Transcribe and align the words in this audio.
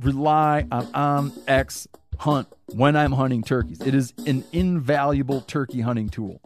rely 0.00 0.66
on 0.70 0.88
um, 0.94 1.30
OnX 1.46 1.86
Hunt 2.18 2.48
when 2.74 2.96
I'm 2.96 3.12
hunting 3.12 3.42
turkeys. 3.42 3.80
It 3.80 3.94
is 3.94 4.12
an 4.26 4.44
invaluable 4.52 5.40
turkey 5.42 5.80
hunting 5.80 6.08
tool. 6.08 6.40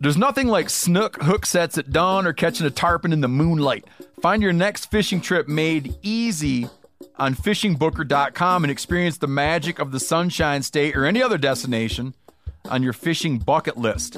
There's 0.00 0.16
nothing 0.16 0.48
like 0.48 0.70
snook 0.70 1.22
hook 1.22 1.46
sets 1.46 1.78
at 1.78 1.90
dawn 1.90 2.26
or 2.26 2.32
catching 2.32 2.66
a 2.66 2.70
tarpon 2.70 3.12
in 3.12 3.20
the 3.20 3.28
moonlight. 3.28 3.86
Find 4.20 4.42
your 4.42 4.52
next 4.52 4.90
fishing 4.90 5.20
trip 5.20 5.48
made 5.48 5.94
easy 6.02 6.68
on 7.16 7.34
fishingbooker.com 7.34 8.64
and 8.64 8.70
experience 8.70 9.18
the 9.18 9.26
magic 9.26 9.78
of 9.78 9.92
the 9.92 10.00
Sunshine 10.00 10.62
State 10.62 10.96
or 10.96 11.04
any 11.04 11.22
other 11.22 11.38
destination 11.38 12.14
on 12.68 12.82
your 12.82 12.92
fishing 12.92 13.38
bucket 13.38 13.76
list. 13.76 14.16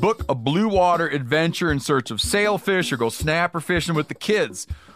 Book 0.00 0.24
a 0.28 0.34
blue 0.34 0.68
water 0.68 1.08
adventure 1.08 1.70
in 1.70 1.80
search 1.80 2.10
of 2.10 2.20
sailfish 2.20 2.92
or 2.92 2.96
go 2.96 3.08
snapper 3.08 3.60
fishing 3.60 3.94
with 3.94 4.08
the 4.08 4.14
kids. 4.14 4.66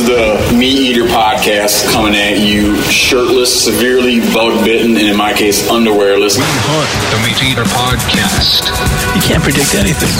Is 0.00 0.06
the 0.06 0.56
Meat 0.56 0.78
Eater 0.78 1.04
podcast 1.04 1.90
coming 1.92 2.14
at 2.14 2.38
you 2.38 2.80
shirtless, 2.82 3.64
severely 3.64 4.20
bug 4.32 4.64
bitten, 4.64 4.96
and 4.96 5.08
in 5.08 5.16
my 5.16 5.32
case, 5.32 5.68
underwearless. 5.68 6.36
Hunt, 6.40 6.90
the 7.12 7.18
Meat 7.26 7.52
Eater 7.52 7.64
podcast. 7.64 8.66
You 9.14 9.22
can't 9.22 9.42
predict 9.42 9.74
anything. 9.74 10.10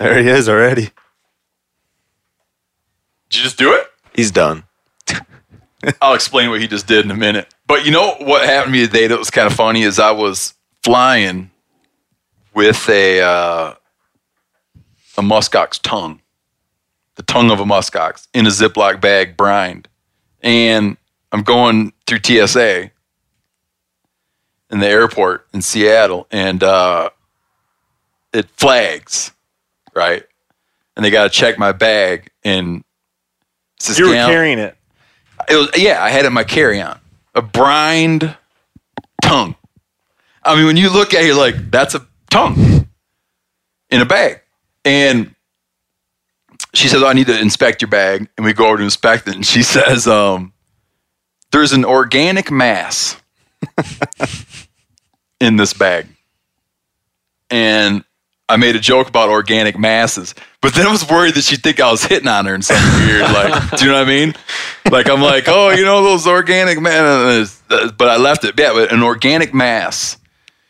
There 0.00 0.18
he 0.18 0.30
is 0.30 0.48
already. 0.48 0.90
Did 3.28 3.36
you 3.36 3.42
just 3.42 3.58
do 3.58 3.74
it? 3.74 3.86
He's 4.14 4.30
done. 4.30 4.64
I'll 6.00 6.14
explain 6.14 6.48
what 6.48 6.58
he 6.62 6.66
just 6.66 6.86
did 6.86 7.04
in 7.04 7.10
a 7.10 7.16
minute. 7.16 7.54
But 7.66 7.84
you 7.84 7.92
know 7.92 8.14
what 8.18 8.46
happened 8.46 8.72
to 8.72 8.80
me 8.80 8.86
today 8.86 9.08
that 9.08 9.18
was 9.18 9.30
kind 9.30 9.46
of 9.46 9.52
funny 9.52 9.82
is 9.82 9.98
I 9.98 10.12
was 10.12 10.54
flying 10.82 11.50
with 12.54 12.88
a 12.88 13.20
uh, 13.20 13.74
a 15.18 15.22
muskox 15.22 15.78
tongue, 15.82 16.22
the 17.16 17.22
tongue 17.22 17.50
of 17.50 17.60
a 17.60 17.64
muskox 17.64 18.26
in 18.32 18.46
a 18.46 18.50
Ziploc 18.50 19.02
bag, 19.02 19.36
brined, 19.36 19.86
and 20.42 20.96
I'm 21.30 21.42
going 21.42 21.92
through 22.06 22.20
TSA 22.24 22.90
in 24.70 24.78
the 24.78 24.88
airport 24.88 25.46
in 25.52 25.60
Seattle, 25.60 26.26
and 26.30 26.62
uh, 26.62 27.10
it 28.32 28.48
flags, 28.56 29.32
right? 30.00 30.24
And 30.96 31.04
they 31.04 31.10
got 31.10 31.24
to 31.24 31.30
check 31.30 31.58
my 31.58 31.72
bag, 31.72 32.30
and 32.42 32.82
it's 33.76 33.88
this 33.88 33.98
You 33.98 34.08
were 34.08 34.14
carrying 34.14 34.58
it. 34.58 34.76
it 35.48 35.56
was 35.56 35.68
yeah, 35.76 36.02
I 36.02 36.08
had 36.08 36.24
it 36.24 36.28
in 36.28 36.32
my 36.32 36.42
carry-on. 36.44 36.98
A 37.34 37.42
brined 37.42 38.34
tongue. 39.22 39.54
I 40.42 40.56
mean, 40.56 40.64
when 40.64 40.76
you 40.78 40.90
look 40.90 41.12
at 41.12 41.22
it, 41.22 41.26
you're 41.26 41.36
like, 41.36 41.70
that's 41.70 41.94
a 41.94 42.06
tongue 42.30 42.88
in 43.90 44.00
a 44.00 44.06
bag. 44.06 44.40
And 44.86 45.34
she 46.72 46.88
says, 46.88 47.02
I 47.02 47.12
need 47.12 47.26
to 47.26 47.38
inspect 47.38 47.82
your 47.82 47.90
bag. 47.90 48.28
And 48.36 48.44
we 48.46 48.54
go 48.54 48.66
over 48.68 48.78
to 48.78 48.82
inspect 48.82 49.28
it. 49.28 49.34
And 49.34 49.44
she 49.44 49.62
says, 49.76 50.06
um, 50.06 50.54
there's 51.52 51.72
an 51.72 51.84
organic 51.84 52.50
mass 52.50 53.20
in 55.40 55.56
this 55.56 55.74
bag. 55.74 56.06
And 57.50 58.04
I 58.50 58.56
made 58.56 58.74
a 58.74 58.80
joke 58.80 59.08
about 59.08 59.28
organic 59.28 59.78
masses, 59.78 60.34
but 60.60 60.74
then 60.74 60.86
I 60.86 60.90
was 60.90 61.08
worried 61.08 61.34
that 61.34 61.44
she'd 61.44 61.62
think 61.62 61.78
I 61.78 61.90
was 61.90 62.04
hitting 62.04 62.28
on 62.28 62.46
her 62.46 62.54
in 62.54 62.62
some 62.62 62.76
weird, 63.06 63.22
like, 63.22 63.70
do 63.78 63.84
you 63.84 63.90
know 63.90 63.98
what 63.98 64.08
I 64.08 64.10
mean? 64.10 64.34
Like, 64.90 65.08
I'm 65.08 65.22
like, 65.22 65.44
oh, 65.46 65.70
you 65.70 65.84
know, 65.84 66.02
those 66.02 66.26
organic 66.26 66.80
mass, 66.80 67.62
but 67.68 68.08
I 68.08 68.16
left 68.16 68.44
it. 68.44 68.58
Yeah, 68.58 68.72
but 68.72 68.92
an 68.92 69.02
organic 69.02 69.54
mass. 69.54 70.18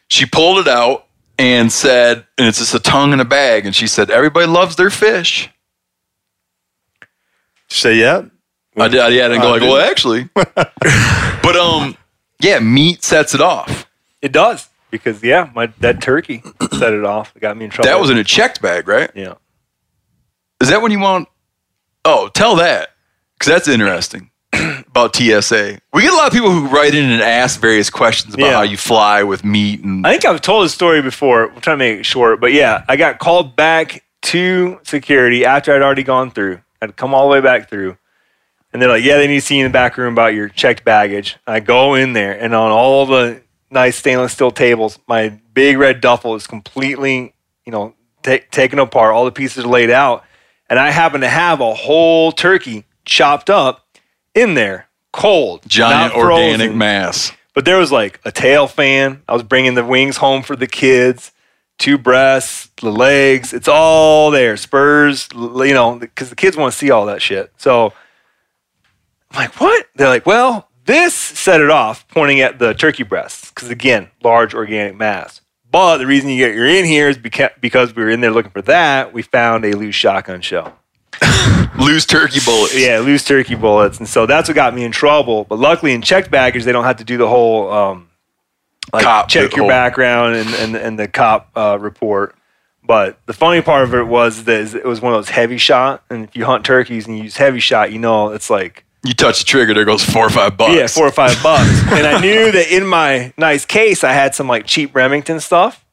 She 0.08 0.26
pulled 0.26 0.58
it 0.58 0.68
out 0.68 1.06
and 1.38 1.72
said, 1.72 2.26
and 2.36 2.46
it's 2.46 2.58
just 2.58 2.74
a 2.74 2.80
tongue 2.80 3.12
in 3.12 3.20
a 3.20 3.24
bag. 3.24 3.64
And 3.64 3.74
she 3.74 3.86
said, 3.86 4.10
everybody 4.10 4.46
loves 4.46 4.76
their 4.76 4.90
fish. 4.90 5.48
Say 7.68 7.96
yeah. 7.96 8.24
I 8.76 8.88
did, 8.88 8.96
yeah, 8.96 9.04
I 9.04 9.28
didn't 9.28 9.40
go 9.40 9.48
Oh, 9.48 9.50
like, 9.52 9.60
did 9.60 9.68
well, 9.68 9.90
actually, 9.90 10.28
but 10.34 11.56
um, 11.56 11.96
yeah, 12.40 12.60
meat 12.60 13.02
sets 13.02 13.34
it 13.34 13.40
off. 13.40 13.86
It 14.22 14.32
does 14.32 14.69
because 14.90 15.22
yeah, 15.22 15.50
my 15.54 15.66
that 15.80 16.00
turkey 16.02 16.42
set 16.78 16.92
it 16.92 17.04
off. 17.04 17.32
It 17.36 17.40
got 17.40 17.56
me 17.56 17.64
in 17.66 17.70
trouble. 17.70 17.88
That 17.90 18.00
was 18.00 18.10
in 18.10 18.18
a 18.18 18.24
checked 18.24 18.60
bag, 18.62 18.88
right? 18.88 19.10
yeah. 19.14 19.34
Is 20.60 20.68
that 20.68 20.82
when 20.82 20.92
you 20.92 20.98
want? 21.00 21.28
Oh, 22.04 22.28
tell 22.34 22.56
that 22.56 22.90
because 23.38 23.52
that's 23.52 23.68
interesting 23.68 24.30
about 24.52 25.14
TSA. 25.16 25.78
We 25.92 26.02
get 26.02 26.12
a 26.12 26.16
lot 26.16 26.26
of 26.26 26.32
people 26.32 26.50
who 26.50 26.66
write 26.68 26.94
in 26.94 27.10
and 27.10 27.22
ask 27.22 27.60
various 27.60 27.90
questions 27.90 28.34
about 28.34 28.46
Yeah. 28.46 28.52
how 28.56 28.62
you 28.62 28.76
fly 28.76 29.22
with 29.22 29.44
meat 29.44 29.80
and 29.82 30.06
I 30.06 30.12
think 30.12 30.24
I've 30.24 30.40
told 30.42 30.64
this 30.64 30.74
story 30.74 31.02
before. 31.02 31.48
We'll 31.48 31.60
try 31.60 31.72
to 31.74 31.78
make 31.78 32.00
it 32.00 32.04
short, 32.06 32.40
but 32.40 32.52
yeah, 32.52 32.84
I 32.88 32.96
got 32.96 33.18
called 33.18 33.56
back 33.56 34.04
to 34.22 34.78
security 34.82 35.44
after 35.46 35.74
I'd 35.74 35.82
already 35.82 36.02
gone 36.02 36.30
through. 36.30 36.60
I'd 36.82 36.96
come 36.96 37.14
all 37.14 37.26
the 37.28 37.32
way 37.32 37.40
back 37.40 37.68
through. 37.70 37.96
And 38.72 38.80
they're 38.80 38.88
like, 38.88 39.02
yeah, 39.02 39.16
they 39.16 39.26
need 39.26 39.40
to 39.40 39.46
see 39.46 39.56
you 39.58 39.64
in 39.66 39.72
the 39.72 39.72
back 39.72 39.96
room 39.96 40.12
about 40.14 40.32
your 40.32 40.48
checked 40.48 40.84
baggage. 40.84 41.36
I 41.46 41.58
go 41.60 41.94
in 41.94 42.12
there, 42.12 42.38
and 42.40 42.54
on 42.54 42.70
all 42.70 43.04
the 43.04 43.42
nice 43.70 43.96
stainless 43.96 44.32
steel 44.32 44.50
tables, 44.50 44.98
my 45.06 45.28
big 45.54 45.78
red 45.78 46.00
duffel 46.00 46.34
is 46.34 46.46
completely, 46.46 47.34
you 47.64 47.72
know, 47.72 47.94
ta- 48.22 48.38
taken 48.50 48.78
apart. 48.78 49.14
All 49.14 49.24
the 49.24 49.32
pieces 49.32 49.64
are 49.64 49.68
laid 49.68 49.90
out. 49.90 50.24
And 50.68 50.78
I 50.78 50.90
happen 50.90 51.22
to 51.22 51.28
have 51.28 51.60
a 51.60 51.74
whole 51.74 52.32
turkey 52.32 52.84
chopped 53.04 53.50
up 53.50 53.86
in 54.34 54.54
there, 54.54 54.88
cold, 55.12 55.62
giant 55.66 56.14
organic 56.14 56.74
mass. 56.74 57.32
But 57.54 57.64
there 57.64 57.78
was 57.78 57.90
like 57.90 58.20
a 58.24 58.30
tail 58.30 58.68
fan. 58.68 59.22
I 59.28 59.32
was 59.32 59.42
bringing 59.42 59.74
the 59.74 59.84
wings 59.84 60.16
home 60.18 60.42
for 60.42 60.54
the 60.54 60.68
kids, 60.68 61.32
two 61.78 61.98
breasts, 61.98 62.70
the 62.80 62.90
legs. 62.90 63.52
It's 63.52 63.66
all 63.66 64.30
there. 64.30 64.56
Spurs, 64.56 65.28
you 65.34 65.74
know, 65.74 65.98
because 65.98 66.30
the 66.30 66.36
kids 66.36 66.56
want 66.56 66.72
to 66.72 66.78
see 66.78 66.92
all 66.92 67.06
that 67.06 67.20
shit. 67.20 67.52
So 67.56 67.92
I'm 69.32 69.36
like, 69.36 69.60
what? 69.60 69.86
They're 69.96 70.08
like, 70.08 70.26
well, 70.26 70.69
this 70.86 71.14
set 71.14 71.60
it 71.60 71.70
off, 71.70 72.06
pointing 72.08 72.40
at 72.40 72.58
the 72.58 72.74
turkey 72.74 73.02
breasts. 73.02 73.50
Because 73.50 73.70
again, 73.70 74.10
large 74.22 74.54
organic 74.54 74.96
mass. 74.96 75.40
But 75.70 75.98
the 75.98 76.06
reason 76.06 76.30
you 76.30 76.38
get 76.38 76.54
you're 76.54 76.66
in 76.66 76.84
here 76.84 77.08
is 77.08 77.16
beca- 77.16 77.60
because 77.60 77.94
we 77.94 78.02
were 78.02 78.10
in 78.10 78.20
there 78.20 78.32
looking 78.32 78.50
for 78.50 78.62
that. 78.62 79.12
We 79.12 79.22
found 79.22 79.64
a 79.64 79.72
loose 79.72 79.94
shotgun 79.94 80.40
shell. 80.40 80.76
Loose 81.78 82.06
turkey 82.06 82.40
bullets. 82.44 82.76
Yeah, 82.76 82.98
loose 82.98 83.24
turkey 83.24 83.54
bullets, 83.54 83.98
and 83.98 84.08
so 84.08 84.26
that's 84.26 84.48
what 84.48 84.54
got 84.54 84.74
me 84.74 84.84
in 84.84 84.92
trouble. 84.92 85.44
But 85.44 85.58
luckily, 85.58 85.92
in 85.92 86.02
checked 86.02 86.30
baggage, 86.30 86.64
they 86.64 86.72
don't 86.72 86.84
have 86.84 86.96
to 86.96 87.04
do 87.04 87.16
the 87.16 87.28
whole 87.28 87.70
um, 87.72 88.10
like 88.92 89.04
Cop, 89.04 89.28
check 89.28 89.54
your 89.56 89.68
background 89.68 90.36
and, 90.36 90.48
and 90.54 90.76
and 90.76 90.98
the 90.98 91.08
cop 91.08 91.50
uh, 91.54 91.78
report. 91.80 92.34
But 92.82 93.18
the 93.26 93.32
funny 93.32 93.62
part 93.62 93.84
of 93.84 93.94
it 93.94 94.06
was 94.06 94.44
that 94.44 94.74
it 94.74 94.84
was 94.84 95.00
one 95.00 95.12
of 95.12 95.18
those 95.18 95.28
heavy 95.28 95.58
shot, 95.58 96.02
and 96.10 96.24
if 96.24 96.34
you 96.34 96.44
hunt 96.44 96.64
turkeys 96.64 97.06
and 97.06 97.16
you 97.16 97.24
use 97.24 97.36
heavy 97.36 97.60
shot, 97.60 97.92
you 97.92 97.98
know 97.98 98.30
it's 98.30 98.50
like 98.50 98.84
You 99.02 99.14
touch 99.14 99.38
the 99.40 99.44
trigger, 99.46 99.72
there 99.72 99.84
goes 99.86 100.04
four 100.04 100.26
or 100.26 100.30
five 100.30 100.56
bucks. 100.58 100.74
yeah, 100.74 100.86
four 100.86 101.06
or 101.06 101.12
five 101.12 101.36
bucks. 101.42 101.68
and 101.90 102.06
I 102.06 102.20
knew 102.20 102.52
that 102.52 102.70
in 102.70 102.86
my 102.86 103.32
nice 103.38 103.64
case, 103.64 104.04
I 104.04 104.12
had 104.12 104.34
some 104.34 104.46
like 104.48 104.66
cheap 104.66 104.94
Remington 104.94 105.40
stuff. 105.40 105.84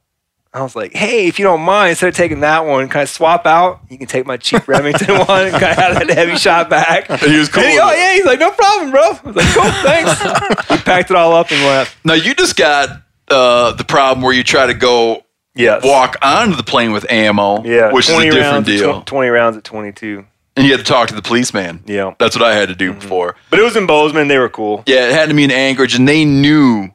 I 0.54 0.62
was 0.64 0.76
like, 0.76 0.94
hey, 0.94 1.28
if 1.28 1.38
you 1.40 1.46
don't 1.46 1.62
mind, 1.62 1.92
instead 1.92 2.10
of 2.10 2.16
taking 2.16 2.40
that 2.40 2.66
one, 2.66 2.90
can 2.90 3.02
I 3.02 3.06
swap 3.06 3.46
out? 3.46 3.80
You 3.90 3.98
can 3.98 4.08
take 4.08 4.26
my 4.26 4.38
cheap 4.38 4.68
Remington 4.68 5.16
one. 5.20 5.52
Can 5.52 5.64
I 5.64 5.74
have 5.74 5.96
that 6.00 6.10
heavy 6.10 6.36
shot 6.36 6.70
back? 6.70 7.10
And 7.10 7.20
he 7.32 7.38
was 7.38 7.48
cool. 7.48 7.64
He- 7.64 7.78
oh, 7.80 7.92
yeah. 7.92 8.14
He's 8.16 8.26
like, 8.26 8.40
no 8.40 8.52
problem, 8.52 8.92
bro. 8.92 9.02
I 9.02 9.22
was 9.24 9.36
like, 9.36 9.54
cool, 9.54 9.72
thanks. 9.84 10.68
he 10.70 10.78
packed 10.78 11.12
it 11.12 11.16
all 11.16 11.34
up 11.34 11.52
and 11.52 11.62
left. 11.64 11.96
Now 12.04 12.14
you 12.16 12.34
just 12.34 12.56
got 12.56 12.90
uh, 13.30 13.74
the 13.74 13.84
problem 13.84 14.24
where 14.24 14.34
you 14.34 14.44
try 14.44 14.66
to 14.68 14.74
go 14.74 15.24
Yes. 15.56 15.84
walk 15.84 16.18
onto 16.22 16.56
the 16.56 16.64
plane 16.64 16.92
with 16.92 17.10
ammo, 17.12 17.64
Yeah. 17.64 17.92
which 17.92 18.10
is 18.10 18.16
a 18.16 18.22
different 18.24 18.42
rounds 18.46 18.68
deal. 18.68 19.02
tw- 19.02 19.06
20 19.08 19.30
rounds 19.30 19.58
at 19.58 19.64
22. 19.64 20.26
And 20.58 20.66
you 20.66 20.72
had 20.72 20.80
to 20.80 20.92
talk 20.92 21.08
to 21.10 21.16
the 21.16 21.22
policeman. 21.22 21.84
Yeah. 21.86 22.16
That's 22.18 22.36
what 22.36 22.44
I 22.44 22.56
had 22.56 22.70
to 22.70 22.76
do 22.76 22.92
mm-hmm. 22.92 23.00
before. 23.00 23.36
But 23.50 23.60
it 23.60 23.64
was 23.64 23.76
in 23.76 23.86
Bozeman. 23.86 24.28
They 24.28 24.40
were 24.40 24.50
cool. 24.50 24.84
Yeah, 24.88 25.08
it 25.08 25.14
had 25.14 25.30
to 25.30 25.36
be 25.36 25.44
in 25.44 25.52
Anchorage, 25.52 25.96
and 25.96 26.08
they 26.08 26.26
knew 26.26 26.90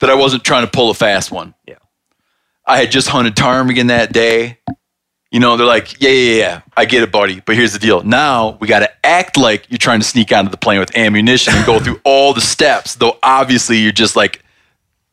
that 0.00 0.10
I 0.10 0.14
wasn't 0.14 0.44
trying 0.44 0.64
to 0.64 0.70
pull 0.70 0.90
a 0.90 0.94
fast 0.94 1.30
one. 1.30 1.54
Yeah. 1.66 1.76
I 2.66 2.78
had 2.78 2.90
just 2.90 3.08
hunted 3.08 3.36
ptarmigan 3.36 3.88
that 3.88 4.12
day. 4.12 4.58
You 5.30 5.38
know, 5.38 5.56
they're 5.56 5.66
like, 5.66 6.00
yeah, 6.00 6.10
yeah, 6.10 6.34
yeah, 6.34 6.60
I 6.76 6.84
get 6.86 7.04
it, 7.04 7.12
buddy. 7.12 7.40
But 7.40 7.54
here's 7.54 7.72
the 7.72 7.78
deal. 7.78 8.02
Now 8.02 8.58
we 8.60 8.66
got 8.66 8.80
to 8.80 8.90
act 9.06 9.36
like 9.36 9.66
you're 9.70 9.78
trying 9.78 10.00
to 10.00 10.06
sneak 10.06 10.32
onto 10.32 10.50
the 10.50 10.56
plane 10.56 10.80
with 10.80 10.96
ammunition 10.96 11.54
and 11.54 11.64
go 11.64 11.78
through 11.78 12.00
all 12.04 12.34
the 12.34 12.40
steps, 12.40 12.96
though 12.96 13.16
obviously 13.22 13.78
you're 13.78 13.92
just 13.92 14.16
like, 14.16 14.42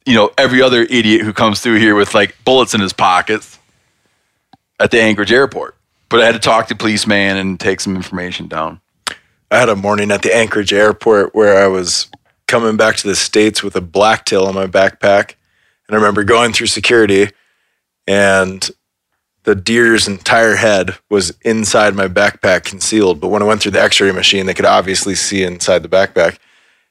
you 0.07 0.15
know, 0.15 0.31
every 0.37 0.61
other 0.61 0.81
idiot 0.81 1.21
who 1.21 1.33
comes 1.33 1.59
through 1.59 1.77
here 1.77 1.93
with 1.93 2.15
like 2.15 2.35
bullets 2.45 2.73
in 2.73 2.81
his 2.81 2.93
pockets 2.93 3.59
at 4.79 4.89
the 4.89 4.99
Anchorage 4.99 5.31
airport. 5.31 5.76
But 6.09 6.21
I 6.21 6.25
had 6.25 6.33
to 6.33 6.39
talk 6.39 6.67
to 6.67 6.75
policeman 6.75 7.37
and 7.37 7.59
take 7.59 7.79
some 7.79 7.95
information 7.95 8.47
down. 8.47 8.79
I 9.51 9.59
had 9.59 9.69
a 9.69 9.75
morning 9.75 10.11
at 10.11 10.21
the 10.21 10.35
Anchorage 10.35 10.73
airport 10.73 11.33
where 11.33 11.63
I 11.63 11.67
was 11.67 12.07
coming 12.47 12.77
back 12.77 12.95
to 12.97 13.07
the 13.07 13.15
States 13.15 13.61
with 13.61 13.75
a 13.75 13.81
blacktail 13.81 14.45
on 14.45 14.55
my 14.55 14.67
backpack. 14.67 15.35
And 15.87 15.95
I 15.95 15.95
remember 15.95 16.23
going 16.23 16.53
through 16.53 16.67
security 16.67 17.29
and 18.07 18.69
the 19.43 19.55
deer's 19.55 20.07
entire 20.07 20.55
head 20.55 20.97
was 21.09 21.37
inside 21.41 21.95
my 21.95 22.07
backpack 22.07 22.65
concealed. 22.65 23.21
But 23.21 23.29
when 23.29 23.41
I 23.41 23.45
went 23.45 23.61
through 23.61 23.71
the 23.71 23.81
x 23.81 24.01
ray 24.01 24.11
machine, 24.11 24.45
they 24.45 24.53
could 24.53 24.65
obviously 24.65 25.15
see 25.15 25.43
inside 25.43 25.83
the 25.83 25.89
backpack 25.89 26.37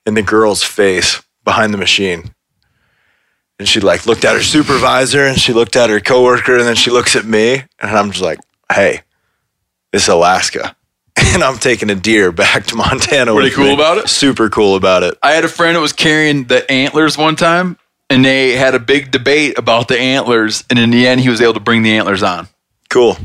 and 0.07 0.17
the 0.17 0.23
girl's 0.23 0.63
face 0.63 1.23
behind 1.45 1.75
the 1.75 1.79
machine. 1.79 2.35
And 3.59 3.69
she 3.69 3.81
like 3.81 4.07
looked 4.07 4.25
at 4.25 4.35
her 4.35 4.43
supervisor 4.43 5.27
and 5.27 5.39
she 5.39 5.53
looked 5.53 5.77
at 5.77 5.91
her 5.91 6.01
coworker 6.01 6.57
and 6.57 6.67
then 6.67 6.77
she 6.77 6.91
looks 6.91 7.17
at 7.17 7.25
me 7.25 7.65
and 7.79 7.91
I'm 7.91 8.11
just 8.11 8.23
like, 8.23 8.39
hey, 8.73 9.01
this 9.93 10.03
is 10.05 10.09
Alaska. 10.09 10.75
And 11.35 11.43
I'm 11.43 11.59
taking 11.59 11.91
a 11.91 11.95
deer 11.95 12.31
back 12.31 12.67
to 12.67 12.77
Montana. 12.77 13.35
Were 13.35 13.41
they 13.43 13.49
with 13.49 13.55
cool 13.57 13.65
me. 13.67 13.75
about 13.75 13.99
it? 13.99 14.09
Super 14.09 14.49
cool 14.51 14.77
about 14.77 15.03
it. 15.03 15.19
I 15.23 15.33
had 15.33 15.45
a 15.45 15.49
friend 15.49 15.75
that 15.77 15.81
was 15.81 15.93
carrying 15.93 16.45
the 16.45 16.71
antlers 16.71 17.19
one 17.19 17.37
time, 17.37 17.79
and 18.09 18.25
they 18.25 18.53
had 18.53 18.75
a 18.75 18.79
big 18.79 19.11
debate 19.11 19.59
about 19.59 19.89
the 19.89 19.99
antlers, 19.99 20.65
and 20.71 20.79
in 20.79 20.91
the 20.91 21.07
end, 21.07 21.21
he 21.23 21.29
was 21.29 21.41
able 21.41 21.55
to 21.55 21.61
bring 21.61 21.83
the 21.83 21.97
antlers 21.97 22.23
on. 22.23 22.49
Cool. 22.91 23.17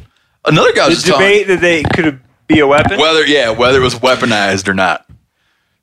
Another 0.45 0.73
guy 0.73 0.85
The 0.85 0.89
was 0.89 1.03
just 1.03 1.11
debate 1.17 1.47
that 1.47 1.59
they 1.61 1.83
could 1.83 2.19
be 2.47 2.59
a 2.59 2.67
weapon. 2.67 2.97
whether, 2.99 3.25
yeah, 3.25 3.49
whether 3.49 3.79
it 3.79 3.83
was 3.83 3.95
weaponized 3.95 4.67
or 4.67 4.73
not. 4.73 5.05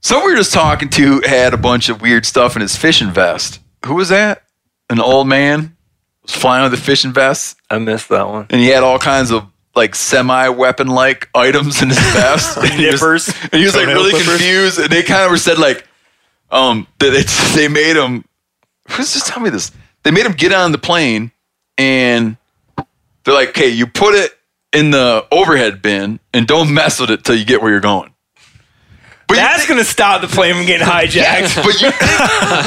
Someone 0.00 0.26
we 0.26 0.32
were 0.32 0.38
just 0.38 0.52
talking 0.52 0.88
to 0.90 1.20
had 1.25 1.54
a 1.54 1.58
bunch 1.58 1.88
of 1.88 2.00
weird 2.02 2.26
stuff 2.26 2.56
in 2.56 2.62
his 2.62 2.76
fishing 2.76 3.11
vest. 3.11 3.61
Who 3.87 3.94
was 3.94 4.08
that? 4.11 4.43
An 4.90 5.00
old 5.00 5.28
man 5.28 5.61
was 5.61 5.69
flying 6.28 6.64
with 6.64 6.75
a 6.75 6.82
fishing 6.82 7.12
vest, 7.12 7.58
I 7.70 7.78
missed 7.78 8.08
that 8.10 8.28
one. 8.28 8.46
and 8.50 8.60
he 8.60 8.69
had 8.69 8.82
all 8.82 8.98
kinds 8.98 9.30
of 9.30 9.44
like 9.75 9.94
semi-weapon 9.94 10.88
like 10.88 11.28
items 11.34 11.82
in 11.82 11.88
his 11.88 11.98
vest. 11.98 12.56
and, 12.62 12.66
he 12.72 12.86
was, 12.86 13.02
and 13.42 13.52
he 13.54 13.64
was 13.64 13.76
like 13.76 13.86
really 13.86 14.10
clippers. 14.10 14.28
confused. 14.28 14.78
And 14.78 14.90
they 14.90 15.02
kind 15.02 15.25
of 15.25 15.30
were 15.30 15.36
said 15.38 15.58
like, 15.58 15.86
um, 16.50 16.86
that 16.98 17.12
it's, 17.14 17.54
they 17.56 17.69
made 17.69 17.96
him. 17.96 18.25
Who's 18.90 19.12
just 19.12 19.26
telling 19.26 19.44
me 19.44 19.50
this? 19.50 19.70
They 20.02 20.10
made 20.10 20.25
him 20.26 20.32
get 20.32 20.52
on 20.52 20.72
the 20.72 20.78
plane, 20.78 21.30
and 21.76 22.36
they're 23.25 23.34
like, 23.34 23.50
"Okay, 23.50 23.69
you 23.69 23.86
put 23.86 24.14
it 24.14 24.32
in 24.72 24.90
the 24.90 25.26
overhead 25.30 25.82
bin, 25.82 26.20
and 26.32 26.46
don't 26.46 26.72
mess 26.72 26.98
with 26.98 27.10
it 27.10 27.22
till 27.25 27.34
you 27.36 27.44
get 27.44 27.60
where 27.60 27.70
you're 27.70 27.80
going." 27.80 28.14
But 29.26 29.34
That's 29.34 29.66
going 29.66 29.78
to 29.78 29.84
stop 29.84 30.22
the 30.22 30.26
plane 30.26 30.54
from 30.54 30.64
getting 30.64 30.86
hijacked. 30.86 31.62
but 31.62 31.82
you 31.82 31.90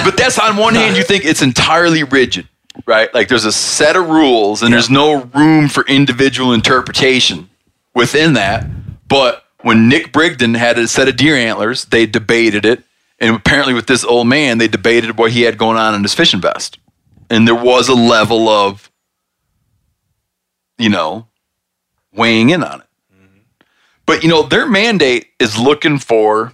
but 0.05 0.15
that's 0.15 0.37
on 0.37 0.57
one 0.57 0.75
hand 0.75 0.95
you 0.95 1.03
think 1.03 1.25
it's 1.25 1.41
entirely 1.41 2.03
rigid, 2.03 2.47
right? 2.85 3.13
Like 3.13 3.27
there's 3.27 3.45
a 3.45 3.51
set 3.51 3.95
of 3.95 4.09
rules 4.09 4.61
and 4.63 4.73
there's 4.73 4.89
no 4.89 5.23
room 5.23 5.67
for 5.67 5.85
individual 5.87 6.53
interpretation 6.53 7.49
within 7.93 8.33
that. 8.33 8.65
But 9.07 9.43
when 9.61 9.89
Nick 9.89 10.11
Brigden 10.11 10.55
had 10.57 10.77
a 10.77 10.87
set 10.87 11.07
of 11.07 11.17
deer 11.17 11.35
antlers, 11.35 11.85
they 11.85 12.05
debated 12.05 12.65
it, 12.65 12.83
and 13.19 13.35
apparently 13.35 13.73
with 13.73 13.87
this 13.87 14.03
old 14.03 14.27
man, 14.27 14.57
they 14.57 14.67
debated 14.67 15.17
what 15.17 15.31
he 15.31 15.41
had 15.43 15.57
going 15.57 15.77
on 15.77 15.93
in 15.93 16.01
his 16.01 16.13
fishing 16.13 16.41
vest, 16.41 16.79
and 17.29 17.47
there 17.47 17.55
was 17.55 17.87
a 17.87 17.93
level 17.93 18.49
of, 18.49 18.89
you 20.77 20.89
know, 20.89 21.27
weighing 22.13 22.49
in 22.49 22.63
on 22.63 22.81
it. 22.81 22.87
Mm-hmm. 23.13 23.39
But 24.05 24.23
you 24.23 24.29
know, 24.29 24.43
their 24.43 24.65
mandate 24.65 25.27
is 25.39 25.59
looking 25.59 25.99
for 25.99 26.53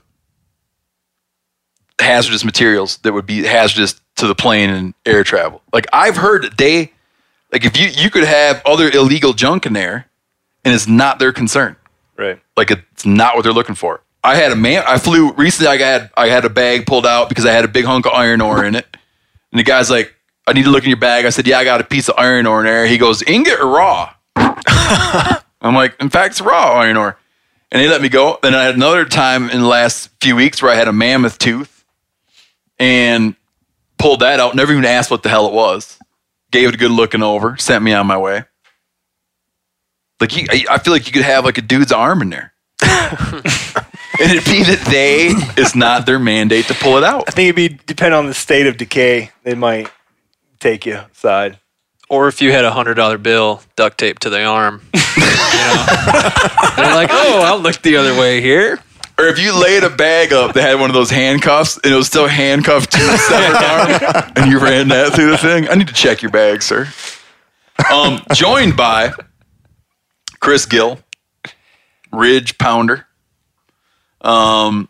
hazardous 1.99 2.43
materials 2.43 2.97
that 2.99 3.13
would 3.13 3.25
be 3.25 3.43
hazardous 3.43 3.99
to 4.17 4.27
the 4.27 4.35
plane 4.35 4.69
and 4.69 4.93
air 5.05 5.23
travel. 5.23 5.61
Like 5.73 5.87
I've 5.93 6.17
heard 6.17 6.43
that 6.43 6.57
they 6.57 6.91
like 7.51 7.65
if 7.65 7.77
you 7.79 7.87
you 7.87 8.09
could 8.09 8.23
have 8.25 8.61
other 8.65 8.89
illegal 8.89 9.33
junk 9.33 9.65
in 9.65 9.73
there 9.73 10.07
and 10.65 10.73
it's 10.73 10.87
not 10.87 11.19
their 11.19 11.31
concern. 11.31 11.75
right. 12.17 12.39
Like 12.55 12.71
it's 12.71 13.05
not 13.05 13.35
what 13.35 13.43
they're 13.43 13.53
looking 13.53 13.75
for. 13.75 14.01
I 14.23 14.35
had 14.35 14.51
a 14.51 14.55
man 14.55 14.83
I 14.87 14.97
flew 14.97 15.31
recently 15.33 15.67
I 15.69 15.77
had 15.77 16.09
I 16.17 16.27
had 16.27 16.43
a 16.45 16.49
bag 16.49 16.85
pulled 16.85 17.05
out 17.05 17.29
because 17.29 17.45
I 17.45 17.51
had 17.51 17.63
a 17.63 17.67
big 17.69 17.85
hunk 17.85 18.05
of 18.05 18.11
iron 18.13 18.41
ore 18.41 18.65
in 18.65 18.75
it. 18.75 18.85
And 19.51 19.59
the 19.59 19.63
guy's 19.63 19.89
like, 19.89 20.13
I 20.45 20.53
need 20.53 20.63
to 20.63 20.69
look 20.69 20.83
in 20.83 20.89
your 20.89 20.99
bag. 20.99 21.25
I 21.25 21.29
said, 21.29 21.47
Yeah, 21.47 21.59
I 21.59 21.63
got 21.63 21.79
a 21.79 21.83
piece 21.83 22.09
of 22.09 22.15
iron 22.17 22.45
ore 22.45 22.59
in 22.59 22.65
there. 22.65 22.85
He 22.87 22.97
goes, 22.97 23.21
Ingot 23.23 23.59
or 23.59 23.67
raw? 23.67 24.13
I'm 24.35 25.73
like, 25.75 25.95
in 25.99 26.09
fact, 26.09 26.31
it's 26.33 26.41
raw 26.41 26.73
iron 26.73 26.97
ore. 26.97 27.17
And 27.71 27.81
they 27.81 27.87
let 27.89 28.01
me 28.01 28.09
go. 28.09 28.39
Then 28.41 28.55
I 28.55 28.63
had 28.63 28.75
another 28.75 29.05
time 29.05 29.49
in 29.49 29.59
the 29.61 29.67
last 29.67 30.09
few 30.21 30.35
weeks 30.35 30.61
where 30.61 30.71
I 30.71 30.75
had 30.75 30.87
a 30.87 30.93
mammoth 30.93 31.37
tooth 31.37 31.85
and 32.79 33.35
pulled 33.97 34.21
that 34.21 34.39
out. 34.39 34.55
Never 34.55 34.71
even 34.71 34.85
asked 34.85 35.11
what 35.11 35.23
the 35.23 35.29
hell 35.29 35.47
it 35.47 35.53
was. 35.53 35.97
Gave 36.51 36.69
it 36.69 36.75
a 36.75 36.77
good 36.77 36.91
looking 36.91 37.23
over. 37.23 37.57
Sent 37.57 37.83
me 37.83 37.93
on 37.93 38.07
my 38.07 38.17
way. 38.17 38.43
Like 40.19 40.35
you, 40.35 40.47
I 40.49 40.65
I 40.71 40.77
feel 40.79 40.93
like 40.93 41.05
you 41.05 41.13
could 41.13 41.23
have 41.23 41.45
like 41.45 41.57
a 41.57 41.61
dude's 41.61 41.91
arm 41.91 42.21
in 42.23 42.29
there, 42.31 42.53
and 42.81 43.01
it'd 44.19 44.45
be 44.45 44.63
that 44.63 44.83
they 44.89 45.27
it's 45.61 45.75
not 45.75 46.07
their 46.07 46.17
mandate 46.17 46.65
to 46.67 46.73
pull 46.73 46.97
it 46.97 47.03
out. 47.03 47.25
I 47.27 47.31
think 47.31 47.49
it'd 47.49 47.55
be 47.55 47.79
depend 47.85 48.15
on 48.15 48.25
the 48.25 48.33
state 48.33 48.65
of 48.65 48.77
decay. 48.77 49.31
They 49.43 49.53
might 49.53 49.91
take 50.59 50.85
you 50.87 51.01
aside. 51.13 51.59
Or 52.09 52.27
if 52.29 52.41
you 52.41 52.51
had 52.51 52.65
a 52.65 52.71
hundred 52.71 52.95
dollar 52.95 53.17
bill 53.17 53.61
duct 53.75 53.97
taped 53.97 54.23
to 54.23 54.29
the 54.29 54.43
arm, 54.43 54.81
you 54.93 54.99
know, 55.01 55.85
and 55.89 56.77
you're 56.77 56.95
like, 56.95 57.09
oh, 57.11 57.41
I'll 57.45 57.59
look 57.59 57.81
the 57.81 57.97
other 57.97 58.17
way 58.17 58.41
here. 58.41 58.79
Or 59.19 59.25
if 59.25 59.39
you 59.39 59.59
laid 59.59 59.83
a 59.83 59.89
bag 59.89 60.31
up 60.31 60.53
that 60.53 60.61
had 60.61 60.79
one 60.79 60.89
of 60.89 60.93
those 60.93 61.09
handcuffs 61.09 61.77
and 61.83 61.91
it 61.91 61.95
was 61.95 62.05
still 62.07 62.27
handcuffed 62.27 62.91
to 62.91 62.97
the 62.99 63.17
severed 63.97 64.15
arm, 64.15 64.31
and 64.35 64.51
you 64.51 64.59
ran 64.59 64.89
that 64.89 65.13
through 65.13 65.31
the 65.31 65.37
thing, 65.37 65.67
I 65.69 65.73
need 65.75 65.87
to 65.87 65.93
check 65.93 66.21
your 66.21 66.29
bag, 66.31 66.61
sir. 66.61 66.87
Um, 67.91 68.21
joined 68.33 68.77
by 68.77 69.11
Chris 70.39 70.65
Gill, 70.67 70.99
Ridge 72.11 72.57
Pounder, 72.59 73.07
um, 74.21 74.87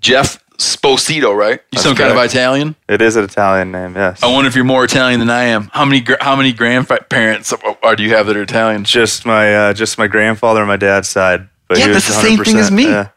Jeff 0.00 0.42
Sposito, 0.58 1.34
right? 1.36 1.60
You 1.60 1.66
That's 1.72 1.82
some 1.84 1.96
kind 1.96 2.10
of 2.10 2.16
correct. 2.16 2.34
Italian? 2.34 2.74
It 2.88 3.00
is 3.00 3.14
an 3.16 3.24
Italian 3.24 3.70
name, 3.72 3.94
yes. 3.94 4.22
I 4.22 4.32
wonder 4.32 4.48
if 4.48 4.54
you're 4.56 4.64
more 4.64 4.84
Italian 4.84 5.20
than 5.20 5.30
I 5.30 5.44
am. 5.44 5.70
How 5.72 5.84
many 5.84 6.00
gra- 6.00 6.22
how 6.22 6.34
many 6.36 6.52
grandparents 6.52 7.52
are 7.82 7.96
do 7.96 8.02
you 8.02 8.10
have 8.10 8.26
that 8.26 8.36
are 8.36 8.42
Italian? 8.42 8.84
just 8.84 9.24
my 9.26 9.54
uh, 9.54 9.72
just 9.72 9.98
my 9.98 10.06
grandfather 10.08 10.60
on 10.60 10.68
my 10.68 10.76
dad's 10.76 11.08
side. 11.08 11.48
But 11.68 11.78
Yeah, 11.78 11.84
he 11.86 11.90
was 11.90 12.04
that's 12.04 12.16
the 12.16 12.22
same 12.22 12.44
thing 12.44 12.56
as 12.58 12.70
100%, 12.70 12.74
me. 12.74 12.84
Yeah. 12.84 13.08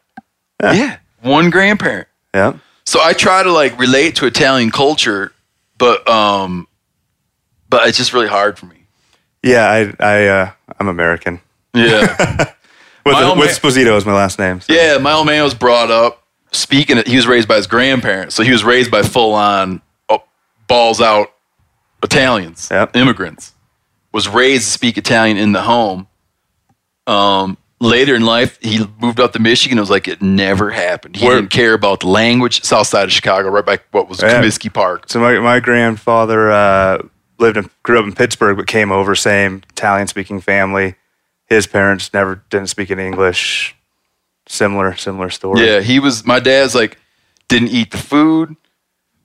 Yeah, 0.62 0.98
one 1.22 1.50
grandparent. 1.50 2.08
yeah. 2.34 2.54
So 2.84 3.00
I 3.02 3.12
try 3.14 3.42
to 3.42 3.52
like 3.52 3.78
relate 3.78 4.16
to 4.16 4.26
Italian 4.26 4.70
culture, 4.70 5.32
but 5.78 6.08
um, 6.08 6.66
but 7.68 7.88
it's 7.88 7.98
just 7.98 8.12
really 8.12 8.28
hard 8.28 8.58
for 8.58 8.66
me. 8.66 8.86
Yeah, 9.42 9.68
I 9.70 9.94
I 10.04 10.26
uh, 10.28 10.50
I'm 10.78 10.88
American. 10.88 11.40
Yeah, 11.74 12.00
With, 12.38 12.48
My 13.14 13.34
with 13.36 13.50
Sposito 13.50 13.96
as 13.96 14.06
my 14.06 14.14
last 14.14 14.38
name. 14.38 14.60
so- 14.60 14.72
yeah. 14.72 14.98
My 14.98 15.12
old 15.12 15.26
man 15.26 15.42
was 15.44 15.52
brought 15.54 15.90
up 15.90 16.22
speaking. 16.52 16.96
He 17.06 17.16
was 17.16 17.26
raised 17.26 17.46
by 17.48 17.56
his 17.56 17.66
grandparents, 17.66 18.34
so 18.34 18.42
he 18.42 18.50
was 18.52 18.64
raised 18.64 18.90
by 18.90 19.02
full 19.02 19.34
on 19.34 19.82
oh, 20.08 20.22
balls 20.68 21.00
out 21.00 21.32
Italians, 22.02 22.68
Yep. 22.70 22.96
immigrants, 22.96 23.52
was 24.12 24.26
raised 24.28 24.64
to 24.64 24.70
speak 24.70 24.96
Italian 24.96 25.36
in 25.36 25.52
the 25.52 25.62
home. 25.62 26.06
Um, 27.06 27.56
later 27.80 28.14
in 28.14 28.24
life, 28.24 28.58
he 28.62 28.86
moved 29.00 29.20
up 29.20 29.32
to 29.34 29.38
Michigan. 29.38 29.78
It 29.78 29.80
was 29.82 29.90
like 29.90 30.08
it 30.08 30.22
never 30.22 30.70
happened. 30.70 31.16
He 31.16 31.26
Where- 31.26 31.36
didn't 31.36 31.50
care 31.50 31.74
about 31.74 32.00
the 32.00 32.08
language. 32.08 32.62
South 32.64 32.86
side 32.86 33.04
of 33.04 33.12
Chicago, 33.12 33.48
right 33.50 33.64
by 33.66 33.78
what 33.92 34.08
was 34.08 34.22
Yeah. 34.22 34.40
Comiskey 34.42 34.72
Park. 34.72 35.04
So 35.08 35.20
my 35.20 35.38
my 35.40 35.60
grandfather 35.60 36.50
uh, 36.50 36.98
lived 37.38 37.56
in 37.56 37.70
grew 37.82 37.98
up 37.98 38.04
in 38.04 38.14
Pittsburgh, 38.14 38.56
but 38.56 38.66
came 38.66 38.90
over 38.92 39.14
same 39.14 39.62
Italian 39.70 40.06
speaking 40.08 40.40
family. 40.40 40.94
His 41.46 41.66
parents 41.66 42.12
never 42.12 42.42
didn't 42.50 42.68
speak 42.68 42.90
any 42.90 43.06
English. 43.06 43.74
Similar 44.48 44.96
similar 44.96 45.28
story. 45.30 45.64
Yeah, 45.66 45.80
he 45.80 45.98
was. 46.00 46.24
My 46.24 46.40
dad's 46.40 46.74
like 46.74 46.98
didn't 47.48 47.68
eat 47.68 47.90
the 47.90 47.98
food. 47.98 48.56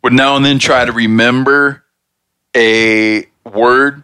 Would 0.03 0.13
now 0.13 0.35
and 0.35 0.43
then 0.43 0.57
try 0.59 0.83
to 0.83 0.91
remember 0.91 1.83
a 2.55 3.25
word. 3.45 4.03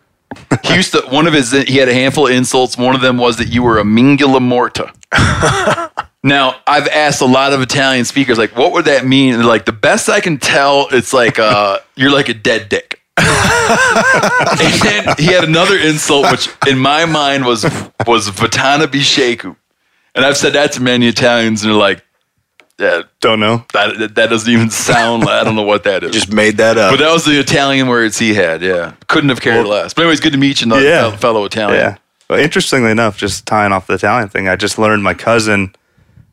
He 0.63 0.75
used 0.75 0.91
to. 0.93 1.01
One 1.09 1.27
of 1.27 1.33
his. 1.33 1.51
He 1.51 1.77
had 1.77 1.89
a 1.89 1.93
handful 1.93 2.27
of 2.27 2.33
insults. 2.33 2.77
One 2.77 2.95
of 2.95 3.01
them 3.01 3.17
was 3.17 3.37
that 3.37 3.47
you 3.49 3.63
were 3.63 3.79
a 3.79 3.83
mingula 3.83 4.41
morta. 4.41 4.93
now 6.23 6.55
I've 6.65 6.87
asked 6.87 7.21
a 7.21 7.25
lot 7.25 7.53
of 7.53 7.61
Italian 7.61 8.05
speakers 8.05 8.37
like, 8.37 8.55
what 8.55 8.71
would 8.73 8.85
that 8.85 9.05
mean? 9.05 9.35
And 9.35 9.45
like 9.45 9.65
the 9.65 9.71
best 9.71 10.09
I 10.09 10.19
can 10.19 10.37
tell, 10.37 10.87
it's 10.91 11.13
like 11.13 11.39
uh, 11.39 11.79
you're 11.95 12.11
like 12.11 12.29
a 12.29 12.33
dead 12.33 12.69
dick. 12.69 13.01
and 13.17 14.81
then 14.81 15.15
he 15.17 15.25
had 15.25 15.43
another 15.43 15.77
insult, 15.77 16.31
which 16.31 16.49
in 16.67 16.77
my 16.77 17.05
mind 17.05 17.45
was 17.45 17.63
was 18.05 18.29
Vatana 18.29 18.85
Bisheku. 18.85 19.55
And 20.15 20.25
I've 20.25 20.37
said 20.37 20.53
that 20.53 20.71
to 20.73 20.81
many 20.81 21.07
Italians, 21.07 21.63
and 21.63 21.71
they're 21.71 21.79
like, 21.79 22.03
yeah, 22.79 23.03
Don't 23.21 23.39
know. 23.39 23.65
that, 23.73 24.15
that, 24.15 24.29
doesn't 24.29 24.51
even 24.51 24.69
sound, 24.69 25.23
I 25.23 25.43
don't 25.43 25.55
know 25.55 25.63
what 25.63 25.83
that 25.85 26.03
is. 26.03 26.11
Just 26.11 26.31
made 26.31 26.57
that 26.57 26.77
up. 26.77 26.91
but 26.91 26.99
that 26.99 27.11
was 27.11 27.25
the 27.25 27.39
Italian 27.39 27.87
words 27.87 28.17
he 28.19 28.33
had, 28.33 28.61
yeah. 28.61 28.93
Couldn't 29.07 29.29
have 29.29 29.41
cared 29.41 29.65
less. 29.65 29.93
But 29.93 30.03
anyways, 30.03 30.19
good 30.19 30.33
to 30.33 30.37
meet 30.39 30.61
you, 30.61 30.65
another 30.67 30.83
Yeah. 30.83 31.15
fellow 31.17 31.43
Italian. 31.45 31.79
Yeah. 31.79 31.97
Well, 32.29 32.39
interestingly 32.39 32.91
enough, 32.91 33.17
just 33.17 33.45
tying 33.45 33.71
off 33.71 33.87
the 33.87 33.93
Italian 33.93 34.29
thing, 34.29 34.47
I 34.47 34.55
just 34.55 34.77
learned 34.77 35.01
my 35.03 35.13
cousin. 35.13 35.73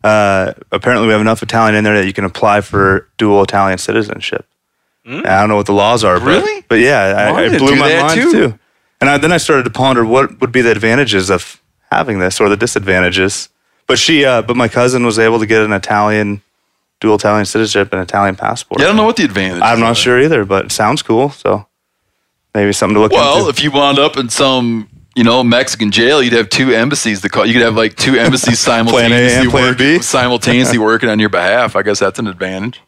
Uh, 0.03 0.53
apparently, 0.73 1.07
we 1.07 1.13
have 1.13 1.21
enough 1.23 1.43
Italian 1.43 1.75
in 1.77 1.85
there 1.85 1.97
that 1.97 2.07
you 2.07 2.13
can 2.13 2.25
apply 2.25 2.61
for 2.61 3.09
dual 3.17 3.43
Italian 3.43 3.79
citizenship. 3.79 4.45
And 5.07 5.27
I 5.27 5.41
don't 5.41 5.49
know 5.51 5.57
what 5.57 5.67
the 5.67 5.73
laws 5.73 6.03
are, 6.05 6.19
but, 6.19 6.27
Really? 6.27 6.65
but 6.69 6.79
yeah, 6.81 7.33
I, 7.37 7.43
it 7.45 7.59
blew 7.59 7.77
my 7.77 7.95
mind 8.01 8.21
too. 8.21 8.33
too. 8.33 8.59
And 9.01 9.09
I, 9.11 9.19
then 9.19 9.33
I 9.33 9.37
started 9.37 9.65
to 9.65 9.71
ponder 9.71 10.05
what 10.05 10.41
would 10.41 10.51
be 10.53 10.63
the 10.63 10.71
advantages 10.71 11.31
of 11.31 11.61
having 11.93 12.19
this 12.21 12.41
or 12.41 12.49
the 12.49 12.57
disadvantages. 12.57 13.49
But 13.87 13.99
she, 13.99 14.25
uh, 14.25 14.43
but 14.43 14.57
my 14.57 14.69
cousin 14.69 15.05
was 15.05 15.19
able 15.19 15.39
to 15.39 15.47
get 15.47 15.63
an 15.63 15.73
Italian, 15.73 16.43
dual 17.01 17.17
Italian 17.17 17.45
citizenship 17.45 17.93
and 17.93 18.01
Italian 18.01 18.35
passport. 18.37 18.81
Yeah, 18.81 18.87
I 18.87 18.89
don't 18.89 18.97
know 18.97 19.05
what 19.05 19.17
the 19.17 19.25
advantage 19.25 19.63
I'm 19.63 19.81
not 19.81 19.97
sure 19.97 20.21
either, 20.21 20.45
but 20.45 20.67
it 20.67 20.73
sounds 20.73 21.03
cool. 21.03 21.31
So 21.31 21.67
maybe 22.55 22.73
something 22.73 22.95
to 22.95 23.01
look 23.01 23.13
at. 23.13 23.17
Well, 23.17 23.39
into. 23.39 23.51
if 23.51 23.63
you 23.63 23.71
wound 23.71 23.99
up 23.99 24.17
in 24.17 24.29
some, 24.31 24.89
you 25.15 25.23
know, 25.23 25.45
Mexican 25.45 25.91
jail, 25.91 26.23
you'd 26.23 26.33
have 26.33 26.49
two 26.49 26.73
embassies 26.73 27.21
to 27.23 27.29
call. 27.29 27.45
You 27.45 27.53
could 27.53 27.63
have 27.63 27.77
like 27.77 27.95
two 27.97 28.17
embassies 28.19 28.59
simultaneously, 28.71 29.43
and 29.43 29.51
Plan 29.51 29.65
work- 29.71 29.79
B? 29.79 29.99
simultaneously 30.01 30.79
working 30.91 31.09
on 31.11 31.19
your 31.19 31.29
behalf. 31.29 31.77
I 31.77 31.83
guess 31.83 31.99
that's 31.99 32.19
an 32.19 32.27
advantage. 32.27 32.81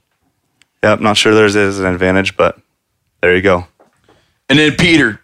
Yep, 0.83 1.01
not 1.01 1.17
sure 1.17 1.35
there's 1.35 1.57
is 1.57 1.79
an 1.81 1.87
advantage, 1.87 2.37
but 2.37 2.59
there 3.21 3.35
you 3.35 3.43
go. 3.43 3.67
And 4.49 4.59
then 4.59 4.77
Peter. 4.77 5.21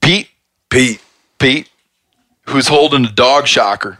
Pete, 0.00 0.28
Pete. 0.70 1.00
Pete, 1.38 1.69
who's 2.50 2.68
holding 2.68 3.04
a 3.04 3.12
dog 3.12 3.46
shocker. 3.46 3.98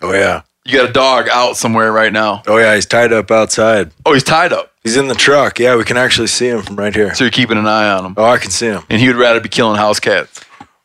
Oh 0.00 0.12
yeah. 0.12 0.42
You 0.64 0.78
got 0.78 0.90
a 0.90 0.92
dog 0.92 1.28
out 1.28 1.56
somewhere 1.56 1.90
right 1.92 2.12
now. 2.12 2.42
Oh 2.46 2.58
yeah. 2.58 2.74
He's 2.74 2.86
tied 2.86 3.12
up 3.12 3.30
outside. 3.30 3.92
Oh, 4.06 4.12
he's 4.12 4.22
tied 4.24 4.52
up. 4.52 4.72
He's 4.82 4.96
in 4.96 5.08
the 5.08 5.14
truck. 5.14 5.58
Yeah, 5.58 5.76
we 5.76 5.84
can 5.84 5.96
actually 5.96 6.26
see 6.26 6.48
him 6.48 6.62
from 6.62 6.76
right 6.76 6.94
here. 6.94 7.14
So 7.14 7.24
you're 7.24 7.30
keeping 7.30 7.56
an 7.58 7.66
eye 7.66 7.90
on 7.90 8.04
him. 8.04 8.14
Oh, 8.16 8.24
I 8.24 8.38
can 8.38 8.50
see 8.50 8.66
him. 8.66 8.82
And 8.90 9.00
he 9.00 9.06
would 9.06 9.16
rather 9.16 9.40
be 9.40 9.48
killing 9.48 9.76
house 9.76 10.00
cats. 10.00 10.40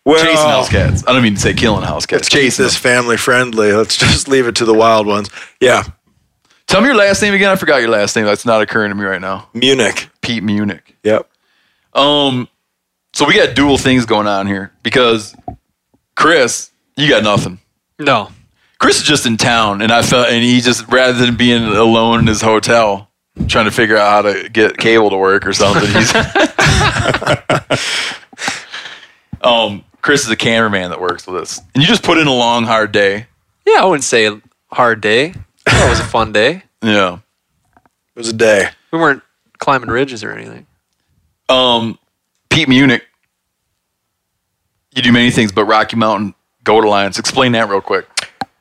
Well, 0.06 0.24
Chasing 0.24 0.48
house 0.48 0.70
cats. 0.70 1.04
I 1.08 1.14
don't 1.14 1.24
mean 1.24 1.34
to 1.36 1.40
say 1.42 1.54
killing 1.54 1.84
house 1.84 2.06
cats. 2.06 2.30
Chasing 2.30 2.64
this 2.64 2.78
family 2.78 3.18
friendly. 3.18 3.74
Let's 3.74 3.98
just 3.98 4.28
leave 4.30 4.48
it 4.48 4.56
to 4.58 4.66
the 4.66 4.74
wild 4.74 5.08
ones. 5.08 5.30
Yeah, 5.60 5.84
Tell 6.68 6.82
me 6.82 6.88
your 6.88 6.98
last 6.98 7.22
name 7.22 7.34
again. 7.34 7.50
I 7.50 7.56
forgot 7.56 7.78
your 7.78 7.90
last 7.90 8.16
name. 8.16 8.26
That's 8.26 8.46
not 8.46 8.62
occurring 8.62 8.90
to 8.90 8.96
me 8.96 9.06
right 9.06 9.22
now. 9.22 9.48
Muennich. 9.54 10.10
Pete 10.22 10.44
Muennich. 10.44 10.82
Yep. 11.04 11.30
Um, 11.94 12.50
so 13.14 13.26
we 13.26 13.34
got 13.36 13.56
dual 13.56 13.78
things 13.78 14.06
going 14.06 14.28
on 14.28 14.48
here 14.48 14.74
because 14.84 15.34
Chris, 16.18 16.70
you 16.98 17.10
got 17.10 17.24
nothing. 17.24 17.60
No. 18.00 18.30
Chris 18.80 18.98
is 18.98 19.04
just 19.04 19.25
in 19.25 19.38
town, 19.38 19.82
and 19.82 19.92
I 19.92 20.01
felt, 20.01 20.27
and 20.27 20.44
he 20.44 20.62
just 20.62 20.88
rather 20.88 21.13
than 21.13 21.36
being 21.36 21.63
alone 21.63 22.20
in 22.20 22.27
his 22.27 22.42
hotel 22.42 23.10
trying 23.48 23.66
to 23.66 23.72
figure 23.72 23.98
out 23.98 24.10
how 24.10 24.32
to 24.32 24.50
get 24.50 24.77
cable 24.77 25.10
to 25.10 25.18
work 25.18 25.46
or 25.46 25.54
something. 25.54 25.88
He's 25.88 26.16
um, 29.42 29.84
Chris 30.01 30.25
is 30.25 30.30
a 30.30 30.36
cameraman 30.36 30.89
that 30.89 31.00
works 31.00 31.27
with 31.27 31.42
us, 31.42 31.60
and 31.74 31.84
you 31.84 31.88
just 31.88 32.04
put 32.04 32.18
in 32.18 32.27
a 32.27 32.34
long, 32.34 32.66
hard 32.66 32.92
day. 32.92 33.27
Yeah, 33.66 33.82
I 33.82 33.86
wouldn't 33.86 34.04
say 34.04 34.30
hard 34.72 35.01
day. 35.01 35.34
It 35.68 35.89
was 35.89 36.00
a 36.00 36.04
fun 36.04 36.32
day. 36.32 36.63
Yeah. 36.82 37.20
It 38.16 38.20
was 38.20 38.30
a 38.30 38.34
day. 38.34 38.70
We 38.92 39.00
weren't 39.00 39.22
climbing 39.60 39.89
ridges 39.89 40.24
or 40.24 40.32
anything. 40.32 40.66
Um, 41.50 42.00
Pete 42.50 42.68
Muennich, 42.68 43.01
you 44.96 45.01
do 45.01 45.12
many 45.12 45.32
things, 45.32 45.51
but 45.51 45.66
Rocky 45.66 45.96
Mountain 45.96 46.34
Goat 46.68 46.84
Alliance. 46.86 47.18
Explain 47.18 47.54
that 47.54 47.70
real 47.70 47.82
quick. 47.82 48.06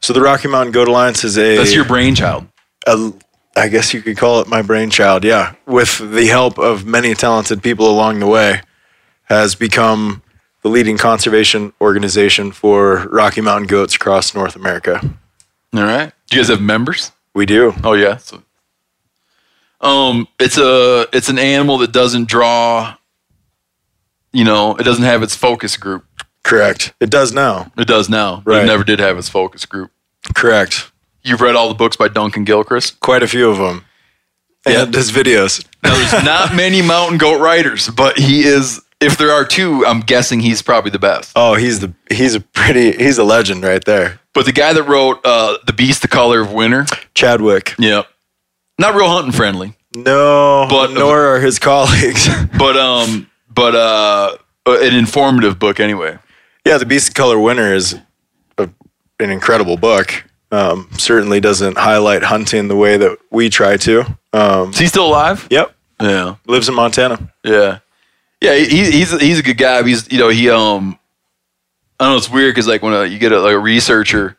So 0.00 0.12
the 0.12 0.20
Rocky 0.20 0.46
Mountain 0.48 0.72
Goat 0.72 0.88
Alliance 0.88 1.24
is 1.24 1.36
a. 1.36 1.56
That's 1.56 1.74
your 1.74 1.84
brainchild. 1.84 2.46
a- 2.86 3.12
I 3.58 3.68
guess 3.68 3.92
you 3.94 4.02
could 4.02 4.16
call 4.18 4.40
it 4.40 4.48
my 4.48 4.62
brainchild. 4.62 5.24
Yeah, 5.24 5.54
with 5.66 5.98
the 5.98 6.26
help 6.26 6.58
of 6.58 6.84
many 6.86 7.14
talented 7.14 7.62
people 7.62 7.90
along 7.90 8.20
the 8.20 8.26
way, 8.26 8.60
has 9.24 9.54
become 9.54 10.22
the 10.62 10.68
leading 10.68 10.98
conservation 10.98 11.72
organization 11.80 12.52
for 12.52 13.08
Rocky 13.08 13.40
Mountain 13.40 13.66
goats 13.68 13.94
across 13.96 14.34
North 14.34 14.56
America. 14.56 15.00
All 15.74 15.82
right. 15.82 16.12
Do 16.30 16.36
you 16.36 16.42
guys 16.42 16.48
have 16.50 16.60
members? 16.60 17.12
We 17.34 17.44
do. 17.46 17.74
Oh 17.82 17.94
yeah. 17.94 18.18
So, 18.18 18.42
um, 19.80 20.28
it's 20.38 20.58
a 20.58 21.06
it's 21.12 21.28
an 21.28 21.38
animal 21.38 21.78
that 21.78 21.92
doesn't 21.92 22.28
draw. 22.28 22.96
You 24.32 24.44
know, 24.44 24.76
it 24.76 24.82
doesn't 24.84 25.04
have 25.04 25.22
its 25.22 25.34
focus 25.34 25.76
group. 25.76 26.04
Correct. 26.46 26.94
It 27.00 27.10
does 27.10 27.32
now. 27.32 27.70
It 27.76 27.86
does 27.88 28.08
now. 28.08 28.42
But 28.44 28.50
Right. 28.52 28.62
It 28.62 28.66
never 28.66 28.84
did 28.84 29.00
have 29.00 29.18
its 29.18 29.28
focus 29.28 29.66
group. 29.66 29.90
Correct. 30.34 30.90
You've 31.22 31.40
read 31.40 31.56
all 31.56 31.68
the 31.68 31.74
books 31.74 31.96
by 31.96 32.08
Duncan 32.08 32.44
Gilchrist. 32.44 33.00
Quite 33.00 33.22
a 33.22 33.26
few 33.28 33.50
of 33.50 33.58
them. 33.58 33.84
Yeah. 34.66 34.82
And 34.84 34.94
his 34.94 35.10
videos. 35.10 35.64
Now, 35.82 35.94
there's 35.96 36.24
not 36.24 36.54
many 36.54 36.82
mountain 36.82 37.18
goat 37.18 37.40
riders, 37.40 37.88
but 37.88 38.18
he 38.18 38.42
is. 38.44 38.80
If 39.00 39.18
there 39.18 39.30
are 39.30 39.44
two, 39.44 39.84
I'm 39.84 40.00
guessing 40.00 40.40
he's 40.40 40.62
probably 40.62 40.90
the 40.90 40.98
best. 40.98 41.32
Oh, 41.36 41.54
he's 41.54 41.80
the 41.80 41.92
he's 42.10 42.34
a 42.34 42.40
pretty 42.40 42.92
he's 42.92 43.18
a 43.18 43.24
legend 43.24 43.62
right 43.62 43.84
there. 43.84 44.20
But 44.32 44.46
the 44.46 44.52
guy 44.52 44.72
that 44.72 44.82
wrote 44.84 45.20
uh, 45.24 45.58
"The 45.66 45.72
Beast, 45.72 46.00
the 46.02 46.08
Color 46.08 46.40
of 46.40 46.52
Winter," 46.52 46.86
Chadwick. 47.14 47.74
yep, 47.78 48.06
not 48.78 48.94
real 48.94 49.08
hunting 49.10 49.32
friendly. 49.32 49.74
No, 49.94 50.66
But- 50.70 50.92
nor 50.92 51.20
are 51.34 51.40
his 51.40 51.58
colleagues. 51.70 52.26
but 52.58 52.76
um, 52.76 53.30
but 53.52 53.74
uh, 53.74 54.36
an 54.66 54.94
informative 54.94 55.58
book 55.58 55.78
anyway. 55.78 56.18
Yeah, 56.66 56.78
the 56.78 56.84
Beast 56.86 57.08
of 57.08 57.14
Color 57.14 57.38
Winter 57.38 57.72
is 57.72 57.96
a, 58.58 58.68
an 59.20 59.30
incredible 59.30 59.76
book. 59.76 60.24
Um, 60.50 60.88
certainly 60.98 61.40
doesn't 61.40 61.78
highlight 61.78 62.22
hunting 62.24 62.68
the 62.68 62.76
way 62.76 62.96
that 62.96 63.18
we 63.30 63.48
try 63.48 63.76
to. 63.78 64.04
Um, 64.32 64.70
Is 64.70 64.78
he 64.78 64.86
still 64.86 65.06
alive? 65.06 65.46
yep, 65.50 65.74
Yeah, 66.00 66.36
lives 66.46 66.68
in 66.68 66.74
Montana. 66.74 67.30
yeah, 67.44 67.78
yeah. 68.40 68.54
He, 68.56 68.90
he's 68.90 69.18
he's 69.20 69.38
a 69.38 69.42
good 69.42 69.58
guy. 69.58 69.82
He's 69.82 70.10
you 70.10 70.18
know 70.18 70.28
he 70.28 70.50
um, 70.50 70.98
I 72.00 72.04
don't 72.04 72.12
know. 72.14 72.16
It's 72.18 72.30
weird 72.30 72.54
because 72.54 72.66
like 72.68 72.82
when 72.82 72.92
uh 72.94 73.02
you 73.02 73.18
get 73.18 73.32
a, 73.32 73.40
like 73.40 73.54
a 73.54 73.58
researcher, 73.58 74.36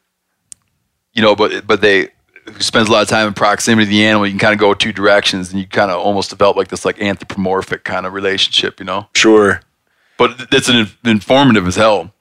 you 1.14 1.22
know, 1.22 1.36
but 1.36 1.66
but 1.66 1.82
they 1.82 2.10
who 2.46 2.60
spends 2.62 2.88
a 2.88 2.92
lot 2.92 3.02
of 3.04 3.10
time 3.10 3.28
in 3.28 3.34
proximity 3.34 3.86
to 3.86 3.90
the 3.92 4.06
animal, 4.06 4.26
you 4.26 4.32
can 4.32 4.40
kind 4.40 4.54
of 4.54 4.60
go 4.60 4.74
two 4.74 4.94
directions, 4.94 5.52
and 5.52 5.60
you 5.60 5.68
kind 5.68 5.92
of 5.92 6.00
almost 6.00 6.30
develop 6.30 6.56
like 6.58 6.70
this 6.70 6.86
like 6.86 7.02
anthropomorphic 7.02 7.84
kind 7.84 8.06
of 8.06 8.14
relationship, 8.14 8.80
you 8.80 8.86
know. 8.86 9.08
Sure. 9.16 9.60
But 10.18 10.48
it's 10.54 10.70
an 10.70 10.88
informative 11.06 11.68
as 11.68 11.76
hell. 11.76 12.14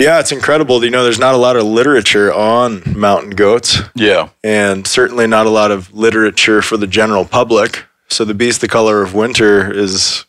Yeah, 0.00 0.18
it's 0.18 0.32
incredible. 0.32 0.82
You 0.84 0.90
know, 0.90 1.04
there's 1.04 1.18
not 1.20 1.34
a 1.34 1.38
lot 1.38 1.56
of 1.56 1.64
literature 1.64 2.32
on 2.32 2.82
mountain 2.86 3.30
goats, 3.30 3.78
Yeah. 3.94 4.30
and 4.42 4.86
certainly 4.86 5.26
not 5.28 5.46
a 5.46 5.50
lot 5.50 5.70
of 5.70 5.92
literature 5.94 6.60
for 6.60 6.76
the 6.76 6.86
general 6.88 7.24
public. 7.24 7.84
So, 8.08 8.24
The 8.24 8.34
Beast, 8.34 8.60
the 8.60 8.68
Color 8.68 9.02
of 9.02 9.14
Winter 9.14 9.72
is 9.72 10.24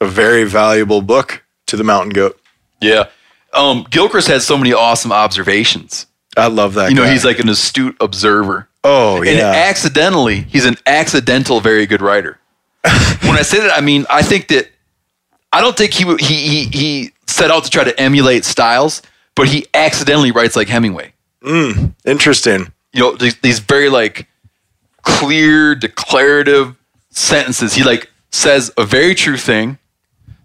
a 0.00 0.06
very 0.06 0.44
valuable 0.44 1.00
book 1.00 1.42
to 1.66 1.76
the 1.76 1.84
mountain 1.84 2.10
goat. 2.10 2.38
Yeah. 2.80 3.04
Um, 3.52 3.86
Gilchrist 3.88 4.26
has 4.28 4.44
so 4.44 4.58
many 4.58 4.72
awesome 4.72 5.12
observations. 5.12 6.06
I 6.36 6.48
love 6.48 6.74
that. 6.74 6.90
You 6.90 6.96
know, 6.96 7.04
guy. 7.04 7.12
he's 7.12 7.24
like 7.24 7.38
an 7.38 7.48
astute 7.48 7.96
observer. 8.00 8.68
oh 8.82 9.22
yeah. 9.22 9.30
And 9.30 9.40
accidentally, 9.40 10.40
he's 10.42 10.66
an 10.66 10.76
accidental 10.86 11.60
very 11.60 11.86
good 11.86 12.02
writer. 12.02 12.38
when 13.22 13.36
I 13.38 13.42
say 13.42 13.60
that, 13.60 13.72
I 13.74 13.80
mean 13.80 14.04
I 14.10 14.22
think 14.22 14.48
that 14.48 14.68
I 15.52 15.60
don't 15.60 15.76
think 15.76 15.92
he 15.94 16.04
he 16.16 16.48
he 16.48 16.64
he 16.66 17.12
set 17.34 17.50
out 17.50 17.64
to 17.64 17.70
try 17.70 17.84
to 17.84 18.00
emulate 18.00 18.44
styles, 18.44 19.02
but 19.34 19.48
he 19.48 19.66
accidentally 19.74 20.30
writes 20.30 20.56
like 20.56 20.68
Hemingway. 20.68 21.12
Hmm, 21.42 21.88
interesting. 22.04 22.72
You 22.92 23.00
know, 23.00 23.16
these, 23.16 23.36
these 23.40 23.58
very 23.58 23.88
like 23.88 24.28
clear, 25.02 25.74
declarative 25.74 26.76
sentences. 27.10 27.74
He 27.74 27.82
like 27.82 28.10
says 28.30 28.70
a 28.76 28.84
very 28.84 29.14
true 29.14 29.36
thing 29.36 29.78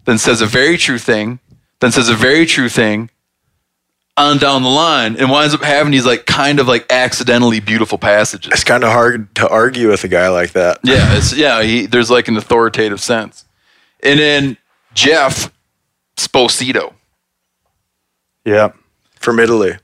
then 0.09 0.17
says 0.17 0.41
a 0.41 0.47
very 0.47 0.75
true 0.77 0.97
thing, 0.97 1.39
then 1.81 1.91
says 1.91 2.09
a 2.09 2.15
very 2.15 2.45
true 2.47 2.67
thing 2.67 3.11
on 4.17 4.37
down 4.37 4.63
the 4.63 4.69
line 4.69 5.15
and 5.15 5.29
winds 5.29 5.53
up 5.53 5.61
having 5.61 5.91
these 5.91 6.05
like 6.05 6.25
kind 6.25 6.59
of 6.59 6.67
like 6.67 6.91
accidentally 6.91 7.59
beautiful 7.59 7.99
passages. 7.99 8.51
It's 8.51 8.63
kind 8.63 8.83
of 8.83 8.91
hard 8.91 9.33
to 9.35 9.47
argue 9.47 9.89
with 9.89 10.03
a 10.03 10.07
guy 10.07 10.29
like 10.29 10.53
that. 10.53 10.79
Yeah, 10.83 11.15
it's 11.15 11.35
yeah, 11.35 11.61
he, 11.61 11.85
there's 11.85 12.09
like 12.09 12.27
an 12.27 12.37
authoritative 12.37 12.99
sense. 12.99 13.45
And 14.01 14.19
then 14.19 14.57
Jeff 14.95 15.53
Sposito 16.19 16.93
Yeah. 18.45 18.69
From 19.19 19.39
Italy. 19.39 19.77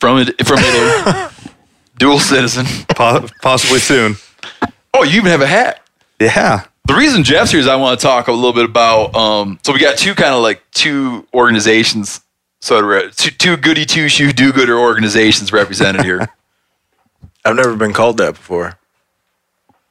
from 0.00 0.18
it- 0.18 0.46
from 0.46 0.58
Italy, 0.58 1.28
dual 1.98 2.18
citizen. 2.18 2.66
Po- 2.94 3.26
possibly 3.42 3.78
soon. 3.78 4.16
Oh, 4.94 5.02
you 5.04 5.16
even 5.18 5.30
have 5.30 5.40
a 5.42 5.46
hat. 5.46 5.80
Yeah. 6.20 6.64
The 6.86 6.94
reason 6.94 7.24
Jeff's 7.24 7.50
here 7.50 7.60
is 7.60 7.66
I 7.66 7.76
want 7.76 7.98
to 7.98 8.06
talk 8.06 8.28
a 8.28 8.32
little 8.32 8.52
bit 8.52 8.64
about. 8.64 9.14
Um, 9.14 9.58
so 9.64 9.72
we 9.72 9.78
got 9.80 9.98
two 9.98 10.14
kind 10.14 10.34
of 10.34 10.42
like 10.42 10.62
two 10.70 11.26
organizations, 11.34 12.20
So 12.60 12.80
re- 12.80 13.10
two, 13.14 13.30
two 13.30 13.56
goody 13.56 13.84
two 13.84 14.08
shoe 14.08 14.32
do 14.32 14.52
gooder 14.52 14.78
organizations 14.78 15.52
represented 15.52 16.04
here. 16.04 16.28
I've 17.44 17.56
never 17.56 17.74
been 17.76 17.92
called 17.92 18.18
that 18.18 18.34
before. 18.34 18.78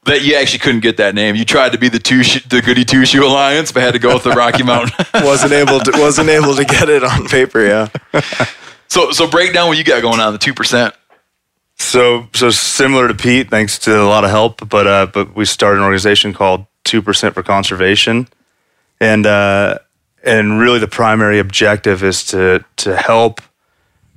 That 0.06 0.24
you 0.24 0.36
actually 0.36 0.60
couldn't 0.60 0.82
get 0.82 0.98
that 0.98 1.16
name. 1.16 1.36
You 1.36 1.46
tried 1.46 1.72
to 1.74 1.78
be 1.78 1.90
the 1.90 2.00
two 2.00 2.24
sh- 2.24 2.44
the 2.46 2.62
goody 2.62 2.86
two 2.86 3.06
shoe 3.06 3.26
alliance, 3.26 3.72
but 3.72 3.84
had 3.84 3.94
to 3.94 4.00
go 4.00 4.14
with 4.14 4.24
the 4.24 4.32
Rocky 4.32 4.64
Mountain. 4.72 5.06
wasn't 5.14 5.54
able 5.54 5.80
to 5.80 5.92
wasn't 5.96 6.30
able 6.30 6.56
to 6.56 6.66
get 6.66 6.90
it 6.90 7.04
on 7.04 7.28
paper. 7.28 7.66
Yeah. 7.66 7.90
so 8.88 9.12
so 9.12 9.28
break 9.30 9.54
down 9.54 9.68
what 9.68 9.78
you 9.78 9.84
got 9.84 10.02
going 10.02 10.20
on 10.20 10.34
the 10.34 10.40
two 10.40 10.54
percent. 10.54 10.94
So 11.78 12.28
so 12.34 12.52
similar 12.52 13.08
to 13.08 13.14
Pete, 13.14 13.50
thanks 13.50 13.78
to 13.80 14.02
a 14.02 14.08
lot 14.08 14.24
of 14.24 14.30
help, 14.30 14.68
but 14.70 14.88
uh, 14.88 15.08
but 15.08 15.36
we 15.36 15.46
started 15.46 15.80
an 15.80 15.84
organization 15.84 16.34
called 16.34 16.66
Two 16.84 17.02
Percent 17.02 17.34
for 17.34 17.44
Conservation, 17.44 18.28
and 19.02 19.26
uh, 19.26 19.80
and 20.24 20.60
really 20.60 20.80
the 20.80 20.88
primary 20.88 21.40
objective 21.40 22.04
is 22.04 22.24
to 22.28 22.64
to 22.78 22.96
help 22.96 23.42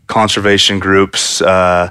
conservation 0.06 0.78
groups 0.78 1.42
uh, 1.42 1.90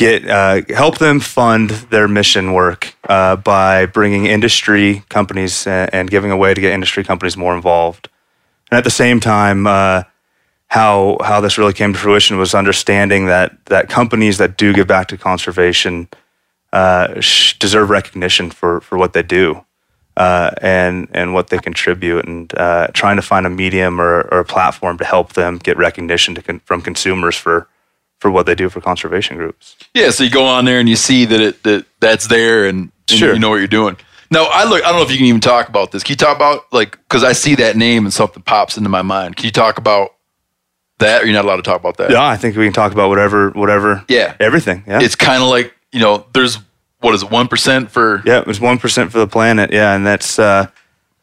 get 0.00 0.28
uh, 0.28 0.62
help 0.74 0.98
them 0.98 1.20
fund 1.20 1.70
their 1.90 2.08
mission 2.08 2.52
work 2.54 2.94
uh, 3.08 3.36
by 3.36 3.84
bringing 3.84 4.24
industry 4.26 5.04
companies 5.10 5.66
and, 5.66 5.92
and 5.92 6.10
giving 6.10 6.30
a 6.30 6.36
way 6.36 6.54
to 6.54 6.60
get 6.60 6.72
industry 6.72 7.04
companies 7.04 7.36
more 7.36 7.54
involved, 7.54 8.08
and 8.70 8.78
at 8.78 8.84
the 8.84 8.90
same 8.90 9.20
time. 9.20 9.66
Uh, 9.66 10.02
how 10.72 11.18
how 11.24 11.40
this 11.40 11.58
really 11.58 11.72
came 11.72 11.92
to 11.92 11.98
fruition 11.98 12.38
was 12.38 12.54
understanding 12.54 13.26
that 13.26 13.50
that 13.66 13.88
companies 13.88 14.38
that 14.38 14.56
do 14.56 14.72
give 14.72 14.86
back 14.86 15.08
to 15.08 15.16
conservation 15.18 16.06
uh, 16.72 17.20
sh- 17.20 17.58
deserve 17.58 17.90
recognition 17.90 18.50
for 18.52 18.80
for 18.80 18.96
what 18.96 19.12
they 19.12 19.24
do 19.24 19.64
uh, 20.16 20.52
and 20.62 21.08
and 21.12 21.34
what 21.34 21.48
they 21.48 21.58
contribute, 21.58 22.24
and 22.24 22.54
uh, 22.56 22.86
trying 22.92 23.16
to 23.16 23.22
find 23.22 23.46
a 23.46 23.50
medium 23.50 24.00
or, 24.00 24.28
or 24.30 24.38
a 24.38 24.44
platform 24.44 24.96
to 24.96 25.04
help 25.04 25.32
them 25.32 25.58
get 25.58 25.76
recognition 25.76 26.36
con- 26.36 26.60
from 26.60 26.80
consumers 26.80 27.36
for 27.36 27.66
for 28.20 28.30
what 28.30 28.46
they 28.46 28.54
do 28.54 28.68
for 28.68 28.80
conservation 28.80 29.36
groups. 29.36 29.76
Yeah, 29.94 30.10
so 30.10 30.22
you 30.24 30.30
go 30.30 30.44
on 30.44 30.64
there 30.66 30.78
and 30.78 30.88
you 30.88 30.94
see 30.96 31.24
that 31.24 31.40
it 31.40 31.62
that 31.64 31.86
that's 31.98 32.28
there, 32.28 32.66
and, 32.66 32.92
and 33.08 33.18
Sure. 33.18 33.32
you 33.34 33.40
know 33.40 33.50
what 33.50 33.56
you're 33.56 33.66
doing. 33.66 33.96
Now 34.30 34.44
I 34.52 34.62
look. 34.64 34.84
I 34.84 34.88
don't 34.90 34.96
know 34.96 35.02
if 35.02 35.10
you 35.10 35.16
can 35.16 35.26
even 35.26 35.40
talk 35.40 35.68
about 35.68 35.90
this. 35.90 36.04
Can 36.04 36.12
you 36.12 36.16
talk 36.16 36.36
about 36.36 36.72
like 36.72 36.92
because 36.92 37.24
I 37.24 37.32
see 37.32 37.56
that 37.56 37.76
name 37.76 38.04
and 38.04 38.12
something 38.14 38.42
pops 38.44 38.76
into 38.76 38.88
my 38.88 39.02
mind. 39.02 39.36
Can 39.36 39.46
you 39.46 39.50
talk 39.50 39.76
about 39.78 40.14
that? 40.98 41.22
Or 41.22 41.24
you're 41.26 41.34
not 41.34 41.44
allowed 41.44 41.56
to 41.56 41.62
talk 41.62 41.80
about 41.80 41.96
that. 41.96 42.10
Yeah, 42.12 42.24
I 42.24 42.36
think 42.36 42.56
we 42.56 42.64
can 42.64 42.72
talk 42.72 42.92
about 42.92 43.08
whatever 43.08 43.50
whatever. 43.50 44.04
Yeah. 44.08 44.36
everything. 44.38 44.84
Yeah, 44.86 45.00
It's 45.02 45.16
kind 45.16 45.42
of 45.42 45.48
like 45.48 45.74
you 45.90 45.98
know, 45.98 46.26
there's 46.34 46.58
what 47.00 47.14
is 47.14 47.22
it, 47.24 47.30
one 47.30 47.48
percent 47.48 47.90
for 47.90 48.22
Yeah, 48.24 48.38
it 48.38 48.46
was 48.46 48.60
one 48.60 48.78
percent 48.78 49.10
for 49.10 49.18
the 49.18 49.26
planet. 49.26 49.72
Yeah, 49.72 49.94
and 49.96 50.06
that's 50.06 50.38
uh, 50.38 50.66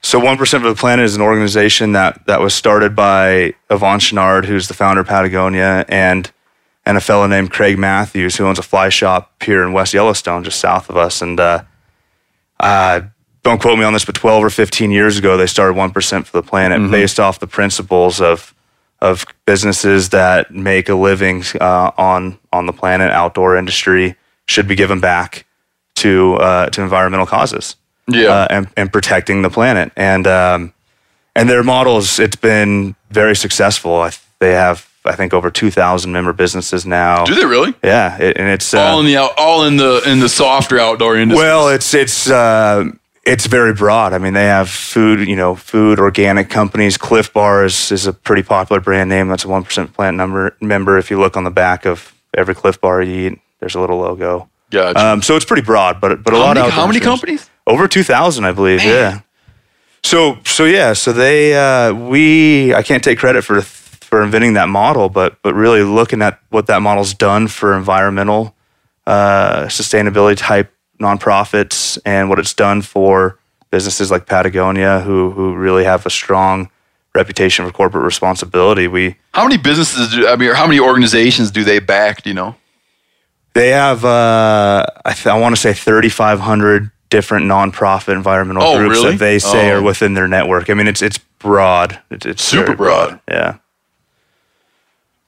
so 0.01 0.19
one 0.19 0.35
percent 0.37 0.63
for 0.63 0.69
the 0.69 0.75
planet 0.75 1.05
is 1.05 1.15
an 1.15 1.21
organization 1.21 1.93
that 1.93 2.25
that 2.27 2.41
was 2.41 2.53
started 2.53 2.93
by 2.95 3.53
Yvon 3.69 3.99
Chouinard, 3.99 4.43
who's 4.45 4.67
the 4.67 4.73
founder 4.73 5.01
of 5.01 5.07
Patagonia, 5.07 5.85
and 5.87 6.29
and 6.87 6.97
a 6.97 7.01
fellow 7.01 7.27
named 7.27 7.51
Craig 7.51 7.77
Matthews, 7.77 8.37
who 8.37 8.47
owns 8.47 8.59
a 8.59 8.63
fly 8.63 8.89
shop 8.89 9.43
here 9.43 9.61
in 9.63 9.73
West 9.73 9.93
Yellowstone, 9.93 10.43
just 10.43 10.59
south 10.59 10.89
of 10.89 10.97
us. 10.97 11.21
And 11.21 11.39
uh, 11.39 11.63
uh, 12.59 13.01
don't 13.43 13.61
quote 13.61 13.77
me 13.77 13.85
on 13.85 13.93
this, 13.93 14.05
but 14.05 14.15
twelve 14.15 14.43
or 14.43 14.49
fifteen 14.49 14.91
years 14.91 15.17
ago, 15.17 15.37
they 15.37 15.47
started 15.47 15.75
one 15.77 15.91
percent 15.91 16.25
for 16.27 16.41
the 16.41 16.47
planet, 16.47 16.91
based 16.91 17.19
off 17.19 17.39
the 17.39 17.47
principles 17.47 18.21
of 18.21 18.53
of 18.99 19.25
businesses 19.45 20.09
that 20.09 20.51
make 20.51 20.89
a 20.89 20.95
living 20.95 21.43
uh, 21.61 21.91
on 21.97 22.39
on 22.51 22.65
the 22.65 22.73
planet, 22.73 23.11
outdoor 23.11 23.57
industry 23.57 24.15
should 24.45 24.67
be 24.67 24.75
given 24.75 24.99
back 24.99 25.45
to 25.95 26.35
uh, 26.35 26.69
to 26.69 26.81
environmental 26.81 27.25
causes. 27.27 27.75
Yeah. 28.09 28.29
uh, 28.29 28.47
and 28.49 28.67
and 28.77 28.91
protecting 28.91 29.43
the 29.43 29.49
planet. 29.49 29.91
And 29.95 30.25
um, 30.27 30.73
and 31.35 31.49
their 31.49 31.63
models, 31.63 32.19
it's 32.19 32.37
been 32.37 32.95
very 33.11 33.35
successful. 33.35 34.09
They 34.39 34.53
have, 34.53 34.87
I 35.07 35.15
think, 35.15 35.33
over 35.33 35.49
two 35.49 35.71
thousand 35.71 36.11
member 36.11 36.33
businesses 36.33 36.85
now. 36.85 37.25
Do 37.25 37.35
they 37.35 37.45
really? 37.45 37.73
Yeah, 37.83 38.17
it, 38.17 38.37
and 38.37 38.47
it's 38.47 38.73
uh, 38.73 38.79
all 38.79 38.99
in 38.99 39.05
the 39.05 39.17
out, 39.17 39.31
all 39.37 39.65
in 39.65 39.77
the 39.77 40.01
in 40.05 40.19
the 40.19 40.29
softer 40.29 40.79
outdoor 40.79 41.17
industry. 41.17 41.45
well, 41.45 41.69
it's 41.69 41.93
it's 41.93 42.29
uh, 42.29 42.85
it's 43.25 43.45
very 43.45 43.73
broad. 43.73 44.13
I 44.13 44.17
mean, 44.19 44.33
they 44.33 44.45
have 44.45 44.69
food, 44.69 45.27
you 45.27 45.35
know, 45.35 45.55
food 45.55 45.99
organic 45.99 46.49
companies. 46.49 46.97
Clif 46.97 47.33
Bar 47.33 47.65
is, 47.65 47.91
is 47.91 48.07
a 48.07 48.13
pretty 48.13 48.43
popular 48.43 48.79
brand 48.79 49.09
name. 49.09 49.27
That's 49.27 49.45
a 49.45 49.47
one 49.49 49.63
percent 49.63 49.93
plant 49.93 50.17
number 50.17 50.55
member. 50.61 50.97
If 50.97 51.11
you 51.11 51.19
look 51.19 51.35
on 51.35 51.43
the 51.43 51.51
back 51.51 51.85
of 51.85 52.13
every 52.35 52.55
Clif 52.55 52.79
Bar 52.79 53.01
you 53.01 53.29
eat, 53.31 53.39
there's 53.59 53.75
a 53.75 53.79
little 53.79 53.99
logo. 53.99 54.49
Gotcha. 54.69 54.99
Um, 54.99 55.21
so 55.21 55.35
it's 55.35 55.45
pretty 55.45 55.63
broad, 55.63 56.01
but 56.01 56.23
but 56.23 56.33
a 56.33 56.37
how 56.37 56.43
lot 56.43 56.55
many, 56.57 56.67
of 56.67 56.73
how 56.73 56.87
many 56.87 56.99
companies? 56.99 57.49
over 57.67 57.87
2000 57.87 58.45
i 58.45 58.51
believe 58.53 58.81
yeah 58.83 59.19
so 60.03 60.37
so 60.45 60.63
yeah 60.63 60.93
so 60.93 61.11
they 61.11 61.53
uh 61.53 61.93
we 61.93 62.73
i 62.73 62.81
can't 62.81 63.03
take 63.03 63.19
credit 63.19 63.43
for 63.43 63.61
for 64.07 64.23
inventing 64.23 64.53
that 64.53 64.69
model 64.69 65.09
but 65.09 65.41
but 65.43 65.53
really 65.53 65.83
looking 65.83 66.21
at 66.21 66.39
what 66.49 66.67
that 66.67 66.81
model's 66.81 67.13
done 67.13 67.47
for 67.47 67.75
environmental 67.77 68.55
uh 69.05 69.65
sustainability 69.65 70.35
type 70.37 70.71
nonprofits 70.99 71.97
and 72.05 72.29
what 72.29 72.39
it's 72.39 72.53
done 72.53 72.81
for 72.81 73.37
businesses 73.71 74.09
like 74.11 74.25
patagonia 74.25 74.99
who 75.01 75.31
who 75.31 75.53
really 75.55 75.83
have 75.83 76.05
a 76.05 76.09
strong 76.09 76.69
reputation 77.13 77.65
for 77.65 77.71
corporate 77.71 78.03
responsibility 78.05 78.87
we 78.87 79.15
How 79.33 79.43
many 79.43 79.57
businesses 79.57 80.11
do 80.11 80.27
I 80.27 80.35
mean? 80.35 80.49
Or 80.49 80.53
how 80.53 80.67
many 80.67 80.79
organizations 80.79 81.49
do 81.51 81.63
they 81.63 81.79
back? 81.79 82.21
Do 82.23 82.29
you 82.29 82.33
know? 82.35 82.55
they 83.53 83.69
have 83.69 84.05
uh 84.05 84.85
i, 85.05 85.13
th- 85.13 85.27
I 85.27 85.37
want 85.39 85.55
to 85.55 85.61
say 85.61 85.73
3500 85.73 86.91
different 87.09 87.45
nonprofit 87.45 88.13
environmental 88.13 88.63
Oh, 88.63 88.77
groups 88.77 88.97
really? 88.97 89.11
that 89.11 89.17
they 89.19 89.39
say 89.39 89.71
Oh. 89.71 89.77
are 89.77 89.81
within 89.81 90.13
their 90.13 90.27
network 90.27 90.69
i 90.69 90.73
mean 90.75 90.87
it's 90.87 91.01
it's 91.01 91.17
broad 91.39 91.99
it's, 92.11 92.25
it's 92.25 92.43
Super 92.43 92.65
very 92.65 92.75
broad. 92.77 93.19
yeah 93.29 93.57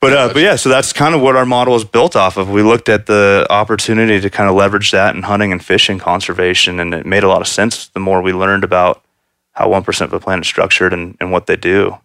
but 0.01 0.13
uh, 0.13 0.33
but 0.33 0.41
yeah, 0.41 0.55
so 0.55 0.69
that's 0.69 0.93
kind 0.93 1.13
of 1.13 1.21
what 1.21 1.35
our 1.35 1.45
model 1.45 1.75
is 1.75 1.83
built 1.83 2.15
off 2.15 2.37
of. 2.37 2.49
We 2.49 2.61
looked 2.61 2.89
at 2.89 3.05
the 3.05 3.45
opportunity 3.49 4.21
to 4.21 4.29
kind 4.29 4.49
of 4.49 4.55
leverage 4.55 4.91
that 4.91 5.15
in 5.15 5.23
hunting 5.23 5.51
and 5.51 5.63
fishing 5.63 5.99
conservation, 5.99 6.79
and 6.79 6.93
it 6.93 7.05
made 7.05 7.23
a 7.23 7.27
lot 7.27 7.41
of 7.41 7.47
sense 7.47 7.87
the 7.87 7.99
more 7.99 8.21
we 8.21 8.33
learned 8.33 8.63
about 8.63 9.03
how 9.51 9.69
one 9.69 9.83
percent 9.83 10.13
of 10.13 10.19
the 10.19 10.23
planet 10.23 10.45
is 10.45 10.47
structured 10.47 10.93
and, 10.93 11.17
and 11.19 11.31
what 11.31 11.47
they 11.47 11.55
do. 11.55 11.97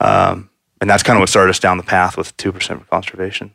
Um, 0.00 0.50
and 0.80 0.88
that's 0.88 1.02
kind 1.02 1.16
of 1.16 1.20
what 1.20 1.28
started 1.28 1.50
us 1.50 1.58
down 1.58 1.76
the 1.76 1.82
path 1.82 2.16
with 2.16 2.36
two 2.36 2.52
percent 2.52 2.80
for 2.80 2.86
conservation. 2.86 3.52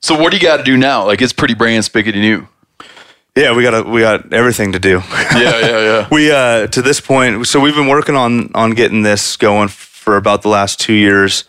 So 0.00 0.18
what 0.18 0.30
do 0.30 0.36
you 0.36 0.42
got 0.42 0.56
to 0.56 0.64
do 0.64 0.76
now? 0.76 1.06
Like 1.06 1.20
it's 1.22 1.32
pretty 1.32 1.54
brand 1.54 1.84
spickety 1.84 2.20
new. 2.20 2.48
Yeah, 3.34 3.54
we 3.54 3.62
got 3.62 3.86
we 3.86 4.00
got 4.00 4.32
everything 4.32 4.72
to 4.72 4.78
do. 4.78 5.02
Yeah, 5.10 5.58
yeah, 5.60 5.80
yeah. 5.80 6.08
we 6.10 6.30
uh, 6.30 6.66
to 6.68 6.82
this 6.82 7.00
point, 7.00 7.46
so 7.46 7.60
we've 7.60 7.74
been 7.74 7.88
working 7.88 8.14
on 8.14 8.50
on 8.54 8.72
getting 8.72 9.02
this 9.02 9.36
going 9.36 9.68
for 9.68 10.16
about 10.16 10.42
the 10.42 10.48
last 10.48 10.80
two 10.80 10.92
years. 10.92 11.44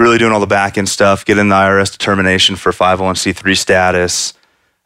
Really 0.00 0.18
doing 0.18 0.32
all 0.32 0.40
the 0.40 0.46
back 0.46 0.78
end 0.78 0.88
stuff, 0.88 1.24
getting 1.24 1.48
the 1.48 1.54
IRS 1.56 1.90
determination 1.90 2.54
for 2.54 2.70
501c3 2.70 3.56
status, 3.56 4.32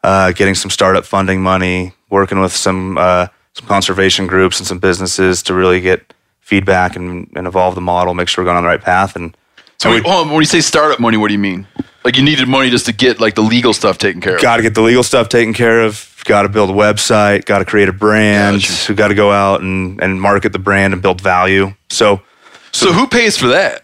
uh, 0.03 0.31
getting 0.31 0.55
some 0.55 0.71
startup 0.71 1.05
funding 1.05 1.41
money, 1.41 1.93
working 2.09 2.39
with 2.39 2.51
some 2.55 2.97
uh, 2.97 3.27
some 3.53 3.67
conservation 3.67 4.25
groups 4.25 4.59
and 4.59 4.65
some 4.65 4.79
businesses 4.79 5.43
to 5.43 5.53
really 5.53 5.79
get 5.81 6.13
feedback 6.39 6.95
and, 6.95 7.29
and 7.35 7.45
evolve 7.47 7.75
the 7.75 7.81
model, 7.81 8.13
make 8.15 8.27
sure 8.27 8.43
we're 8.43 8.47
going 8.47 8.57
on 8.57 8.63
the 8.63 8.69
right 8.69 8.81
path. 8.81 9.15
And 9.15 9.35
So 9.77 9.91
hold 9.91 10.05
on, 10.27 10.29
when 10.31 10.39
you 10.39 10.45
say 10.45 10.61
startup 10.61 10.99
money, 10.99 11.17
what 11.17 11.27
do 11.27 11.33
you 11.33 11.39
mean? 11.39 11.67
Like 12.03 12.17
you 12.17 12.23
needed 12.23 12.47
money 12.47 12.69
just 12.69 12.85
to 12.87 12.91
get 12.93 13.19
like 13.21 13.35
the 13.35 13.41
legal 13.41 13.71
stuff 13.73 13.97
taken 13.97 14.19
care 14.19 14.35
of. 14.35 14.41
got 14.41 14.57
to 14.57 14.63
get 14.63 14.73
the 14.73 14.81
legal 14.81 15.03
stuff 15.03 15.29
taken 15.29 15.53
care 15.53 15.81
of. 15.83 16.09
Got 16.25 16.41
to 16.43 16.49
build 16.49 16.69
a 16.69 16.73
website. 16.73 17.45
Got 17.45 17.59
to 17.59 17.65
create 17.65 17.87
a 17.87 17.93
brand. 17.93 18.61
Gotcha. 18.61 18.91
We 18.91 18.95
got 18.95 19.09
to 19.09 19.15
go 19.15 19.31
out 19.31 19.61
and, 19.61 20.01
and 20.01 20.19
market 20.19 20.53
the 20.53 20.59
brand 20.59 20.93
and 20.93 21.01
build 21.01 21.21
value. 21.21 21.73
So 21.91 22.21
So 22.71 22.91
who 22.91 23.07
pays 23.07 23.37
for 23.37 23.47
that? 23.47 23.82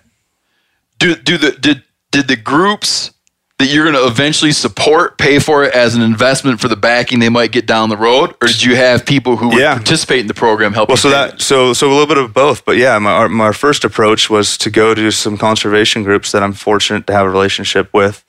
Do 1.00 1.16
do 1.16 1.38
the 1.38 1.52
did 1.52 1.84
did 2.12 2.28
the 2.28 2.36
groups 2.36 3.12
that 3.58 3.68
you're 3.68 3.84
going 3.84 3.96
to 3.96 4.08
eventually 4.08 4.54
support 4.54 5.18
pay 5.18 5.38
for 5.38 5.66
it 5.66 5.76
as 5.76 5.94
an 5.94 6.02
investment 6.02 6.62
for 6.62 6.70
the 6.70 6.78
backing 6.78 7.20
they 7.20 7.28
might 7.28 7.52
get 7.52 7.66
down 7.66 7.90
the 7.90 7.98
road, 7.98 8.34
or 8.42 8.48
did 8.48 8.64
you 8.64 8.78
have 8.78 9.06
people 9.06 9.36
who 9.36 9.50
would 9.50 9.58
Yeah. 9.60 9.76
participate 9.76 10.22
in 10.22 10.28
the 10.28 10.34
program 10.34 10.74
help? 10.74 10.88
Well, 10.88 10.96
you 10.96 11.02
so 11.02 11.10
that 11.10 11.42
so 11.42 11.74
so 11.74 11.88
a 11.90 11.92
little 11.92 12.08
bit 12.08 12.18
of 12.18 12.34
both, 12.34 12.64
but 12.64 12.78
yeah, 12.78 12.98
my 13.00 13.12
our, 13.12 13.30
my 13.30 13.52
first 13.52 13.84
approach 13.84 14.30
was 14.30 14.58
to 14.60 14.70
go 14.70 14.94
to 14.96 15.12
some 15.12 15.38
conservation 15.38 16.04
groups 16.04 16.32
that 16.32 16.42
I'm 16.42 16.54
fortunate 16.54 17.06
to 17.08 17.14
have 17.14 17.26
a 17.26 17.30
relationship 17.30 17.90
with. 17.94 18.24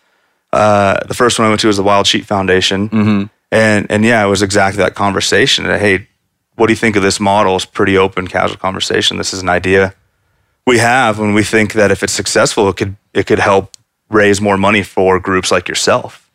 Uh, 0.53 0.99
the 1.07 1.15
first 1.15 1.39
one 1.39 1.47
I 1.47 1.49
went 1.49 1.61
to 1.61 1.69
was 1.69 1.77
the 1.77 1.85
Wild 1.85 2.09
Sheep 2.09 2.25
Foundation, 2.25 2.89
mm-hmm. 2.89 3.25
and 3.53 3.87
and 3.89 4.05
yeah, 4.05 4.25
it 4.25 4.29
was 4.29 4.43
exactly 4.43 4.83
that 4.83 4.97
conversation. 4.97 5.65
That, 5.65 5.81
hey, 5.81 6.09
what 6.57 6.67
do 6.67 6.73
you 6.73 6.77
think 6.77 6.97
of 6.97 7.03
this 7.05 7.21
model? 7.21 7.55
It's 7.55 7.65
pretty 7.65 7.97
open, 7.97 8.27
casual 8.27 8.57
conversation. 8.59 9.17
This 9.17 9.33
is 9.33 9.43
an 9.43 9.49
idea. 9.49 9.95
We 10.67 10.79
have, 10.79 11.19
and 11.21 11.35
we 11.35 11.43
think 11.45 11.73
that 11.75 11.91
if 11.91 12.03
it's 12.03 12.13
successful, 12.13 12.69
it 12.69 12.77
could 12.77 12.97
it 13.13 13.27
could 13.27 13.39
help 13.41 13.77
raise 14.09 14.41
more 14.41 14.57
money 14.57 14.83
for 14.83 15.19
groups 15.21 15.51
like 15.51 15.69
yourself. 15.69 16.31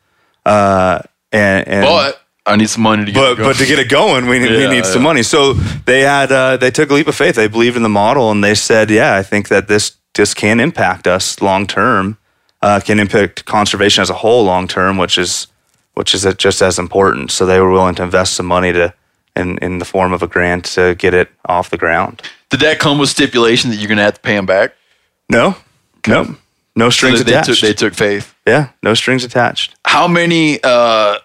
Uh, 0.45 0.99
and, 1.31 1.67
and 1.67 1.83
But 1.85 2.21
I 2.45 2.55
need 2.55 2.69
some 2.69 2.83
money 2.83 3.05
to 3.05 3.11
get 3.11 3.19
but 3.19 3.31
it 3.31 3.38
going. 3.38 3.49
but 3.49 3.57
to 3.57 3.65
get 3.65 3.79
it 3.79 3.89
going, 3.89 4.27
we, 4.27 4.39
we 4.39 4.63
Yeah, 4.63 4.69
need 4.71 4.85
some 4.85 5.01
money. 5.03 5.23
So 5.23 5.53
they 5.53 6.01
had 6.01 6.31
uh, 6.31 6.57
they 6.57 6.71
took 6.71 6.89
a 6.89 6.93
leap 6.93 7.07
of 7.07 7.15
faith. 7.15 7.35
They 7.35 7.47
believed 7.47 7.75
in 7.77 7.83
the 7.83 7.89
model, 7.89 8.31
and 8.31 8.43
they 8.43 8.55
said, 8.55 8.89
"Yeah, 8.91 9.15
I 9.15 9.23
think 9.23 9.47
that 9.47 9.67
this 9.67 9.97
this 10.13 10.33
can 10.33 10.59
impact 10.59 11.07
us 11.07 11.41
long 11.41 11.67
term, 11.67 12.17
uh, 12.61 12.79
can 12.83 12.99
impact 12.99 13.45
conservation 13.45 14.01
as 14.01 14.09
a 14.09 14.15
whole 14.15 14.43
long 14.45 14.67
term, 14.67 14.97
which 14.97 15.17
is 15.17 15.47
which 15.93 16.13
is 16.13 16.25
just 16.38 16.61
as 16.61 16.77
important." 16.79 17.31
So 17.31 17.45
they 17.45 17.59
were 17.59 17.71
willing 17.71 17.95
to 17.95 18.03
invest 18.03 18.33
some 18.33 18.45
money 18.45 18.71
to 18.73 18.93
in 19.36 19.58
in 19.60 19.80
the 19.80 19.86
form 19.86 20.13
of 20.13 20.21
a 20.24 20.28
grant 20.28 20.65
to 20.76 20.95
get 20.95 21.13
it 21.13 21.30
off 21.45 21.69
the 21.69 21.78
ground. 21.78 22.21
Did 22.50 22.60
that 22.62 22.80
come 22.80 22.98
with 23.00 23.10
stipulation 23.10 23.69
that 23.71 23.78
you're 23.78 23.88
going 23.88 23.98
to 23.98 24.04
have 24.04 24.15
to 24.15 24.19
pay 24.21 24.36
them 24.36 24.45
back? 24.45 24.74
No, 25.30 25.56
no, 26.08 26.36
no 26.76 26.89
strings 26.89 27.17
So 27.19 27.24
they, 27.24 27.32
they 27.32 27.38
attached. 27.38 27.60
took, 27.62 27.67
they 27.69 27.74
took 27.74 27.93
faith. 27.95 28.36
yeah, 28.48 28.69
no 28.84 28.93
strings 28.93 29.24
attached. 29.24 29.76
How 29.86 30.08
many? 30.08 30.60
Uh, 30.63 31.17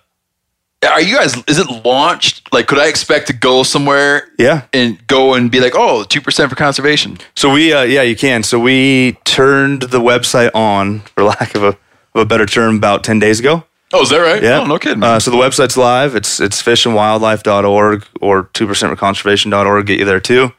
are 0.82 1.00
you 1.02 1.14
guys? 1.16 1.36
Is 1.46 1.58
it 1.58 1.66
launched? 1.84 2.50
Like, 2.54 2.66
could 2.66 2.78
I 2.78 2.86
expect 2.88 3.26
to 3.26 3.34
go 3.34 3.62
somewhere 3.62 4.28
Yeah. 4.38 4.62
and 4.72 5.06
go 5.06 5.34
and 5.34 5.50
be 5.50 5.60
like, 5.60 5.74
oh, 5.76 6.04
two 6.04 6.22
percent 6.22 6.48
for 6.48 6.56
conservation? 6.56 7.18
So 7.36 7.52
we, 7.52 7.72
uh, 7.72 7.82
yeah, 7.82 8.00
you 8.00 8.16
can. 8.16 8.42
So 8.42 8.58
we 8.58 9.18
turned 9.24 9.82
the 9.82 10.00
website 10.00 10.50
on, 10.54 11.00
for 11.00 11.24
lack 11.24 11.54
of 11.54 11.62
a, 11.62 11.68
of 11.68 11.76
a 12.22 12.24
better 12.24 12.46
term, 12.46 12.76
about 12.76 13.04
ten 13.04 13.18
days 13.18 13.38
ago. 13.40 13.64
Oh, 13.92 14.02
is 14.02 14.10
that 14.10 14.18
right? 14.18 14.42
Yeah. 14.42 14.60
Oh, 14.60 14.66
no 14.66 14.78
kidding. 14.78 15.02
Uh, 15.02 15.18
so 15.18 15.30
the 15.30 15.36
website's 15.36 15.76
live. 15.76 16.14
It's 16.14 16.38
it's 16.40 16.62
fishandwildlife.org 16.62 18.06
or 18.20 18.44
2%conservation.org. 18.44 19.86
Get 19.86 19.98
you 19.98 20.04
there 20.04 20.20
too. 20.20 20.52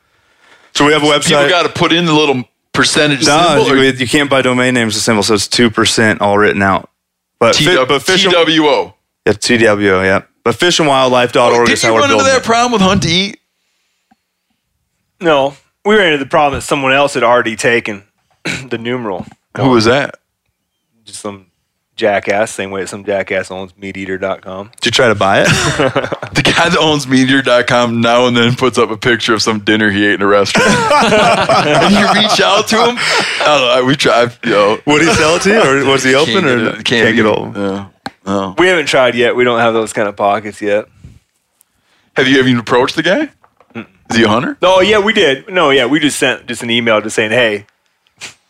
So 0.74 0.86
we 0.86 0.94
have 0.94 1.04
a 1.04 1.06
website. 1.06 1.28
People 1.28 1.44
website. 1.44 1.50
got 1.50 1.64
to 1.64 1.70
put 1.70 1.94
in 1.94 2.06
the 2.06 2.14
little 2.14 2.44
percentage 2.74 3.26
no, 3.26 3.64
symbol. 3.64 3.84
you, 3.84 3.92
you 3.92 4.08
can't 4.08 4.30
buy 4.30 4.42
domain 4.42 4.74
names 4.74 4.96
as 4.96 5.04
symbol, 5.04 5.24
so 5.24 5.34
it's 5.34 5.48
2% 5.48 6.22
all 6.22 6.38
written 6.38 6.62
out. 6.62 6.90
But, 7.40 7.56
fi- 7.56 7.76
TW, 7.76 7.88
but 7.88 8.02
fish 8.02 8.26
and, 8.26 8.34
yeah, 8.34 9.34
TWO, 9.34 10.04
yeah. 10.04 10.24
But 10.44 10.56
fishandwildlife.org 10.56 11.68
Did 11.68 11.74
is 11.74 11.84
how 11.84 11.94
we're 11.94 12.00
building 12.00 12.00
Did 12.00 12.00
you 12.00 12.00
run 12.00 12.04
into 12.04 12.08
building 12.08 12.26
that 12.26 12.42
it. 12.42 12.44
problem 12.44 12.72
with 12.72 12.82
Hunt 12.82 13.04
to 13.04 13.10
Eat? 13.10 13.40
No, 15.20 15.56
we 15.86 15.96
ran 15.96 16.14
into 16.14 16.24
the 16.24 16.30
problem 16.30 16.58
that 16.60 16.64
someone 16.64 16.94
else 16.94 17.14
had 17.14 17.24
already 17.24 17.56
taken 17.56 18.04
the 18.70 18.78
numeral. 18.78 19.26
Who 19.58 19.70
was 19.70 19.86
that? 19.86 20.20
Just 21.04 21.20
some 21.20 21.51
jackass, 22.02 22.52
same 22.52 22.72
way 22.72 22.82
that 22.82 22.88
some 22.88 23.06
jackass 23.06 23.50
owns 23.52 23.72
meateater.com. 23.74 24.72
Did 24.82 24.86
you 24.86 24.92
try 24.92 25.08
to 25.08 25.16
buy 25.16 25.44
it? 25.46 25.48
The 26.32 26.44
guy 26.44 26.70
that 26.70 26.78
owns 26.80 27.06
meateater.com 27.06 28.02
now 28.02 28.26
and 28.26 28.36
then 28.36 28.56
puts 28.56 28.78
up 28.78 28.90
a 28.90 28.98
picture 28.98 29.34
of 29.34 29.42
some 29.42 29.60
dinner 29.60 29.92
he 29.92 30.06
ate 30.06 30.16
in 30.16 30.22
a 30.22 30.28
restaurant. 30.28 30.68
and 30.72 31.94
you 31.94 32.22
reach 32.22 32.40
out 32.42 32.68
to 32.70 32.76
him. 32.78 32.96
I 32.98 33.44
don't 33.46 33.82
know. 33.82 33.86
We 33.86 33.96
tried. 33.96 34.32
You 34.44 34.52
know, 34.52 34.80
Would 34.88 35.02
he 35.02 35.14
sell 35.14 35.36
it 35.36 35.42
to 35.44 35.50
you, 35.50 35.62
or 35.62 35.86
was 35.92 36.04
he 36.04 36.16
open, 36.16 36.34
can't 36.34 36.46
or 36.46 36.58
get 36.72 36.80
it- 36.80 36.86
can't, 36.86 37.16
get 37.16 37.26
hold? 37.26 37.56
Yeah. 37.56 37.88
Oh. 38.26 38.56
We 38.58 38.68
haven't 38.68 38.86
tried 38.88 39.16
yet. 39.16 39.36
We 39.36 39.44
don't 39.44 39.60
have 39.60 39.74
those 39.74 39.94
kind 39.94 40.08
of 40.08 40.16
pockets 40.16 40.62
yet. 40.62 40.86
Have 42.16 42.28
you 42.28 42.40
even 42.40 42.58
approached 42.60 42.96
the 42.96 43.04
guy? 43.04 43.30
Is 44.10 44.18
he 44.18 44.24
a 44.24 44.28
hunter? 44.28 44.58
No, 44.62 44.80
yeah, 44.82 45.00
we 45.00 45.14
did. 45.14 45.50
No, 45.50 45.70
yeah, 45.70 45.86
we 45.86 46.00
just 46.00 46.18
sent 46.20 46.46
just 46.48 46.64
an 46.64 46.70
email 46.70 47.02
just 47.02 47.16
saying, 47.16 47.32
hey, 47.32 47.66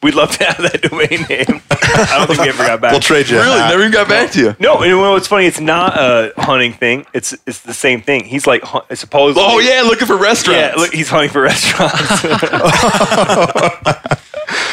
we'd 0.04 0.16
love 0.16 0.32
to 0.38 0.44
have 0.46 0.58
that 0.58 0.82
domain 0.90 1.26
name. 1.30 1.62
I 1.72 2.16
don't 2.18 2.28
think 2.28 2.40
we 2.42 2.50
ever 2.50 2.66
got 2.66 2.82
back. 2.82 2.92
We'll 2.92 3.02
trade 3.02 3.30
you. 3.30 3.38
Really? 3.38 3.60
Never 3.60 3.82
even 3.82 3.92
got 3.92 4.08
back 4.08 4.32
to 4.32 4.40
you. 4.40 4.56
No, 4.60 4.82
and 4.82 4.98
what's 5.00 5.28
funny, 5.28 5.46
it's 5.46 5.60
not 5.60 5.98
a 5.98 6.32
hunting 6.38 6.74
thing. 6.74 7.06
It's 7.14 7.34
it's 7.46 7.60
the 7.62 7.74
same 7.74 8.02
thing. 8.02 8.24
He's 8.26 8.48
like 8.48 8.64
hu- 8.64 8.96
supposedly. 8.96 9.44
Oh 9.46 9.60
yeah, 9.60 9.82
looking 9.82 10.08
for 10.08 10.18
restaurants. 10.18 10.76
yeah. 10.78 10.82
Look, 10.82 10.94
he's 10.94 11.10
hunting 11.10 11.30
for 11.30 11.42
restaurants. 11.42 12.24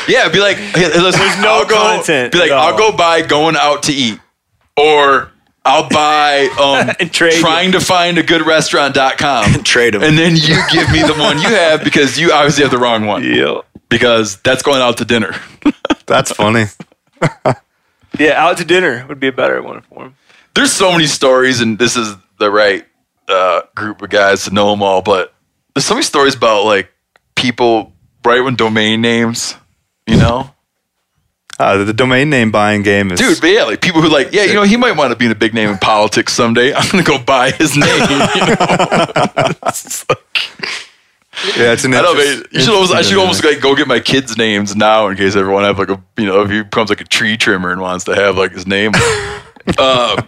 Yeah, 0.09 0.29
be 0.31 0.41
like, 0.41 0.57
hey, 0.57 0.87
listen, 1.01 1.21
There's 1.21 1.39
no 1.43 1.59
I'll 1.59 1.67
go, 1.67 1.77
content 1.77 2.33
Be 2.33 2.39
like, 2.39 2.51
at. 2.51 2.57
I'll 2.57 2.79
go 2.79 2.97
buy 2.97 3.21
going 3.21 3.57
out 3.57 3.83
to 3.85 3.93
eat, 3.93 4.19
or 4.75 5.31
I'll 5.67 5.87
buy 5.91 6.47
um, 6.59 6.97
And 6.99 7.13
trade 7.13 7.35
you. 7.35 7.41
trying 7.41 7.73
to 7.73 7.81
find 7.81 8.17
a 8.17 8.23
good 8.23 8.47
restaurant.com 8.47 9.63
Trade 9.65 9.95
'em. 9.95 10.03
and 10.03 10.17
then 10.17 10.35
you 10.35 10.57
give 10.73 10.91
me 10.91 11.03
the 11.03 11.13
one 11.15 11.37
you 11.37 11.49
have 11.49 11.85
because 11.85 12.19
you 12.19 12.33
obviously 12.33 12.63
have 12.65 12.71
the 12.73 12.79
wrong 12.79 13.05
one 13.05 13.23
yeah. 13.23 13.61
Because 13.89 14.37
that's 14.39 14.63
going 14.63 14.81
out 14.81 14.99
to 14.99 15.05
dinner. 15.05 15.35
That's 16.07 16.33
funny. 16.33 16.65
Yeah, 18.19 18.43
out 18.43 18.57
to 18.57 18.65
dinner 18.65 19.05
would 19.09 19.21
be 19.21 19.29
a 19.29 19.33
better 19.33 19.63
one 19.63 19.83
for 19.83 20.07
him. 20.07 20.17
There's 20.55 20.73
so 20.73 20.91
many 20.91 21.07
stories, 21.07 21.61
and 21.61 21.79
this 21.79 21.95
is 21.97 22.17
the 22.39 22.51
right 22.51 22.85
uh, 23.29 23.61
group 23.77 24.03
of 24.03 24.11
guys 24.11 24.45
to 24.45 24.51
know 24.53 24.71
them 24.71 24.83
all. 24.83 25.03
But 25.03 25.33
there's 25.75 25.85
so 25.85 25.95
many 25.95 26.03
stories 26.03 26.35
about 26.35 26.65
like 26.65 26.91
people 27.37 27.93
right 28.25 28.41
when 28.41 28.57
domain 28.57 29.03
names, 29.03 29.55
you 30.07 30.17
know. 30.17 30.51
Uh, 31.61 31.85
the 31.85 31.93
domain 31.93 32.31
name 32.31 32.51
buying 32.51 32.83
game 32.83 33.13
is 33.13 33.21
Dude, 33.21 33.41
but 33.41 33.49
yeah, 33.51 33.65
like 33.65 33.81
people 33.83 34.01
who 34.01 34.09
like, 34.09 34.33
yeah, 34.33 34.45
you 34.45 34.55
know, 34.55 34.63
he 34.63 34.77
might 34.77 34.97
want 34.97 35.13
to 35.13 35.17
be 35.17 35.27
in 35.27 35.31
a 35.31 35.37
big 35.37 35.55
name 35.55 35.69
in 35.69 35.79
politics 35.79 36.33
someday. 36.33 36.73
I'm 36.75 36.89
gonna 36.91 37.05
go 37.05 37.19
buy 37.19 37.51
his 37.53 37.77
name. 37.77 37.89
You 38.11 38.19
know? 38.19 39.53
It's 39.67 40.09
like- 40.09 40.48
Yeah, 41.57 41.73
it's 41.73 41.85
an 41.85 41.95
I 41.95 42.01
know, 42.03 42.15
man. 42.15 42.43
You 42.51 42.61
should 42.61 42.75
almost, 42.75 42.93
I 42.93 43.03
should 43.03 43.19
almost 43.19 43.45
like 43.45 43.61
go 43.61 43.75
get 43.77 43.87
my 43.87 44.01
kids' 44.01 44.37
names 44.37 44.75
now 44.75 45.07
in 45.09 45.17
case 45.17 45.37
everyone 45.37 45.63
have 45.65 45.79
like 45.79 45.89
a, 45.89 46.03
you 46.17 46.27
know, 46.27 46.43
if 46.43 46.51
he 46.51 46.63
becomes 46.63 46.91
like 46.91 47.01
a 47.01 47.05
tree 47.05 47.37
trimmer 47.37 47.71
and 47.71 47.81
wants 47.81 48.05
to 48.07 48.15
have 48.15 48.37
like 48.37 48.53
his 48.53 48.67
name. 48.67 48.93
uh, 49.79 50.21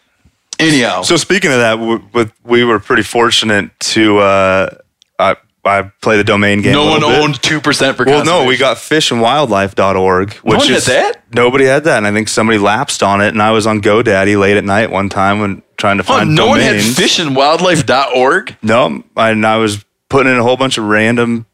anyhow, 0.58 1.02
So 1.02 1.16
speaking 1.16 1.50
of 1.50 1.58
that, 1.58 1.76
w- 1.76 2.02
with, 2.12 2.32
we 2.44 2.64
were 2.64 2.78
pretty 2.78 3.02
fortunate 3.02 3.70
to. 3.80 4.18
Uh, 4.18 4.70
I 5.18 5.36
I 5.64 5.90
play 6.00 6.16
the 6.16 6.24
domain 6.24 6.62
game. 6.62 6.72
no 6.72 6.86
one 6.86 7.00
bit. 7.00 7.22
owned 7.22 7.42
two 7.42 7.60
percent 7.60 7.96
for. 7.96 8.04
Well, 8.06 8.24
no, 8.24 8.44
we 8.46 8.56
got 8.56 8.78
fishandwildlife.org, 8.78 10.32
which 10.34 10.56
one 10.58 10.66
had 10.68 10.76
is 10.76 10.86
that? 10.86 11.22
nobody 11.34 11.66
had 11.66 11.84
that, 11.84 11.98
and 11.98 12.06
I 12.06 12.12
think 12.12 12.28
somebody 12.28 12.58
lapsed 12.58 13.02
on 13.02 13.20
it. 13.20 13.28
And 13.28 13.42
I 13.42 13.50
was 13.50 13.66
on 13.66 13.80
GoDaddy 13.82 14.38
late 14.38 14.56
at 14.56 14.64
night 14.64 14.90
one 14.90 15.08
time 15.10 15.38
when 15.40 15.62
trying 15.76 15.98
to 15.98 16.02
Huh, 16.04 16.18
find 16.20 16.34
no 16.34 16.46
one 16.48 16.60
had 16.60 16.72
domains. 16.78 16.96
fishandwildlife.org. 16.96 18.56
No, 18.62 19.02
and 19.16 19.46
I 19.46 19.56
was 19.58 19.84
putting 20.10 20.30
in 20.32 20.38
a 20.38 20.42
whole 20.42 20.58
bunch 20.58 20.76
of 20.76 20.84
random 20.84 21.46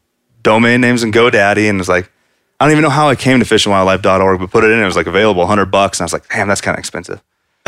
domain 0.43 0.81
names 0.81 1.03
in 1.03 1.13
GoDaddy, 1.13 1.69
and 1.69 1.79
it's 1.79 1.87
like, 1.87 2.11
I 2.59 2.65
don't 2.65 2.73
even 2.73 2.81
know 2.83 2.89
how 2.89 3.07
I 3.07 3.15
came 3.15 3.39
to 3.39 3.45
fishandwildlife.org, 3.45 4.39
but 4.39 4.49
put 4.51 4.65
it 4.65 4.71
in. 4.71 4.79
It 4.79 4.85
was 4.85 4.95
like 4.97 5.07
available, 5.07 5.45
hundred 5.45 5.67
bucks, 5.71 5.99
and 5.99 6.03
I 6.03 6.05
was 6.05 6.13
like, 6.13 6.27
damn, 6.27 6.47
that's 6.49 6.59
kind 6.61 6.75
of 6.75 6.79
expensive. 6.79 7.23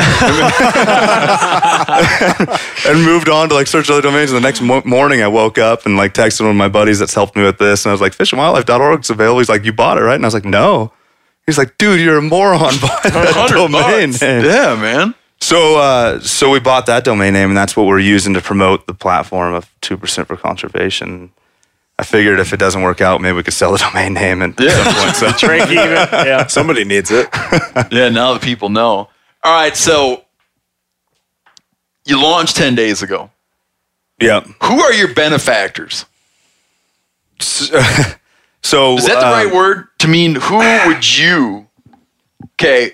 and 2.86 3.04
moved 3.04 3.28
on 3.28 3.48
to 3.50 3.54
like 3.54 3.66
search 3.66 3.90
other 3.90 4.00
domains. 4.00 4.30
And 4.32 4.36
the 4.42 4.48
next 4.48 4.60
mo- 4.62 4.82
morning, 4.84 5.22
I 5.22 5.28
woke 5.28 5.58
up 5.58 5.86
and 5.86 5.96
like 5.96 6.14
texted 6.14 6.40
one 6.42 6.50
of 6.50 6.56
my 6.56 6.68
buddies 6.68 6.98
that's 6.98 7.14
helped 7.14 7.36
me 7.36 7.42
with 7.44 7.58
this, 7.58 7.84
and 7.84 7.90
I 7.90 7.92
was 7.92 8.00
like, 8.00 8.16
fishandwildlife.org 8.16 9.00
is 9.00 9.10
available. 9.10 9.38
He's 9.38 9.48
like, 9.48 9.64
you 9.64 9.72
bought 9.72 9.98
it, 9.98 10.02
right? 10.02 10.14
And 10.14 10.24
I 10.24 10.26
was 10.26 10.34
like, 10.34 10.44
no. 10.44 10.92
He's 11.46 11.58
like, 11.58 11.78
dude, 11.78 12.00
you're 12.00 12.18
a 12.18 12.22
moron. 12.22 12.60
Buy 12.80 13.00
that 13.04 13.34
100 13.36 13.54
domain 13.54 14.10
bucks. 14.10 14.22
name. 14.22 14.44
Yeah, 14.44 14.74
man. 14.76 15.14
So, 15.50 15.78
uh, 15.80 16.20
so 16.20 16.48
we 16.48 16.60
bought 16.60 16.86
that 16.86 17.02
domain 17.02 17.32
name, 17.32 17.48
and 17.48 17.56
that's 17.56 17.76
what 17.76 17.86
we're 17.88 17.98
using 17.98 18.34
to 18.34 18.40
promote 18.40 18.86
the 18.86 18.94
platform 18.94 19.52
of 19.52 19.68
two 19.80 19.96
percent 19.96 20.28
for 20.28 20.36
conservation. 20.36 21.32
I 21.98 22.04
figured 22.04 22.38
if 22.38 22.52
it 22.52 22.58
doesn't 22.58 22.82
work 22.82 23.00
out, 23.00 23.20
maybe 23.20 23.34
we 23.36 23.42
could 23.42 23.52
sell 23.52 23.72
the 23.72 23.78
domain 23.92 24.14
name 24.14 24.42
and 24.42 24.54
Yeah. 24.60 24.70
some 24.84 24.94
point. 24.94 25.16
So, 25.16 25.32
Drink 25.48 25.68
even. 25.70 25.80
Yeah. 26.12 26.46
Somebody 26.46 26.84
needs 26.84 27.10
it. 27.10 27.28
Yeah, 27.90 28.10
now 28.10 28.32
that 28.34 28.42
people 28.42 28.68
know. 28.68 29.08
All 29.42 29.52
right, 29.60 29.76
so 29.76 30.22
you 32.04 32.22
launched 32.22 32.54
10 32.56 32.76
days 32.76 33.02
ago. 33.02 33.30
yeah. 34.20 34.42
Who 34.62 34.80
are 34.80 34.92
your 34.92 35.12
benefactors? 35.14 36.04
So 37.40 38.96
Is 38.98 39.06
that 39.06 39.18
the 39.20 39.26
uh, 39.26 39.32
right 39.32 39.52
word 39.52 39.88
to 39.98 40.06
mean 40.06 40.36
who 40.36 40.58
would 40.58 41.18
you? 41.18 41.66
Okay, 42.54 42.92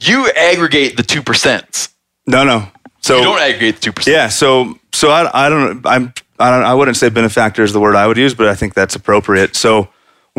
you 0.00 0.28
aggregate 0.30 0.96
the 0.96 1.02
two 1.02 1.22
percents. 1.22 1.88
No, 2.26 2.44
no. 2.44 2.68
So 3.00 3.18
You 3.18 3.24
don't 3.24 3.40
aggregate 3.40 3.76
the 3.76 3.80
two 3.80 3.92
percent. 3.92 4.14
yeah. 4.14 4.28
So 4.28 4.78
so 4.92 5.10
I, 5.10 5.46
I 5.46 5.48
don't 5.48 5.84
I'm 5.86 6.12
I 6.38 6.50
don't 6.50 6.64
I 6.64 6.74
wouldn't 6.74 6.96
say 6.96 7.08
benefactor 7.08 7.62
is 7.62 7.72
the 7.72 7.80
word 7.80 7.96
I 7.96 8.06
would 8.06 8.16
use, 8.18 8.34
but 8.34 8.46
I 8.48 8.54
think 8.54 8.74
that's 8.74 8.94
appropriate. 8.94 9.56
So 9.56 9.88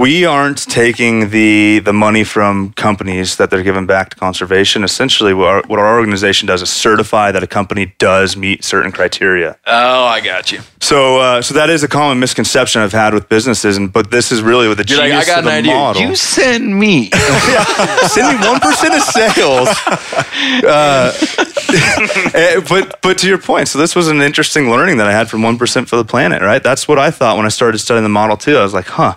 we 0.01 0.25
aren't 0.25 0.67
taking 0.67 1.29
the 1.29 1.77
the 1.79 1.93
money 1.93 2.23
from 2.23 2.73
companies 2.73 3.35
that 3.35 3.51
they're 3.51 3.61
giving 3.61 3.85
back 3.85 4.09
to 4.09 4.15
conservation. 4.15 4.83
Essentially, 4.83 5.31
what 5.31 5.47
our, 5.47 5.63
what 5.67 5.77
our 5.77 5.99
organization 5.99 6.47
does 6.47 6.63
is 6.63 6.71
certify 6.71 7.31
that 7.31 7.43
a 7.43 7.47
company 7.47 7.93
does 7.99 8.35
meet 8.35 8.63
certain 8.63 8.91
criteria. 8.91 9.59
Oh, 9.67 10.03
I 10.05 10.19
got 10.19 10.51
you. 10.51 10.61
So, 10.79 11.19
uh, 11.19 11.41
so 11.43 11.53
that 11.53 11.69
is 11.69 11.83
a 11.83 11.87
common 11.87 12.19
misconception 12.19 12.81
I've 12.81 12.91
had 12.91 13.13
with 13.13 13.29
businesses, 13.29 13.77
and 13.77 13.93
but 13.93 14.09
this 14.09 14.31
is 14.31 14.41
really 14.41 14.67
what 14.67 14.77
the 14.77 14.85
You're 14.87 14.97
like, 14.97 15.11
genius 15.11 15.29
I 15.29 15.31
got 15.35 15.39
of 15.39 15.45
an 15.45 15.51
the 15.51 15.57
idea. 15.59 15.75
model. 15.75 16.01
You 16.01 16.15
send 16.15 16.79
me. 16.79 17.11
send 18.07 18.39
me 18.39 18.47
one 18.47 18.59
percent 18.59 18.95
of 18.95 19.03
sales. 19.03 19.69
Uh, 20.63 21.11
eh, 22.33 22.59
but 22.67 22.99
but 23.01 23.17
to 23.17 23.27
your 23.27 23.37
point, 23.37 23.67
so 23.67 23.77
this 23.77 23.95
was 23.95 24.07
an 24.07 24.21
interesting 24.21 24.69
learning 24.69 24.97
that 24.97 25.07
I 25.07 25.11
had 25.11 25.29
from 25.29 25.41
one 25.43 25.57
percent 25.57 25.87
for 25.87 25.95
the 25.95 26.03
planet. 26.03 26.41
Right, 26.41 26.61
that's 26.61 26.87
what 26.87 26.97
I 26.97 27.11
thought 27.11 27.37
when 27.37 27.45
I 27.45 27.49
started 27.49 27.77
studying 27.79 28.03
the 28.03 28.09
model 28.09 28.37
too. 28.37 28.57
I 28.57 28.63
was 28.63 28.73
like, 28.73 28.87
huh. 28.87 29.15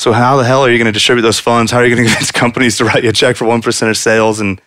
So 0.00 0.12
how 0.12 0.38
the 0.38 0.44
hell 0.44 0.64
are 0.64 0.70
you 0.70 0.78
going 0.78 0.86
to 0.86 0.92
distribute 0.92 1.20
those 1.20 1.38
funds? 1.38 1.70
How 1.70 1.76
are 1.76 1.84
you 1.84 1.94
going 1.94 2.06
to 2.08 2.10
convince 2.10 2.30
companies 2.30 2.78
to 2.78 2.86
write 2.86 3.04
you 3.04 3.10
a 3.10 3.12
check 3.12 3.36
for 3.36 3.44
one 3.44 3.60
percent 3.60 3.90
of 3.90 3.98
sales? 3.98 4.40
And 4.40 4.58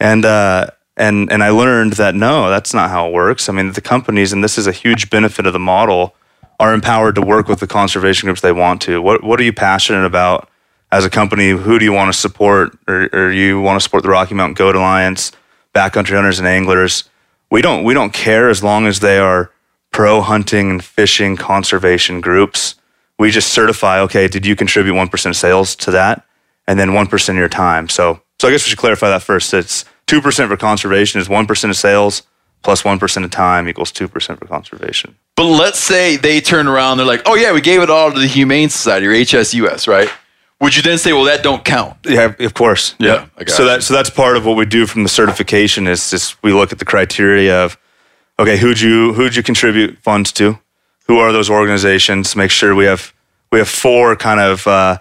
and 0.00 0.24
uh, 0.24 0.68
and 0.96 1.30
and 1.30 1.42
I 1.42 1.50
learned 1.50 1.92
that 1.94 2.14
no, 2.14 2.48
that's 2.48 2.72
not 2.72 2.88
how 2.88 3.06
it 3.06 3.12
works. 3.12 3.50
I 3.50 3.52
mean, 3.52 3.72
the 3.72 3.82
companies, 3.82 4.32
and 4.32 4.42
this 4.42 4.56
is 4.56 4.66
a 4.66 4.72
huge 4.72 5.10
benefit 5.10 5.44
of 5.44 5.52
the 5.52 5.58
model, 5.58 6.14
are 6.58 6.72
empowered 6.72 7.16
to 7.16 7.20
work 7.20 7.48
with 7.48 7.60
the 7.60 7.66
conservation 7.66 8.28
groups 8.28 8.40
they 8.40 8.50
want 8.50 8.80
to. 8.82 9.02
What 9.02 9.22
what 9.22 9.38
are 9.38 9.42
you 9.42 9.52
passionate 9.52 10.06
about 10.06 10.48
as 10.90 11.04
a 11.04 11.10
company? 11.10 11.50
Who 11.50 11.78
do 11.78 11.84
you 11.84 11.92
want 11.92 12.10
to 12.10 12.18
support, 12.18 12.74
or, 12.88 13.10
or 13.12 13.30
you 13.30 13.60
want 13.60 13.78
to 13.78 13.82
support 13.82 14.04
the 14.04 14.08
Rocky 14.08 14.34
Mountain 14.34 14.54
Goat 14.54 14.74
Alliance, 14.74 15.32
backcountry 15.74 16.14
hunters 16.14 16.38
and 16.38 16.48
anglers? 16.48 17.10
We 17.50 17.60
don't 17.60 17.84
we 17.84 17.92
don't 17.92 18.14
care 18.14 18.48
as 18.48 18.64
long 18.64 18.86
as 18.86 19.00
they 19.00 19.18
are 19.18 19.50
pro 19.90 20.22
hunting 20.22 20.70
and 20.70 20.82
fishing 20.82 21.36
conservation 21.36 22.22
groups. 22.22 22.76
We 23.22 23.30
just 23.30 23.52
certify. 23.52 24.00
Okay, 24.00 24.26
did 24.26 24.44
you 24.44 24.56
contribute 24.56 24.94
one 24.94 25.08
percent 25.08 25.36
of 25.36 25.38
sales 25.38 25.76
to 25.76 25.92
that, 25.92 26.26
and 26.66 26.76
then 26.76 26.92
one 26.92 27.06
percent 27.06 27.38
of 27.38 27.40
your 27.40 27.48
time? 27.48 27.88
So 27.88 28.20
so 28.40 28.48
I 28.48 28.50
guess 28.50 28.66
we 28.66 28.70
should 28.70 28.80
clarify 28.80 29.10
that 29.10 29.22
first. 29.22 29.54
It's 29.54 29.84
two 30.08 30.20
percent 30.20 30.50
for 30.50 30.56
conservation 30.56 31.20
is 31.20 31.28
one 31.28 31.46
percent 31.46 31.70
of 31.70 31.76
sales 31.76 32.22
plus 32.62 32.82
plus 32.82 32.84
one 32.84 32.98
percent 32.98 33.24
of 33.24 33.30
time 33.30 33.68
equals 33.68 33.92
two 33.92 34.08
percent 34.08 34.40
for 34.40 34.46
conservation. 34.46 35.14
But 35.36 35.44
let's 35.44 35.78
say 35.78 36.16
they 36.16 36.40
turn 36.40 36.66
around, 36.66 36.96
they're 36.96 37.06
like, 37.06 37.22
"Oh 37.24 37.36
yeah, 37.36 37.52
we 37.52 37.60
gave 37.60 37.80
it 37.80 37.90
all 37.90 38.10
to 38.10 38.18
the 38.18 38.26
Humane 38.26 38.70
Society 38.70 39.06
or 39.06 39.12
HSUS, 39.12 39.86
right?" 39.86 40.08
Would 40.60 40.74
you 40.74 40.82
then 40.82 40.98
say, 40.98 41.12
"Well, 41.12 41.24
that 41.24 41.44
don't 41.44 41.64
count"? 41.64 41.98
Yeah, 42.04 42.34
of 42.40 42.54
course. 42.54 42.96
Yeah, 42.98 43.26
I 43.36 43.44
got 43.44 43.54
so 43.54 43.62
you. 43.62 43.68
that 43.68 43.84
so 43.84 43.94
that's 43.94 44.10
part 44.10 44.36
of 44.36 44.44
what 44.44 44.56
we 44.56 44.66
do 44.66 44.84
from 44.84 45.04
the 45.04 45.08
certification 45.08 45.86
is 45.86 46.10
just 46.10 46.42
we 46.42 46.52
look 46.52 46.72
at 46.72 46.80
the 46.80 46.84
criteria 46.84 47.64
of 47.64 47.78
okay, 48.40 48.56
who'd 48.56 48.80
you 48.80 49.12
who'd 49.12 49.36
you 49.36 49.44
contribute 49.44 49.98
funds 50.02 50.32
to? 50.32 50.58
Who 51.08 51.18
are 51.18 51.32
those 51.32 51.50
organizations? 51.50 52.34
Make 52.36 52.50
sure 52.50 52.74
we 52.74 52.84
have 52.84 53.12
we 53.50 53.58
have 53.58 53.68
four 53.68 54.16
kind 54.16 54.40
of 54.40 54.66
uh, 54.66 54.98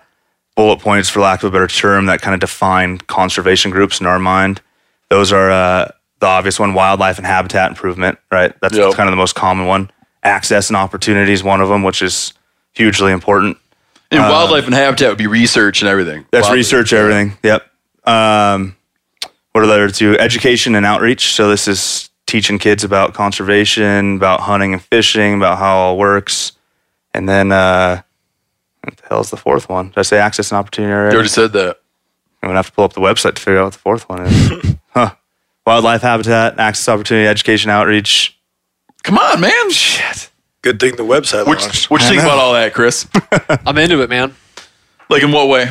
bullet 0.55 0.79
points, 0.79 1.09
for 1.09 1.19
lack 1.21 1.43
of 1.43 1.49
a 1.49 1.51
better 1.51 1.67
term, 1.67 2.05
that 2.07 2.21
kind 2.21 2.33
of 2.33 2.39
define 2.41 2.97
conservation 2.99 3.71
groups 3.71 3.99
in 4.01 4.05
our 4.05 4.19
mind. 4.19 4.61
Those 5.09 5.31
are 5.31 5.49
uh, 5.51 5.91
the 6.19 6.27
obvious 6.27 6.59
one: 6.59 6.73
wildlife 6.73 7.17
and 7.17 7.25
habitat 7.25 7.69
improvement. 7.71 8.17
Right, 8.31 8.53
that's 8.61 8.75
Yep. 8.75 8.93
kind 8.95 9.07
of 9.07 9.11
the 9.13 9.17
most 9.17 9.35
common 9.35 9.65
one. 9.67 9.89
Access 10.23 10.69
and 10.69 10.77
opportunities, 10.77 11.43
one 11.43 11.61
of 11.61 11.69
them, 11.69 11.81
which 11.83 12.01
is 12.01 12.33
hugely 12.73 13.11
important. 13.11 13.57
And 14.11 14.19
wildlife 14.21 14.65
and 14.65 14.73
habitat 14.75 15.09
would 15.09 15.17
be 15.17 15.25
research 15.27 15.81
and 15.81 15.89
everything. 15.89 16.25
That's 16.31 16.43
Wildlife- 16.43 16.57
research, 16.57 16.93
everything. 16.93 17.37
Yep. 17.43 17.65
Um, 18.05 18.75
what 19.53 19.63
are 19.63 19.67
the 19.67 19.73
other 19.73 19.89
two? 19.89 20.19
Education 20.19 20.75
and 20.75 20.85
outreach. 20.85 21.33
So 21.33 21.49
this 21.49 21.67
is 21.67 22.09
teaching 22.31 22.57
kids 22.57 22.85
about 22.85 23.13
conservation, 23.13 24.15
about 24.15 24.39
hunting 24.39 24.71
and 24.71 24.81
fishing, 24.81 25.33
about 25.35 25.57
how 25.57 25.75
it 25.75 25.81
all 25.81 25.97
works. 25.97 26.53
And 27.13 27.27
then, 27.27 27.51
uh, 27.51 28.01
what 28.83 28.95
the 28.95 29.07
hell 29.07 29.19
is 29.19 29.29
the 29.29 29.37
fourth 29.37 29.67
one? 29.67 29.89
Did 29.89 29.97
I 29.97 30.01
say 30.03 30.17
access 30.17 30.49
and 30.49 30.57
opportunity 30.57 30.93
already? 30.93 31.13
You 31.13 31.17
already 31.17 31.29
said 31.29 31.51
that. 31.53 31.77
I'm 32.41 32.47
gonna 32.47 32.57
have 32.57 32.67
to 32.67 32.71
pull 32.71 32.85
up 32.85 32.93
the 32.93 33.01
website 33.01 33.35
to 33.35 33.41
figure 33.41 33.59
out 33.59 33.65
what 33.65 33.73
the 33.73 33.79
fourth 33.79 34.09
one 34.09 34.25
is. 34.25 34.75
huh. 34.91 35.13
Wildlife 35.67 36.01
habitat, 36.01 36.57
access, 36.57 36.87
opportunity, 36.87 37.27
education, 37.27 37.69
outreach. 37.69 38.39
Come 39.03 39.17
on, 39.17 39.41
man. 39.41 39.69
Shit. 39.69 40.29
Good 40.61 40.79
thing 40.79 40.95
the 40.95 41.03
website 41.03 41.45
What 41.45 41.59
launched. 41.59 41.89
what 41.89 42.01
you 42.01 42.07
think 42.07 42.21
about 42.21 42.37
all 42.37 42.53
that, 42.53 42.73
Chris? 42.73 43.07
I'm 43.65 43.77
into 43.77 44.01
it, 44.01 44.09
man. 44.09 44.35
like 45.09 45.21
in 45.21 45.31
what 45.31 45.49
way? 45.49 45.69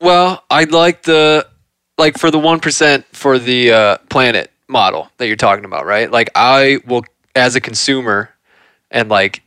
Well, 0.00 0.44
I'd 0.50 0.70
like 0.72 1.02
the 1.02 1.48
like 1.96 2.18
for 2.18 2.30
the 2.30 2.38
one 2.38 2.60
percent 2.60 3.06
for 3.12 3.38
the 3.38 3.72
uh, 3.72 3.98
planet 4.10 4.50
model 4.68 5.10
that 5.18 5.26
you're 5.26 5.36
talking 5.36 5.64
about, 5.64 5.86
right? 5.86 6.10
Like 6.10 6.30
I 6.34 6.80
will, 6.86 7.04
as 7.34 7.56
a 7.56 7.60
consumer, 7.60 8.30
and 8.90 9.08
like 9.08 9.42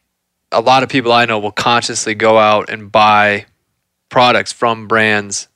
a 0.51 0.61
lot 0.61 0.83
of 0.83 0.89
people 0.89 1.11
I 1.11 1.25
know 1.25 1.39
will 1.39 1.51
consciously 1.51 2.15
go 2.15 2.37
out 2.37 2.69
and 2.69 2.91
buy 2.91 3.45
products 4.09 4.51
from 4.51 4.87
brands 4.87 5.47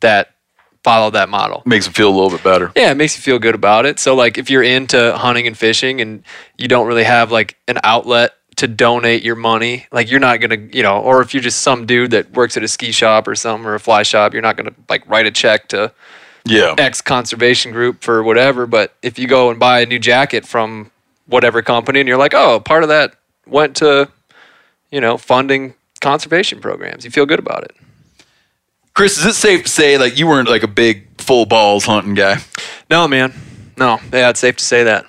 that 0.00 0.34
follow 0.82 1.10
that 1.10 1.28
model. 1.28 1.62
Makes 1.64 1.86
them 1.86 1.94
feel 1.94 2.08
a 2.08 2.14
little 2.14 2.30
bit 2.30 2.42
better. 2.42 2.72
Yeah, 2.74 2.90
it 2.90 2.96
makes 2.96 3.16
you 3.16 3.22
feel 3.22 3.38
good 3.38 3.54
about 3.54 3.86
it. 3.86 3.98
So 3.98 4.14
like 4.14 4.38
if 4.38 4.50
you're 4.50 4.62
into 4.62 5.16
hunting 5.16 5.46
and 5.46 5.56
fishing 5.56 6.00
and 6.00 6.24
you 6.58 6.68
don't 6.68 6.86
really 6.86 7.04
have 7.04 7.30
like 7.30 7.56
an 7.68 7.78
outlet 7.84 8.32
to 8.56 8.68
donate 8.68 9.22
your 9.22 9.36
money, 9.36 9.86
like 9.92 10.10
you're 10.10 10.20
not 10.20 10.40
gonna, 10.40 10.68
you 10.72 10.82
know, 10.82 10.98
or 10.98 11.22
if 11.22 11.34
you're 11.34 11.42
just 11.42 11.60
some 11.60 11.86
dude 11.86 12.10
that 12.10 12.32
works 12.32 12.56
at 12.56 12.62
a 12.62 12.68
ski 12.68 12.92
shop 12.92 13.28
or 13.28 13.34
something 13.34 13.66
or 13.66 13.74
a 13.74 13.80
fly 13.80 14.02
shop, 14.02 14.32
you're 14.32 14.42
not 14.42 14.56
gonna 14.56 14.74
like 14.88 15.08
write 15.08 15.26
a 15.26 15.30
check 15.30 15.68
to 15.68 15.92
Yeah. 16.44 16.74
X 16.78 17.00
conservation 17.00 17.72
group 17.72 18.02
for 18.02 18.22
whatever. 18.22 18.66
But 18.66 18.94
if 19.02 19.18
you 19.18 19.26
go 19.28 19.50
and 19.50 19.58
buy 19.60 19.80
a 19.80 19.86
new 19.86 19.98
jacket 19.98 20.44
from 20.46 20.90
whatever 21.26 21.62
company 21.62 22.00
and 22.00 22.08
you're 22.08 22.18
like, 22.18 22.34
oh, 22.34 22.60
part 22.60 22.82
of 22.82 22.88
that 22.88 23.14
went 23.46 23.76
to, 23.76 24.08
you 24.90 25.00
know, 25.00 25.16
funding 25.16 25.74
conservation 26.00 26.60
programs, 26.60 27.04
you 27.04 27.10
feel 27.10 27.26
good 27.26 27.38
about 27.38 27.64
it. 27.64 27.76
Chris, 28.94 29.18
is 29.18 29.24
it 29.24 29.34
safe 29.34 29.64
to 29.64 29.70
say 29.70 29.96
like 29.98 30.18
you 30.18 30.26
weren't 30.26 30.48
like 30.48 30.62
a 30.62 30.68
big 30.68 31.06
full 31.20 31.46
balls 31.46 31.84
hunting 31.86 32.14
guy? 32.14 32.38
No, 32.90 33.08
man. 33.08 33.32
No. 33.76 33.98
Yeah, 34.12 34.28
it's 34.30 34.40
safe 34.40 34.56
to 34.56 34.64
say 34.64 34.84
that. 34.84 35.06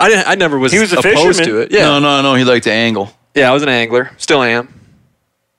I 0.00 0.08
didn't 0.08 0.26
I 0.26 0.34
never 0.34 0.58
was, 0.58 0.72
He 0.72 0.78
was 0.80 0.92
a 0.92 0.98
opposed 0.98 1.38
fisherman. 1.38 1.48
to 1.48 1.60
it. 1.60 1.70
Yeah. 1.70 1.82
No, 1.82 1.98
no, 2.00 2.22
no. 2.22 2.34
He 2.34 2.44
liked 2.44 2.64
to 2.64 2.72
angle. 2.72 3.12
Yeah, 3.34 3.50
I 3.50 3.54
was 3.54 3.62
an 3.62 3.68
angler. 3.68 4.10
Still 4.16 4.42
am. 4.42 4.72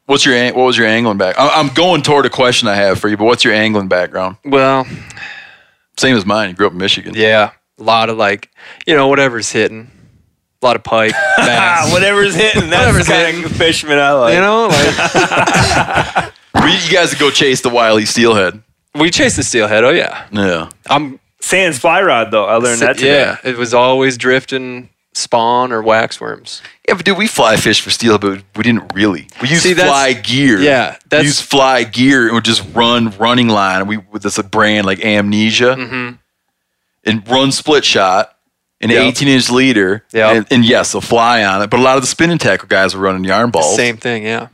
What's 0.06 0.26
your 0.26 0.36
what 0.54 0.66
was 0.66 0.78
your 0.78 0.88
angling 0.88 1.18
back? 1.18 1.36
I- 1.40 1.60
I'm 1.60 1.70
going 1.70 2.02
toward 2.02 2.26
a 2.26 2.30
question 2.30 2.68
I 2.68 2.76
have 2.76 3.00
for 3.00 3.08
you, 3.10 3.18
but 3.18 3.26
what's 3.26 3.44
your 3.44 3.54
angling 3.54 3.88
background? 3.88 4.38
Well, 4.46 4.86
Same 5.98 6.16
as 6.18 6.26
mine. 6.26 6.50
You 6.50 6.56
grew 6.56 6.68
up 6.68 6.74
in 6.74 6.78
Michigan. 6.80 7.14
yeah. 7.16 7.52
A 7.80 7.84
lot 7.84 8.10
of 8.10 8.18
like, 8.18 8.50
you 8.86 8.96
know, 8.96 9.08
whatever's 9.08 9.52
hitting. 9.52 9.90
A 10.62 10.66
lot 10.66 10.76
of 10.76 10.84
pike, 10.84 11.14
Ah, 11.16 11.34
bass. 11.86 11.92
whatever's 11.94 12.36
hitting. 12.36 12.70
That's 12.70 12.86
Whatever's 12.86 13.08
the 13.08 13.14
kind 13.14 13.44
of 13.46 13.52
fisherman 13.52 13.98
I 14.00 14.12
like. 14.12 14.34
you 14.36 14.40
know, 14.40 14.68
like 14.68 16.34
Were 16.56 16.68
you, 16.68 16.78
you 16.78 16.92
guys 16.92 17.14
go 17.16 17.30
chase 17.32 17.62
the 17.62 17.70
wily 17.70 18.06
steelhead. 18.06 18.62
we 18.96 19.10
chased 19.10 19.36
the 19.38 19.44
steelhead. 19.44 19.84
Oh 19.84 19.90
yeah. 19.90 20.28
Yeah. 20.32 20.70
I'm 20.90 21.20
Sans 21.42 21.78
fly 21.78 22.02
rod 22.02 22.32
though. 22.32 22.46
I 22.46 22.56
learned 22.58 22.82
that 22.82 22.98
today. 22.98 23.20
yeah, 23.20 23.38
it 23.44 23.58
was 23.58 23.74
always 23.74 24.18
drifting 24.18 24.90
spawn 25.14 25.72
or 25.72 25.82
wax 25.82 26.20
worms. 26.20 26.62
Yeah, 26.88 26.96
but 26.96 27.06
dude, 27.06 27.18
we 27.18 27.28
fly 27.28 27.56
fish 27.56 27.82
for 27.82 27.90
steel, 27.90 28.18
but 28.18 28.42
we 28.56 28.64
didn't 28.64 28.92
really. 28.94 29.28
We 29.42 29.50
used 29.50 29.64
See, 29.64 29.74
fly 29.74 30.14
gear. 30.14 30.60
yeah, 30.60 30.92
we 30.94 30.98
that's- 31.10 31.26
used 31.26 31.42
fly 31.44 31.84
gear 31.84 32.26
and 32.26 32.34
would 32.36 32.46
just 32.46 32.64
run 32.74 33.10
running 33.18 33.48
line. 33.48 33.80
And 33.82 33.88
we 33.90 33.98
with 33.98 34.24
this 34.24 34.38
brand 34.42 34.86
like 34.86 35.04
Amnesia 35.04 35.76
Mm-hmm. 35.78 36.16
and 37.06 37.28
run 37.30 37.52
split 37.52 37.86
shot, 37.86 38.36
an 38.82 38.90
Yep. 38.90 39.02
18 39.04 39.28
inch 39.28 39.50
leader, 39.50 40.04
Yep. 40.14 40.36
and, 40.36 40.46
and 40.52 40.66
yes, 40.66 40.94
a 40.94 41.02
fly 41.02 41.44
on 41.44 41.62
it. 41.62 41.70
But 41.70 41.80
a 41.80 41.84
lot 41.84 41.96
of 41.98 42.04
the 42.04 42.08
spinning 42.08 42.38
tackle 42.38 42.68
guys 42.68 42.96
were 42.96 43.02
running 43.02 43.24
yarn 43.24 43.50
balls. 43.52 43.76
Same 43.76 43.98
thing, 43.98 44.24
yeah. 44.24 44.48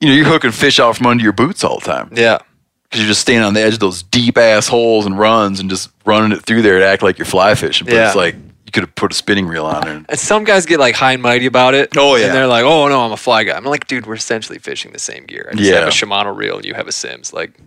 You 0.00 0.08
know, 0.08 0.14
you're 0.14 0.26
hooking 0.26 0.50
fish 0.50 0.80
out 0.80 0.96
from 0.96 1.06
under 1.06 1.22
your 1.22 1.32
boots 1.32 1.62
all 1.62 1.78
the 1.78 1.84
time 1.86 2.10
Yeah. 2.14 2.38
because 2.84 3.00
you're 3.00 3.08
just 3.08 3.20
standing 3.20 3.44
on 3.44 3.54
the 3.54 3.60
edge 3.62 3.74
of 3.74 3.80
those 3.80 4.02
deep 4.02 4.38
ass 4.38 4.66
holes 4.66 5.04
and 5.06 5.18
runs 5.18 5.60
and 5.60 5.68
just 5.70 5.90
running 6.06 6.32
it 6.36 6.42
through 6.44 6.62
there 6.62 6.78
to 6.78 6.86
act 6.86 7.02
like 7.02 7.18
you're 7.18 7.26
fly 7.26 7.54
fishing. 7.54 7.86
But 7.86 7.94
it's 7.96 8.16
like 8.16 8.34
you 8.70 8.72
could 8.72 8.84
have 8.88 8.94
put 8.94 9.10
a 9.10 9.14
spinning 9.16 9.48
reel 9.48 9.66
on 9.66 9.88
it. 9.88 10.06
And 10.08 10.18
some 10.18 10.44
guys 10.44 10.64
get 10.64 10.78
like 10.78 10.94
high 10.94 11.12
and 11.12 11.22
mighty 11.22 11.46
about 11.46 11.74
it. 11.74 11.96
Oh, 11.96 12.14
yeah. 12.14 12.26
And 12.26 12.34
they're 12.36 12.46
like, 12.46 12.62
oh 12.64 12.86
no, 12.86 13.00
I'm 13.00 13.10
a 13.10 13.16
fly 13.16 13.42
guy. 13.42 13.56
I'm 13.56 13.64
like, 13.64 13.88
dude, 13.88 14.06
we're 14.06 14.14
essentially 14.14 14.58
fishing 14.60 14.92
the 14.92 14.98
same 15.00 15.24
gear. 15.26 15.48
I 15.50 15.56
just 15.56 15.68
Yeah. 15.68 15.80
have 15.80 15.88
a 15.88 15.90
Shimano 15.90 16.36
reel 16.36 16.56
and 16.56 16.64
you 16.64 16.74
have 16.74 16.86
a 16.86 16.92
Simms. 16.92 17.32
Like, 17.32 17.58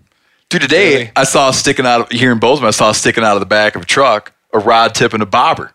Dude, 0.50 0.62
today 0.62 0.94
Really? 0.96 1.12
I 1.16 1.24
saw 1.26 1.52
sticking 1.52 1.86
out 1.86 2.02
of 2.02 2.10
here 2.12 2.32
in 2.32 2.39
Bozeman. 2.39 2.68
I 2.70 2.72
saw 2.72 2.92
sticking 2.94 3.24
out 3.24 3.34
of 3.36 3.39
the 3.42 3.46
back 3.46 3.76
of 3.76 3.82
a 3.82 3.86
truck 3.86 4.34
a 4.54 4.60
rod 4.60 4.96
tip 4.96 5.13
and 5.13 5.22
a 5.24 5.26
bobber. 5.26 5.74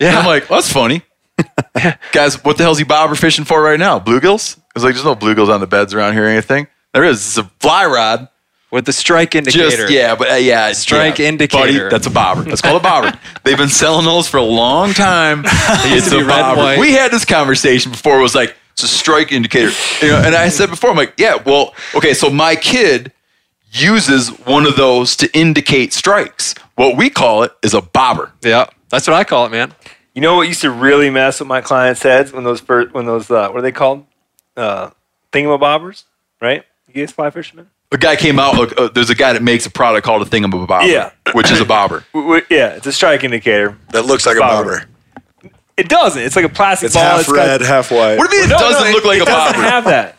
yeah. 0.00 0.08
And 0.08 0.16
I'm 0.18 0.26
like, 0.26 0.48
well, 0.50 0.60
that's 0.60 0.72
funny. 0.72 1.02
Guys, 2.12 2.42
what 2.44 2.56
the 2.56 2.62
hell's 2.64 2.78
he 2.78 2.84
bobber 2.84 3.14
fishing 3.14 3.44
for 3.44 3.62
right 3.62 3.78
now? 3.78 3.98
Bluegills? 4.00 4.56
I 4.58 4.62
was 4.74 4.82
like, 4.84 4.94
there's 4.94 5.04
no 5.04 5.14
bluegills 5.14 5.48
on 5.52 5.60
the 5.60 5.66
beds 5.66 5.92
around 5.94 6.14
here 6.14 6.24
or 6.24 6.28
anything. 6.28 6.66
There 6.92 7.04
is. 7.04 7.18
It's 7.26 7.38
a 7.38 7.50
fly 7.60 7.86
rod. 7.86 8.28
With 8.74 8.86
the 8.86 8.92
strike 8.92 9.36
indicator. 9.36 9.70
Just 9.70 9.92
yeah, 9.92 10.16
but 10.16 10.32
uh, 10.32 10.34
yeah, 10.34 10.72
Strike 10.72 11.20
yeah, 11.20 11.28
indicator. 11.28 11.84
Buddy, 11.84 11.90
that's 11.90 12.08
a 12.08 12.10
bobber. 12.10 12.42
That's 12.42 12.60
called 12.60 12.80
a 12.80 12.82
bobber. 12.82 13.16
They've 13.44 13.56
been 13.56 13.68
selling 13.68 14.04
those 14.04 14.28
for 14.28 14.38
a 14.38 14.42
long 14.42 14.92
time. 14.92 15.44
it's 15.46 16.08
a 16.08 16.18
be 16.18 16.24
red 16.24 16.40
and 16.40 16.56
bobber. 16.56 16.80
We 16.80 16.92
had 16.92 17.12
this 17.12 17.24
conversation 17.24 17.92
before. 17.92 18.18
It 18.18 18.22
was 18.22 18.34
like 18.34 18.56
it's 18.72 18.82
a 18.82 18.88
strike 18.88 19.30
indicator, 19.30 19.70
you 20.02 20.10
know. 20.10 20.18
And 20.18 20.34
I 20.34 20.48
said 20.48 20.70
before, 20.70 20.90
I'm 20.90 20.96
like, 20.96 21.14
yeah, 21.18 21.36
well, 21.36 21.72
okay. 21.94 22.14
So 22.14 22.30
my 22.30 22.56
kid 22.56 23.12
uses 23.70 24.30
one 24.40 24.66
of 24.66 24.74
those 24.74 25.14
to 25.16 25.38
indicate 25.38 25.92
strikes. 25.92 26.56
What 26.74 26.96
we 26.96 27.10
call 27.10 27.44
it 27.44 27.52
is 27.62 27.74
a 27.74 27.80
bobber. 27.80 28.32
Yeah. 28.42 28.66
That's 28.88 29.06
what 29.06 29.14
I 29.14 29.22
call 29.22 29.46
it, 29.46 29.50
man. 29.50 29.72
You 30.14 30.20
know 30.20 30.34
what 30.34 30.48
used 30.48 30.62
to 30.62 30.70
really 30.72 31.10
mess 31.10 31.38
with 31.38 31.48
my 31.48 31.60
clients' 31.60 32.02
heads 32.02 32.32
when 32.32 32.42
those 32.42 32.60
first, 32.60 32.92
when 32.92 33.06
those 33.06 33.30
uh, 33.30 33.50
what 33.50 33.58
are 33.58 33.62
they 33.62 33.72
called? 33.72 34.04
Uh, 34.56 34.90
thingamabobbers, 35.32 36.04
right? 36.40 36.64
You 36.88 36.94
guys 36.94 37.12
fly 37.12 37.30
fishermen? 37.30 37.70
A 37.94 37.98
guy 37.98 38.16
came 38.16 38.38
out. 38.40 38.56
Look, 38.56 38.78
uh, 38.78 38.88
there's 38.88 39.10
a 39.10 39.14
guy 39.14 39.32
that 39.32 39.42
makes 39.42 39.66
a 39.66 39.70
product 39.70 40.04
called 40.04 40.20
a 40.20 40.24
thingamabobber. 40.28 40.86
Yeah. 40.90 41.10
which 41.32 41.50
is 41.50 41.60
a 41.60 41.64
bobber. 41.64 42.04
W- 42.12 42.34
w- 42.40 42.46
yeah, 42.50 42.70
it's 42.74 42.86
a 42.86 42.92
strike 42.92 43.22
indicator. 43.24 43.78
That 43.92 44.04
looks 44.04 44.26
like 44.26 44.36
a 44.36 44.40
Bobber. 44.40 44.86
bobber. 45.40 45.50
It 45.76 45.88
doesn't. 45.88 46.20
It's 46.22 46.36
like 46.36 46.44
a 46.44 46.48
plastic 46.48 46.86
It's 46.86 46.94
ball. 46.96 47.04
half 47.04 47.20
It's 47.20 47.28
got- 47.32 47.36
red, 47.36 47.60
half 47.62 47.90
white. 47.90 48.16
What 48.18 48.30
do 48.30 48.36
you 48.36 48.42
mean 48.42 48.50
it 48.50 48.54
No, 48.54 48.58
doesn't 48.58 48.84
no, 48.84 48.90
look 48.90 49.04
it- 49.04 49.06
like 49.08 49.18
it 49.18 49.22
a 49.22 49.24
doesn't 49.26 49.52
bobber? 49.54 49.68
have 49.70 49.84
that. 49.84 50.16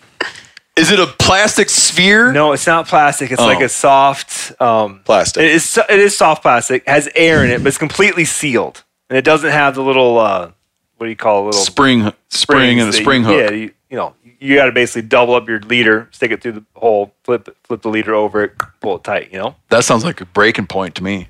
Is 0.77 0.91
it 0.91 0.99
a 0.99 1.07
plastic 1.07 1.69
sphere? 1.69 2.31
No, 2.33 2.51
it's 2.53 2.67
not 2.67 2.88
plastic. 2.88 3.31
It's 3.31 3.41
Oh. 3.41 3.45
like 3.45 3.61
a 3.61 3.69
soft 3.69 4.59
um, 4.61 5.01
Plastic. 5.05 5.43
It 5.43 5.51
is. 5.51 5.63
so- 5.65 5.85
It 5.89 5.99
is 5.99 6.17
soft 6.17 6.41
plastic. 6.41 6.85
Has 6.88 7.09
air 7.15 7.43
in 7.45 7.51
it, 7.51 7.59
but 7.59 7.67
it's 7.67 7.77
completely 7.77 8.25
sealed, 8.25 8.83
and 9.09 9.17
it 9.17 9.23
doesn't 9.25 9.51
have 9.51 9.75
the 9.75 9.81
little 9.83 10.17
uh, 10.17 10.49
what 10.97 11.05
do 11.07 11.09
you 11.09 11.15
call 11.15 11.41
it? 11.43 11.45
Little 11.47 11.61
Spring, 11.61 12.13
spring, 12.29 12.79
and 12.79 12.89
a 12.89 12.93
springs 12.93 12.95
that 12.95 13.01
spring 13.03 13.21
you- 13.21 13.27
hook. 13.27 13.51
Yeah, 13.51 13.55
you, 13.55 13.71
you 13.89 13.97
know, 13.97 14.13
you 14.39 14.56
got 14.56 14.65
to 14.65 14.71
basically 14.71 15.04
double 15.04 15.36
up 15.36 15.48
your 15.48 15.60
leader, 15.62 16.10
stick 16.12 16.32
it 16.32 16.41
through 16.41 16.54
the 16.54 16.65
hole, 16.76 17.13
flip 17.24 17.56
flip 17.63 17.82
the 17.82 17.89
leader 17.89 18.13
over 18.13 18.43
it, 18.43 18.54
pull 18.82 18.95
it 18.98 19.04
tight. 19.04 19.32
You 19.32 19.39
know. 19.39 19.56
That 19.69 19.84
sounds 19.84 20.04
like 20.04 20.21
a 20.21 20.26
breaking 20.26 20.67
point 20.67 20.95
to 20.95 21.04
me. 21.04 21.30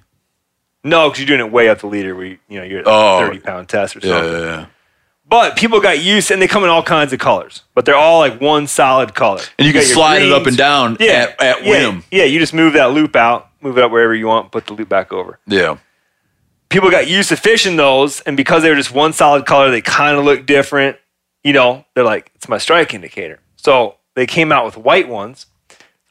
No, 0.83 1.09
because 1.09 1.19
you're 1.19 1.37
doing 1.37 1.47
it 1.47 1.51
way 1.51 1.67
up 1.69 1.79
the 1.79 1.87
leader. 1.87 2.15
Where 2.15 2.25
you, 2.25 2.37
you 2.47 2.59
know 2.59 2.65
you're 2.65 2.79
at 2.81 2.87
Oh. 2.87 3.23
a 3.23 3.27
thirty 3.27 3.39
pound 3.39 3.67
test 3.69 3.95
or 3.95 3.99
Yeah, 3.99 4.13
something. 4.21 4.31
yeah, 4.33 4.39
yeah. 4.41 4.65
But 5.27 5.55
people 5.57 5.81
got 5.81 6.03
used, 6.03 6.29
and 6.29 6.39
they 6.39 6.47
come 6.47 6.63
in 6.63 6.69
all 6.69 6.83
kinds 6.83 7.11
of 7.11 7.17
colors, 7.17 7.63
but 7.73 7.83
they're 7.85 7.95
all 7.95 8.19
like 8.19 8.39
one 8.39 8.67
solid 8.67 9.15
color. 9.15 9.41
And 9.57 9.65
you 9.65 9.73
can 9.73 9.81
got 9.81 9.87
your 9.87 9.95
slide 9.95 10.21
it 10.21 10.31
up 10.31 10.45
and 10.45 10.55
down 10.55 10.93
at, 11.01 11.41
at 11.41 11.63
yeah, 11.65 11.69
whim. 11.69 12.03
Yeah, 12.11 12.25
you 12.25 12.37
just 12.37 12.53
move 12.53 12.73
that 12.73 12.91
loop 12.91 13.15
out, 13.15 13.49
move 13.59 13.75
it 13.79 13.83
up 13.83 13.89
wherever 13.91 14.13
you 14.13 14.27
want, 14.27 14.51
put 14.51 14.67
the 14.67 14.73
loop 14.73 14.87
back 14.87 15.11
over. 15.11 15.39
Yeah. 15.47 15.77
People 16.69 16.91
got 16.91 17.07
used 17.07 17.29
to 17.29 17.37
fishing 17.37 17.75
those, 17.75 18.21
and 18.21 18.37
because 18.37 18.61
they 18.61 18.69
were 18.69 18.75
just 18.75 18.91
one 18.93 19.13
solid 19.13 19.47
color, 19.47 19.71
they 19.71 19.81
kind 19.81 20.15
of 20.17 20.25
look 20.25 20.45
different. 20.45 20.97
You 21.45 21.53
know, 21.53 21.85
they're 21.93 22.03
like, 22.03 22.31
it's 22.35 22.49
my 22.49 22.57
strike 22.57 22.93
indicator. 22.93 23.39
So 23.55 23.95
they 24.15 24.25
came 24.25 24.51
out 24.51 24.65
with 24.65 24.75
white 24.77 25.07
ones. 25.07 25.45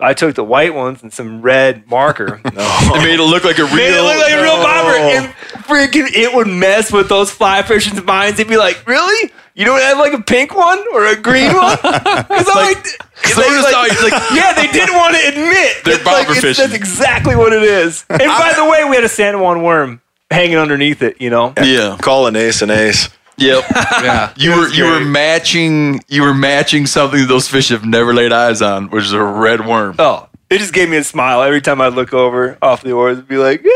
I 0.01 0.13
took 0.15 0.35
the 0.35 0.45
white 0.45 0.75
ones 0.75 1.03
and 1.03 1.13
some 1.13 1.43
red 1.43 1.89
marker. 1.89 2.41
It 2.47 2.55
made 3.03 3.19
it 3.19 3.23
look 3.23 3.43
like 3.45 3.59
a 3.59 3.65
real. 3.65 3.75
Made 3.77 3.97
it 3.99 4.03
look 4.03 4.17
like 4.23 4.33
a 4.33 4.43
real 4.43 4.57
bobber, 4.57 4.97
and 4.97 5.33
freaking 5.65 6.07
it 6.15 6.33
would 6.35 6.47
mess 6.47 6.93
with 6.93 7.09
those 7.09 7.31
fly 7.31 7.63
fishing's 7.63 8.03
minds. 8.05 8.37
They'd 8.39 8.47
be 8.49 8.57
like, 8.57 8.87
"Really? 8.87 9.31
You 9.55 9.65
don't 9.65 9.81
have 9.81 9.99
like 9.99 10.13
a 10.13 10.21
pink 10.23 10.55
one 10.55 10.79
or 10.93 11.07
a 11.07 11.17
green 11.17 11.53
one?" 11.55 11.77
Because 11.83 12.49
I'm 12.49 12.67
like, 12.67 12.87
so 12.87 13.41
like, 13.41 13.49
does 13.49 13.73
how 13.73 13.85
you- 13.87 14.11
like- 14.11 14.31
yeah, 14.35 14.53
they 14.55 14.71
didn't 14.71 14.95
want 14.95 15.17
to 15.17 15.29
admit 15.29 15.85
They're 15.85 15.95
It's 15.95 16.05
like, 16.05 16.27
bobber 16.27 16.39
it's- 16.39 16.41
fishing. 16.43 16.63
That's 16.65 16.75
exactly 16.75 17.35
what 17.37 17.53
it 17.53 17.63
is. 17.63 18.05
And 18.11 18.19
by 18.21 18.53
the 18.57 18.65
way, 18.71 18.85
we 18.89 18.95
had 18.97 19.05
a 19.05 19.09
San 19.09 19.41
Juan 19.41 19.63
worm 19.63 20.01
hanging 20.31 20.59
underneath 20.59 21.03
it. 21.03 21.21
You 21.21 21.31
know, 21.31 21.53
yeah. 21.61 21.97
Call 22.01 22.27
an 22.29 22.37
ace 22.37 22.63
an 22.63 22.71
ace. 22.71 23.09
Yep. 23.39 23.65
Yeah. 24.03 24.33
You 24.37 24.51
were 24.57 24.69
you 24.69 24.85
were 24.85 25.01
matching 25.01 26.01
you 26.09 26.23
were 26.23 26.35
matching 26.35 26.87
something 26.87 27.21
that 27.21 27.27
those 27.27 27.49
fish 27.49 27.69
have 27.71 27.85
never 27.85 28.13
laid 28.15 28.33
eyes 28.33 28.61
on, 28.63 28.89
which 28.91 29.05
is 29.05 29.13
a 29.13 29.23
red 29.23 29.67
worm. 29.67 29.97
oh, 29.99 30.29
it 30.51 30.59
just 30.59 30.73
gave 30.75 30.89
me 30.89 30.97
a 30.99 31.05
smile 31.05 31.43
every 31.43 31.61
time 31.61 31.81
I'd 31.81 31.95
look 31.95 32.13
over 32.13 32.59
off 32.63 32.83
the 32.83 32.93
oars 32.93 33.19
and 33.19 33.27
be 33.29 33.37
like, 33.37 33.63
"Yeah." 33.65 33.71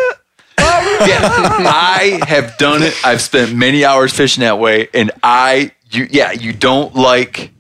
Yeah, 1.07 1.21
I 1.23 2.21
have 2.27 2.57
done 2.59 2.83
it. 2.83 2.95
I've 3.05 3.21
spent 3.21 3.55
many 3.55 3.85
hours 3.85 4.13
fishing 4.13 4.43
that 4.43 4.59
way, 4.59 4.89
and 4.95 5.11
I, 5.23 5.73
you, 5.91 6.07
yeah, 6.11 6.33
you 6.33 6.53
don't 6.53 6.95
like. 6.95 7.53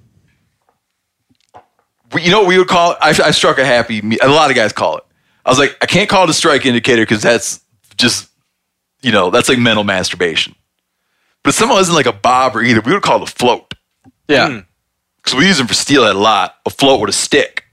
You 2.18 2.30
know 2.30 2.40
what 2.40 2.48
we 2.48 2.58
would 2.58 2.68
call 2.68 2.92
it? 2.92 2.98
I, 3.00 3.08
I 3.11 3.30
struck 3.32 3.58
a 3.58 3.64
happy. 3.64 4.00
me- 4.02 4.18
A 4.22 4.28
lot 4.28 4.50
of 4.50 4.56
guys 4.56 4.72
call 4.72 4.96
it. 4.98 5.04
I 5.44 5.50
was 5.50 5.58
like, 5.58 5.76
I 5.80 5.87
can't 5.87 6.08
call 6.08 6.24
it 6.24 6.30
a 6.30 6.34
strike 6.34 6.64
indicator 6.66 7.02
because 7.02 7.22
that's 7.22 7.61
just, 7.96 8.28
you 9.02 9.12
know, 9.12 9.30
that's 9.30 9.48
like 9.48 9.58
mental 9.58 9.84
masturbation. 9.84 10.54
But 11.48 11.54
if 11.54 11.61
someone 11.61 11.80
isn't 11.80 11.94
like 11.94 12.04
a 12.04 12.12
bobber 12.12 12.62
either, 12.62 12.82
we 12.82 12.92
would 12.92 13.00
call 13.02 13.22
it 13.22 13.30
a 13.30 13.34
float 13.34 13.72
Yeah. 14.28 14.61
because 15.16 15.34
we 15.38 15.46
use 15.46 15.56
them 15.56 15.66
for 15.66 15.72
steelhead 15.72 16.14
a 16.14 16.18
lot. 16.18 16.56
A 16.66 16.68
float 16.68 17.00
with 17.00 17.08
a 17.08 17.14
stick, 17.14 17.64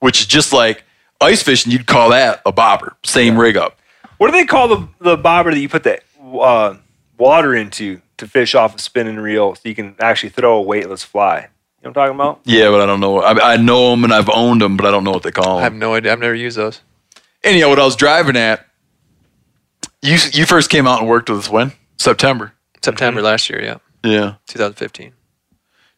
which 0.00 0.20
is 0.20 0.26
just 0.26 0.52
like 0.52 0.84
ice 1.18 1.42
fishing. 1.42 1.72
You'd 1.72 1.86
call 1.86 2.10
that 2.10 2.42
a 2.44 2.52
bobber. 2.52 2.94
Same 3.02 3.38
rig 3.38 3.56
up. 3.56 3.78
What 4.18 4.26
do 4.26 4.32
they 4.32 4.44
call 4.44 4.68
the 4.68 4.88
the 5.00 5.16
bobber 5.16 5.50
that 5.50 5.58
you 5.60 5.66
put 5.70 5.82
the 5.84 5.98
uh, 6.38 6.76
water 7.16 7.54
into 7.54 8.02
to 8.18 8.28
fish 8.28 8.54
off 8.54 8.74
a 8.76 8.78
spinning 8.78 9.16
reel 9.16 9.54
so 9.54 9.62
you 9.64 9.74
can 9.74 9.94
actually 9.98 10.28
throw 10.28 10.58
a 10.58 10.60
weightless 10.60 11.02
fly? 11.02 11.36
You 11.36 11.40
know 11.40 11.48
what 11.80 11.86
I'm 11.88 11.94
talking 11.94 12.14
about? 12.16 12.40
Yeah, 12.44 12.68
but 12.68 12.82
I 12.82 12.84
don't 12.86 13.00
know. 13.00 13.22
I, 13.22 13.54
I 13.54 13.56
know 13.56 13.92
them 13.92 14.04
and 14.04 14.12
I've 14.12 14.28
owned 14.28 14.60
them, 14.60 14.76
but 14.76 14.84
I 14.84 14.90
don't 14.90 15.04
know 15.04 15.10
what 15.12 15.22
they 15.22 15.30
call 15.30 15.54
them. 15.54 15.60
I 15.60 15.62
have 15.62 15.72
no 15.72 15.94
idea. 15.94 16.12
I've 16.12 16.20
never 16.20 16.34
used 16.34 16.58
those. 16.58 16.82
Anyhow, 17.42 17.70
what 17.70 17.78
I 17.78 17.84
was 17.86 17.96
driving 17.96 18.36
at, 18.36 18.66
you 20.02 20.18
you 20.34 20.44
first 20.44 20.68
came 20.68 20.86
out 20.86 21.00
and 21.00 21.08
worked 21.08 21.30
with 21.30 21.38
us 21.38 21.48
when 21.48 21.72
September. 21.96 22.52
September 22.84 23.20
Mm-hmm. 23.20 23.26
last 23.26 23.50
year. 23.50 23.62
Yeah. 23.62 23.76
Yeah. 24.04 24.34
2015. 24.46 25.12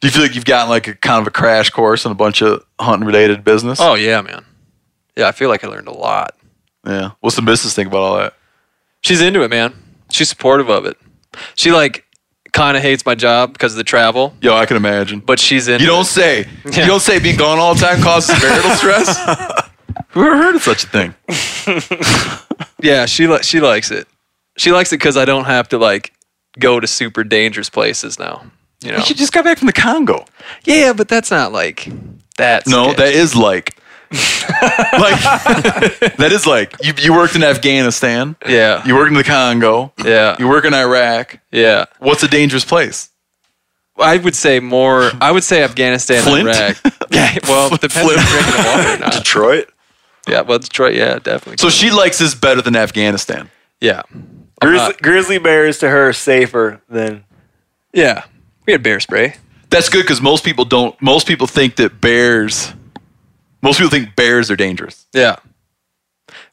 Do 0.00 0.06
you 0.08 0.12
feel 0.12 0.22
like 0.22 0.34
you've 0.34 0.44
gotten 0.44 0.68
like 0.70 0.86
a 0.88 0.94
kind 0.94 1.20
of 1.20 1.26
a 1.26 1.30
crash 1.30 1.70
course 1.70 2.04
in 2.04 2.12
a 2.12 2.14
bunch 2.14 2.42
of 2.42 2.64
hunting 2.78 3.06
related 3.06 3.44
business? 3.44 3.78
Oh 3.80 3.94
yeah, 3.94 4.20
man. 4.20 4.44
Yeah, 5.16 5.28
I 5.28 5.32
feel 5.32 5.48
like 5.48 5.64
I 5.64 5.68
learned 5.68 5.88
a 5.88 5.92
lot. 5.94 6.34
yeah. 6.86 7.10
What's 7.20 7.36
the 7.36 7.42
business 7.42 7.74
think 7.74 7.88
about 7.88 8.02
all 8.02 8.16
that? 8.18 8.34
She's 9.02 9.20
into 9.20 9.42
it, 9.42 9.50
man. 9.50 9.74
She's 10.10 10.28
supportive 10.28 10.68
of 10.68 10.84
it. 10.86 10.96
She 11.54 11.72
like 11.72 12.04
kind 12.52 12.76
of 12.76 12.82
hates 12.82 13.04
my 13.04 13.14
job 13.14 13.52
because 13.52 13.72
of 13.72 13.76
the 13.78 13.84
travel, 13.84 14.34
Yo, 14.40 14.54
I 14.54 14.66
can 14.66 14.76
imagine. 14.76 15.20
but 15.20 15.38
she's 15.40 15.68
in. 15.68 15.80
You 15.80 15.86
don't 15.86 16.04
say. 16.06 16.46
Yeah. 16.64 16.80
You 16.82 16.86
don't 16.86 17.00
say 17.00 17.18
being 17.18 17.36
gone 17.36 17.58
all 17.58 17.74
the 17.74 17.80
time 17.80 18.00
causes 18.02 18.40
marital 18.42 18.70
stress. 18.72 19.18
Who 20.10 20.24
ever 20.24 20.36
heard 20.36 20.54
of 20.56 20.62
such 20.62 20.84
a 20.84 20.86
thing? 20.88 21.14
Yeah, 22.82 23.06
she 23.06 23.26
li- 23.26 23.42
she 23.42 23.60
likes 23.60 23.90
it. 23.90 24.06
She 24.58 24.70
likes 24.70 24.92
it 24.92 24.96
because 24.98 25.16
I 25.16 25.24
don't 25.24 25.44
have 25.46 25.68
to 25.70 25.78
like 25.78 26.12
go 26.58 26.80
to 26.80 26.86
super 26.86 27.24
dangerous 27.24 27.70
places 27.70 28.18
now. 28.18 28.44
You 28.82 28.92
know. 28.92 29.00
she 29.00 29.14
just 29.14 29.32
got 29.32 29.44
back 29.44 29.58
from 29.58 29.66
the 29.66 29.72
Congo. 29.72 30.24
Yeah, 30.64 30.92
but 30.92 31.08
that's 31.08 31.30
not 31.30 31.50
like 31.52 31.88
that. 32.36 32.66
No, 32.66 32.84
sketch. 32.92 32.96
that 32.98 33.12
is 33.14 33.34
like, 33.34 33.80
like 34.12 35.20
that 36.18 36.28
is 36.30 36.46
like 36.46 36.74
you. 36.82 36.92
You 36.98 37.12
worked 37.14 37.34
in 37.36 37.42
Afghanistan. 37.42 38.36
Yeah. 38.46 38.86
You 38.86 38.94
worked 38.94 39.08
in 39.08 39.16
the 39.16 39.24
Congo. 39.24 39.92
Yeah. 40.04 40.36
You 40.38 40.48
work 40.48 40.64
in 40.64 40.74
Iraq. 40.74 41.40
Yeah. 41.50 41.86
What's 41.98 42.22
a 42.22 42.28
dangerous 42.28 42.64
place? 42.64 43.10
I 43.98 44.18
would 44.18 44.36
say 44.36 44.60
more. 44.60 45.10
I 45.20 45.32
would 45.32 45.42
say 45.44 45.62
Afghanistan, 45.64 46.22
Flint? 46.22 46.48
and 46.48 46.56
Iraq. 46.58 46.76
Yeah. 47.10 47.38
Well, 47.48 47.72
it 47.74 47.80
depends 47.80 48.12
if 48.12 48.16
you're 48.16 48.42
drinking 48.42 48.62
the 48.62 48.68
water 48.68 48.88
or 48.94 48.98
not. 48.98 49.12
Detroit. 49.14 49.70
Yeah. 50.28 50.42
Well, 50.42 50.58
Detroit. 50.58 50.94
Yeah, 50.94 51.18
definitely. 51.18 51.56
So 51.58 51.70
she 51.70 51.90
likes 51.90 52.18
this 52.18 52.34
better 52.34 52.60
than 52.60 52.76
Afghanistan. 52.76 53.50
yeah. 53.80 54.02
Grizzly, 54.60 54.94
grizzly 55.02 55.38
bears 55.38 55.78
to 55.78 55.88
her 55.88 56.12
safer 56.12 56.80
than 56.88 57.24
Yeah. 57.92 58.24
We 58.66 58.72
had 58.72 58.82
bear 58.82 59.00
spray. 59.00 59.36
That's 59.70 59.88
good 59.88 60.02
because 60.02 60.20
most 60.20 60.44
people 60.44 60.64
don't. 60.64 61.00
Most 61.02 61.26
people 61.26 61.46
think 61.46 61.76
that 61.76 62.00
bears. 62.00 62.72
Most 63.62 63.78
people 63.78 63.90
think 63.90 64.16
bears 64.16 64.50
are 64.50 64.56
dangerous. 64.56 65.06
Yeah. 65.12 65.36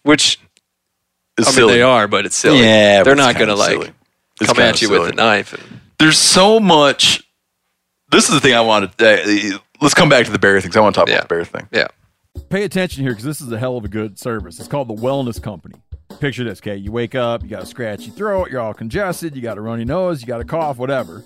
Which 0.03 0.39
It's 1.37 1.47
I 1.47 1.51
mean 1.51 1.55
silly. 1.55 1.73
they 1.75 1.81
are, 1.81 2.07
but 2.07 2.25
it's 2.25 2.35
silly. 2.35 2.59
Yeah, 2.61 2.99
but 2.99 3.03
they're 3.05 3.13
it's 3.13 3.19
not 3.19 3.35
kinda 3.35 3.45
gonna 3.47 3.55
like 3.59 3.69
silly. 3.71 3.91
It's 4.41 4.47
come 4.47 4.55
kinda 4.57 4.69
at 4.69 4.81
you 4.81 4.87
silly. 4.89 4.99
with 4.99 5.09
a 5.11 5.15
knife. 5.15 5.53
And, 5.53 5.79
There's 5.99 6.17
so 6.17 6.59
much. 6.59 7.23
This 8.11 8.27
is 8.27 8.33
the 8.35 8.39
thing 8.41 8.53
I 8.53 8.61
wanted. 8.61 8.89
Uh, 9.01 9.57
let's 9.81 9.93
come 9.93 10.09
back 10.09 10.25
to 10.25 10.31
the 10.31 10.39
bear 10.39 10.59
things. 10.61 10.75
I 10.75 10.81
want 10.81 10.93
to 10.95 11.01
talk 11.01 11.07
Yeah. 11.07 11.15
about 11.15 11.29
the 11.29 11.35
bear 11.35 11.45
thing. 11.45 11.67
yeah. 11.71 11.87
Pay 12.49 12.63
attention 12.63 13.03
here 13.03 13.11
because 13.13 13.25
this 13.25 13.41
is 13.41 13.51
a 13.51 13.57
hell 13.59 13.77
of 13.77 13.85
a 13.85 13.87
good 13.87 14.19
service. 14.19 14.59
It's 14.59 14.67
called 14.67 14.87
the 14.87 14.93
Wellness 14.95 15.41
Company. 15.41 15.75
Picture 16.19 16.43
this, 16.43 16.59
okay? 16.59 16.75
You 16.75 16.91
wake 16.91 17.15
up, 17.15 17.43
you 17.43 17.49
got 17.49 17.63
a 17.63 17.65
scratchy 17.65 18.09
throat, 18.09 18.49
you're 18.49 18.61
all 18.61 18.73
congested, 18.73 19.35
you 19.35 19.41
got 19.41 19.57
a 19.57 19.61
runny 19.61 19.83
nose, 19.83 20.21
you 20.21 20.27
got 20.27 20.39
a 20.39 20.45
cough, 20.45 20.77
whatever. 20.77 21.23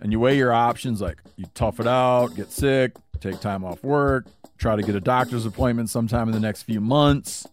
And 0.00 0.10
you 0.10 0.18
weigh 0.18 0.36
your 0.36 0.52
options 0.52 1.00
like 1.00 1.18
you 1.36 1.44
tough 1.54 1.78
it 1.78 1.86
out, 1.86 2.34
get 2.34 2.50
sick, 2.50 2.96
take 3.20 3.38
time 3.40 3.64
off 3.64 3.84
work, 3.84 4.26
try 4.58 4.74
to 4.74 4.82
get 4.82 4.96
a 4.96 5.00
doctor's 5.00 5.46
appointment 5.46 5.90
sometime 5.90 6.28
in 6.28 6.34
the 6.34 6.40
next 6.40 6.64
few 6.64 6.80
months, 6.80 7.46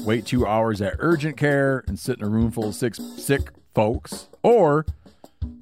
wait 0.00 0.26
two 0.26 0.46
hours 0.46 0.82
at 0.82 0.94
urgent 0.98 1.38
care 1.38 1.84
and 1.88 1.98
sit 1.98 2.18
in 2.18 2.24
a 2.24 2.28
room 2.28 2.50
full 2.50 2.68
of 2.68 2.74
sick, 2.74 2.94
sick 2.94 3.50
folks. 3.74 4.28
Or 4.42 4.84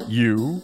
you 0.08 0.62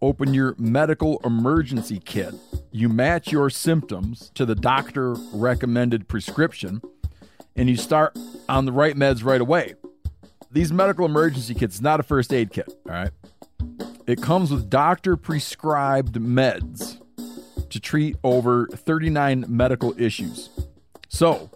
open 0.00 0.34
your 0.34 0.54
medical 0.58 1.20
emergency 1.24 1.98
kit. 1.98 2.34
You 2.70 2.88
match 2.88 3.32
your 3.32 3.50
symptoms 3.50 4.30
to 4.34 4.44
the 4.44 4.54
doctor 4.54 5.14
recommended 5.32 6.08
prescription 6.08 6.82
and 7.56 7.68
you 7.68 7.76
start 7.76 8.16
on 8.48 8.64
the 8.64 8.72
right 8.72 8.96
meds 8.96 9.24
right 9.24 9.40
away. 9.40 9.74
These 10.50 10.72
medical 10.72 11.04
emergency 11.06 11.54
kits 11.54 11.80
not 11.80 12.00
a 12.00 12.02
first 12.02 12.32
aid 12.32 12.52
kit, 12.52 12.72
all 12.86 12.92
right? 12.92 13.10
It 14.06 14.20
comes 14.20 14.50
with 14.50 14.68
doctor 14.68 15.16
prescribed 15.16 16.14
meds 16.14 17.00
to 17.70 17.80
treat 17.80 18.16
over 18.22 18.68
39 18.68 19.46
medical 19.48 19.98
issues. 20.00 20.50
So, 21.08 21.50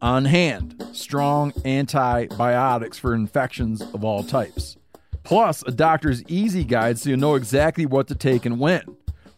on 0.00 0.24
hand, 0.24 0.84
strong 0.92 1.52
antibiotics 1.64 2.98
for 2.98 3.14
infections 3.14 3.80
of 3.80 4.04
all 4.04 4.24
types. 4.24 4.76
Plus, 5.22 5.62
a 5.62 5.70
doctor's 5.70 6.24
easy 6.24 6.64
guide 6.64 6.98
so 6.98 7.10
you 7.10 7.16
know 7.16 7.36
exactly 7.36 7.86
what 7.86 8.08
to 8.08 8.14
take 8.14 8.44
and 8.44 8.58
when. 8.58 8.82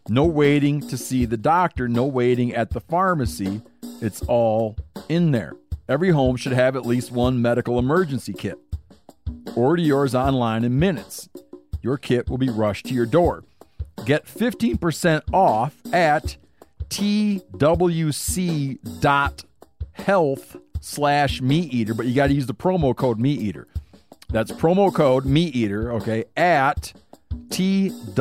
No 0.09 0.25
waiting 0.25 0.81
to 0.89 0.97
see 0.97 1.25
the 1.25 1.37
doctor, 1.37 1.89
no 1.89 2.05
waiting 2.07 2.55
at 2.55 2.71
the 2.71 2.81
pharmacy. 2.81 3.63
It's 4.01 4.23
all 4.23 4.77
in 5.09 5.31
there. 5.31 5.55
Every 5.89 6.11
home 6.11 6.37
should 6.37 6.53
have 6.53 6.77
at 6.77 6.87
least 6.87 7.11
one 7.13 7.43
medical 7.43 7.79
emergency 7.79 8.33
kit. 8.33 8.59
Order 9.55 9.83
yours 9.83 10.15
online 10.15 10.65
in 10.65 10.79
minutes. 10.79 11.29
Your 11.83 11.99
kit 11.99 12.31
will 12.31 12.39
be 12.39 12.49
rushed 12.49 12.87
to 12.87 12.95
your 12.95 13.05
door. 13.05 13.45
Get 14.07 14.25
15% 14.27 15.23
off 15.33 15.75
at 15.93 16.37
twc.health 16.89 17.57
slash 20.81 21.41
meat 21.41 21.73
eater, 21.73 21.95
but 21.95 22.07
you 22.07 22.15
got 22.15 22.29
to 22.29 22.35
use 22.35 22.47
the 22.47 22.55
promo 22.55 22.97
code 22.97 23.19
meat 23.19 23.41
eater. 23.41 23.67
That's 24.31 24.51
promo 24.53 24.93
code 24.93 25.27
meat 25.27 25.55
eater, 25.55 25.93
okay, 25.93 26.25
at 26.37 26.95
twc.health 27.49 28.19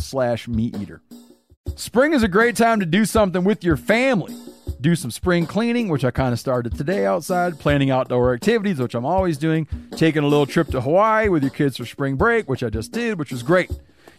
slash 0.00 0.48
meat 0.48 0.76
eater. 0.76 1.02
Spring 1.74 2.12
is 2.14 2.22
a 2.22 2.28
great 2.28 2.56
time 2.56 2.78
to 2.80 2.86
do 2.86 3.04
something 3.04 3.42
with 3.44 3.64
your 3.64 3.76
family. 3.76 4.34
Do 4.80 4.94
some 4.94 5.10
spring 5.10 5.46
cleaning, 5.46 5.88
which 5.88 6.04
I 6.04 6.10
kind 6.10 6.32
of 6.32 6.38
started 6.38 6.76
today 6.76 7.06
outside, 7.06 7.58
planning 7.58 7.90
outdoor 7.90 8.34
activities, 8.34 8.78
which 8.78 8.94
I'm 8.94 9.06
always 9.06 9.38
doing, 9.38 9.66
taking 9.92 10.22
a 10.22 10.28
little 10.28 10.46
trip 10.46 10.68
to 10.68 10.80
Hawaii 10.80 11.28
with 11.28 11.42
your 11.42 11.50
kids 11.50 11.76
for 11.78 11.86
spring 11.86 12.16
break, 12.16 12.48
which 12.48 12.62
I 12.62 12.68
just 12.68 12.92
did, 12.92 13.18
which 13.18 13.32
was 13.32 13.42
great. 13.42 13.70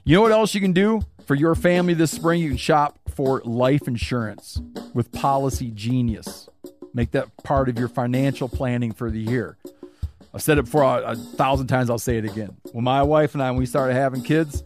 You 0.03 0.15
know 0.15 0.21
what 0.21 0.31
else 0.31 0.55
you 0.55 0.61
can 0.61 0.73
do 0.73 1.01
for 1.25 1.35
your 1.35 1.53
family 1.53 1.93
this 1.93 2.11
spring? 2.11 2.41
You 2.41 2.49
can 2.49 2.57
shop 2.57 2.97
for 3.13 3.41
life 3.45 3.87
insurance 3.87 4.59
with 4.93 5.11
Policygenius. 5.11 6.49
Make 6.93 7.11
that 7.11 7.27
part 7.43 7.69
of 7.69 7.77
your 7.77 7.87
financial 7.87 8.49
planning 8.49 8.91
for 8.93 9.11
the 9.11 9.19
year. 9.19 9.57
I've 10.33 10.41
said 10.41 10.57
it 10.57 10.65
before 10.65 10.83
a, 10.83 11.11
a 11.11 11.15
thousand 11.15 11.67
times. 11.67 11.89
I'll 11.89 11.99
say 11.99 12.17
it 12.17 12.25
again. 12.25 12.57
When 12.71 12.83
my 12.83 13.03
wife 13.03 13.33
and 13.33 13.43
I, 13.43 13.51
when 13.51 13.59
we 13.59 13.65
started 13.65 13.93
having 13.93 14.23
kids, 14.23 14.63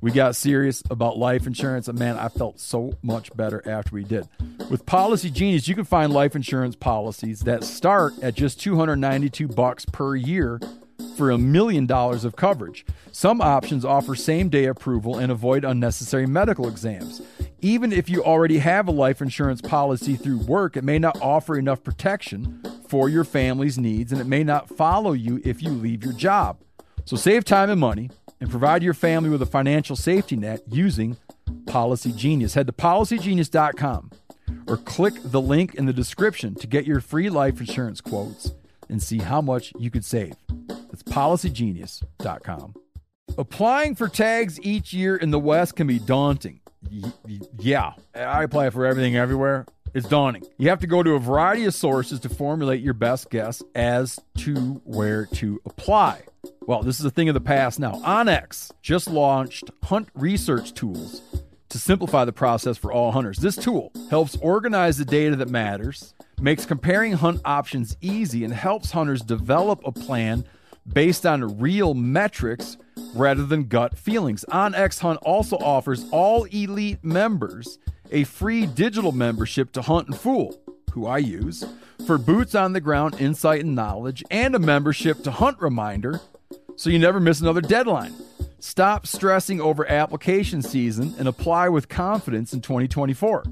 we 0.00 0.12
got 0.12 0.36
serious 0.36 0.82
about 0.90 1.18
life 1.18 1.46
insurance, 1.46 1.88
and 1.88 1.98
man, 1.98 2.16
I 2.16 2.28
felt 2.28 2.60
so 2.60 2.92
much 3.02 3.34
better 3.36 3.62
after 3.68 3.94
we 3.94 4.04
did. 4.04 4.28
With 4.70 4.86
Policygenius, 4.86 5.66
you 5.66 5.74
can 5.74 5.84
find 5.84 6.12
life 6.12 6.36
insurance 6.36 6.76
policies 6.76 7.40
that 7.40 7.64
start 7.64 8.14
at 8.22 8.34
just 8.34 8.60
292 8.60 9.48
bucks 9.48 9.84
per 9.84 10.14
year 10.14 10.60
for 11.16 11.30
a 11.32 11.38
million 11.38 11.84
dollars 11.84 12.24
of 12.24 12.36
coverage. 12.36 12.86
Some 13.10 13.40
options 13.40 13.84
offer 13.84 14.14
same-day 14.14 14.66
approval 14.66 15.18
and 15.18 15.32
avoid 15.32 15.64
unnecessary 15.64 16.26
medical 16.26 16.68
exams. 16.68 17.20
Even 17.60 17.92
if 17.92 18.08
you 18.08 18.22
already 18.22 18.58
have 18.58 18.86
a 18.86 18.92
life 18.92 19.20
insurance 19.20 19.60
policy 19.60 20.14
through 20.14 20.38
work, 20.38 20.76
it 20.76 20.84
may 20.84 21.00
not 21.00 21.20
offer 21.20 21.58
enough 21.58 21.82
protection 21.82 22.62
for 22.88 23.08
your 23.08 23.24
family's 23.24 23.78
needs 23.78 24.12
and 24.12 24.20
it 24.20 24.28
may 24.28 24.44
not 24.44 24.68
follow 24.68 25.12
you 25.12 25.40
if 25.44 25.60
you 25.60 25.70
leave 25.70 26.04
your 26.04 26.12
job. 26.12 26.60
So 27.04 27.16
save 27.16 27.44
time 27.44 27.68
and 27.68 27.80
money 27.80 28.10
and 28.40 28.50
provide 28.50 28.82
your 28.82 28.94
family 28.94 29.30
with 29.30 29.42
a 29.42 29.46
financial 29.46 29.96
safety 29.96 30.36
net 30.36 30.62
using 30.68 31.16
Policygenius. 31.64 32.54
Head 32.54 32.66
to 32.66 32.72
policygenius.com 32.72 34.10
or 34.66 34.76
click 34.76 35.14
the 35.24 35.40
link 35.40 35.74
in 35.74 35.86
the 35.86 35.92
description 35.92 36.54
to 36.56 36.66
get 36.66 36.86
your 36.86 37.00
free 37.00 37.30
life 37.30 37.60
insurance 37.60 38.00
quotes 38.00 38.54
and 38.88 39.02
see 39.02 39.18
how 39.18 39.40
much 39.40 39.72
you 39.78 39.90
could 39.90 40.04
save. 40.04 40.34
That's 40.68 41.02
policygenius.com. 41.02 42.74
Applying 43.36 43.94
for 43.94 44.08
tags 44.08 44.58
each 44.62 44.92
year 44.92 45.16
in 45.16 45.30
the 45.30 45.38
West 45.38 45.76
can 45.76 45.86
be 45.86 45.98
daunting. 45.98 46.60
Y- 46.90 47.12
yeah, 47.58 47.92
I 48.14 48.42
apply 48.44 48.70
for 48.70 48.86
everything 48.86 49.16
everywhere. 49.16 49.66
It's 49.94 50.08
daunting. 50.08 50.44
You 50.58 50.68
have 50.68 50.80
to 50.80 50.86
go 50.86 51.02
to 51.02 51.12
a 51.12 51.18
variety 51.18 51.64
of 51.64 51.74
sources 51.74 52.20
to 52.20 52.28
formulate 52.28 52.82
your 52.82 52.94
best 52.94 53.30
guess 53.30 53.62
as 53.74 54.18
to 54.38 54.54
where 54.84 55.26
to 55.26 55.60
apply. 55.66 56.22
Well, 56.68 56.82
this 56.82 57.00
is 57.00 57.06
a 57.06 57.10
thing 57.10 57.30
of 57.30 57.34
the 57.34 57.40
past 57.40 57.80
now. 57.80 57.92
OnX 58.04 58.72
just 58.82 59.08
launched 59.08 59.70
Hunt 59.84 60.10
Research 60.14 60.74
Tools 60.74 61.22
to 61.70 61.78
simplify 61.78 62.26
the 62.26 62.32
process 62.32 62.76
for 62.76 62.92
all 62.92 63.10
hunters. 63.10 63.38
This 63.38 63.56
tool 63.56 63.90
helps 64.10 64.36
organize 64.42 64.98
the 64.98 65.06
data 65.06 65.34
that 65.36 65.48
matters, 65.48 66.12
makes 66.42 66.66
comparing 66.66 67.14
hunt 67.14 67.40
options 67.46 67.96
easy, 68.02 68.44
and 68.44 68.52
helps 68.52 68.90
hunters 68.90 69.22
develop 69.22 69.80
a 69.86 69.92
plan 69.92 70.44
based 70.92 71.24
on 71.24 71.58
real 71.58 71.94
metrics 71.94 72.76
rather 73.14 73.46
than 73.46 73.68
gut 73.68 73.96
feelings. 73.96 74.44
OnX 74.50 74.98
Hunt 74.98 75.20
also 75.22 75.56
offers 75.56 76.04
all 76.10 76.44
elite 76.44 77.02
members 77.02 77.78
a 78.10 78.24
free 78.24 78.66
digital 78.66 79.12
membership 79.12 79.72
to 79.72 79.80
Huntin' 79.80 80.12
Fool, 80.12 80.60
who 80.92 81.06
I 81.06 81.16
use, 81.16 81.64
for 82.06 82.18
boots 82.18 82.54
on 82.54 82.74
the 82.74 82.80
ground 82.82 83.18
insight 83.18 83.64
and 83.64 83.74
knowledge, 83.74 84.22
and 84.30 84.54
a 84.54 84.58
membership 84.58 85.22
to 85.22 85.30
Hunt 85.30 85.62
Reminder 85.62 86.20
so 86.78 86.90
you 86.90 86.98
never 86.98 87.18
miss 87.18 87.40
another 87.40 87.60
deadline. 87.60 88.14
Stop 88.60 89.06
stressing 89.06 89.60
over 89.60 89.88
application 89.90 90.62
season 90.62 91.14
and 91.18 91.26
apply 91.26 91.68
with 91.68 91.88
confidence 91.88 92.52
in 92.52 92.60
2024. 92.60 93.44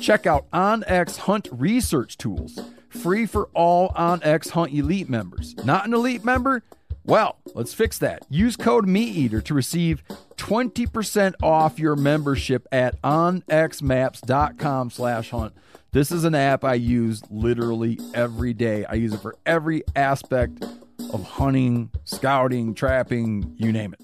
Check 0.00 0.26
out 0.26 0.48
OnX 0.52 1.18
Hunt 1.18 1.48
Research 1.50 2.16
Tools, 2.16 2.58
free 2.88 3.26
for 3.26 3.48
all 3.54 3.90
OnX 3.90 4.50
Hunt 4.50 4.72
Elite 4.72 5.10
members. 5.10 5.56
Not 5.64 5.84
an 5.84 5.92
elite 5.94 6.24
member? 6.24 6.62
Well, 7.04 7.38
let's 7.54 7.74
fix 7.74 7.98
that. 7.98 8.24
Use 8.30 8.56
code 8.56 8.86
MeatEater 8.86 9.42
to 9.44 9.54
receive 9.54 10.04
20% 10.36 11.34
off 11.42 11.78
your 11.78 11.96
membership 11.96 12.68
at 12.70 13.00
onxmaps.com 13.02 14.90
slash 14.90 15.30
hunt. 15.30 15.54
This 15.92 16.12
is 16.12 16.22
an 16.22 16.36
app 16.36 16.64
I 16.64 16.74
use 16.74 17.22
literally 17.30 17.98
every 18.14 18.54
day. 18.54 18.84
I 18.84 18.94
use 18.94 19.12
it 19.12 19.20
for 19.20 19.34
every 19.44 19.82
aspect 19.96 20.64
of 21.12 21.24
hunting, 21.24 21.90
scouting, 22.04 22.74
trapping, 22.74 23.54
you 23.56 23.72
name 23.72 23.92
it. 23.92 24.00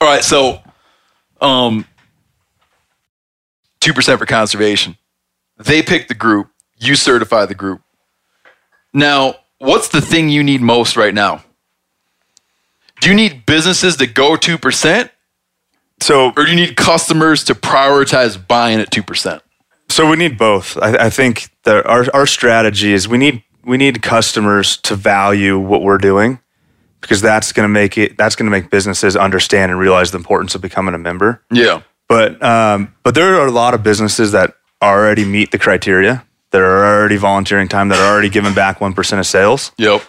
All 0.00 0.08
right, 0.08 0.24
so 0.24 0.62
um, 1.40 1.86
two 3.80 3.92
percent 3.92 4.18
for 4.18 4.26
conservation. 4.26 4.96
They 5.58 5.82
pick 5.82 6.08
the 6.08 6.14
group. 6.14 6.48
You 6.76 6.96
certify 6.96 7.46
the 7.46 7.54
group. 7.54 7.80
Now, 8.92 9.36
what's 9.58 9.88
the 9.88 10.00
thing 10.00 10.28
you 10.28 10.42
need 10.42 10.60
most 10.60 10.96
right 10.96 11.14
now? 11.14 11.44
Do 13.00 13.08
you 13.10 13.14
need 13.14 13.46
businesses 13.46 13.96
to 13.96 14.06
go 14.06 14.36
two 14.36 14.58
percent, 14.58 15.10
So 16.00 16.32
or 16.36 16.44
do 16.44 16.50
you 16.50 16.56
need 16.56 16.76
customers 16.76 17.44
to 17.44 17.54
prioritize 17.54 18.36
buying 18.46 18.80
at 18.80 18.90
two 18.90 19.02
percent? 19.02 19.42
So 19.88 20.08
we 20.08 20.16
need 20.16 20.36
both. 20.36 20.76
I, 20.78 21.06
I 21.06 21.10
think 21.10 21.50
that 21.64 21.86
our 21.86 22.06
our 22.12 22.26
strategy 22.26 22.92
is 22.92 23.08
we 23.08 23.18
need 23.18 23.42
we 23.64 23.76
need 23.76 24.02
customers 24.02 24.76
to 24.78 24.96
value 24.96 25.58
what 25.58 25.82
we're 25.82 25.98
doing 25.98 26.40
because 27.00 27.20
that's 27.20 27.52
going 27.52 27.64
to 27.64 27.72
make 27.72 27.98
it 27.98 28.16
that's 28.16 28.36
going 28.36 28.46
to 28.46 28.50
make 28.50 28.70
businesses 28.70 29.16
understand 29.16 29.70
and 29.70 29.78
realize 29.78 30.10
the 30.10 30.18
importance 30.18 30.54
of 30.54 30.62
becoming 30.62 30.94
a 30.94 30.98
member. 30.98 31.42
Yeah. 31.50 31.82
But 32.08 32.42
um, 32.42 32.94
but 33.02 33.14
there 33.14 33.36
are 33.36 33.46
a 33.46 33.50
lot 33.50 33.74
of 33.74 33.82
businesses 33.82 34.32
that 34.32 34.54
already 34.82 35.24
meet 35.24 35.50
the 35.50 35.58
criteria 35.58 36.24
that 36.50 36.60
are 36.60 36.84
already 36.84 37.16
volunteering 37.16 37.68
time 37.68 37.88
that 37.88 37.98
are 37.98 38.12
already 38.12 38.28
giving 38.28 38.54
back 38.54 38.80
one 38.80 38.92
percent 38.92 39.20
of 39.20 39.26
sales. 39.26 39.72
Yep. 39.78 40.02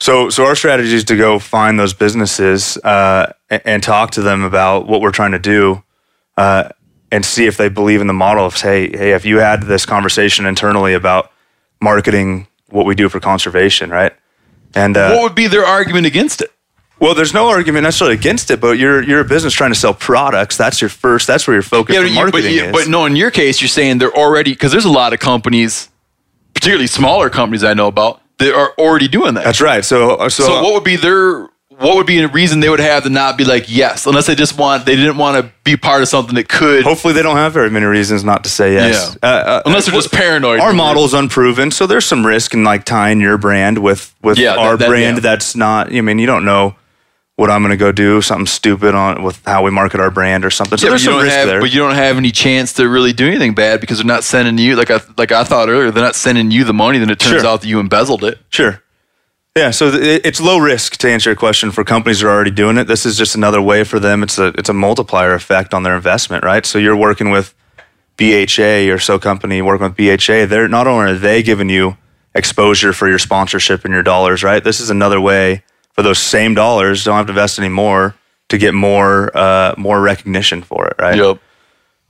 So, 0.00 0.28
so 0.28 0.44
our 0.44 0.56
strategy 0.56 0.92
is 0.92 1.04
to 1.04 1.16
go 1.16 1.38
find 1.38 1.78
those 1.78 1.94
businesses 1.94 2.76
uh, 2.78 3.32
and, 3.48 3.62
and 3.64 3.82
talk 3.82 4.10
to 4.12 4.22
them 4.22 4.42
about 4.42 4.86
what 4.86 5.00
we're 5.00 5.12
trying 5.12 5.32
to 5.32 5.38
do, 5.38 5.82
uh, 6.36 6.70
and 7.12 7.24
see 7.24 7.46
if 7.46 7.56
they 7.56 7.68
believe 7.68 8.00
in 8.00 8.06
the 8.06 8.12
model 8.12 8.44
of 8.44 8.54
hey, 8.54 8.88
hey, 8.88 9.12
if 9.12 9.24
you 9.24 9.38
had 9.38 9.62
this 9.62 9.86
conversation 9.86 10.46
internally 10.46 10.94
about 10.94 11.30
marketing 11.80 12.48
what 12.74 12.86
we 12.86 12.94
do 12.94 13.08
for 13.08 13.20
conservation, 13.20 13.90
right? 13.90 14.12
And 14.74 14.96
uh, 14.96 15.12
what 15.12 15.22
would 15.22 15.34
be 15.34 15.46
their 15.46 15.64
argument 15.64 16.06
against 16.06 16.42
it? 16.42 16.50
well, 17.00 17.14
there's 17.14 17.34
no 17.34 17.48
argument 17.48 17.82
necessarily 17.82 18.16
against 18.16 18.50
it, 18.50 18.60
but 18.60 18.78
you're 18.78 19.02
you're 19.02 19.20
a 19.20 19.24
business 19.24 19.52
trying 19.52 19.72
to 19.72 19.78
sell 19.78 19.94
products. 19.94 20.56
That's 20.56 20.80
your 20.80 20.90
first. 20.90 21.26
That's 21.26 21.46
where 21.46 21.54
your 21.54 21.62
focus 21.62 21.94
Yeah, 21.94 22.00
for 22.00 22.06
but, 22.06 22.10
you, 22.10 22.16
but, 22.16 22.32
marketing 22.32 22.54
you, 22.54 22.64
is. 22.64 22.72
but 22.72 22.88
no, 22.88 23.04
in 23.04 23.16
your 23.16 23.30
case, 23.30 23.60
you're 23.60 23.68
saying 23.68 23.98
they're 23.98 24.16
already 24.16 24.52
because 24.52 24.72
there's 24.72 24.84
a 24.84 24.90
lot 24.90 25.12
of 25.12 25.20
companies, 25.20 25.88
particularly 26.54 26.86
smaller 26.86 27.30
companies 27.30 27.64
I 27.64 27.74
know 27.74 27.88
about, 27.88 28.20
that 28.38 28.54
are 28.54 28.72
already 28.78 29.08
doing 29.08 29.34
that. 29.34 29.44
That's 29.44 29.60
right. 29.60 29.84
So, 29.84 30.16
uh, 30.16 30.28
so, 30.28 30.44
So, 30.44 30.62
what 30.62 30.72
would 30.74 30.84
be 30.84 30.96
their 30.96 31.48
what 31.78 31.96
would 31.96 32.06
be 32.06 32.20
a 32.20 32.28
reason 32.28 32.60
they 32.60 32.68
would 32.68 32.80
have 32.80 33.02
to 33.04 33.10
not 33.10 33.36
be 33.38 33.44
like 33.44 33.64
yes, 33.68 34.06
unless 34.06 34.26
they 34.26 34.34
just 34.34 34.56
want 34.58 34.86
they 34.86 34.96
didn't 34.96 35.16
want 35.16 35.42
to 35.44 35.52
be 35.64 35.76
part 35.76 36.02
of 36.02 36.08
something 36.08 36.34
that 36.36 36.48
could. 36.48 36.84
hopefully 36.84 37.14
they 37.14 37.22
don't 37.22 37.36
have 37.36 37.52
very 37.52 37.70
many 37.70 37.86
reasons 37.86 38.22
not 38.24 38.44
to 38.44 38.50
say 38.50 38.74
yes. 38.74 39.16
Yeah. 39.22 39.28
Uh, 39.28 39.32
uh, 39.34 39.62
Unless 39.66 39.86
they're 39.86 39.94
just 39.94 40.12
paranoid. 40.12 40.60
our 40.60 40.72
model 40.72 41.04
is 41.04 41.14
unproven, 41.14 41.70
so 41.70 41.86
there's 41.86 42.04
some 42.04 42.24
risk 42.26 42.54
in 42.54 42.64
like 42.64 42.84
tying 42.84 43.20
your 43.20 43.38
brand 43.38 43.78
with 43.78 44.14
with 44.22 44.38
Yeah, 44.38 44.54
our 44.56 44.76
that- 44.76 44.88
brand. 44.88 45.16
yeah. 45.16 45.20
That's 45.20 45.56
not. 45.56 45.92
I 45.94 46.00
mean, 46.00 46.18
you 46.18 46.26
don't 46.26 46.44
know 46.44 46.76
what 47.36 47.50
I'm 47.50 47.62
going 47.62 47.70
to 47.72 47.76
go 47.76 47.90
do 47.90 48.22
something 48.22 48.46
stupid 48.46 48.94
on 48.94 49.24
with 49.24 49.40
how 49.44 49.64
we 49.64 49.72
market 49.72 49.98
our 49.98 50.10
brand 50.12 50.44
or 50.44 50.50
something. 50.50 50.78
So 50.78 50.86
Yeah, 50.86 50.90
there's 50.90 51.02
some 51.02 51.16
risk 51.20 51.34
have, 51.34 51.48
there. 51.48 51.60
but 51.60 51.72
you 51.72 51.80
don't 51.80 51.96
have 51.96 52.16
any 52.16 52.30
chance 52.30 52.74
to 52.74 52.88
really 52.88 53.12
do 53.12 53.26
anything 53.26 53.54
bad 53.54 53.80
because 53.80 53.98
they're 53.98 54.06
not 54.06 54.22
sending 54.22 54.56
you 54.58 54.76
like 54.76 54.88
I 54.92 55.00
like 55.18 55.32
I 55.32 55.42
thought 55.42 55.68
earlier. 55.68 55.90
They're 55.90 56.04
not 56.04 56.14
sending 56.14 56.52
you 56.52 56.62
the 56.62 56.72
money. 56.74 56.98
Then 56.98 57.10
it 57.10 57.18
turns 57.18 57.40
Sure. 57.42 57.50
out 57.50 57.62
that 57.62 57.66
you 57.66 57.80
embezzled 57.80 58.22
it. 58.22 58.38
Sure. 58.50 58.80
Yeah, 59.56 59.70
so 59.70 59.88
it's 59.94 60.40
low 60.40 60.58
risk 60.58 60.96
to 60.96 61.08
answer 61.08 61.30
your 61.30 61.36
question 61.36 61.70
for 61.70 61.84
companies 61.84 62.18
that 62.18 62.26
are 62.26 62.30
already 62.30 62.50
doing 62.50 62.76
it. 62.76 62.88
This 62.88 63.06
is 63.06 63.16
just 63.16 63.36
another 63.36 63.62
way 63.62 63.84
for 63.84 64.00
them. 64.00 64.24
It's 64.24 64.36
a 64.36 64.48
it's 64.58 64.68
a 64.68 64.72
multiplier 64.72 65.32
effect 65.32 65.72
on 65.72 65.84
their 65.84 65.94
investment, 65.94 66.42
right? 66.42 66.66
So 66.66 66.76
you're 66.76 66.96
working 66.96 67.30
with 67.30 67.54
BHA 68.16 68.92
or 68.92 68.98
so 68.98 69.16
company 69.20 69.62
working 69.62 69.86
with 69.86 69.96
BHA. 69.96 70.46
They're 70.46 70.66
not 70.66 70.88
only 70.88 71.12
are 71.12 71.14
they 71.14 71.40
giving 71.40 71.68
you 71.68 71.96
exposure 72.34 72.92
for 72.92 73.08
your 73.08 73.20
sponsorship 73.20 73.84
and 73.84 73.94
your 73.94 74.02
dollars, 74.02 74.42
right? 74.42 74.62
This 74.62 74.80
is 74.80 74.90
another 74.90 75.20
way 75.20 75.62
for 75.92 76.02
those 76.02 76.18
same 76.18 76.54
dollars 76.54 77.04
don't 77.04 77.16
have 77.16 77.26
to 77.26 77.30
invest 77.30 77.60
anymore 77.60 78.16
to 78.48 78.58
get 78.58 78.74
more 78.74 79.30
uh, 79.36 79.76
more 79.78 80.00
recognition 80.00 80.62
for 80.62 80.88
it, 80.88 80.96
right? 80.98 81.16
Yep. 81.16 81.38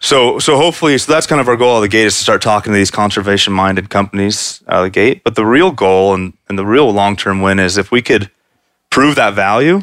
So, 0.04 0.38
so 0.38 0.58
hopefully, 0.58 0.98
so 0.98 1.10
that's 1.10 1.26
kind 1.26 1.40
of 1.40 1.48
our 1.48 1.56
goal 1.56 1.72
out 1.72 1.76
of 1.76 1.82
the 1.82 1.88
gate 1.88 2.04
is 2.04 2.14
to 2.18 2.22
start 2.22 2.42
talking 2.42 2.74
to 2.74 2.76
these 2.76 2.90
conservation-minded 2.90 3.88
companies 3.88 4.62
out 4.68 4.80
of 4.80 4.84
the 4.84 4.90
gate. 4.90 5.24
But 5.24 5.34
the 5.34 5.46
real 5.46 5.70
goal 5.70 6.12
and, 6.12 6.34
and 6.46 6.58
the 6.58 6.66
real 6.66 6.92
long-term 6.92 7.40
win 7.40 7.58
is 7.58 7.78
if 7.78 7.90
we 7.90 8.02
could 8.02 8.30
prove 8.90 9.14
that 9.14 9.32
value, 9.32 9.80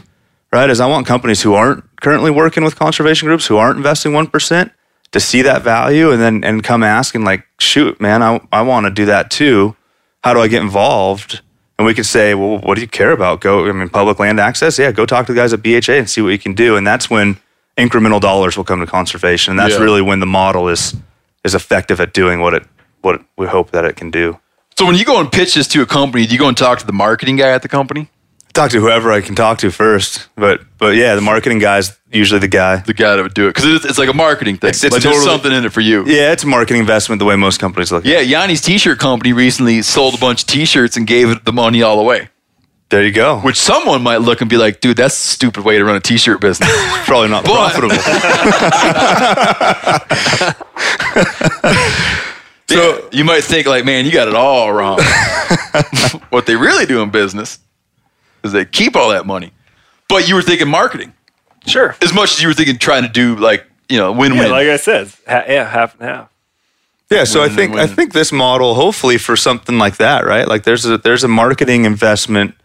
right? 0.54 0.70
Is 0.70 0.80
I 0.80 0.86
want 0.86 1.08
companies 1.08 1.42
who 1.42 1.56
aren't 1.56 1.84
currently 2.02 2.30
working 2.30 2.64
with 2.64 2.76
conservation 2.76 3.28
groups, 3.30 3.48
who 3.48 3.58
aren't 3.58 3.78
investing 3.78 4.14
one 4.14 4.28
percent, 4.28 4.72
to 5.12 5.20
see 5.20 5.42
that 5.42 5.64
value 5.64 6.12
and 6.12 6.22
then 6.22 6.44
and 6.44 6.64
come 6.64 6.84
asking 6.84 7.24
like, 7.24 7.48
shoot, 7.60 8.00
man, 8.00 8.22
I 8.22 8.40
I 8.52 8.62
want 8.62 8.86
to 8.86 8.92
do 8.92 9.06
that 9.08 9.32
too. 9.32 9.76
How 10.24 10.36
do 10.36 10.40
I 10.40 10.48
get 10.48 10.62
involved? 10.62 11.42
And 11.80 11.86
we 11.88 11.96
could 11.96 12.06
say, 12.06 12.36
well, 12.36 12.60
what 12.60 12.76
do 12.76 12.82
you 12.82 12.88
care 12.88 13.12
about? 13.12 13.42
Go, 13.42 13.68
I 13.68 13.72
mean, 13.72 13.90
public 13.90 14.20
land 14.20 14.40
access. 14.40 14.78
Yeah, 14.78 14.92
go 14.92 15.08
talk 15.08 15.26
to 15.26 15.34
the 15.34 15.40
guys 15.40 15.52
at 15.52 15.64
BHA 15.64 15.94
and 15.94 16.08
see 16.08 16.22
what 16.22 16.30
you 16.30 16.38
can 16.38 16.54
do. 16.54 16.76
And 16.76 16.86
that's 16.86 17.10
when 17.10 17.40
incremental 17.86 18.20
dollars 18.20 18.56
will 18.58 18.64
come 18.72 18.80
to 18.86 18.86
conservation. 19.00 19.52
And 19.52 19.60
that's 19.60 19.74
Yeah. 19.78 19.84
really 19.86 20.02
when 20.02 20.20
the 20.20 20.26
model 20.42 20.70
is 20.70 20.96
is 21.44 21.56
effective 21.56 22.00
at 22.00 22.14
doing 22.14 22.40
what 22.40 22.54
it 22.54 22.64
what 23.02 23.16
we 23.38 23.48
hope 23.48 23.72
that 23.72 23.84
it 23.86 23.96
can 23.96 24.12
do. 24.12 24.38
So 24.78 24.86
when 24.86 24.96
you 24.96 25.06
go 25.06 25.20
and 25.20 25.32
pitch 25.32 25.54
this 25.56 25.68
to 25.70 25.82
a 25.82 25.86
company, 25.86 26.26
do 26.28 26.34
you 26.34 26.40
go 26.40 26.48
and 26.48 26.58
talk 26.58 26.80
to 26.80 26.86
the 26.86 26.94
marketing 26.94 27.36
guy 27.38 27.50
at 27.50 27.62
the 27.62 27.68
company? 27.68 28.08
Talk 28.54 28.70
to 28.72 28.80
whoever 28.82 29.12
I 29.18 29.22
can 29.22 29.34
talk 29.36 29.58
to 29.60 29.72
first, 29.72 30.28
but 30.36 30.60
but 30.78 30.96
yeah, 30.96 31.16
the 31.16 31.22
marketing 31.22 31.60
guy's 31.60 31.98
usually 32.12 32.40
the 32.42 32.50
guy. 32.62 32.74
The 32.86 32.94
guy 32.94 33.16
that 33.16 33.24
would 33.24 33.34
do 33.34 33.46
it 33.48 33.56
because 33.56 33.66
it's, 33.76 33.86
it's 33.86 33.98
like 33.98 34.10
a 34.10 34.14
marketing 34.28 34.58
thing. 34.58 34.70
It's- 34.72 34.84
it's 34.84 34.94
like 34.94 35.02
there's 35.04 35.16
totally- 35.16 35.32
something 35.32 35.52
in 35.58 35.64
it 35.66 35.72
for 35.74 35.82
you. 35.82 36.04
Yeah, 36.06 36.34
it's 36.34 36.44
a 36.44 36.48
marketing 36.48 36.82
investment 36.82 37.20
the 37.20 37.26
way 37.26 37.36
most 37.38 37.60
companies 37.60 37.92
look. 37.92 38.06
at. 38.06 38.12
Yeah, 38.12 38.22
Yanni's 38.34 38.62
T-shirt 38.62 39.00
company 39.00 39.32
recently 39.34 39.82
sold 39.82 40.16
a 40.16 40.18
bunch 40.18 40.42
of 40.44 40.48
T-shirts 40.48 40.98
and 40.98 41.08
gave 41.08 41.30
it 41.30 41.46
the 41.46 41.54
money 41.54 41.82
all 41.82 42.00
away. 42.00 42.28
There 42.92 43.06
you 43.06 43.14
go. 43.14 43.39
Which 43.39 43.58
someone 43.58 44.04
might 44.04 44.18
look 44.18 44.42
and 44.42 44.50
be 44.50 44.58
like, 44.58 44.82
dude, 44.82 44.98
that's 44.98 45.16
a 45.16 45.28
stupid 45.30 45.64
way 45.64 45.78
to 45.78 45.86
run 45.86 45.96
a 45.96 46.02
t-shirt 46.02 46.42
business. 46.42 46.70
Probably 47.06 47.30
not 47.30 47.46
profitable. 47.56 47.96
so 52.70 53.08
you 53.14 53.24
might 53.24 53.46
think 53.46 53.66
like, 53.66 53.86
man, 53.86 54.06
you 54.06 54.12
got 54.12 54.28
it 54.28 54.36
all 54.36 54.74
wrong. 54.74 55.00
what 56.32 56.46
they 56.46 56.58
really 56.58 56.86
do 56.86 57.02
in 57.02 57.12
business 57.12 57.60
is 58.44 58.52
they 58.52 58.66
keep 58.66 58.98
all 58.98 59.12
that 59.12 59.26
money. 59.26 59.54
But 60.10 60.28
you 60.28 60.36
were 60.36 60.42
thinking 60.42 60.68
marketing. 60.68 61.14
Sure. 61.66 61.96
As 62.02 62.14
much 62.14 62.34
as 62.34 62.42
you 62.42 62.50
were 62.50 62.54
thinking 62.54 62.78
trying 62.78 63.04
to 63.04 63.10
do 63.10 63.38
like, 63.38 63.66
you 63.88 64.00
know, 64.00 64.12
win-win. 64.12 64.44
Yeah, 64.44 64.52
like 64.52 64.68
I 64.68 64.76
said, 64.76 65.08
ha- 65.26 65.46
yeah, 65.48 65.70
half 65.70 65.98
and 65.98 66.10
half. 66.10 66.30
Yeah, 67.10 67.24
so 67.24 67.42
I 67.42 67.48
think 67.48 67.72
and 67.72 67.82
I 67.82 67.88
think 67.88 68.12
this 68.12 68.34
model, 68.34 68.74
hopefully, 68.74 69.18
for 69.18 69.36
something 69.36 69.78
like 69.78 69.98
that, 69.98 70.26
right? 70.26 70.48
Like 70.48 70.64
there's 70.64 70.86
a 70.86 70.98
there's 70.98 71.26
a 71.26 71.28
marketing 71.28 71.84
investment 71.84 72.56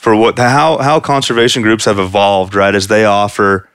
for 0.00 0.16
what 0.16 0.38
how 0.38 0.78
how 0.78 0.98
conservation 0.98 1.60
groups 1.62 1.84
have 1.84 1.98
evolved, 1.98 2.54
right? 2.54 2.74
As 2.74 2.86
they 2.88 3.04
offer 3.04 3.68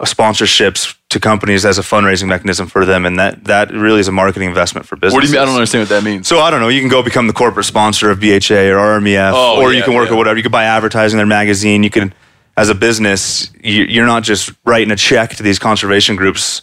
sponsorships 0.00 0.96
to 1.08 1.20
companies 1.20 1.64
as 1.64 1.78
a 1.78 1.82
fundraising 1.82 2.26
mechanism 2.28 2.66
for 2.66 2.84
them, 2.84 3.06
and 3.06 3.18
that 3.18 3.44
that 3.44 3.70
really 3.72 4.00
is 4.00 4.08
a 4.08 4.12
marketing 4.12 4.48
investment 4.48 4.86
for 4.86 4.96
business. 4.96 5.14
what 5.14 5.22
do 5.22 5.26
you 5.28 5.32
mean? 5.32 5.42
I 5.42 5.44
don't 5.46 5.54
understand 5.54 5.82
what 5.82 5.88
that 5.88 6.04
means. 6.04 6.28
So 6.28 6.40
I 6.40 6.50
don't 6.50 6.60
know. 6.60 6.68
You 6.68 6.80
can 6.80 6.90
go 6.90 7.02
become 7.02 7.28
the 7.28 7.32
corporate 7.32 7.64
sponsor 7.66 8.10
of 8.10 8.20
BHA 8.20 8.68
or 8.72 9.00
RMEF, 9.00 9.32
Oh, 9.34 9.62
or 9.62 9.72
you 9.72 9.82
can 9.82 9.94
work 9.94 10.08
yeah. 10.08 10.14
at 10.14 10.18
whatever. 10.18 10.36
You 10.36 10.42
can 10.42 10.52
buy 10.52 10.64
advertising 10.64 11.14
in 11.16 11.18
their 11.18 11.26
magazine. 11.26 11.82
You 11.82 11.90
can, 11.90 12.12
as 12.58 12.68
a 12.68 12.74
business, 12.74 13.50
you, 13.62 13.84
you're 13.84 14.06
not 14.06 14.22
just 14.22 14.52
writing 14.66 14.90
a 14.90 14.96
check 14.96 15.30
to 15.36 15.42
these 15.42 15.58
conservation 15.58 16.14
groups 16.16 16.60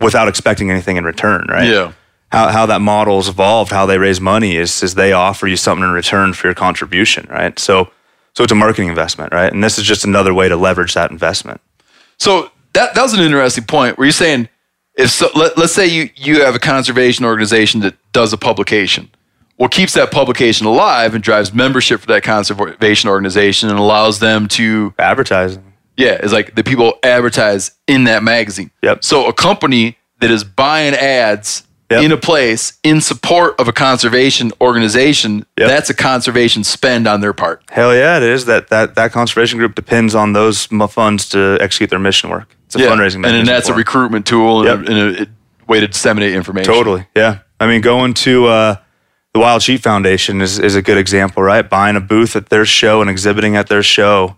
without 0.00 0.28
expecting 0.28 0.70
anything 0.70 0.96
in 0.98 1.04
return, 1.04 1.46
right? 1.48 1.68
Yeah. 1.68 1.92
How 2.32 2.48
how 2.48 2.66
that 2.66 2.80
model's 2.80 3.28
evolved, 3.28 3.70
how 3.70 3.86
they 3.86 3.96
raise 3.98 4.20
money 4.20 4.56
is 4.56 4.82
is 4.82 4.94
they 4.94 5.12
offer 5.12 5.46
you 5.46 5.56
something 5.56 5.84
in 5.84 5.90
return 5.90 6.32
for 6.34 6.48
your 6.48 6.54
contribution, 6.54 7.26
right? 7.30 7.58
So 7.58 7.90
so 8.34 8.44
it's 8.44 8.52
a 8.52 8.56
marketing 8.56 8.88
investment, 8.88 9.32
right? 9.32 9.52
And 9.52 9.62
this 9.62 9.78
is 9.78 9.84
just 9.84 10.04
another 10.04 10.32
way 10.32 10.48
to 10.48 10.56
leverage 10.56 10.94
that 10.94 11.10
investment. 11.10 11.60
So 12.18 12.50
that 12.72 12.94
that 12.94 13.02
was 13.02 13.12
an 13.14 13.20
interesting 13.20 13.64
point 13.64 13.98
where 13.98 14.06
you're 14.06 14.12
saying 14.12 14.48
if 14.94 15.10
so, 15.10 15.28
let, 15.34 15.56
let's 15.56 15.72
say 15.72 15.86
you 15.86 16.10
you 16.16 16.42
have 16.42 16.54
a 16.54 16.58
conservation 16.58 17.24
organization 17.24 17.80
that 17.80 17.94
does 18.12 18.32
a 18.32 18.36
publication. 18.38 19.10
What 19.56 19.70
keeps 19.70 19.94
that 19.94 20.10
publication 20.10 20.66
alive 20.66 21.14
and 21.14 21.22
drives 21.22 21.52
membership 21.52 22.00
for 22.00 22.06
that 22.06 22.22
conservation 22.22 23.08
organization 23.08 23.68
and 23.68 23.78
allows 23.78 24.18
them 24.18 24.48
to 24.48 24.92
Advertising. 24.98 25.72
yeah, 25.96 26.18
it's 26.22 26.32
like 26.32 26.54
the 26.54 26.64
people 26.64 26.94
advertise 27.02 27.72
in 27.86 28.04
that 28.04 28.22
magazine. 28.22 28.70
Yep. 28.82 29.04
So 29.04 29.26
a 29.28 29.32
company 29.32 29.98
that 30.20 30.30
is 30.30 30.42
buying 30.42 30.94
ads 30.94 31.66
Yep. 31.92 32.02
in 32.04 32.12
a 32.12 32.16
place 32.16 32.78
in 32.82 33.00
support 33.00 33.58
of 33.58 33.68
a 33.68 33.72
conservation 33.72 34.50
organization, 34.60 35.46
Yep. 35.58 35.68
that's 35.68 35.90
a 35.90 35.94
conservation 35.94 36.64
spend 36.64 37.06
on 37.06 37.20
their 37.20 37.32
part. 37.32 37.62
Hell 37.70 37.94
yeah, 37.94 38.16
it 38.16 38.22
is. 38.22 38.46
That 38.46 38.68
that 38.68 38.94
that 38.94 39.12
conservation 39.12 39.58
group 39.58 39.74
depends 39.74 40.14
on 40.14 40.32
those 40.32 40.66
funds 40.66 41.28
to 41.30 41.58
execute 41.60 41.90
their 41.90 41.98
mission 41.98 42.30
work. 42.30 42.56
It's 42.66 42.76
a 42.76 42.78
fundraising 42.78 43.16
and 43.16 43.22
mechanism 43.22 43.22
then 43.22 43.44
that's 43.46 43.68
a 43.68 43.74
recruitment 43.74 44.26
tool 44.26 44.66
and, 44.66 44.88
a, 44.88 44.90
and 44.90 45.16
a, 45.18 45.22
a 45.22 45.26
way 45.66 45.80
to 45.80 45.88
disseminate 45.88 46.34
information. 46.34 46.72
Totally. 46.72 47.06
Yeah. 47.14 47.38
I 47.60 47.66
mean, 47.66 47.80
going 47.80 48.14
to 48.14 48.46
uh, 48.46 48.76
the 49.34 49.40
Wild 49.40 49.62
Sheep 49.62 49.80
Foundation 49.80 50.40
is, 50.40 50.58
is 50.58 50.74
a 50.74 50.82
good 50.82 50.98
example, 50.98 51.42
right? 51.42 51.68
Buying 51.68 51.96
a 51.96 52.00
booth 52.00 52.36
at 52.36 52.48
their 52.48 52.64
show 52.64 53.00
and 53.00 53.08
exhibiting 53.08 53.56
at 53.56 53.68
their 53.68 53.82
show. 53.82 54.36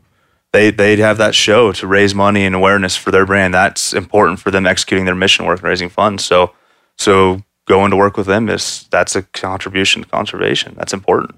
They, 0.53 0.71
they'd 0.71 1.01
have 1.01 1.19
that 1.19 1.35
show 1.35 1.73
to 1.73 1.87
raise 1.87 2.15
money 2.15 2.45
and 2.45 2.55
awareness 2.55 2.97
for 2.97 3.11
their 3.11 3.27
brand. 3.27 3.55
That's 3.55 3.93
important 3.93 4.39
for 4.39 4.53
them 4.53 4.67
executing 4.67 5.05
their 5.05 5.15
mission 5.17 5.47
work 5.47 5.59
and 5.59 5.69
raising 5.69 5.89
funds. 5.89 6.25
So, 6.25 6.53
so 6.99 7.43
going 7.67 7.91
to 7.91 7.97
work 7.97 8.17
with 8.17 8.27
them 8.27 8.49
is 8.49 8.87
that's 8.91 9.17
a 9.17 9.23
contribution 9.23 10.03
to 10.03 10.09
conservation. 10.09 10.75
That's 10.77 10.93
important. 10.93 11.35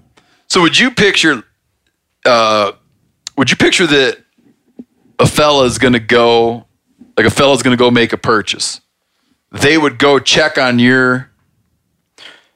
So 0.47 0.61
would 0.61 0.77
you 0.77 0.91
picture, 0.91 1.43
uh, 2.25 2.73
would 3.37 3.49
you 3.49 3.57
picture 3.57 3.87
that 3.87 4.17
a 5.19 5.25
fella 5.25 5.65
is 5.65 5.77
going 5.77 5.93
to 5.93 5.99
go, 5.99 6.65
like 7.17 7.25
a 7.25 7.31
fella's 7.31 7.63
going 7.63 7.75
to 7.75 7.81
go 7.81 7.91
make 7.91 8.13
a 8.13 8.17
purchase? 8.17 8.81
They 9.51 9.77
would 9.77 9.97
go 9.97 10.19
check 10.19 10.57
on 10.57 10.79
your, 10.79 11.29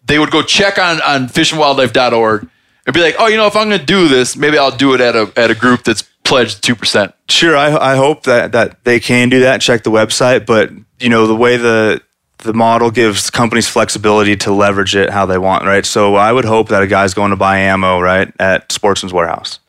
they 0.06 0.20
would 0.20 0.32
go 0.32 0.42
check 0.42 0.78
on 0.78 1.02
on 1.02 1.28
fishandwildlife.org 1.28 2.50
and 2.86 2.94
be 2.94 3.02
like, 3.02 3.16
oh, 3.20 3.28
you 3.28 3.38
know, 3.38 3.48
if 3.48 3.56
I'm 3.56 3.70
going 3.70 3.80
to 3.80 3.86
do 3.86 4.08
this, 4.08 4.36
maybe 4.36 4.58
I'll 4.58 4.76
do 4.76 4.94
it 4.94 5.02
at 5.02 5.16
a 5.16 5.32
at 5.38 5.52
a 5.52 5.56
group 5.56 5.84
that's 5.84 6.04
pledged 6.24 6.64
two 6.64 6.76
percent. 6.76 7.14
Sure, 7.30 7.56
I, 7.56 7.94
I 7.94 7.96
hope 7.96 8.24
that 8.24 8.52
that 8.52 8.84
they 8.84 9.00
can 9.00 9.30
do 9.30 9.42
that. 9.42 9.62
Check 9.62 9.84
the 9.84 9.92
website, 9.92 10.46
but 10.46 10.72
you 11.00 11.10
know 11.10 11.28
the 11.28 11.36
way 11.36 11.58
the 11.58 12.02
the 12.42 12.54
model 12.54 12.92
gives 12.92 13.30
companies 13.30 13.68
flexibility 13.68 14.36
to 14.38 14.52
leverage 14.52 14.96
it 14.96 15.10
how 15.10 15.26
they 15.26 15.38
want, 15.38 15.66
right? 15.66 15.86
So 15.86 16.16
I 16.16 16.32
would 16.32 16.46
hope 16.46 16.70
that 16.70 16.84
a 16.84 16.88
guy's 16.88 17.14
going 17.14 17.32
to 17.32 17.36
buy 17.36 17.60
ammo, 17.60 18.00
right, 18.00 18.34
at 18.40 18.72
Sportsman's 18.72 19.14
Warehouse, 19.14 19.60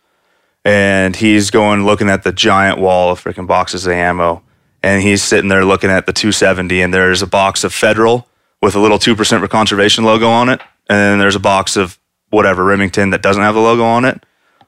and 0.64 1.14
he's 1.14 1.50
going 1.50 1.84
looking 1.84 2.08
at 2.08 2.24
the 2.24 2.32
giant 2.32 2.78
wall 2.78 3.12
of 3.12 3.22
freaking 3.22 3.46
boxes 3.46 3.86
of 3.86 3.92
ammo, 3.92 4.42
and 4.82 5.02
he's 5.02 5.22
sitting 5.22 5.48
there 5.48 5.64
looking 5.64 5.90
at 5.90 6.06
the 6.06 6.12
270, 6.12 6.80
and 6.80 6.92
there's 6.92 7.22
a 7.22 7.26
box 7.26 7.64
of 7.64 7.72
Federal 7.72 8.26
with 8.60 8.74
a 8.74 8.80
little 8.80 8.98
two 8.98 9.16
percent 9.16 9.42
for 9.42 9.48
conservation 9.48 10.04
logo 10.04 10.28
on 10.28 10.48
it, 10.48 10.60
and 10.88 10.98
then 10.98 11.18
there's 11.18 11.36
a 11.36 11.40
box 11.40 11.76
of 11.76 11.98
whatever 12.30 12.64
Remington 12.64 13.10
that 13.10 13.22
doesn't 13.22 13.42
have 13.42 13.54
the 13.54 13.60
logo 13.60 13.84
on 13.84 14.04
it. 14.04 14.24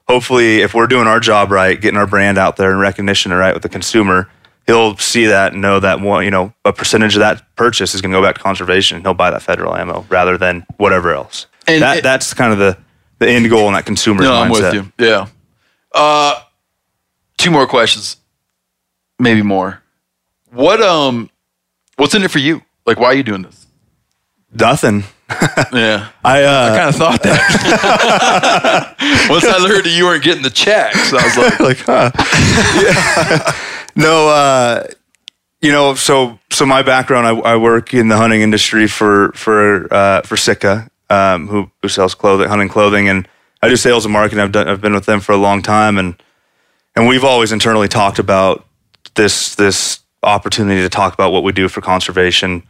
Hopefully 0.07 0.61
if 0.61 0.74
we're 0.74 0.86
doing 0.86 1.07
our 1.07 1.18
job 1.18 1.50
right 1.50 1.80
getting 1.80 1.98
our 1.98 2.07
brand 2.07 2.36
out 2.36 2.57
there 2.57 2.70
and 2.70 2.78
recognition 2.78 3.32
right 3.32 3.55
with 3.55 3.62
the 3.62 3.70
consumer 3.70 4.28
he'll 4.66 4.96
see 4.96 5.26
that 5.26 5.52
and 5.52 5.60
know 5.62 5.78
that 5.80 6.00
one 6.00 6.24
you 6.24 6.30
know 6.30 6.52
a 6.64 6.72
percentage 6.72 7.14
of 7.16 7.20
that 7.20 7.42
purchase 7.56 7.94
is 7.94 8.00
going 8.00 8.10
to 8.12 8.18
go 8.18 8.22
back 8.22 8.34
to 8.36 8.40
conservation 8.40 8.96
and 8.96 9.04
he'll 9.06 9.14
buy 9.14 9.30
that 9.30 9.42
federal 9.42 9.74
ammo 9.76 10.04
rather 10.08 10.36
than 10.38 10.64
whatever 10.78 11.12
else 11.14 11.46
And 11.66 11.82
that, 11.82 11.98
it- 11.98 12.02
that's 12.02 12.32
kind 12.34 12.52
of 12.52 12.58
the 12.58 12.76
the 13.18 13.28
end 13.28 13.48
goal 13.48 13.68
in 13.68 13.74
that 13.74 13.86
consumer's 13.86 14.24
No, 14.26 14.32
mindset 14.32 14.44
I'm 14.44 14.50
with 14.50 14.74
you. 14.74 14.92
Yeah. 14.98 15.26
Uh, 15.94 16.40
two 17.38 17.50
more 17.52 17.66
questions, 17.66 18.16
maybe 19.20 19.40
more. 19.42 19.80
What 20.50 20.82
um, 20.82 21.30
what's 21.96 22.14
in 22.14 22.22
it 22.24 22.30
for 22.32 22.40
you? 22.40 22.62
Like, 22.86 22.98
why 22.98 23.06
are 23.06 23.14
you 23.14 23.22
doing 23.22 23.42
this? 23.42 23.66
nothing 24.56 25.02
Yeah. 25.72 26.08
i 26.24 26.38
I 26.38 26.42
uh 26.44 26.76
kind 26.76 26.88
of 26.88 26.94
thought 26.96 27.22
that. 27.24 28.94
Once 29.30 29.44
I 29.44 29.58
heard 29.66 29.84
that 29.84 29.90
you 29.90 30.04
weren't 30.04 30.22
getting 30.22 30.42
the 30.44 30.50
checks, 30.50 31.12
I 31.12 31.24
was 31.24 31.36
like, 31.36 31.60
like 31.68 31.78
huh 31.78 32.10
Yeah. 32.82 33.52
No 33.97 34.28
uh 34.28 34.86
you 35.61 35.72
know 35.72 35.95
so 35.95 36.38
so 36.51 36.66
my 36.66 36.82
background 36.82 37.26
I, 37.26 37.30
I 37.53 37.57
work 37.57 37.95
in 37.95 38.09
the 38.09 38.16
hunting 38.16 38.40
industry 38.40 38.86
for 38.86 39.32
for 39.32 39.92
uh 39.92 40.22
for 40.22 40.36
Sitka 40.36 40.88
um 41.11 41.49
who, 41.49 41.70
who 41.82 41.88
sells 41.88 42.14
clothing 42.14 42.49
hunting 42.49 42.68
clothing 42.68 43.09
and 43.09 43.28
I 43.62 43.68
do 43.68 43.76
sales 43.76 44.05
and 44.05 44.12
marketing 44.12 44.40
I've 44.40 44.53
done 44.53 44.68
I've 44.68 44.80
been 44.80 44.95
with 44.95 45.07
them 45.07 45.20
for 45.20 45.32
a 45.32 45.36
long 45.38 45.62
time 45.62 45.99
and 45.99 46.14
and 46.97 47.09
we've 47.09 47.24
always 47.24 47.53
internally 47.53 47.88
talked 47.88 48.18
about 48.18 48.66
this 49.14 49.55
this 49.55 50.01
opportunity 50.22 50.80
to 50.80 50.88
talk 50.88 51.14
about 51.14 51.32
what 51.32 51.42
we 51.42 51.53
do 51.53 51.68
for 51.68 51.80
conservation 51.80 52.62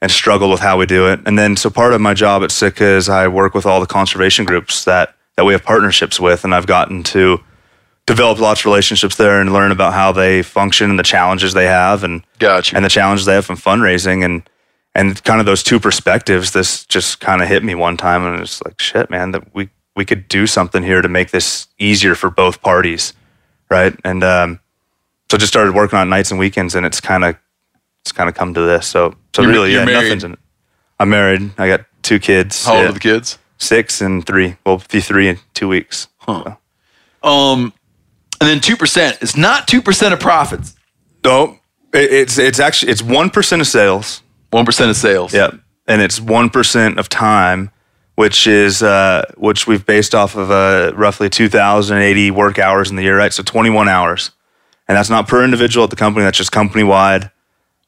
and 0.00 0.10
struggle 0.10 0.50
with 0.50 0.60
how 0.60 0.78
we 0.78 0.86
do 0.86 1.08
it. 1.08 1.20
And 1.26 1.38
then 1.38 1.56
so 1.56 1.70
part 1.70 1.92
of 1.92 2.00
my 2.00 2.14
job 2.14 2.42
at 2.42 2.50
Sitka 2.50 2.84
is 2.84 3.08
I 3.08 3.28
work 3.28 3.54
with 3.54 3.66
all 3.66 3.80
the 3.80 3.86
conservation 3.86 4.44
groups 4.44 4.84
that 4.84 5.14
that 5.36 5.44
we 5.44 5.52
have 5.52 5.64
partnerships 5.64 6.20
with 6.20 6.44
and 6.44 6.54
I've 6.54 6.66
gotten 6.66 7.02
to 7.04 7.40
develop 8.06 8.38
lots 8.38 8.60
of 8.60 8.66
relationships 8.66 9.16
there 9.16 9.40
and 9.40 9.52
learn 9.52 9.72
about 9.72 9.92
how 9.94 10.12
they 10.12 10.42
function 10.42 10.90
and 10.90 10.98
the 10.98 11.02
challenges 11.04 11.54
they 11.54 11.66
have 11.66 12.04
and 12.04 12.22
Gotcha. 12.38 12.76
and 12.76 12.84
the 12.84 12.88
challenges 12.90 13.24
they 13.26 13.34
have 13.34 13.46
from 13.46 13.56
fundraising 13.56 14.24
and 14.24 14.48
and 14.94 15.22
kind 15.24 15.40
of 15.40 15.46
those 15.46 15.62
two 15.62 15.80
perspectives 15.80 16.52
this 16.52 16.84
just 16.86 17.20
kind 17.20 17.42
of 17.42 17.48
hit 17.48 17.64
me 17.64 17.74
one 17.74 17.96
time 17.96 18.24
and 18.26 18.40
it's 18.40 18.62
like 18.62 18.80
shit 18.80 19.08
man 19.10 19.30
that 19.32 19.54
we 19.54 19.68
we 19.96 20.04
could 20.04 20.28
do 20.28 20.46
something 20.46 20.82
here 20.82 21.00
to 21.02 21.08
make 21.08 21.30
this 21.30 21.66
easier 21.78 22.14
for 22.14 22.30
both 22.30 22.60
parties 22.62 23.12
right? 23.70 23.98
And 24.04 24.22
um 24.22 24.60
so 25.30 25.38
just 25.38 25.52
started 25.52 25.74
working 25.74 25.98
on 25.98 26.10
nights 26.10 26.30
and 26.30 26.38
weekends 26.38 26.74
and 26.74 26.84
it's 26.84 27.00
kind 27.00 27.24
of 27.24 27.36
it's 28.02 28.12
kind 28.12 28.28
of 28.28 28.34
come 28.34 28.52
to 28.54 28.60
this. 28.60 28.86
So 28.86 29.14
so 29.34 29.42
You're- 29.42 29.54
really 29.54 29.70
you're 29.72 29.80
yeah 29.80 29.86
married? 29.86 30.02
nothing's 30.04 30.24
in 30.24 30.32
it. 30.34 30.38
I'm 31.00 31.08
married. 31.08 31.50
I 31.58 31.68
got 31.68 31.86
two 32.02 32.18
kids. 32.20 32.66
How 32.66 32.74
old 32.74 32.82
yeah, 32.82 32.88
are 32.90 32.92
the 32.92 33.00
kids? 33.00 33.38
six 33.56 34.00
and 34.02 34.24
three. 34.26 34.56
Well 34.66 34.82
be 34.90 35.00
three 35.00 35.28
in 35.28 35.38
two 35.54 35.68
weeks. 35.68 36.06
So- 36.26 36.58
Um, 37.22 37.72
and 38.40 38.48
then 38.48 38.60
two 38.60 38.76
percent. 38.76 39.18
It's 39.20 39.36
not 39.36 39.68
two 39.68 39.82
percent 39.82 40.14
of 40.14 40.20
profits. 40.20 40.74
no 41.24 41.58
it, 41.92 42.12
it's 42.12 42.38
it's 42.38 42.60
actually 42.60 42.92
it's 42.92 43.02
one 43.02 43.30
percent 43.30 43.60
of 43.62 43.68
sales 43.68 44.22
One 44.50 44.64
percent 44.64 44.90
of 44.90 44.96
sales. 44.96 45.32
Yep. 45.32 45.54
And 45.86 46.00
it's 46.00 46.18
1% 46.18 46.96
of 46.96 47.10
time, 47.10 47.70
which 48.14 48.46
is, 48.46 48.82
uh, 48.82 49.26
which 49.36 49.66
we've 49.66 49.84
based 49.84 50.14
off 50.14 50.34
of 50.34 50.50
uh, 50.50 50.92
roughly 50.96 51.28
2,080 51.28 52.30
work 52.30 52.58
hours 52.58 52.88
in 52.88 52.96
the 52.96 53.02
year, 53.02 53.18
right? 53.18 53.30
So 53.30 53.42
21 53.42 53.86
hours. 53.86 54.30
And 54.88 54.96
that's 54.96 55.10
not 55.10 55.28
per 55.28 55.44
individual 55.44 55.84
at 55.84 55.90
the 55.90 55.96
company, 55.96 56.24
that's 56.24 56.38
just 56.38 56.52
company 56.52 56.84
wide. 56.84 57.30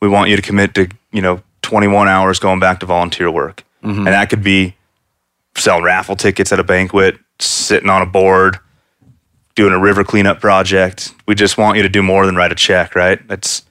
We 0.03 0.09
want 0.09 0.29
you 0.29 0.37
to 0.37 0.43
commit 0.43 0.75
to, 0.75 0.89
you 1.11 1.23
know, 1.23 1.43
21 1.63 2.07
hours 2.07 2.39
going 2.39 2.61
back 2.61 2.81
to 2.81 2.87
volunteer 2.87 3.31
work. 3.31 3.65
And 3.99 4.09
that 4.09 4.29
could 4.29 4.43
be 4.43 4.77
selling 5.55 5.85
raffle 5.85 6.17
tickets 6.17 6.53
at 6.53 6.61
a 6.61 6.65
banquet, 6.65 7.19
sitting 7.39 7.89
on 7.89 8.03
a 8.03 8.07
board, 8.07 8.59
doing 9.57 9.73
a 9.73 9.81
river 9.81 10.05
cleanup 10.05 10.41
project. 10.41 11.13
We 11.27 11.35
just 11.35 11.59
want 11.59 11.77
you 11.77 11.83
to 11.83 11.89
do 11.89 12.03
more 12.03 12.25
than 12.27 12.37
write 12.37 12.53
a 12.53 12.55
check, 12.55 12.95
right? 12.95 13.21
It's, 13.29 13.63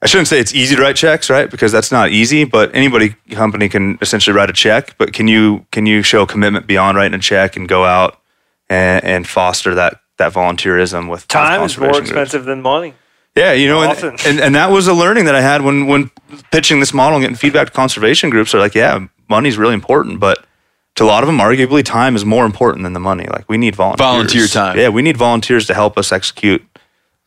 I 0.00 0.06
shouldn't 0.06 0.28
say 0.28 0.38
it's 0.38 0.54
easy 0.54 0.76
to 0.76 0.80
write 0.80 0.96
checks, 0.96 1.28
right? 1.28 1.50
Because 1.50 1.72
that's 1.72 1.92
not 1.92 2.10
easy. 2.10 2.44
But 2.44 2.74
anybody 2.74 3.16
company 3.32 3.68
can 3.68 3.98
essentially 4.00 4.34
write 4.34 4.48
a 4.48 4.52
check. 4.54 4.96
But 4.96 5.12
can 5.12 5.28
you 5.28 5.66
can 5.72 5.86
you 5.86 6.02
show 6.02 6.24
commitment 6.24 6.66
beyond 6.66 6.96
writing 6.96 7.18
a 7.18 7.22
check 7.22 7.56
and 7.56 7.68
go 7.68 7.84
out 7.84 8.18
and, 8.70 9.04
and 9.04 9.26
foster 9.26 9.74
that 9.74 10.00
that 10.18 10.32
volunteerism 10.32 11.10
with 11.10 11.22
with 11.22 11.28
Time 11.28 11.62
is 11.62 11.76
more 11.76 11.88
conservation 11.88 11.92
groups. 11.92 12.10
expensive 12.10 12.44
than 12.44 12.62
money. 12.62 12.94
Yeah, 13.34 13.52
you 13.52 13.68
know, 13.68 13.82
and, 13.82 14.20
and 14.26 14.40
and 14.40 14.54
that 14.54 14.70
was 14.70 14.86
a 14.86 14.94
learning 14.94 15.24
that 15.26 15.34
I 15.34 15.40
had 15.40 15.62
when 15.62 15.88
when 15.88 16.10
pitching 16.52 16.78
this 16.80 16.94
model 16.94 17.16
and 17.16 17.22
getting 17.22 17.36
feedback 17.36 17.68
to 17.68 17.72
conservation 17.72 18.30
groups. 18.30 18.54
Are 18.54 18.58
like, 18.58 18.74
yeah, 18.76 19.06
money's 19.28 19.58
really 19.58 19.74
important, 19.74 20.20
but 20.20 20.44
to 20.98 21.04
a 21.04 21.06
lot 21.06 21.22
of 21.22 21.28
them, 21.28 21.38
arguably, 21.38 21.84
time 21.84 22.16
is 22.16 22.24
more 22.24 22.44
important 22.44 22.82
than 22.82 22.92
the 22.92 23.00
money. 23.00 23.24
Like, 23.30 23.48
we 23.48 23.56
need 23.56 23.76
volunteers. 23.76 24.04
Volunteer 24.04 24.46
time. 24.48 24.76
Yeah, 24.76 24.88
we 24.88 25.00
need 25.00 25.16
volunteers 25.16 25.64
to 25.68 25.74
help 25.74 25.96
us 25.96 26.10
execute 26.10 26.60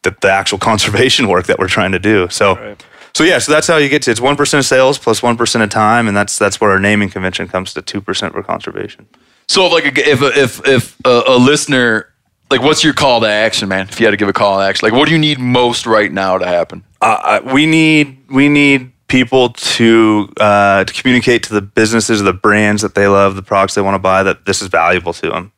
the, 0.03 0.13
the 0.19 0.30
actual 0.30 0.57
conservation 0.69 1.30
work 1.30 1.45
that 1.47 1.57
we're 1.57 1.69
trying 1.69 1.93
to 1.93 1.99
do. 1.99 2.28
So, 2.30 2.76
so 3.13 3.24
yeah, 3.24 3.39
so 3.39 3.53
that's 3.53 3.67
how 3.67 3.78
you 3.78 3.88
get 3.88 4.01
to 4.03 4.11
it's 4.11 4.19
one 4.19 4.36
percent 4.36 4.59
of 4.59 4.65
sales 4.65 4.97
plus 4.97 5.24
one 5.24 5.38
percent 5.38 5.63
of 5.63 5.69
time, 5.69 6.09
and 6.09 6.15
that's 6.15 6.38
that's 6.38 6.59
where 6.59 6.72
our 6.72 6.80
naming 6.80 7.09
convention 7.09 7.47
comes 7.47 7.74
to 7.74 7.82
two 7.82 8.01
percent 8.01 8.34
for 8.34 8.43
conservation. 8.43 9.07
So 9.47 9.65
if 9.65 9.72
like 9.72 9.97
a, 9.97 10.09
if 10.09 10.22
a, 10.22 10.39
if 10.39 10.67
if 10.67 10.97
a, 11.05 11.24
a 11.28 11.38
listener 11.38 12.11
like 12.49 12.61
what's 12.61 12.84
your 12.84 12.93
call 12.93 13.22
to 13.22 13.28
action, 13.28 13.69
man? 13.69 13.88
If 13.88 13.99
you 13.99 14.05
had 14.05 14.11
to 14.11 14.17
give 14.17 14.30
a 14.30 14.34
call 14.34 14.57
to 14.59 14.65
action, 14.65 14.86
like 14.86 14.93
what 14.93 15.07
do 15.07 15.13
you 15.13 15.19
need 15.19 15.39
most 15.39 15.86
right 15.86 16.11
now 16.11 16.38
to 16.38 16.45
happen? 16.45 16.84
uh, 17.01 17.41
we 17.53 17.65
need 17.65 18.17
we 18.30 18.49
need 18.49 18.91
people 19.12 19.49
to 19.49 20.32
uh, 20.39 20.86
to 20.86 20.93
communicate 20.93 21.43
to 21.43 21.53
the 21.53 21.62
businesses, 21.62 22.22
the 22.22 22.32
brands 22.32 22.82
that 22.82 22.95
they 22.95 23.07
love, 23.07 23.36
the 23.36 23.43
products 23.43 23.76
they 23.76 23.82
want 23.82 23.95
to 23.95 23.99
buy, 23.99 24.24
that 24.24 24.45
this 24.45 24.62
is 24.62 24.70
valuable 24.70 25.12
to 25.12 25.30
them. 25.30 25.51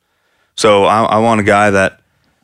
So 0.56 0.86
I, 0.86 1.04
I 1.04 1.20
want 1.20 1.40
a 1.40 1.44
guy 1.44 1.70
that 1.70 2.02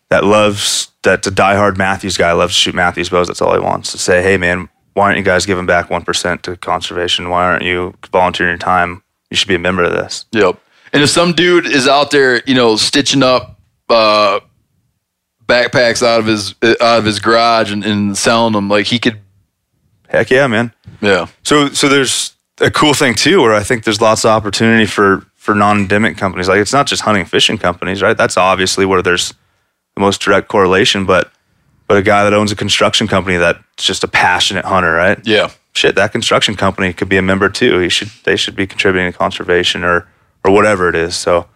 that 0.09 0.23
loves 0.23 0.91
that's 1.01 1.25
a 1.25 1.31
diehard 1.31 1.77
Mathews 1.77 2.15
guy, 2.15 2.31
loves 2.31 2.53
to 2.53 2.59
shoot 2.59 2.75
Mathews 2.75 3.09
bows. 3.09 3.27
That's 3.27 3.41
all 3.41 3.53
he 3.53 3.59
wants 3.59 3.91
to 3.91 3.97
say. 3.97 4.21
Hey 4.21 4.37
man, 4.37 4.69
why 4.93 5.05
aren't 5.05 5.17
you 5.17 5.23
guys 5.23 5.47
giving 5.47 5.65
back 5.65 5.89
one 5.89 6.03
percent 6.03 6.43
to 6.43 6.55
conservation? 6.55 7.29
Why 7.29 7.43
aren't 7.43 7.63
you 7.63 7.95
volunteering 8.11 8.51
your 8.51 8.59
time? 8.59 9.01
You 9.31 9.37
should 9.37 9.47
be 9.47 9.55
a 9.55 9.59
member 9.59 9.83
of 9.83 9.91
this. 9.91 10.25
Yep. 10.31 10.61
And 10.93 11.01
if 11.01 11.09
some 11.09 11.33
dude 11.33 11.65
is 11.65 11.87
out 11.87 12.11
there, 12.11 12.43
you 12.45 12.53
know, 12.53 12.75
stitching 12.75 13.23
up 13.23 13.59
uh, 13.89 14.41
backpacks 15.47 16.03
out 16.05 16.19
of 16.19 16.27
his 16.27 16.53
out 16.63 16.99
of 16.99 17.05
his 17.05 17.19
garage 17.19 17.71
and, 17.71 17.83
and 17.83 18.15
selling 18.15 18.53
them, 18.53 18.69
like 18.69 18.85
he 18.85 18.99
could. 18.99 19.19
Heck 20.09 20.29
yeah, 20.29 20.47
man. 20.47 20.73
Yeah. 21.01 21.27
So 21.43 21.69
so 21.69 21.87
there's 21.87 22.35
a 22.59 22.69
cool 22.71 22.93
thing 22.93 23.13
too, 23.15 23.41
where 23.41 23.53
I 23.53 23.63
think 23.63 23.83
there's 23.85 24.01
lots 24.01 24.25
of 24.25 24.31
opportunity 24.31 24.85
for 24.85 25.25
for 25.35 25.55
non-endemic 25.55 26.17
companies. 26.17 26.47
Like 26.49 26.59
it's 26.59 26.73
not 26.73 26.85
just 26.87 27.03
hunting 27.03 27.21
and 27.21 27.29
fishing 27.29 27.57
companies, 27.57 28.01
right? 28.01 28.17
That's 28.17 28.35
obviously 28.37 28.85
where 28.85 29.01
there's 29.01 29.33
the 29.95 30.01
most 30.01 30.19
direct 30.21 30.47
correlation. 30.47 31.05
But 31.05 31.31
but 31.87 31.97
a 31.97 32.01
guy 32.01 32.23
that 32.23 32.33
owns 32.33 32.51
a 32.51 32.55
construction 32.55 33.07
company 33.07 33.37
that's 33.37 33.59
just 33.77 34.03
a 34.03 34.07
passionate 34.07 34.65
hunter, 34.65 34.91
right? 34.93 35.19
Yeah. 35.25 35.51
Shit, 35.73 35.95
that 35.95 36.11
construction 36.11 36.55
company 36.55 36.91
could 36.93 37.07
be 37.09 37.17
a 37.17 37.21
member 37.21 37.47
too. 37.49 37.79
He 37.79 37.89
should 37.89 38.09
they 38.25 38.35
should 38.35 38.55
be 38.55 38.67
contributing 38.67 39.11
to 39.11 39.17
conservation 39.17 39.83
or 39.83 40.07
or 40.43 40.51
whatever 40.51 40.89
it 40.89 40.95
is. 40.95 41.15
So 41.15 41.47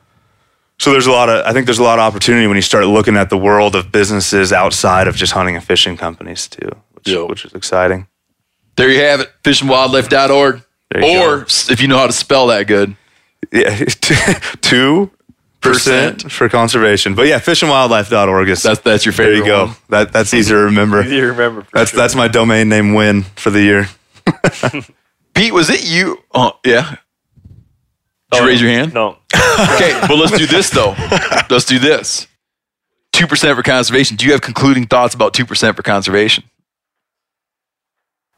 so 0.79 0.91
there's 0.91 1.07
a 1.07 1.11
lot 1.11 1.29
of 1.29 1.45
I 1.45 1.53
think 1.53 1.65
there's 1.65 1.79
a 1.79 1.83
lot 1.83 1.97
of 1.99 2.03
opportunity 2.03 2.45
when 2.47 2.55
you 2.55 2.61
start 2.61 2.85
looking 2.85 3.17
at 3.17 3.29
the 3.29 3.37
world 3.37 3.75
of 3.75 3.91
businesses 3.91 4.53
outside 4.53 5.07
of 5.07 5.15
just 5.15 5.33
hunting 5.33 5.55
and 5.55 5.63
fishing 5.63 5.97
companies 5.97 6.47
too, 6.47 6.69
which, 6.93 7.07
Yep. 7.09 7.29
which 7.29 7.45
is 7.45 7.53
exciting. 7.53 8.07
There 8.75 8.89
you 8.89 8.99
have 9.01 9.19
it. 9.21 9.31
Fishingwildlife.org. 9.43 10.61
There 10.91 11.05
you 11.05 11.19
Or 11.21 11.37
go. 11.39 11.45
if 11.69 11.81
you 11.81 11.87
know 11.87 11.97
how 11.97 12.07
to 12.07 12.13
spell 12.13 12.47
that 12.47 12.67
good. 12.67 12.95
Yeah, 13.51 13.75
two 14.61 15.11
percent 15.61 16.31
for 16.31 16.49
conservation. 16.49 17.13
But 17.15 17.27
yeah, 17.27 17.39
fishandwildlife.org 17.39 18.49
is 18.49 18.63
That's 18.63 18.79
that's 18.81 19.05
your 19.05 19.13
favorite. 19.13 19.35
there 19.35 19.43
favorite. 19.43 19.47
you 19.47 19.65
go. 19.65 19.65
one. 19.67 19.75
That 19.89 20.13
that's 20.13 20.33
easy 20.33 20.51
to 20.51 20.57
remember. 20.57 21.01
Easy 21.03 21.19
to 21.19 21.27
remember. 21.27 21.65
That's 21.73 21.91
sure. 21.91 21.97
that's 21.99 22.15
my 22.15 22.27
domain 22.27 22.69
name 22.69 22.93
win 22.93 23.23
for 23.23 23.49
the 23.49 23.61
year. 23.61 23.87
Pete, 25.33 25.53
was 25.53 25.69
it 25.69 25.83
you? 25.85 26.17
Oh 26.33 26.53
yeah. 26.65 26.89
Did 28.31 28.39
you 28.39 28.43
Oh, 28.43 28.45
raise 28.47 28.61
your 28.61 28.71
hand? 28.71 28.93
No. 28.93 29.17
Okay, 29.75 29.99
but 30.07 30.17
let's 30.17 30.35
do 30.35 30.47
this 30.47 30.69
though. 30.71 30.95
Let's 31.49 31.65
do 31.65 31.77
this. 31.77 32.27
Two 33.11 33.27
percent 33.27 33.55
for 33.55 33.61
conservation. 33.61 34.17
Do 34.17 34.25
you 34.25 34.31
have 34.31 34.41
concluding 34.41 34.87
thoughts 34.87 35.13
about 35.13 35.33
two 35.35 35.45
percent 35.45 35.75
for 35.77 35.83
conservation? 35.83 36.43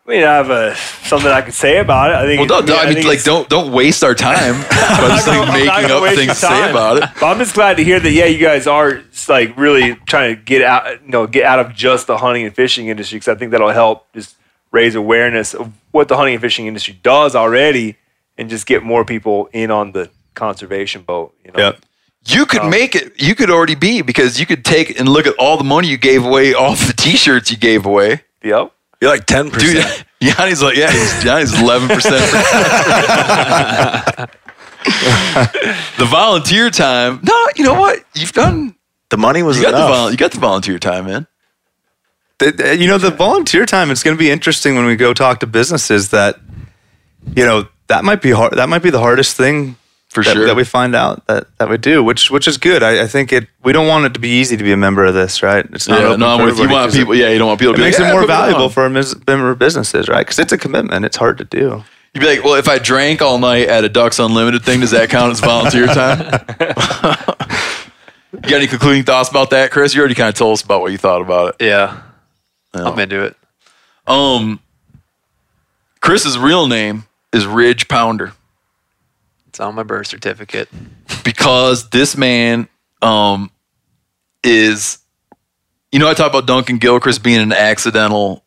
I 0.08 0.12
mean, 0.12 0.24
I 0.24 0.36
have 0.36 0.52
a, 0.52 0.76
something 0.76 1.32
I 1.32 1.42
could 1.42 1.56
say 1.56 1.78
about 1.80 2.12
it. 2.12 2.16
I 2.16 2.26
think. 2.26 2.40
Well, 2.40 2.62
don't, 2.62 2.70
it- 2.70 2.76
I 2.78 2.94
mean, 2.94 3.08
like, 3.08 3.24
don't 3.24 3.50
don't 3.50 3.72
waste 3.72 4.04
our 4.04 4.14
time 4.14 4.62
by 4.70 5.08
just 5.10 5.28
like 5.28 5.48
making 5.52 5.92
up 5.92 6.04
things 6.14 6.34
to 6.34 6.36
say 6.36 6.70
about 6.70 6.98
it. 6.98 7.10
But 7.20 7.24
I'm 7.26 7.40
just 7.40 7.56
glad 7.56 7.78
to 7.78 7.84
hear 7.84 8.00
that. 8.00 8.12
Yeah, 8.12 8.26
you 8.26 8.38
guys 8.38 8.68
are 8.68 9.02
like 9.28 9.58
really 9.58 9.96
trying 10.06 10.36
to 10.36 10.42
get 10.42 10.62
out, 10.62 11.02
you 11.04 11.10
know, 11.10 11.26
get 11.26 11.46
out 11.46 11.60
of 11.60 11.74
just 11.74 12.06
the 12.06 12.18
hunting 12.18 12.46
and 12.46 12.54
fishing 12.56 12.88
industry 12.88 13.18
because 13.18 13.30
I 13.30 13.36
think 13.36 13.52
that'll 13.52 13.70
help 13.72 14.12
just 14.14 14.36
raise 14.72 14.94
awareness 14.94 15.56
of 15.56 15.72
what 15.92 16.08
the 16.08 16.18
hunting 16.18 16.36
and 16.36 16.42
fishing 16.42 16.68
industry 16.68 17.00
does 17.02 17.36
already, 17.36 17.98
and 18.38 18.48
just 18.50 18.68
get 18.68 18.84
more 18.84 19.06
people 19.06 19.50
in 19.54 19.72
on 19.72 19.92
the 19.94 20.12
conservation 20.36 21.02
boat. 21.02 21.34
You 21.44 21.52
know, 21.52 21.60
Yep. 21.60 21.80
You 22.28 22.46
could 22.46 22.62
um, 22.62 22.70
make 22.70 22.96
it. 22.96 23.20
You 23.22 23.34
could 23.34 23.50
already 23.50 23.76
be 23.76 24.02
because 24.04 24.40
you 24.40 24.46
could 24.46 24.64
take 24.66 25.00
and 25.00 25.08
look 25.10 25.26
at 25.28 25.36
all 25.40 25.58
the 25.58 25.64
money 25.64 25.88
you 25.88 25.98
gave 25.98 26.26
away 26.26 26.54
off 26.54 26.86
the 26.86 26.94
T-shirts 26.98 27.50
you 27.52 27.58
gave 27.58 27.86
away. 27.88 28.22
Yep. 28.44 28.72
You're 29.06 29.14
like 29.14 29.28
ten 29.28 29.50
Dude, 29.50 29.54
percent. 29.54 30.04
Yanni's 30.20 30.64
like, 30.64 30.76
yeah, 30.76 30.90
he's, 30.92 31.24
Yanni's 31.24 31.62
eleven 31.62 31.88
percent. 31.88 32.16
the 36.00 36.08
volunteer 36.10 36.72
time. 36.72 37.20
No, 37.22 37.48
you 37.56 37.66
know 37.66 37.76
what? 37.80 38.04
You've 38.16 38.32
done. 38.32 38.74
The 39.10 39.18
money 39.18 39.44
was 39.44 39.58
You 39.58 39.64
got 39.66 39.72
the 39.74 39.78
enough. 39.78 39.90
vol- 39.92 40.10
You 40.12 40.18
got 40.18 40.32
the 40.32 40.40
volunteer 40.40 40.80
time, 40.80 41.06
man. 41.06 41.28
The- 42.40 42.52
the- 42.54 42.76
you 42.78 42.88
know, 42.88 42.98
the 42.98 43.12
volunteer 43.12 43.68
time. 43.68 43.92
It's 43.92 44.02
going 44.02 44.18
to 44.18 44.20
be 44.20 44.32
interesting 44.32 44.74
when 44.76 44.88
we 44.88 44.96
go 44.96 45.14
talk 45.14 45.40
to 45.42 45.46
businesses 45.46 46.10
that, 46.10 46.38
you 47.36 47.46
know, 47.46 47.68
that 47.86 48.04
might 48.04 48.24
be 48.24 48.32
hard. 48.32 48.54
That 48.54 48.70
might 48.70 48.82
be 48.82 48.90
the 48.90 49.02
hardest 49.02 49.38
thing 49.38 49.76
For 50.16 50.24
that, 50.24 50.34
sure. 50.34 50.46
that 50.48 50.56
we 50.56 50.64
find 50.64 50.96
out 50.96 51.28
that 51.28 51.46
that 51.58 51.70
we 51.70 51.78
do, 51.78 52.04
which 52.04 52.32
which 52.32 52.48
is 52.48 52.58
good. 52.58 52.82
I, 52.84 53.04
I 53.04 53.08
think 53.08 53.32
it. 53.34 53.48
We 53.64 53.74
don't 53.74 53.88
want 53.88 54.06
it 54.06 54.14
to 54.14 54.20
be 54.20 54.30
easy 54.30 54.56
to 54.58 54.64
be 54.64 54.72
a 54.72 54.78
member 54.78 55.04
of 55.06 55.14
this, 55.14 55.44
right? 55.44 55.66
It's 55.74 55.88
not. 55.88 56.00
Yeah, 56.00 56.16
no, 56.16 56.38
you. 56.38 56.46
Want 56.46 56.58
'cause 56.58 56.96
it- 56.96 57.00
people. 57.00 57.16
Yeah, 57.16 57.30
you 57.30 57.38
don't 57.38 57.48
want 57.48 57.60
people 57.60 57.74
It 57.74 57.78
to 57.78 57.82
be 57.82 57.88
makes 57.88 58.00
like, 58.00 58.06
it 58.06 58.10
"Yeah, 58.10 58.14
more 58.14 58.22
put 58.22 58.30
on." 58.32 58.38
valuable 58.50 58.70
for 58.70 58.90
member 58.90 59.54
businesses, 59.56 60.08
right? 60.08 60.20
Because 60.26 60.40
it's 60.40 60.54
a 60.54 60.58
commitment. 60.58 61.04
It's 61.06 61.18
hard 61.18 61.38
to 61.40 61.44
do. 61.44 61.84
You'd 62.14 62.22
be 62.22 62.28
like, 62.28 62.44
well, 62.46 62.54
if 62.54 62.70
I 62.70 62.80
drank 62.80 63.22
all 63.22 63.38
night 63.40 63.68
at 63.68 63.84
a 63.84 63.90
Ducks 63.90 64.20
Unlimited 64.20 64.64
thing, 64.64 64.80
does 64.80 64.92
that 64.92 65.10
count 65.10 65.34
as 65.34 65.42
volunteer 65.42 65.86
time? 65.86 66.20
you 68.32 68.40
got 68.40 68.54
any 68.54 68.68
concluding 68.68 69.04
thoughts 69.04 69.28
about 69.30 69.50
that, 69.50 69.70
Chris? 69.72 69.94
You 69.94 70.00
already 70.00 70.16
kind 70.16 70.30
of 70.30 70.36
told 70.36 70.54
us 70.54 70.62
about 70.62 70.80
what 70.80 70.94
you 70.94 70.98
thought 70.98 71.20
about 71.22 71.56
it. 71.60 71.66
Yeah. 71.66 71.98
I'm 72.74 72.98
into 73.00 73.22
it. 73.22 73.36
Um, 74.08 74.62
Chris's 76.00 76.38
real 76.38 76.68
name 76.68 77.04
is 77.34 77.46
Ridge 77.46 77.88
Pounder 77.90 78.32
It's 79.56 79.62
on 79.62 79.74
my 79.74 79.84
birth 79.84 80.08
certificate. 80.08 80.68
because 81.24 81.90
this 81.92 82.18
man 82.18 82.68
um, 83.02 83.50
is, 84.44 84.98
you 85.94 86.00
know, 86.00 86.10
I 86.10 86.14
talk 86.14 86.30
about 86.30 86.46
Duncan 86.46 86.78
Gilchrist 86.78 87.24
being 87.24 87.40
an 87.40 87.54
accidental 87.54 88.44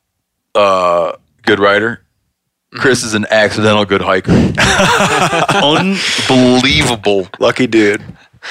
uh, 0.54 1.12
good 1.46 1.60
writer. 1.60 2.02
Chris 2.74 3.04
is 3.04 3.14
an 3.14 3.24
accidental 3.30 3.86
good 3.86 4.02
hiker. 4.02 4.32
Unbelievable 5.64 7.26
Lucky 7.38 7.66
dude. 7.66 8.04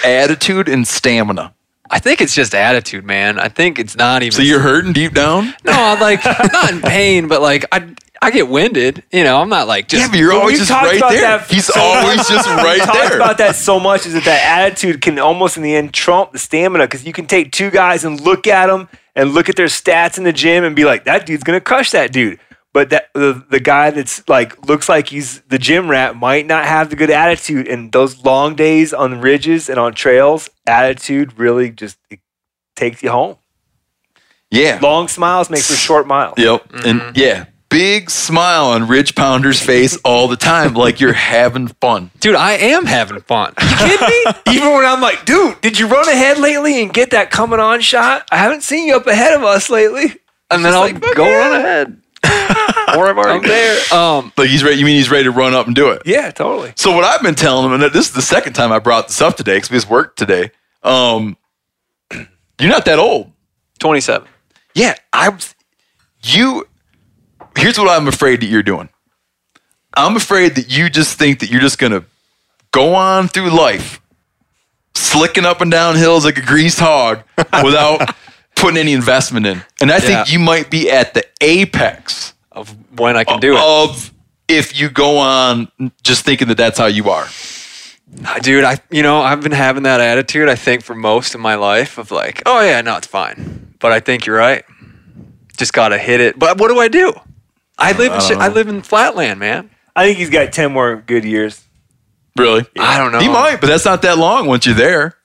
attitude 0.03 0.67
and 0.67 0.87
stamina. 0.87 1.53
I 1.91 1.99
think 1.99 2.21
it's 2.21 2.33
just 2.33 2.55
attitude, 2.55 3.05
man. 3.05 3.37
I 3.37 3.49
think 3.49 3.77
it's 3.77 3.95
not 3.95 4.23
even. 4.23 4.31
So 4.31 4.41
you're 4.41 4.61
hurting 4.61 4.93
deep 4.93 5.13
down? 5.13 5.53
no, 5.63 5.73
I'm 5.73 5.99
like 5.99 6.25
not 6.25 6.71
in 6.71 6.81
pain, 6.89 7.27
but 7.27 7.43
like 7.43 7.65
I 7.71 7.93
I 8.22 8.32
get 8.32 8.47
winded. 8.47 9.03
You 9.11 9.24
know, 9.24 9.39
I'm 9.41 9.49
not 9.49 9.68
like 9.68 9.88
just. 9.88 10.01
yeah, 10.01 10.07
but 10.09 10.20
you're 10.20 10.34
always 10.34 10.59
just 10.59 10.72
right 10.72 10.99
there. 11.11 11.22
that 11.22 11.49
He's 11.49 11.65
so 11.65 11.80
always 11.80 12.28
just 12.28 12.47
We 12.55 12.55
right 12.55 12.80
talked 12.82 12.93
there. 13.09 13.15
about 13.18 13.38
that 13.39 13.55
so 13.55 13.80
much 13.80 14.05
is 14.05 14.13
that 14.13 14.24
that 14.26 14.43
attitude 14.59 15.01
can 15.01 15.20
almost 15.20 15.57
in 15.57 15.63
the 15.63 15.76
end 15.76 15.93
trump 15.93 16.32
the 16.32 16.39
stamina 16.39 16.86
because 16.86 17.05
you 17.05 17.13
can 17.13 17.26
take 17.28 17.51
two 17.51 17.70
guys 17.72 18.03
and 18.03 18.20
look 18.22 18.47
at 18.47 18.68
them 18.68 18.89
and 19.15 19.34
look 19.34 19.49
at 19.49 19.55
their 19.55 19.68
stats 19.68 20.18
in 20.18 20.24
the 20.24 20.34
gym 20.34 20.63
and 20.63 20.76
be 20.76 20.86
like, 20.86 21.05
that 21.05 21.26
dude's 21.26 21.43
gonna 21.43 21.61
crush 21.61 21.91
that 21.91 22.11
dude. 22.11 22.39
But 22.74 22.91
that 22.91 23.09
the, 23.13 23.43
the 23.49 23.59
guy 23.59 23.89
that's 23.89 24.28
like 24.30 24.68
looks 24.68 24.88
like 24.88 25.07
he's 25.09 25.41
the 25.41 25.57
gym 25.57 25.89
rat 25.89 26.15
might 26.15 26.45
not 26.45 26.65
have 26.65 26.89
the 26.91 26.95
good 26.95 27.09
attitude. 27.09 27.68
And 27.68 27.91
those 27.91 28.24
long 28.24 28.55
days 28.55 28.93
on 28.93 29.20
ridges 29.22 29.68
and 29.70 29.80
on 29.80 29.93
trails, 29.93 30.49
attitude 30.68 31.39
really 31.39 31.72
just 31.72 31.97
takes 32.76 33.01
you 33.01 33.09
home. 33.09 33.38
yeah. 34.51 34.78
Long 34.82 35.07
smiles 35.07 35.49
make 35.49 35.61
for 35.63 35.74
short 35.74 36.05
miles. 36.05 36.36
Yep. 36.38 36.68
Mm-hmm. 36.70 36.88
And 36.88 37.18
yeah, 37.18 37.45
big 37.70 38.09
smile 38.09 38.68
on 38.68 38.88
Ridge 38.88 39.15
Pounder's 39.15 39.61
face 39.61 39.97
all 40.03 40.28
the 40.28 40.36
time, 40.38 40.74
like 40.74 40.99
you're 40.99 41.13
having 41.13 41.68
fun. 41.68 42.11
dude, 42.20 42.36
I 42.36 42.53
am 42.53 42.86
having 42.86 43.20
fun. 43.22 43.53
You 43.61 43.78
kidding 43.78 44.07
me? 44.07 44.26
Even 44.55 44.74
when 44.74 44.86
I'm 44.86 45.01
like, 45.01 45.26
dude, 45.26 45.59
did 45.61 45.78
you 45.80 45.88
run 45.88 46.07
ahead 46.07 46.38
lately 46.39 46.82
and 46.82 46.93
get 46.93 47.11
that 47.11 47.32
coming 47.32 47.59
on 47.59 47.82
shot? 47.82 48.28
I 48.32 48.38
haven't 48.38 48.63
seen 48.63 48.88
you 48.88 48.95
up 48.95 49.07
ahead 49.07 49.34
of 49.34 49.43
us 49.43 49.70
lately. 49.70 50.15
And 50.49 50.63
then 50.63 50.74
I'll 50.74 50.82
like, 50.82 51.01
go 51.15 51.26
yeah. 51.26 51.38
run 51.38 51.59
ahead. 51.59 52.01
or 52.97 53.07
I'm 53.07 53.18
already 53.18 53.47
there. 53.47 53.80
Um, 53.93 54.32
Like 54.38 54.49
he's 54.49 54.63
ready. 54.63 54.78
You 54.78 54.86
mean 54.86 54.95
he's 54.95 55.09
ready 55.11 55.26
to 55.26 55.32
run 55.32 55.53
up 55.53 55.68
and 55.68 55.76
do 55.76 55.89
it? 55.91 56.01
Yeah, 56.05 56.32
totally. 56.32 56.74
So 56.76 56.95
what 56.95 57.03
I've 57.03 57.22
been 57.22 57.36
telling 57.36 57.65
him, 57.65 57.74
and 57.82 57.93
this 57.93 58.07
is 58.07 58.11
the 58.13 58.22
second 58.22 58.53
time 58.53 58.72
I 58.72 58.80
brought 58.80 59.07
this 59.07 59.22
up 59.22 59.36
today 59.38 59.57
because 59.57 59.70
we 59.70 59.78
just 59.78 59.89
worked 59.89 60.18
today. 60.18 60.51
Um, 60.84 61.38
you're 62.11 62.70
not 62.70 62.86
that 62.86 62.97
old. 62.99 63.32
27. 63.80 64.28
Yeah, 64.74 64.95
I 65.13 65.30
was. 65.30 65.53
You. 66.24 66.68
Here's 67.57 67.77
what 67.77 67.89
I'm 67.89 68.07
afraid 68.07 68.41
that 68.41 68.47
you're 68.47 68.63
doing. 68.63 68.89
I'm 69.95 70.15
afraid 70.15 70.55
that 70.55 70.71
you 70.75 70.89
just 70.89 71.17
think 71.17 71.39
that 71.39 71.49
you're 71.49 71.61
just 71.61 71.79
gonna 71.79 72.03
go 72.71 72.93
on 72.95 73.27
through 73.27 73.49
life, 73.49 73.99
slicking 74.95 75.45
up 75.45 75.61
and 75.61 75.71
down 75.71 75.95
hills 75.95 76.23
like 76.25 76.37
a 76.37 76.41
greased 76.45 76.79
hog 76.79 77.23
without 77.63 78.15
putting 78.55 78.77
any 78.77 78.93
investment 78.93 79.45
in. 79.45 79.61
And 79.81 79.91
I 79.91 79.99
think 79.99 80.27
Yeah. 80.27 80.33
you 80.33 80.39
might 80.39 80.69
be 80.69 80.89
at 80.91 81.13
the 81.13 81.25
apex 81.41 82.33
of 82.51 82.75
when 82.99 83.15
I 83.17 83.23
can 83.23 83.39
do 83.39 83.55
it. 83.55 83.59
of 83.61 84.11
if 84.47 84.79
you 84.79 84.89
go 84.89 85.17
on 85.17 85.69
just 86.03 86.25
thinking 86.25 86.47
that 86.49 86.57
that's 86.57 86.77
how 86.77 86.85
you 86.87 87.09
are. 87.09 87.27
Dude, 88.41 88.63
I 88.63 88.77
you 88.91 89.03
know, 89.03 89.21
I've 89.21 89.41
been 89.41 89.51
having 89.51 89.83
that 89.83 89.99
attitude 89.99 90.47
I 90.47 90.55
think 90.55 90.83
for 90.83 90.95
most 90.95 91.35
of 91.35 91.41
my 91.41 91.55
life 91.55 91.97
of 91.97 92.11
like, 92.11 92.41
oh 92.45 92.61
yeah, 92.61 92.81
no, 92.81 92.97
it's 92.97 93.07
fine. 93.07 93.75
But 93.79 93.91
I 93.91 93.99
think 93.99 94.25
you're 94.25 94.37
right. 94.37 94.63
Just 95.57 95.73
got 95.73 95.89
to 95.89 95.97
hit 95.97 96.19
it. 96.21 96.37
But 96.37 96.57
what 96.59 96.67
do 96.69 96.79
I 96.79 96.87
do? 96.87 97.13
I 97.78 97.91
live 97.91 98.11
in 98.13 98.19
I 98.19 98.28
don't 98.30 98.41
I 98.41 98.47
live 98.49 98.67
in 98.67 98.82
flatland, 98.82 99.39
man. 99.39 99.69
I 99.95 100.05
think 100.05 100.17
he's 100.17 100.30
got 100.30 100.51
10 100.53 100.71
more 100.71 100.95
good 100.97 101.25
years. 101.25 101.63
Really? 102.36 102.65
I 102.78 102.97
don't 102.97 103.11
know. 103.11 103.19
He 103.19 103.28
might, 103.30 103.59
but 103.61 103.67
that's 103.67 103.86
not 103.86 104.01
that 104.03 104.17
long 104.17 104.45
once 104.47 104.65
you're 104.65 104.75
there. 104.75 105.15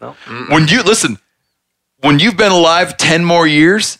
No. 0.00 0.12
When 0.48 0.68
you 0.68 0.82
listen, 0.82 1.18
when 2.00 2.18
you've 2.18 2.36
been 2.36 2.52
alive 2.52 2.96
10 2.96 3.24
more 3.24 3.46
years, 3.46 3.98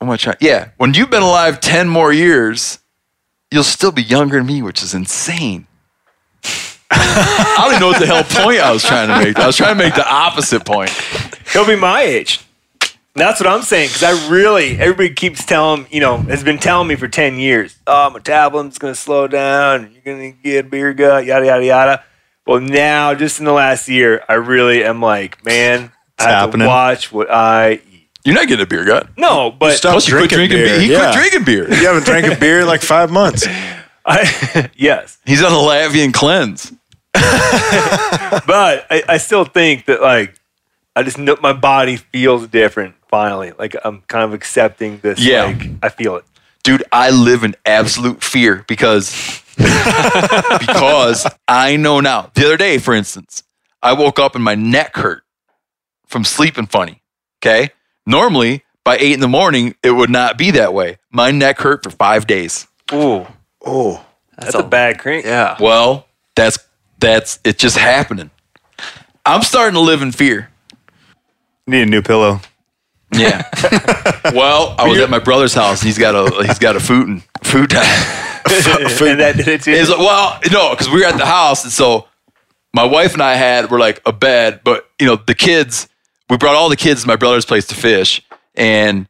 how 0.00 0.06
much? 0.06 0.26
I- 0.26 0.36
Yeah, 0.40 0.70
when 0.78 0.94
you've 0.94 1.10
been 1.10 1.22
alive 1.22 1.60
10 1.60 1.88
more 1.88 2.12
years, 2.12 2.78
you'll 3.50 3.62
still 3.62 3.92
be 3.92 4.02
younger 4.02 4.38
than 4.38 4.46
me, 4.46 4.62
which 4.62 4.82
is 4.82 4.94
insane. 4.94 5.66
I 6.90 7.56
don't 7.58 7.68
even 7.70 7.80
know 7.80 7.88
what 7.88 8.00
the 8.00 8.06
hell 8.06 8.24
point 8.24 8.58
I 8.60 8.72
was 8.72 8.82
trying 8.84 9.08
to 9.08 9.24
make. 9.24 9.38
I 9.38 9.46
was 9.46 9.56
trying 9.56 9.76
to 9.78 9.84
make 9.84 9.94
the 9.94 10.08
opposite 10.08 10.64
point. 10.64 10.90
He'll 11.52 11.66
be 11.66 11.76
my 11.76 12.02
age. 12.02 12.40
That's 13.14 13.40
what 13.40 13.46
I'm 13.46 13.62
saying. 13.62 13.88
Because 13.88 14.02
I 14.02 14.30
really, 14.30 14.78
everybody 14.78 15.12
keeps 15.14 15.44
telling, 15.44 15.86
you 15.90 16.00
know, 16.00 16.18
has 16.18 16.42
been 16.42 16.58
telling 16.58 16.88
me 16.88 16.96
for 16.96 17.08
10 17.08 17.38
years, 17.38 17.76
oh, 17.86 18.10
metabolism's 18.10 18.78
going 18.78 18.94
to 18.94 18.98
slow 18.98 19.28
down. 19.28 19.92
You're 19.92 20.02
going 20.02 20.32
to 20.32 20.38
get 20.42 20.66
a 20.66 20.68
beer 20.68 20.94
gut, 20.94 21.26
yada, 21.26 21.46
yada, 21.46 21.64
yada. 21.64 22.04
Well, 22.46 22.60
now, 22.60 23.14
just 23.14 23.38
in 23.38 23.44
the 23.44 23.52
last 23.52 23.88
year, 23.88 24.24
I 24.28 24.34
really 24.34 24.82
am 24.82 25.00
like, 25.00 25.44
man, 25.44 25.92
I 26.18 26.22
have 26.24 26.32
happening. 26.32 26.64
to 26.64 26.68
watch 26.68 27.12
what 27.12 27.30
I 27.30 27.80
eat. 27.90 28.08
You're 28.24 28.34
not 28.34 28.48
getting 28.48 28.64
a 28.64 28.68
beer 28.68 28.84
gut. 28.84 29.08
No, 29.16 29.50
but 29.50 29.76
Stop 29.76 29.92
Plus, 29.92 30.08
you 30.08 30.16
quit 30.16 30.30
drinking 30.30 30.58
beer. 30.58 30.80
He 30.80 30.88
quit 30.88 31.14
drinking 31.14 31.44
beer. 31.44 31.68
You 31.68 31.86
haven't 31.86 32.04
drank 32.04 32.26
a 32.26 32.38
beer 32.38 32.60
in 32.60 32.66
like 32.66 32.82
five 32.82 33.10
months. 33.10 33.46
I, 34.04 34.70
yes. 34.76 35.18
He's 35.24 35.42
on 35.42 35.52
a 35.52 35.56
Lavian 35.56 36.12
cleanse. 36.12 36.72
but 37.12 38.86
I, 38.90 39.02
I 39.08 39.16
still 39.18 39.44
think 39.44 39.86
that 39.86 40.00
like 40.00 40.34
I 40.94 41.02
just 41.02 41.18
know 41.18 41.36
my 41.42 41.52
body 41.52 41.96
feels 41.96 42.46
different 42.48 42.94
finally. 43.08 43.52
Like 43.58 43.74
I'm 43.84 44.02
kind 44.08 44.24
of 44.24 44.34
accepting 44.34 44.98
this. 44.98 45.18
Yeah. 45.20 45.44
Like 45.44 45.70
I 45.82 45.88
feel 45.88 46.16
it. 46.16 46.24
dude 46.62 46.84
i 46.92 47.10
live 47.10 47.42
in 47.44 47.54
absolute 47.66 48.22
fear 48.22 48.64
because 48.68 49.10
because 50.60 51.26
i 51.48 51.76
know 51.76 52.00
now 52.00 52.30
the 52.34 52.44
other 52.44 52.56
day 52.56 52.78
for 52.78 52.94
instance 52.94 53.42
i 53.82 53.92
woke 53.92 54.18
up 54.18 54.34
and 54.36 54.44
my 54.44 54.54
neck 54.54 54.96
hurt 54.96 55.24
from 56.06 56.22
sleeping 56.24 56.66
funny 56.66 57.02
okay 57.40 57.70
normally 58.06 58.62
by 58.84 58.96
eight 58.98 59.12
in 59.14 59.20
the 59.20 59.28
morning 59.28 59.74
it 59.82 59.90
would 59.90 60.10
not 60.10 60.38
be 60.38 60.50
that 60.52 60.72
way 60.72 60.98
my 61.10 61.30
neck 61.32 61.58
hurt 61.60 61.82
for 61.82 61.90
five 61.90 62.26
days 62.26 62.66
Ooh, 62.92 63.26
Oh, 63.64 64.04
That's, 64.38 64.54
a, 64.54 64.62
bad 64.62 64.98
crank. 64.98 65.24
yeah. 65.24 65.56
well 65.60 66.06
that's 66.36 66.58
that's 67.00 67.38
it's 67.44 67.60
just 67.60 67.76
happening 67.76 68.30
i'm 69.26 69.42
starting 69.42 69.74
to 69.74 69.80
live 69.80 70.00
in 70.02 70.12
fear 70.12 70.48
Need 71.66 71.82
a 71.82 71.86
new 71.86 72.02
pillow. 72.02 72.40
yeah 73.12 73.48
well 74.32 74.74
i 74.78 74.88
was 74.88 74.98
at 74.98 75.10
my 75.10 75.18
brother's 75.18 75.52
house 75.52 75.82
he's 75.82 75.98
got 75.98 76.14
a 76.14 76.46
he's 76.46 76.58
got 76.58 76.76
a 76.76 76.80
food 76.80 77.22
food 77.42 77.72
and 79.10 79.20
that 79.20 79.34
did 79.36 79.48
it 79.48 79.62
too. 79.62 79.70
Is 79.70 79.88
well, 79.90 80.38
no, 80.50 80.70
because 80.70 80.88
we 80.90 81.00
were 81.00 81.06
at 81.06 81.16
the 81.16 81.26
house, 81.26 81.64
and 81.64 81.72
so 81.72 82.08
my 82.74 82.84
wife 82.84 83.12
and 83.12 83.22
I 83.22 83.34
had 83.34 83.70
were 83.70 83.78
like 83.78 84.00
a 84.06 84.12
bed, 84.12 84.60
but 84.64 84.88
you 85.00 85.06
know 85.06 85.16
the 85.16 85.34
kids. 85.34 85.88
We 86.30 86.36
brought 86.38 86.54
all 86.54 86.68
the 86.68 86.76
kids 86.76 87.02
to 87.02 87.06
my 87.06 87.16
brother's 87.16 87.44
place 87.44 87.66
to 87.66 87.74
fish, 87.74 88.22
and 88.54 89.06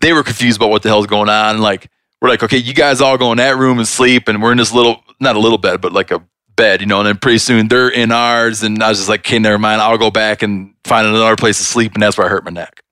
they 0.00 0.12
were 0.12 0.22
confused 0.22 0.58
about 0.58 0.70
what 0.70 0.82
the 0.82 0.88
hell's 0.88 1.06
going 1.06 1.28
on. 1.28 1.58
Like 1.58 1.88
we're 2.20 2.28
like, 2.28 2.42
okay, 2.42 2.56
you 2.56 2.74
guys 2.74 3.00
all 3.00 3.16
go 3.16 3.30
in 3.32 3.38
that 3.38 3.56
room 3.56 3.78
and 3.78 3.86
sleep, 3.86 4.28
and 4.28 4.42
we're 4.42 4.52
in 4.52 4.58
this 4.58 4.72
little, 4.72 5.02
not 5.20 5.36
a 5.36 5.38
little 5.38 5.58
bed, 5.58 5.80
but 5.80 5.92
like 5.92 6.10
a 6.10 6.22
bed, 6.60 6.80
you 6.80 6.86
know. 6.86 6.98
And 7.00 7.06
then 7.08 7.16
pretty 7.16 7.38
soon 7.38 7.68
they're 7.68 7.88
in 7.88 8.12
ours, 8.12 8.62
and 8.62 8.82
I 8.82 8.88
was 8.90 8.98
just 8.98 9.08
like, 9.08 9.20
okay, 9.20 9.38
never 9.38 9.58
mind. 9.58 9.80
I'll 9.80 9.96
go 9.98 10.10
back 10.10 10.42
and 10.42 10.74
find 10.84 11.06
another 11.06 11.36
place 11.36 11.56
to 11.58 11.64
sleep, 11.64 11.94
and 11.94 12.02
that's 12.02 12.18
where 12.18 12.26
I 12.26 12.30
hurt 12.30 12.44
my 12.44 12.50
neck. 12.50 12.82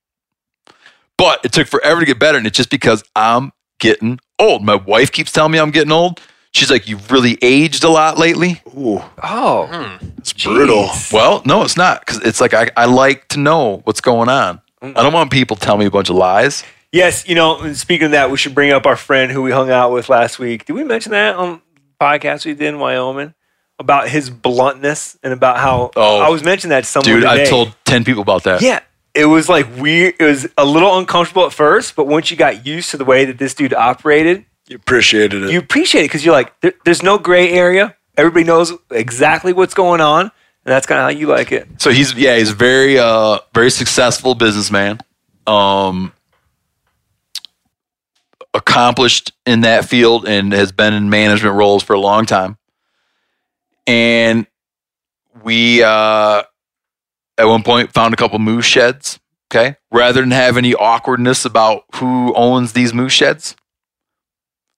But 1.16 1.44
it 1.44 1.52
took 1.52 1.66
forever 1.68 2.00
to 2.00 2.06
get 2.06 2.18
better, 2.18 2.38
and 2.38 2.46
it's 2.46 2.56
just 2.56 2.70
because 2.70 3.02
I'm 3.16 3.52
getting 3.78 4.20
old. 4.38 4.64
My 4.64 4.76
wife 4.76 5.10
keeps 5.12 5.32
telling 5.32 5.52
me 5.52 5.58
I'm 5.58 5.70
getting 5.70 5.92
old. 5.92 6.20
She's 6.52 6.70
like, 6.70 6.88
"You've 6.88 7.10
really 7.10 7.36
aged 7.42 7.84
a 7.84 7.88
lot 7.90 8.18
lately." 8.18 8.62
ooh, 8.68 9.02
Oh, 9.22 9.66
hmm. 9.66 10.06
it's 10.16 10.32
brutal. 10.32 10.88
Well, 11.12 11.42
no, 11.44 11.62
it's 11.62 11.76
not 11.76 12.00
because 12.06 12.22
it's 12.22 12.40
like 12.40 12.54
I, 12.54 12.70
I 12.76 12.86
like 12.86 13.28
to 13.28 13.38
know 13.38 13.82
what's 13.84 14.00
going 14.00 14.28
on. 14.28 14.60
Mm. 14.82 14.96
I 14.96 15.02
don't 15.02 15.12
want 15.12 15.30
people 15.30 15.56
telling 15.56 15.80
me 15.80 15.86
a 15.86 15.90
bunch 15.90 16.08
of 16.08 16.16
lies. 16.16 16.64
yes, 16.92 17.28
you 17.28 17.34
know. 17.34 17.60
and 17.60 17.76
Speaking 17.76 18.06
of 18.06 18.10
that, 18.12 18.30
we 18.30 18.36
should 18.38 18.54
bring 18.54 18.70
up 18.72 18.86
our 18.86 18.96
friend 18.96 19.30
who 19.30 19.42
we 19.42 19.50
hung 19.50 19.70
out 19.70 19.92
with 19.92 20.08
last 20.08 20.38
week. 20.38 20.64
Did 20.64 20.72
we 20.74 20.84
mention 20.84 21.12
that 21.12 21.34
on 21.36 21.60
the 21.74 21.80
podcast 22.00 22.46
we 22.46 22.54
did 22.54 22.68
in 22.68 22.78
Wyoming 22.78 23.34
about 23.78 24.08
his 24.08 24.28
bluntness 24.30 25.16
and 25.22 25.32
about 25.32 25.58
how 25.58 25.90
Oh. 25.96 26.20
I 26.20 26.28
was 26.30 26.42
mentioning 26.42 26.70
that 26.70 26.84
to 26.84 26.90
someone 26.90 27.04
Dude, 27.06 27.22
today. 27.22 27.42
I've 27.42 27.48
told 27.48 27.74
10 27.84 28.04
people 28.04 28.22
about 28.22 28.42
that. 28.44 28.60
Yeah. 28.60 28.80
It 29.14 29.24
was 29.26 29.48
like 29.48 29.66
weird. 29.76 30.14
It 30.20 30.24
was 30.24 30.46
a 30.58 30.64
little 30.64 30.98
uncomfortable 30.98 31.46
at 31.46 31.52
first, 31.52 31.96
but 31.96 32.06
once 32.06 32.30
you 32.30 32.36
got 32.36 32.66
used 32.66 32.90
to 32.90 32.96
the 32.96 33.04
way 33.04 33.24
that 33.24 33.38
this 33.38 33.54
dude 33.54 33.72
operated, 33.74 34.44
You 34.68 34.76
appreciated 34.76 35.42
it. 35.44 35.50
you 35.50 35.58
appreciate 35.58 36.02
it 36.02 36.04
because 36.04 36.24
you're 36.24 36.34
like, 36.34 36.58
there, 36.60 36.72
there's 36.84 37.02
no 37.02 37.18
gray 37.18 37.50
area. 37.52 37.96
Everybody 38.16 38.44
knows 38.44 38.72
exactly 38.90 39.52
what's 39.52 39.74
going 39.74 40.00
on, 40.00 40.22
and 40.22 40.30
that's 40.64 40.86
kind 40.86 40.98
of 41.00 41.04
how 41.04 41.08
you 41.08 41.26
like 41.28 41.52
it. 41.52 41.68
So 41.80 41.90
he's 41.90 42.12
yeah, 42.14 42.36
he's 42.36 42.50
very 42.50 42.98
uh 42.98 43.38
very 43.54 43.70
successful 43.70 44.34
businessman. 44.34 44.98
Um 45.46 46.12
accomplished 48.54 49.32
in 49.46 49.60
that 49.62 49.84
field 49.84 50.26
and 50.26 50.52
has 50.52 50.72
been 50.72 50.94
in 50.94 51.10
management 51.10 51.54
roles 51.54 51.82
for 51.82 51.92
a 51.94 52.00
long 52.00 52.24
time. 52.26 52.56
And 53.89 54.47
we 55.43 55.82
uh 55.82 56.43
at 57.39 57.45
one 57.45 57.62
point 57.62 57.93
found 57.93 58.12
a 58.12 58.16
couple 58.16 58.39
moose 58.39 58.66
sheds, 58.66 59.18
okay? 59.51 59.76
Rather 59.91 60.20
than 60.20 60.30
have 60.30 60.57
any 60.57 60.74
awkwardness 60.74 61.45
about 61.45 61.84
who 61.95 62.34
owns 62.34 62.74
these 62.74 62.93
moose 62.93 63.12
sheds, 63.12 63.57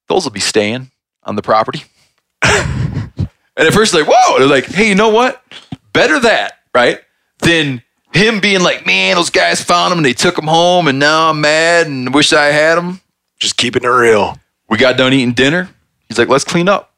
those 0.07 0.23
will 0.23 0.31
be 0.31 0.39
staying 0.39 0.91
on 1.23 1.35
the 1.35 1.41
property. 1.41 1.83
and 2.41 3.27
at 3.57 3.73
first 3.73 3.93
like, 3.93 4.07
whoa, 4.07 4.39
they're 4.39 4.47
like, 4.47 4.65
hey, 4.65 4.87
you 4.87 4.95
know 4.95 5.09
what? 5.09 5.43
Better 5.91 6.19
that, 6.21 6.59
right? 6.73 7.01
Than 7.39 7.81
him 8.13 8.39
being 8.39 8.61
like, 8.61 8.85
man, 8.85 9.15
those 9.15 9.29
guys 9.29 9.61
found 9.61 9.91
him 9.91 9.99
and 9.99 10.05
they 10.05 10.13
took 10.13 10.37
him 10.37 10.47
home 10.47 10.87
and 10.87 10.99
now 10.99 11.31
I'm 11.31 11.41
mad 11.41 11.87
and 11.87 12.13
wish 12.13 12.31
I 12.31 12.45
had 12.45 12.77
him. 12.77 13.01
Just 13.39 13.57
keeping 13.57 13.83
it 13.83 13.87
real. 13.87 14.37
We 14.69 14.77
got 14.77 14.95
done 14.95 15.13
eating 15.13 15.33
dinner. 15.33 15.69
He's 16.07 16.17
like, 16.17 16.29
let's 16.29 16.43
clean 16.43 16.69
up. 16.69 16.93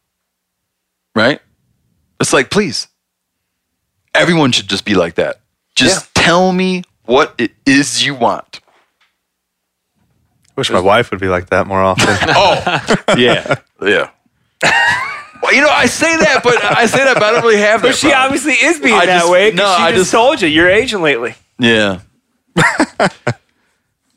Right? 1.16 1.40
It's 2.24 2.32
like, 2.34 2.50
please. 2.50 2.88
Everyone 4.16 4.54
should 4.54 4.70
just 4.70 4.86
be 4.86 4.94
like 4.96 5.16
that. 5.16 5.42
Just 5.76 6.16
tell 6.16 6.54
me 6.54 6.84
what 7.06 7.36
it 7.38 7.52
is 7.66 8.06
you 8.06 8.16
want. 8.16 8.62
Wish 10.56 10.70
my 10.72 10.80
wife 10.80 11.12
would 11.12 11.20
be 11.20 11.28
like 11.28 11.50
that 11.50 11.68
more 11.68 11.82
often. 11.82 12.08
Oh, 12.30 12.96
yeah. 13.18 13.56
Yeah. 13.82 14.10
Well, 15.42 15.54
you 15.54 15.60
know, 15.62 15.68
I 15.70 15.88
say 15.88 16.16
that, 16.16 16.40
but 16.46 16.64
I 16.64 16.86
say 16.86 17.04
that, 17.04 17.16
but 17.16 17.24
I 17.24 17.32
don't 17.32 17.42
really 17.42 17.58
have 17.58 17.82
that. 17.82 17.90
But 17.90 17.96
she 17.98 18.08
problem. 18.08 18.26
obviously 18.34 18.54
is 18.54 18.80
being 18.80 18.94
I 18.96 19.06
that 19.08 19.20
just- 19.20 19.32
way. 19.32 19.50
'cause 19.52 19.58
no, 19.58 19.76
she 19.76 19.84
I 19.84 19.92
just, 19.92 20.00
just- 20.04 20.12
told 20.14 20.42
you 20.42 20.48
you're 20.48 20.70
aging 20.70 21.02
lately. 21.02 21.36
Yeah. 21.60 22.00
All 23.00 23.08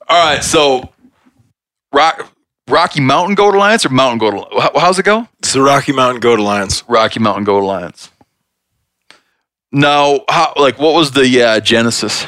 right. 0.09 0.45
So, 0.45 0.93
Rock, 1.93 2.31
Rocky 2.69 3.01
Mountain 3.01 3.37
Goat 3.37 3.55
Alliance 3.55 3.87
or 3.87 3.91
Mountain 3.91 4.19
Goat? 4.19 4.49
How, 4.53 4.79
how's 4.79 4.99
it 4.99 5.05
go? 5.05 5.29
It's 5.39 5.53
the 5.53 5.63
Rocky 5.63 5.93
Mountain 5.93 6.21
Goat 6.21 6.39
Alliance. 6.41 6.83
Rocky 6.89 7.21
Mountain 7.21 7.45
Goat 7.45 7.63
Alliance. 7.63 8.11
Now, 9.73 10.21
how, 10.29 10.53
like, 10.57 10.79
what 10.79 10.95
was 10.95 11.13
the 11.13 11.43
uh, 11.43 11.61
genesis? 11.61 12.27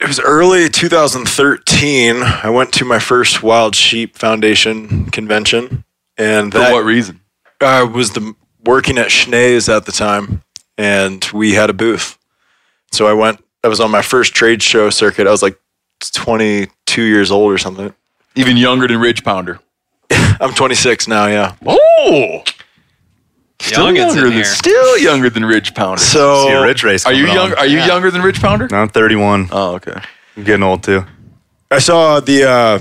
It 0.00 0.08
was 0.08 0.18
early 0.18 0.68
2013. 0.68 2.22
I 2.22 2.50
went 2.50 2.72
to 2.74 2.84
my 2.84 2.98
first 2.98 3.42
Wild 3.42 3.76
Sheep 3.76 4.16
Foundation 4.16 5.06
convention, 5.10 5.84
and 6.16 6.52
For 6.52 6.58
what 6.58 6.84
reason? 6.84 7.20
I 7.60 7.84
was 7.84 8.10
the 8.10 8.34
working 8.64 8.98
at 8.98 9.08
Schnee's 9.08 9.68
at 9.68 9.86
the 9.86 9.92
time, 9.92 10.42
and 10.76 11.24
we 11.32 11.52
had 11.52 11.70
a 11.70 11.72
booth. 11.72 12.18
So 12.90 13.06
I 13.06 13.12
went. 13.12 13.44
I 13.62 13.68
was 13.68 13.78
on 13.78 13.92
my 13.92 14.02
first 14.02 14.34
trade 14.34 14.60
show 14.60 14.90
circuit. 14.90 15.28
I 15.28 15.30
was 15.30 15.42
like 15.42 15.56
22 16.10 17.02
years 17.02 17.30
old 17.30 17.52
or 17.52 17.58
something. 17.58 17.92
Even 18.34 18.56
younger 18.56 18.88
than 18.88 18.98
Ridge 18.98 19.22
Pounder. 19.24 19.60
I'm 20.10 20.54
26 20.54 21.06
now. 21.08 21.26
Yeah. 21.26 21.54
Oh, 21.66 22.42
still 23.60 23.86
Youngins 23.86 23.96
younger 23.96 24.22
than 24.24 24.32
here. 24.32 24.44
still 24.44 24.98
younger 24.98 25.30
than 25.30 25.44
Ridge 25.44 25.74
Pounder. 25.74 26.00
So 26.00 26.46
See 26.46 26.52
a 26.52 26.62
rich 26.62 26.82
race. 26.82 27.06
Are 27.06 27.12
you 27.12 27.26
coming 27.26 27.38
on. 27.42 27.48
young? 27.50 27.58
Are 27.58 27.66
you 27.66 27.78
younger 27.80 28.10
than 28.10 28.22
Ridge 28.22 28.40
Pounder? 28.40 28.68
No, 28.70 28.78
I'm 28.78 28.88
31. 28.88 29.48
Oh, 29.52 29.74
okay. 29.76 30.00
I'm 30.36 30.44
getting 30.44 30.62
old 30.62 30.82
too. 30.82 31.04
I 31.70 31.78
saw 31.78 32.20
the 32.20 32.44
uh, 32.48 32.78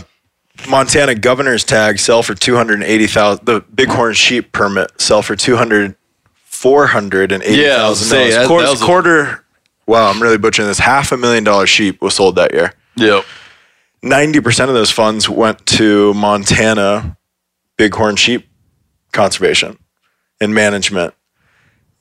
Montana 0.70 1.16
governor's 1.16 1.64
tag 1.64 2.00
sell 2.00 2.24
for 2.24 2.34
280,000. 2.36 3.46
The 3.46 3.62
bighorn 3.70 4.14
sheep 4.14 4.52
permit 4.52 5.00
sell 5.00 5.22
for 5.22 5.36
200 5.36 5.96
four 6.46 6.86
hundred 6.88 7.32
and 7.32 7.42
eighty 7.42 7.60
Yeah, 7.64 7.86
I 7.86 7.90
was 7.90 8.00
thousand 8.02 8.08
saying, 8.10 8.30
that- 8.32 8.36
dollars. 8.36 8.44
that 8.44 8.48
Quarter, 8.48 8.70
was 8.70 8.82
a- 8.82 8.86
quarter. 8.86 9.46
Wow, 9.88 10.10
I'm 10.12 10.22
really 10.22 10.38
butchering 10.38 10.68
this. 10.68 10.78
Half 10.80 11.12
a 11.12 11.18
million 11.18 11.44
dollar 11.44 11.66
sheep 11.66 12.02
was 12.02 12.14
sold 12.14 12.36
that 12.36 12.54
year. 12.54 12.74
Yep. 12.96 13.26
Ninety 14.04 14.40
percent 14.40 14.70
of 14.70 14.76
those 14.76 14.92
funds 14.92 15.30
went 15.30 15.66
to 15.68 16.14
Montana 16.14 17.18
bighorn 17.78 18.16
sheep 18.16 18.48
conservation 19.12 19.78
and 20.40 20.54
management. 20.54 21.14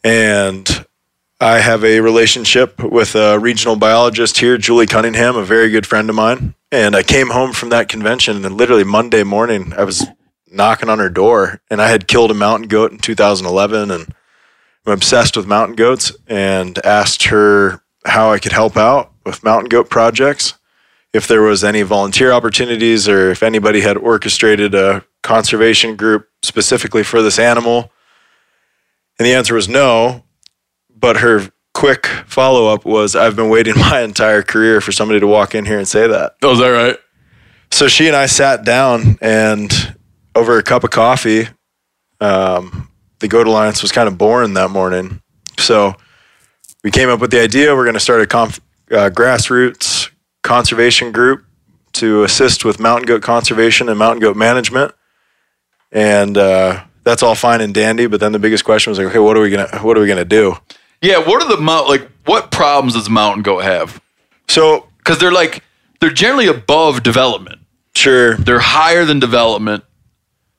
And 0.02 0.86
I 1.40 1.58
have 1.58 1.84
a 1.84 2.00
relationship 2.00 2.82
with 2.82 3.14
a 3.14 3.38
regional 3.38 3.76
biologist 3.76 4.38
here, 4.38 4.58
Julie 4.58 4.86
Cunningham, 4.86 5.36
a 5.36 5.44
very 5.44 5.70
good 5.70 5.86
friend 5.86 6.08
of 6.10 6.16
mine. 6.16 6.54
And 6.70 6.94
I 6.94 7.02
came 7.02 7.30
home 7.30 7.52
from 7.52 7.70
that 7.70 7.88
convention, 7.88 8.44
and 8.44 8.56
literally 8.56 8.84
Monday 8.84 9.24
morning, 9.24 9.72
I 9.76 9.84
was 9.84 10.06
knocking 10.50 10.88
on 10.88 10.98
her 10.98 11.08
door, 11.08 11.60
and 11.70 11.80
I 11.80 11.88
had 11.88 12.08
killed 12.08 12.30
a 12.30 12.34
mountain 12.34 12.68
goat 12.68 12.92
in 12.92 12.98
2011, 12.98 13.90
and 13.90 14.14
I'm 14.86 14.92
obsessed 14.92 15.36
with 15.36 15.46
mountain 15.46 15.76
goats, 15.76 16.12
and 16.26 16.78
asked 16.84 17.24
her 17.24 17.82
how 18.04 18.32
I 18.32 18.38
could 18.38 18.52
help 18.52 18.76
out 18.76 19.12
with 19.24 19.44
mountain 19.44 19.68
goat 19.68 19.90
projects, 19.90 20.54
if 21.12 21.26
there 21.26 21.42
was 21.42 21.64
any 21.64 21.82
volunteer 21.82 22.32
opportunities, 22.32 23.08
or 23.08 23.30
if 23.30 23.42
anybody 23.42 23.80
had 23.80 23.96
orchestrated 23.96 24.74
a 24.74 25.04
conservation 25.22 25.96
group 25.96 26.28
specifically 26.42 27.02
for 27.02 27.20
this 27.22 27.38
animal. 27.38 27.90
And 29.18 29.26
the 29.26 29.34
answer 29.34 29.54
was 29.54 29.68
no. 29.68 30.24
But 30.94 31.18
her 31.18 31.50
quick 31.74 32.06
follow 32.26 32.72
up 32.72 32.84
was, 32.84 33.16
I've 33.16 33.36
been 33.36 33.48
waiting 33.48 33.74
my 33.76 34.02
entire 34.02 34.42
career 34.42 34.80
for 34.80 34.92
somebody 34.92 35.20
to 35.20 35.26
walk 35.26 35.54
in 35.54 35.64
here 35.64 35.78
and 35.78 35.88
say 35.88 36.06
that. 36.06 36.36
Oh, 36.42 36.52
is 36.52 36.58
that 36.58 36.68
right? 36.68 36.98
So 37.72 37.88
she 37.88 38.06
and 38.06 38.16
I 38.16 38.26
sat 38.26 38.64
down 38.64 39.18
and 39.20 39.96
over 40.34 40.58
a 40.58 40.62
cup 40.62 40.84
of 40.84 40.90
coffee, 40.90 41.48
um, 42.20 42.88
the 43.20 43.28
Goat 43.28 43.46
Alliance 43.46 43.82
was 43.82 43.92
kind 43.92 44.08
of 44.08 44.18
born 44.18 44.54
that 44.54 44.70
morning. 44.70 45.22
So 45.58 45.94
we 46.82 46.90
came 46.90 47.08
up 47.08 47.20
with 47.20 47.30
the 47.30 47.40
idea 47.40 47.74
we're 47.74 47.84
going 47.84 47.94
to 47.94 48.00
start 48.00 48.22
a 48.22 48.26
conf- 48.26 48.60
uh, 48.90 49.10
grassroots 49.10 49.99
conservation 50.42 51.12
group 51.12 51.44
to 51.92 52.22
assist 52.22 52.64
with 52.64 52.78
mountain 52.80 53.06
goat 53.06 53.22
conservation 53.22 53.88
and 53.88 53.98
mountain 53.98 54.20
goat 54.20 54.36
management. 54.36 54.94
And 55.92 56.38
uh, 56.38 56.84
that's 57.04 57.22
all 57.22 57.34
fine 57.34 57.60
and 57.60 57.74
dandy. 57.74 58.06
But 58.06 58.20
then 58.20 58.32
the 58.32 58.38
biggest 58.38 58.64
question 58.64 58.90
was 58.90 58.98
like, 58.98 59.08
okay, 59.08 59.18
what 59.18 59.36
are 59.36 59.40
we 59.40 59.50
gonna 59.50 59.78
what 59.82 59.96
are 59.96 60.00
we 60.00 60.06
gonna 60.06 60.24
do? 60.24 60.56
Yeah. 61.02 61.18
What 61.18 61.42
are 61.42 61.48
the 61.48 61.60
mount 61.60 61.88
like? 61.88 62.08
What 62.26 62.50
problems 62.50 62.94
does 62.94 63.10
mountain 63.10 63.42
goat 63.42 63.64
have? 63.64 64.00
So 64.48 64.86
Because 64.98 65.18
they're 65.18 65.32
like 65.32 65.62
they're 66.00 66.10
generally 66.10 66.46
above 66.46 67.02
development. 67.02 67.60
sure, 67.94 68.36
They're 68.36 68.60
higher 68.60 69.04
than 69.04 69.18
development, 69.18 69.84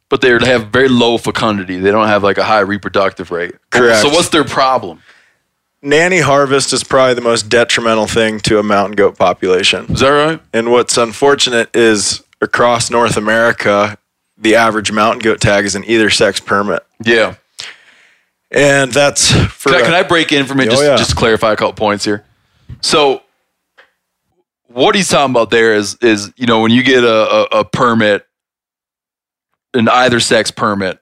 but 0.10 0.22
they 0.22 0.30
have 0.30 0.68
very 0.68 0.90
low 0.90 1.18
fecundity. 1.18 1.78
They 1.78 1.92
don't 1.92 2.08
have 2.08 2.24
like 2.24 2.38
a 2.38 2.44
high 2.44 2.60
reproductive 2.60 3.32
rate. 3.32 3.56
Correct. 3.70 4.02
So 4.02 4.10
what's 4.10 4.30
their 4.30 4.44
problem? 4.44 5.02
Nanny 5.82 6.20
harvest 6.20 6.74
is 6.74 6.84
probably 6.84 7.14
the 7.14 7.22
most 7.22 7.50
detrimental 7.50 8.08
thing 8.08 8.40
to 8.42 8.60
a 8.60 8.64
mountain 8.64 8.96
goat 8.96 9.18
population. 9.18 9.86
Is 9.92 10.02
that 10.02 10.10
right? 10.10 10.42
And 10.54 10.72
what's 10.72 10.98
unfortunate 10.98 11.76
is 11.76 12.24
across 12.42 12.90
North 12.90 13.18
America, 13.18 13.98
the 14.38 14.56
average 14.56 14.92
mountain 14.92 15.20
goat 15.20 15.42
tag 15.42 15.66
is 15.66 15.76
an 15.76 15.84
either 15.86 16.10
sex 16.10 16.40
permit. 16.40 16.86
Yeah. 17.04 17.36
And 18.52 18.92
that's 18.92 19.32
for 19.32 19.70
Can 19.70 19.82
I, 19.82 19.84
can 19.84 19.94
I 19.94 20.04
break 20.04 20.32
in 20.32 20.46
for 20.46 20.54
a 20.54 20.56
minute 20.58 20.74
Oh, 20.74 20.76
just, 20.76 20.84
yeah. 20.84 20.98
just 20.98 21.10
to 21.12 21.16
clarify 21.16 21.54
a 21.54 21.56
couple 21.56 21.74
points 21.74 22.04
here? 22.04 22.26
So, 22.82 23.22
what 24.68 24.96
he's 24.96 25.10
talking 25.10 25.32
about 25.32 25.50
there 25.52 25.74
is 25.74 25.96
is 26.02 26.32
you 26.38 26.48
know 26.48 26.62
when 26.62 26.72
you 26.72 26.84
get 26.84 27.04
a, 27.04 27.08
a, 27.56 27.60
a 27.60 27.66
permit, 27.66 28.26
an 29.74 29.88
either 29.90 30.20
sex 30.20 30.52
permit, 30.52 31.00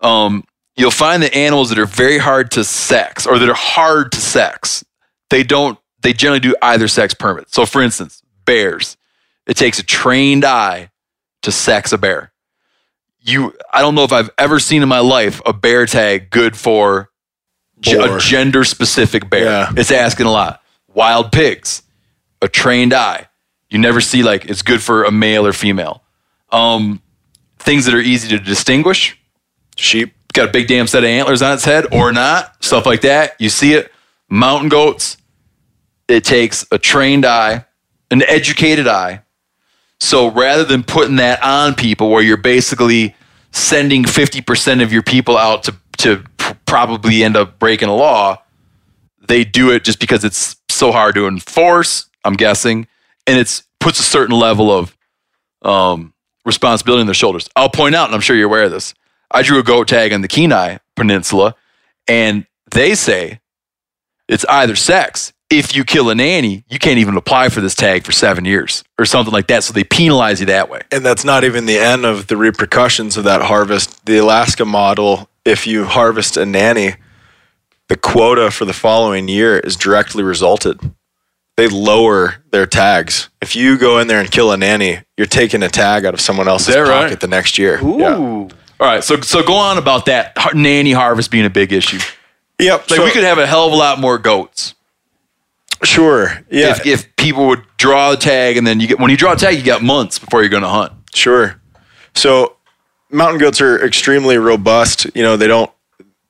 um, 0.00 0.44
you'll 0.76 0.90
find 0.90 1.22
that 1.22 1.34
animals 1.34 1.68
that 1.70 1.78
are 1.78 1.86
very 1.86 2.18
hard 2.18 2.50
to 2.52 2.64
sex 2.64 3.26
or 3.26 3.38
that 3.38 3.48
are 3.48 3.54
hard 3.54 4.12
to 4.12 4.20
sex, 4.20 4.84
they 5.30 5.42
don't 5.42 5.78
they 6.02 6.12
generally 6.12 6.40
do 6.40 6.54
either 6.62 6.86
sex 6.86 7.14
permit. 7.14 7.52
So, 7.52 7.64
for 7.66 7.82
instance, 7.82 8.22
bears, 8.44 8.96
it 9.46 9.56
takes 9.56 9.78
a 9.78 9.82
trained 9.82 10.44
eye 10.44 10.90
to 11.42 11.50
sex 11.50 11.92
a 11.92 11.98
bear. 11.98 12.32
You, 13.20 13.54
I 13.72 13.80
don't 13.80 13.94
know 13.94 14.04
if 14.04 14.12
I've 14.12 14.30
ever 14.36 14.60
seen 14.60 14.82
in 14.82 14.88
my 14.88 14.98
life 14.98 15.40
a 15.46 15.54
bear 15.54 15.86
tag 15.86 16.28
good 16.28 16.56
for 16.56 17.10
a 17.86 18.18
gender 18.20 18.64
specific 18.64 19.30
bear. 19.30 19.44
Yeah. 19.44 19.72
It's 19.76 19.90
asking 19.90 20.26
a 20.26 20.30
lot. 20.30 20.62
Wild 20.92 21.32
pigs, 21.32 21.82
a 22.42 22.48
trained 22.48 22.92
eye. 22.92 23.28
You 23.70 23.78
never 23.78 24.02
see 24.02 24.22
like 24.22 24.44
it's 24.44 24.62
good 24.62 24.82
for 24.82 25.04
a 25.04 25.10
male 25.10 25.46
or 25.46 25.54
female. 25.54 26.02
Um, 26.52 27.00
things 27.58 27.86
that 27.86 27.94
are 27.94 28.00
easy 28.00 28.28
to 28.28 28.38
distinguish. 28.38 29.18
sheep. 29.76 30.14
Got 30.34 30.50
a 30.50 30.52
big 30.52 30.66
damn 30.66 30.86
set 30.86 31.04
of 31.04 31.08
antlers 31.08 31.40
on 31.40 31.54
its 31.54 31.64
head 31.64 31.86
or 31.92 32.12
not, 32.12 32.62
stuff 32.62 32.84
like 32.84 33.00
that. 33.02 33.36
You 33.40 33.48
see 33.48 33.72
it. 33.72 33.90
Mountain 34.28 34.68
goats. 34.68 35.16
It 36.08 36.24
takes 36.24 36.66
a 36.70 36.78
trained 36.78 37.24
eye, 37.24 37.64
an 38.10 38.22
educated 38.24 38.86
eye. 38.86 39.22
So 40.00 40.30
rather 40.30 40.64
than 40.64 40.82
putting 40.82 41.16
that 41.16 41.42
on 41.42 41.74
people 41.74 42.10
where 42.10 42.22
you're 42.22 42.36
basically 42.36 43.14
sending 43.52 44.02
50% 44.02 44.82
of 44.82 44.92
your 44.92 45.02
people 45.02 45.38
out 45.38 45.62
to, 45.62 45.76
to 45.98 46.22
probably 46.66 47.24
end 47.24 47.36
up 47.36 47.58
breaking 47.58 47.88
a 47.88 47.94
law, 47.94 48.42
they 49.26 49.44
do 49.44 49.70
it 49.70 49.84
just 49.84 50.00
because 50.00 50.24
it's 50.24 50.56
so 50.68 50.92
hard 50.92 51.14
to 51.14 51.26
enforce, 51.26 52.06
I'm 52.24 52.34
guessing, 52.34 52.86
and 53.26 53.38
it's 53.38 53.62
puts 53.80 54.00
a 54.00 54.02
certain 54.02 54.36
level 54.36 54.70
of 54.70 54.96
um, 55.62 56.12
responsibility 56.44 57.00
on 57.00 57.06
their 57.06 57.14
shoulders. 57.14 57.48
I'll 57.54 57.70
point 57.70 57.94
out, 57.94 58.06
and 58.06 58.14
I'm 58.14 58.20
sure 58.20 58.34
you're 58.34 58.46
aware 58.48 58.64
of 58.64 58.70
this. 58.70 58.94
I 59.30 59.42
drew 59.42 59.58
a 59.58 59.62
goat 59.62 59.88
tag 59.88 60.12
on 60.12 60.20
the 60.20 60.28
Kenai 60.28 60.78
Peninsula, 60.96 61.54
and 62.06 62.46
they 62.70 62.94
say 62.94 63.40
it's 64.28 64.44
either 64.46 64.76
sex. 64.76 65.32
If 65.50 65.76
you 65.76 65.84
kill 65.84 66.10
a 66.10 66.14
nanny, 66.14 66.64
you 66.68 66.78
can't 66.78 66.98
even 66.98 67.16
apply 67.16 67.48
for 67.50 67.60
this 67.60 67.74
tag 67.74 68.04
for 68.04 68.12
seven 68.12 68.44
years 68.44 68.82
or 68.98 69.04
something 69.04 69.32
like 69.32 69.46
that. 69.48 69.62
So 69.62 69.72
they 69.72 69.84
penalize 69.84 70.40
you 70.40 70.46
that 70.46 70.68
way. 70.68 70.80
And 70.90 71.04
that's 71.04 71.24
not 71.24 71.44
even 71.44 71.66
the 71.66 71.78
end 71.78 72.04
of 72.04 72.26
the 72.26 72.36
repercussions 72.36 73.16
of 73.16 73.24
that 73.24 73.42
harvest. 73.42 74.04
The 74.06 74.18
Alaska 74.18 74.64
model, 74.64 75.28
if 75.44 75.66
you 75.66 75.84
harvest 75.84 76.36
a 76.36 76.46
nanny, 76.46 76.94
the 77.88 77.96
quota 77.96 78.50
for 78.50 78.64
the 78.64 78.72
following 78.72 79.28
year 79.28 79.58
is 79.58 79.76
directly 79.76 80.22
resulted. 80.22 80.80
They 81.56 81.68
lower 81.68 82.36
their 82.50 82.66
tags. 82.66 83.28
If 83.40 83.54
you 83.54 83.78
go 83.78 83.98
in 83.98 84.08
there 84.08 84.18
and 84.18 84.30
kill 84.30 84.50
a 84.50 84.56
nanny, 84.56 85.02
you're 85.16 85.26
taking 85.26 85.62
a 85.62 85.68
tag 85.68 86.04
out 86.04 86.14
of 86.14 86.20
someone 86.20 86.48
else's 86.48 86.74
that 86.74 86.80
right? 86.80 87.04
pocket 87.04 87.20
the 87.20 87.28
next 87.28 87.58
year. 87.58 87.80
Yeah. 87.80 88.48
All 88.80 88.86
right, 88.86 89.04
so 89.04 89.20
so 89.20 89.42
go 89.42 89.54
on 89.54 89.78
about 89.78 90.06
that 90.06 90.36
nanny 90.54 90.92
harvest 90.92 91.30
being 91.30 91.44
a 91.44 91.50
big 91.50 91.72
issue. 91.72 91.98
Yep. 92.58 92.90
Like 92.90 92.98
so- 92.98 93.04
we 93.04 93.10
could 93.10 93.24
have 93.24 93.38
a 93.38 93.46
hell 93.46 93.66
of 93.66 93.72
a 93.72 93.76
lot 93.76 94.00
more 94.00 94.18
goats 94.18 94.74
sure. 95.84 96.44
Yeah. 96.50 96.70
if, 96.70 96.86
if 96.86 97.16
people 97.16 97.46
would 97.48 97.64
draw 97.76 98.12
a 98.12 98.16
tag, 98.16 98.56
and 98.56 98.66
then 98.66 98.80
you 98.80 98.88
get 98.88 98.98
when 98.98 99.10
you 99.10 99.16
draw 99.16 99.32
a 99.32 99.36
tag, 99.36 99.56
you 99.56 99.64
got 99.64 99.82
months 99.82 100.18
before 100.18 100.42
you're 100.42 100.50
going 100.50 100.62
to 100.62 100.68
hunt. 100.68 100.92
Sure. 101.14 101.60
So 102.14 102.56
mountain 103.10 103.38
goats 103.40 103.60
are 103.60 103.84
extremely 103.84 104.38
robust. 104.38 105.06
You 105.14 105.22
know, 105.22 105.36
they 105.36 105.46
don't 105.46 105.70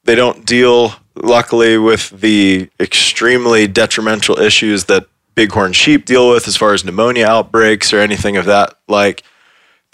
they 0.04 0.14
don't 0.14 0.44
deal 0.44 0.92
luckily 1.14 1.78
with 1.78 2.10
the 2.10 2.68
extremely 2.80 3.66
detrimental 3.66 4.38
issues 4.38 4.84
that 4.84 5.06
bighorn 5.34 5.72
sheep 5.72 6.04
deal 6.04 6.30
with 6.30 6.46
as 6.46 6.56
far 6.56 6.74
as 6.74 6.84
pneumonia 6.84 7.26
outbreaks 7.26 7.92
or 7.92 7.98
anything 7.98 8.36
of 8.36 8.44
that 8.44 8.74
like 8.88 9.22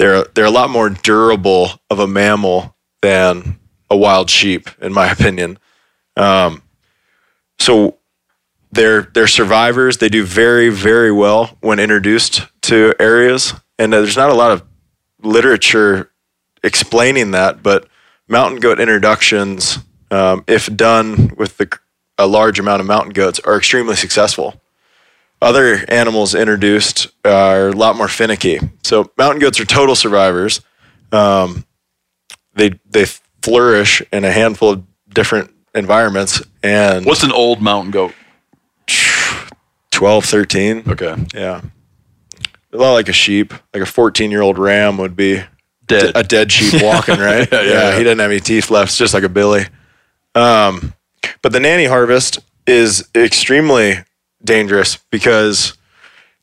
they're 0.00 0.24
they're 0.34 0.46
a 0.46 0.50
lot 0.50 0.70
more 0.70 0.88
durable 0.88 1.68
of 1.90 1.98
a 1.98 2.06
mammal 2.06 2.74
than 3.02 3.60
a 3.90 3.96
wild 3.96 4.30
sheep 4.30 4.70
in 4.80 4.94
my 4.94 5.10
opinion. 5.12 5.58
Um, 6.16 6.62
so 7.58 7.98
they're 8.72 9.02
they're 9.02 9.26
survivors. 9.26 9.98
They 9.98 10.08
do 10.08 10.24
very 10.24 10.70
very 10.70 11.12
well 11.12 11.58
when 11.60 11.78
introduced 11.78 12.46
to 12.62 12.94
areas, 12.98 13.52
and 13.78 13.92
uh, 13.92 14.00
there's 14.00 14.16
not 14.16 14.30
a 14.30 14.34
lot 14.34 14.52
of 14.52 14.62
literature 15.22 16.10
explaining 16.64 17.32
that. 17.32 17.62
But 17.62 17.86
mountain 18.26 18.58
goat 18.58 18.80
introductions, 18.80 19.80
um, 20.10 20.44
if 20.46 20.74
done 20.74 21.34
with 21.36 21.58
the, 21.58 21.78
a 22.16 22.26
large 22.26 22.58
amount 22.58 22.80
of 22.80 22.86
mountain 22.86 23.12
goats, 23.12 23.38
are 23.40 23.58
extremely 23.58 23.96
successful. 23.96 24.59
Other 25.42 25.84
animals 25.88 26.34
introduced 26.34 27.08
are 27.24 27.68
a 27.68 27.72
lot 27.72 27.96
more 27.96 28.08
finicky. 28.08 28.58
So 28.84 29.10
mountain 29.16 29.40
goats 29.40 29.58
are 29.58 29.64
total 29.64 29.94
survivors. 29.94 30.60
Um, 31.12 31.64
they 32.54 32.78
they 32.90 33.06
flourish 33.42 34.02
in 34.12 34.24
a 34.24 34.30
handful 34.32 34.70
of 34.70 34.84
different 35.08 35.50
environments, 35.74 36.42
and 36.62 37.06
What's 37.06 37.22
an 37.22 37.32
old 37.32 37.62
mountain 37.62 37.90
goat? 37.90 38.12
12, 39.92 40.24
13. 40.24 40.82
Okay, 40.88 41.14
Yeah. 41.34 41.60
A 42.72 42.76
lot 42.76 42.92
like 42.92 43.08
a 43.08 43.12
sheep, 43.12 43.52
like 43.74 43.82
a 43.82 43.86
14 43.86 44.30
year 44.30 44.42
old 44.42 44.56
ram 44.58 44.96
would 44.98 45.16
be 45.16 45.42
dead. 45.86 46.12
a 46.14 46.22
dead 46.22 46.52
sheep 46.52 46.80
walking, 46.82 47.18
right? 47.18 47.48
Yeah, 47.52 47.62
yeah, 47.62 47.70
yeah. 47.90 47.98
He 47.98 48.04
doesn't 48.04 48.18
have 48.20 48.30
any 48.30 48.40
teeth 48.40 48.70
left. 48.70 48.90
It's 48.90 48.98
just 48.98 49.12
like 49.14 49.24
a 49.24 49.28
billy. 49.28 49.64
Um, 50.36 50.94
but 51.42 51.52
the 51.52 51.58
nanny 51.60 51.86
harvest 51.86 52.38
is 52.68 53.08
extremely 53.14 53.98
dangerous 54.42 54.96
because 55.10 55.76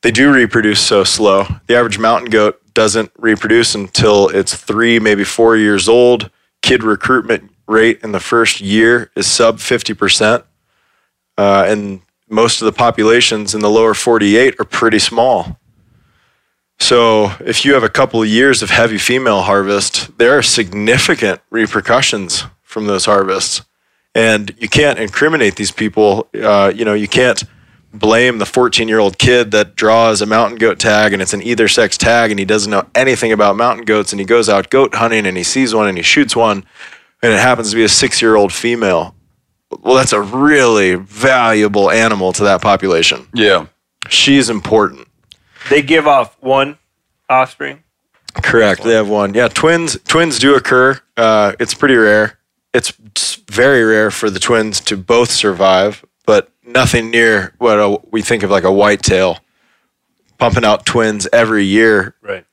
they 0.02 0.10
do 0.10 0.32
reproduce 0.32 0.80
so 0.80 1.04
slow. 1.04 1.46
The 1.66 1.76
average 1.76 1.98
mountain 1.98 2.30
goat 2.30 2.60
doesn't 2.74 3.10
reproduce 3.18 3.74
until 3.74 4.28
it's 4.28 4.54
three, 4.54 4.98
maybe 4.98 5.24
four 5.24 5.56
years 5.56 5.88
old. 5.88 6.30
Kid 6.62 6.82
recruitment 6.82 7.50
rate 7.66 8.00
in 8.02 8.12
the 8.12 8.20
first 8.20 8.60
year 8.60 9.10
is 9.16 9.26
sub 9.26 9.58
50%. 9.58 10.44
Uh, 11.36 11.64
and 11.66 12.00
most 12.28 12.60
of 12.60 12.66
the 12.66 12.72
populations 12.72 13.54
in 13.54 13.60
the 13.60 13.70
lower 13.70 13.94
48 13.94 14.60
are 14.60 14.64
pretty 14.64 14.98
small. 14.98 15.58
So 16.78 17.32
if 17.40 17.64
you 17.64 17.74
have 17.74 17.82
a 17.82 17.88
couple 17.88 18.22
of 18.22 18.28
years 18.28 18.62
of 18.62 18.70
heavy 18.70 18.98
female 18.98 19.42
harvest, 19.42 20.16
there 20.18 20.38
are 20.38 20.42
significant 20.42 21.40
repercussions 21.50 22.44
from 22.62 22.86
those 22.86 23.06
harvests. 23.06 23.62
And 24.14 24.54
you 24.58 24.68
can't 24.68 24.98
incriminate 24.98 25.56
these 25.56 25.72
people. 25.72 26.28
Uh, 26.34 26.72
you 26.74 26.84
know, 26.84 26.94
you 26.94 27.08
can't 27.08 27.42
blame 27.92 28.38
the 28.38 28.46
14 28.46 28.88
year 28.88 28.98
old 28.98 29.18
kid 29.18 29.50
that 29.50 29.74
draws 29.74 30.20
a 30.20 30.26
mountain 30.26 30.58
goat 30.58 30.78
tag 30.78 31.12
and 31.12 31.22
it's 31.22 31.32
an 31.32 31.42
either 31.42 31.68
sex 31.68 31.96
tag 31.96 32.30
and 32.30 32.38
he 32.38 32.44
doesn't 32.44 32.70
know 32.70 32.86
anything 32.94 33.32
about 33.32 33.56
mountain 33.56 33.84
goats 33.84 34.12
and 34.12 34.20
he 34.20 34.26
goes 34.26 34.48
out 34.48 34.70
goat 34.70 34.94
hunting 34.94 35.26
and 35.26 35.36
he 35.36 35.42
sees 35.42 35.74
one 35.74 35.88
and 35.88 35.96
he 35.96 36.02
shoots 36.02 36.36
one 36.36 36.64
and 37.22 37.32
it 37.32 37.40
happens 37.40 37.70
to 37.70 37.76
be 37.76 37.84
a 37.84 37.88
six 37.88 38.20
year 38.20 38.36
old 38.36 38.52
female. 38.52 39.14
Well, 39.82 39.96
that's 39.96 40.12
a 40.12 40.20
really 40.20 40.94
valuable 40.94 41.90
animal 41.90 42.32
to 42.34 42.44
that 42.44 42.62
population. 42.62 43.26
Yeah. 43.34 43.66
She's 44.08 44.48
important. 44.48 45.08
They 45.68 45.82
give 45.82 46.06
off 46.06 46.36
one 46.40 46.78
offspring. 47.28 47.82
Correct. 48.34 48.82
They 48.82 48.94
have 48.94 49.08
one. 49.08 49.34
Yeah, 49.34 49.48
twins. 49.48 49.98
Twins 50.06 50.38
do 50.38 50.54
occur. 50.54 51.00
Uh, 51.16 51.52
it's 51.58 51.74
pretty 51.74 51.96
rare. 51.96 52.38
It's 52.72 52.92
very 53.48 53.82
rare 53.82 54.10
for 54.10 54.30
the 54.30 54.38
twins 54.38 54.80
to 54.82 54.96
both 54.96 55.30
survive, 55.30 56.04
but 56.26 56.50
nothing 56.68 57.10
near 57.10 57.54
what 57.58 57.78
a, 57.78 57.98
we 58.10 58.22
think 58.22 58.42
of 58.42 58.50
like 58.50 58.64
a 58.64 58.72
whitetail 58.72 59.38
pumping 60.38 60.64
out 60.64 60.86
twins 60.86 61.26
every 61.32 61.64
year. 61.64 62.14
Right. 62.22 62.44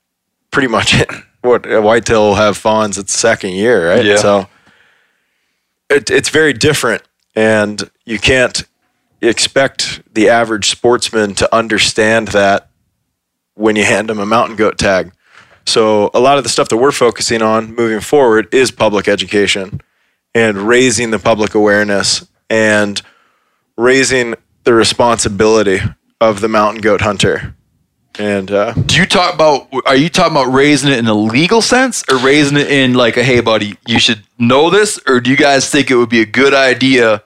Pretty 0.51 0.68
much 0.68 0.95
what 1.41 1.72
a 1.72 1.82
whitetail 1.82 2.30
will 2.30 2.36
have 2.36 2.57
fawns 2.57 2.97
its 2.97 3.13
second 3.13 3.51
year, 3.51 3.89
right? 3.89 4.05
Yeah. 4.05 4.18
So 4.18 4.47
it, 5.89 6.09
it's 6.09 6.30
very 6.30 6.53
different, 6.53 7.03
and 7.36 7.89
you 8.05 8.18
can't 8.18 8.63
expect 9.22 10.01
the 10.13 10.30
average 10.30 10.70
sportsman 10.70 11.36
to 11.36 11.55
understand 11.55 12.30
that 12.30 12.70
when 13.55 13.76
you 13.76 13.84
hand 13.84 14.09
them 14.09 14.20
a 14.20 14.26
mountain 14.26 14.55
goat 14.55 14.78
tag. 14.78 15.11
So 15.66 16.11
a 16.13 16.20
lot 16.20 16.38
of 16.38 16.43
the 16.43 16.49
stuff 16.49 16.70
that 16.70 16.78
we're 16.78 16.91
focusing 16.91 17.41
on 17.41 17.74
moving 17.74 18.01
forward 18.01 18.53
is 18.53 18.72
public 18.72 19.07
education 19.07 19.82
and 20.34 20.57
raising 20.57 21.11
the 21.11 21.20
public 21.20 21.55
awareness 21.55 22.28
and 22.49 23.01
raising 23.78 24.36
the 24.63 24.73
responsibility 24.73 25.80
of 26.21 26.41
the 26.41 26.47
mountain 26.47 26.82
goat 26.82 27.01
hunter. 27.01 27.55
And 28.17 28.49
uh, 28.49 28.73
Do 28.73 28.95
you 28.95 29.05
talk 29.05 29.34
about? 29.34 29.67
Are 29.86 29.95
you 29.95 30.07
talking 30.07 30.32
about 30.32 30.53
raising 30.53 30.89
it 30.91 30.97
in 30.99 31.07
a 31.07 31.13
legal 31.13 31.61
sense, 31.61 32.03
or 32.09 32.17
raising 32.17 32.57
it 32.57 32.71
in 32.71 32.93
like 32.93 33.17
a 33.17 33.23
hey, 33.23 33.41
buddy, 33.41 33.78
you 33.88 33.99
should 33.99 34.23
know 34.39 34.69
this, 34.69 34.99
or 35.05 35.19
do 35.19 35.30
you 35.30 35.36
guys 35.36 35.69
think 35.69 35.91
it 35.91 35.95
would 35.95 36.09
be 36.09 36.21
a 36.21 36.26
good 36.26 36.53
idea 36.53 37.23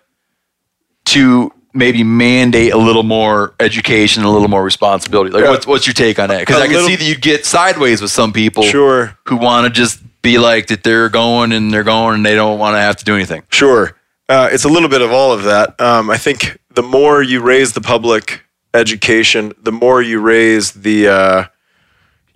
to 1.06 1.52
maybe 1.76 2.04
mandate 2.04 2.74
a 2.74 2.78
little 2.78 3.04
more 3.04 3.54
education, 3.60 4.24
a 4.24 4.32
little 4.32 4.48
more 4.48 4.64
responsibility? 4.64 5.30
Like, 5.30 5.44
Yeah. 5.44 5.52
what's 5.52 5.68
what's 5.68 5.86
your 5.86 5.94
take 5.94 6.18
on 6.18 6.30
that? 6.30 6.40
Because 6.40 6.58
I 6.58 6.66
can 6.66 6.74
little- 6.74 6.90
see 6.90 6.96
that 6.96 7.06
you'd 7.06 7.22
get 7.22 7.46
sideways 7.46 8.02
with 8.02 8.10
some 8.12 8.34
people, 8.34 8.64
Sure. 8.64 9.16
who 9.26 9.36
want 9.38 9.66
to 9.68 9.70
just 9.70 10.00
be 10.24 10.40
like 10.40 10.68
that 10.68 10.84
they're 10.84 11.10
going 11.10 11.52
and 11.52 11.72
they're 11.72 11.84
going 11.84 12.16
and 12.16 12.26
they 12.26 12.34
don't 12.36 12.58
want 12.58 12.74
to 12.76 12.80
have 12.80 12.96
to 12.98 13.06
do 13.06 13.14
anything. 13.16 13.44
Sure. 13.52 13.96
Uh, 14.30 14.48
it's 14.52 14.64
a 14.64 14.70
little 14.70 14.90
bit 14.90 15.02
of 15.02 15.12
all 15.12 15.34
of 15.34 15.44
that. 15.44 15.80
Um, 15.82 16.10
I 16.12 16.18
think 16.18 16.60
the 16.70 16.84
more 16.84 17.24
you 17.24 17.42
raise 17.42 17.74
the 17.74 17.82
public 17.82 18.44
education, 18.76 19.54
the 19.62 19.72
more 19.72 20.04
you 20.04 20.20
raise 20.22 20.72
the, 20.72 21.08
uh, 21.08 21.44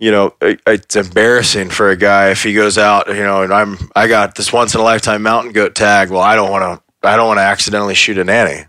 you 0.00 0.10
know, 0.10 0.34
it- 0.40 0.60
it's 0.66 0.96
embarrassing 0.96 1.70
for 1.70 1.90
a 1.90 1.96
guy 1.96 2.30
if 2.30 2.42
he 2.42 2.52
goes 2.52 2.76
out, 2.78 3.06
you 3.06 3.22
know, 3.22 3.42
and 3.42 3.54
I'm, 3.54 3.78
I 3.94 4.08
got 4.08 4.34
this 4.34 4.52
once 4.52 4.74
in 4.74 4.80
a 4.80 4.84
lifetime 4.84 5.22
mountain 5.22 5.52
goat 5.52 5.76
tag. 5.76 6.10
Well, 6.10 6.20
I 6.20 6.34
don't 6.34 6.50
want 6.50 6.80
to, 6.82 7.08
I 7.08 7.16
don't 7.16 7.28
want 7.28 7.38
to 7.38 7.42
accidentally 7.44 7.94
shoot 7.94 8.18
a 8.18 8.24
nanny 8.24 8.66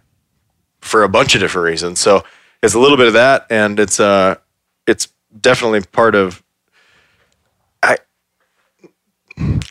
for 0.81 1.01
a 1.03 1.09
bunch 1.09 1.33
of 1.33 1.41
different 1.41 1.65
reasons. 1.65 1.99
So 1.99 2.23
it's 2.61 2.75
a 2.75 2.79
little 2.79 2.97
bit 2.97 3.07
of 3.07 3.13
that, 3.13 3.47
and 3.49 3.79
it's, 3.79 3.99
uh, 3.99 4.35
it's 4.85 5.07
definitely 5.41 5.81
part 5.81 6.13
of. 6.13 6.43
I, 7.81 7.97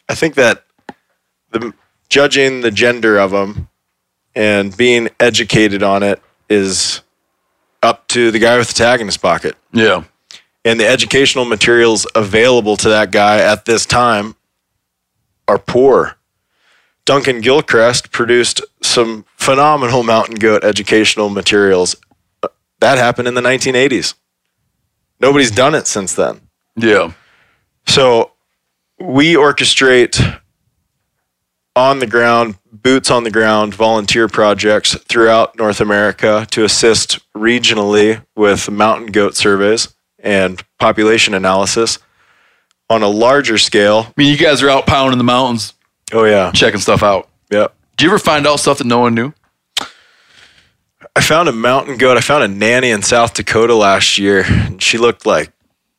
I 0.08 0.14
think 0.16 0.34
that 0.34 0.64
the 1.52 1.72
judging 2.08 2.60
the 2.60 2.70
gender 2.70 3.18
of 3.18 3.30
them 3.30 3.68
and 4.34 4.76
being 4.76 5.08
educated 5.20 5.82
on 5.82 6.02
it 6.02 6.20
is 6.48 7.00
up 7.82 8.06
to 8.08 8.30
the 8.30 8.38
guy 8.38 8.58
with 8.58 8.68
the 8.68 8.74
tag 8.74 9.00
in 9.00 9.06
his 9.06 9.16
pocket. 9.16 9.56
Yeah. 9.72 10.04
And 10.64 10.80
the 10.80 10.86
educational 10.86 11.44
materials 11.44 12.06
available 12.14 12.76
to 12.78 12.88
that 12.88 13.10
guy 13.10 13.38
at 13.38 13.66
this 13.66 13.84
time 13.84 14.34
are 15.46 15.58
poor. 15.58 16.16
Duncan 17.04 17.42
Gilchrist 17.42 18.10
produced 18.12 18.62
some 18.82 19.26
phenomenal 19.36 20.02
mountain 20.02 20.36
goat 20.36 20.64
educational 20.64 21.28
materials. 21.28 21.96
Uh, 22.42 22.48
that 22.80 22.96
happened 22.96 23.28
in 23.28 23.34
the 23.34 23.42
1980s. 23.42 24.14
Nobody's 25.20 25.50
done 25.50 25.74
it 25.74 25.86
since 25.86 26.14
then. 26.14 26.40
Yeah. 26.76 27.12
So 27.86 28.32
we 28.98 29.34
orchestrate 29.34 30.40
on 31.76 31.98
the 31.98 32.06
ground, 32.06 32.56
boots 32.72 33.10
on 33.10 33.24
the 33.24 33.30
ground 33.30 33.74
volunteer 33.74 34.28
projects 34.28 34.94
throughout 35.08 35.56
North 35.58 35.80
America 35.80 36.46
to 36.50 36.64
assist 36.64 37.18
regionally 37.34 38.24
with 38.36 38.70
mountain 38.70 39.06
goat 39.08 39.34
surveys 39.36 39.94
and 40.18 40.62
population 40.78 41.34
analysis 41.34 41.98
on 42.88 43.02
a 43.02 43.08
larger 43.08 43.58
scale. 43.58 44.06
I 44.08 44.12
mean, 44.16 44.30
you 44.30 44.38
guys 44.38 44.62
are 44.62 44.70
out 44.70 44.86
pounding 44.86 45.18
the 45.18 45.24
mountains, 45.24 45.74
Oh 46.12 46.24
yeah. 46.24 46.52
checking 46.52 46.80
stuff 46.80 47.02
out. 47.02 47.28
Yep. 47.50 47.74
Do 47.96 48.04
you 48.04 48.10
ever 48.10 48.18
find 48.18 48.46
out 48.46 48.60
stuff 48.60 48.78
that 48.78 48.86
no 48.86 48.98
one 49.00 49.14
knew? 49.14 49.32
I 51.16 51.20
found 51.20 51.48
a 51.48 51.52
mountain 51.52 51.96
goat. 51.96 52.16
I 52.16 52.20
found 52.20 52.42
a 52.42 52.48
nanny 52.48 52.90
in 52.90 53.02
South 53.02 53.34
Dakota 53.34 53.74
last 53.74 54.18
year. 54.18 54.44
And 54.46 54.82
she 54.82 54.98
looked 54.98 55.24
like 55.26 55.52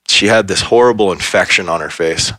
she 0.09 0.27
had 0.27 0.47
this 0.49 0.61
horrible 0.63 1.11
infection 1.13 1.69
on 1.69 1.79
her 1.79 1.89
face. 1.89 2.33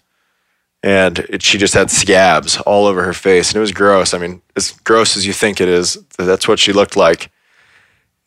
And 0.87 1.18
it, 1.18 1.43
she 1.43 1.59
just 1.59 1.74
had 1.74 1.91
scabs 1.91 2.59
all 2.61 2.87
over 2.87 3.03
her 3.03 3.12
face. 3.12 3.51
And 3.51 3.57
it 3.57 3.61
was 3.61 3.72
gross. 3.72 4.14
I 4.14 4.18
mean, 4.18 4.41
as 4.55 4.70
gross 4.70 5.16
as 5.16 5.26
you 5.26 5.32
think 5.32 5.61
it 5.61 5.68
is, 5.68 5.99
that's 6.16 6.47
what 6.47 6.61
she 6.61 6.72
looked 6.72 6.97
like. 6.97 7.32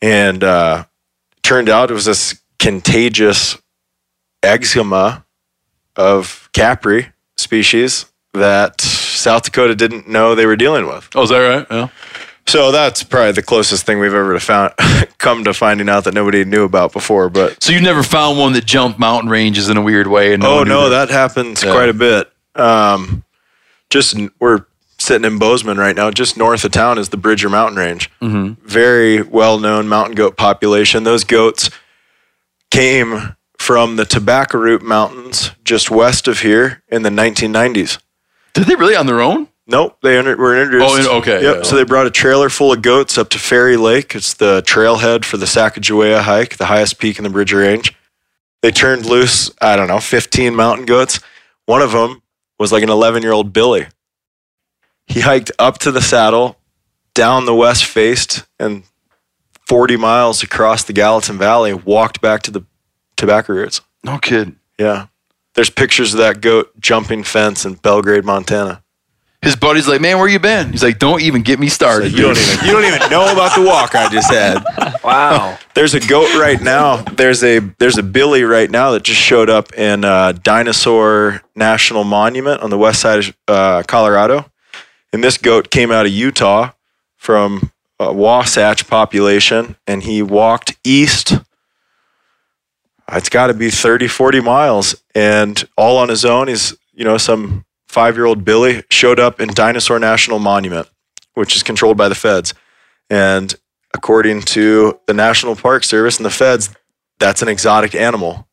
And 0.01 0.43
uh, 0.43 0.83
turned 1.41 1.69
out 1.69 1.89
it 1.89 1.93
was 1.93 2.03
this 2.03 2.37
contagious 2.59 3.57
ecthyma 4.43 5.23
of 5.95 6.49
Capri 6.51 7.07
species 7.37 8.05
that 8.33 8.81
South 8.81 9.43
Dakota 9.43 9.73
didn't 9.73 10.09
know 10.09 10.35
they 10.35 10.45
were 10.45 10.57
dealing 10.57 10.85
with. 10.85 11.07
Oh, 11.15 11.23
is 11.23 11.29
that 11.29 11.39
right? 11.39 11.65
Yeah. 11.71 11.87
So 12.45 12.73
that's 12.73 13.03
probably 13.03 13.31
the 13.33 13.41
closest 13.43 13.85
thing 13.85 13.99
we've 13.99 14.13
ever 14.13 14.37
found 14.39 14.73
come 15.17 15.45
to 15.45 15.53
finding 15.53 15.87
out 15.87 16.03
that 16.03 16.13
nobody 16.13 16.43
knew 16.43 16.65
about 16.65 16.91
before. 16.91 17.29
But 17.29 17.63
So 17.63 17.71
you 17.71 17.79
never 17.79 18.03
found 18.03 18.37
one 18.37 18.51
that 18.53 18.65
jumped 18.65 18.99
mountain 18.99 19.29
ranges 19.29 19.69
in 19.69 19.77
a 19.77 19.81
weird 19.81 20.07
way? 20.07 20.33
And 20.33 20.43
no 20.43 20.59
oh 20.59 20.63
no, 20.63 20.89
that 20.89 21.09
happens 21.09 21.63
Yeah. 21.63 21.71
quite 21.71 21.87
a 21.89 21.93
bit. 21.93 22.29
Um, 22.59 23.23
just 23.89 24.15
we're 24.39 24.65
sitting 24.97 25.25
in 25.25 25.39
Bozeman 25.39 25.77
right 25.77 25.95
now. 25.95 26.11
Just 26.11 26.37
north 26.37 26.63
of 26.65 26.71
town 26.71 26.97
is 26.97 27.09
the 27.09 27.17
Bridger 27.17 27.49
Mountain 27.49 27.77
Range. 27.77 28.11
Mm-hmm. 28.21 28.65
Very 28.67 29.21
well 29.21 29.59
known 29.59 29.87
mountain 29.87 30.15
goat 30.15 30.37
population. 30.37 31.03
Those 31.03 31.23
goats 31.23 31.69
came 32.71 33.35
from 33.57 33.95
the 33.95 34.05
Tobacco 34.05 34.57
Root 34.57 34.81
Mountains 34.81 35.51
just 35.63 35.89
west 35.91 36.27
of 36.27 36.41
here 36.41 36.83
in 36.89 37.01
the 37.03 37.09
1990s. 37.09 37.99
Did 38.53 38.65
they 38.65 38.75
really 38.75 38.95
on 38.95 39.05
their 39.05 39.21
own? 39.21 39.47
Nope, 39.67 39.97
they 40.01 40.17
under, 40.17 40.35
were 40.35 40.59
introduced. 40.59 41.07
Oh, 41.07 41.17
okay, 41.19 41.43
Yep. 41.43 41.55
yeah. 41.57 41.61
So 41.61 41.75
they 41.75 41.83
brought 41.83 42.07
a 42.07 42.11
trailer 42.11 42.49
full 42.49 42.73
of 42.73 42.81
goats 42.81 43.19
up 43.19 43.29
to 43.29 43.37
Fairy 43.39 43.77
Lake. 43.77 44.15
It's 44.15 44.33
the 44.33 44.63
trailhead 44.65 45.25
for 45.25 45.37
the 45.37 45.45
Sacagawea 45.45 46.21
hike, 46.21 46.57
the 46.57 46.65
highest 46.65 46.97
peak 46.99 47.19
in 47.19 47.23
the 47.23 47.29
Bridger 47.29 47.57
Range. 47.57 47.93
They 48.63 48.71
turned 48.71 49.05
loose, 49.05 49.51
I 49.61 49.75
don't 49.75 49.87
know, 49.87 49.99
15 49.99 50.55
mountain 50.55 50.85
goats. 50.87 51.19
One 51.67 51.83
of 51.83 51.91
them 51.91 52.23
was 52.59 52.71
like 52.71 52.83
an 52.83 52.89
11 52.89 53.23
year 53.23 53.31
old 53.31 53.53
Billy. 53.53 53.87
He 55.07 55.21
hiked 55.21 55.51
up 55.57 55.79
to 55.79 55.91
the 55.91 56.01
saddle, 56.01 56.57
down 57.15 57.45
the 57.45 57.55
west 57.55 57.85
faced, 57.85 58.45
and 58.59 58.83
40 59.67 59.97
miles 59.97 60.43
across 60.43 60.83
the 60.83 60.93
Gallatin 60.93 61.37
Valley, 61.37 61.73
walked 61.73 62.21
back 62.21 62.43
to 62.43 62.51
the 62.51 62.65
Tobacco 63.15 63.53
Roots. 63.53 63.81
No 64.03 64.19
kid. 64.19 64.55
Yeah. 64.77 65.07
There's 65.55 65.69
pictures 65.69 66.13
of 66.13 66.19
that 66.19 66.41
goat 66.41 66.79
jumping 66.79 67.23
fence 67.23 67.65
in 67.65 67.73
Belgrade, 67.75 68.23
Montana. 68.23 68.83
His 69.41 69.55
buddy's 69.55 69.87
like, 69.87 70.01
"Man, 70.01 70.17
where 70.17 70.27
you 70.27 70.39
been?" 70.39 70.71
He's 70.71 70.83
like, 70.83 70.99
"Don't 70.99 71.21
even 71.21 71.43
get 71.43 71.59
me 71.59 71.69
started. 71.69 72.11
You 72.11 72.23
don't 72.23 72.37
even 72.37 72.65
you 72.65 72.71
don't 72.73 72.83
even 72.83 73.09
know 73.09 73.31
about 73.31 73.55
the 73.55 73.61
walk 73.65 73.95
I 73.95 74.09
just 74.09 74.31
had. 74.31 74.63
Wow. 75.03 75.57
There's 75.75 75.93
a 75.93 75.99
goat 76.01 76.35
right 76.37 76.61
now. 76.61 76.97
There's 76.97 77.41
a 77.43 77.59
there's 77.79 77.97
a 77.97 78.03
Billy 78.03 78.43
right 78.43 78.69
now 78.69 78.91
that 78.91 79.03
just 79.03 79.19
showed 79.19 79.49
up 79.49 79.73
in 79.73 80.03
uh, 80.03 80.33
Dinosaur 80.33 81.41
National 81.55 82.03
Monument 82.03 82.61
on 82.61 82.69
the 82.69 82.77
west 82.77 82.99
side 83.01 83.19
of 83.19 83.35
uh, 83.47 83.83
Colorado, 83.87 84.51
and 85.13 85.23
this 85.23 85.37
goat 85.37 85.71
came 85.71 85.89
out 85.89 86.05
of 86.05 86.11
Utah 86.11 86.71
from 87.15 87.71
a 87.99 88.13
Wasatch 88.13 88.87
population, 88.87 89.77
and 89.87 90.03
he 90.03 90.21
walked 90.21 90.77
east. 90.83 91.33
It's 93.11 93.29
got 93.29 93.47
to 93.47 93.53
be 93.53 93.71
30, 93.71 94.07
40 94.07 94.41
miles, 94.41 94.95
and 95.15 95.67
all 95.77 95.97
on 95.97 96.09
his 96.09 96.25
own. 96.25 96.49
He's 96.49 96.75
you 96.93 97.05
know 97.05 97.17
some 97.17 97.65
five 97.89 98.15
year 98.15 98.25
old 98.25 98.45
Billy 98.45 98.83
showed 98.89 99.19
up 99.19 99.41
in 99.41 99.49
Dinosaur 99.49 99.99
National 99.99 100.39
Monument, 100.39 100.87
which 101.33 101.55
is 101.55 101.63
controlled 101.63 101.97
by 101.97 102.07
the 102.07 102.15
feds. 102.15 102.53
And 103.09 103.53
according 103.93 104.43
to 104.43 104.99
the 105.07 105.13
National 105.13 105.55
Park 105.55 105.83
Service 105.83 106.17
and 106.17 106.25
the 106.25 106.29
feds, 106.29 106.69
that's 107.19 107.41
an 107.41 107.47
exotic 107.49 107.95
animal. 107.95 108.47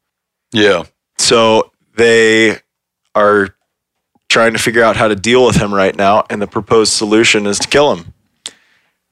Yeah. 0.53 0.85
So 1.19 1.71
they 1.97 2.59
are 3.15 3.51
trying 4.29 4.55
to 4.55 4.59
figure 4.59 4.83
out 4.83 4.97
how 4.97 5.09
to 5.09 5.15
deal 5.15 5.47
with 5.47 5.57
him 5.57 5.73
right 5.73 5.95
now. 5.95 6.25
And 6.31 6.41
the 6.41 6.47
proposed 6.47 6.93
solution 6.95 7.47
is 7.47 7.59
to 7.61 7.69
kill 7.69 7.95
him, 7.95 8.13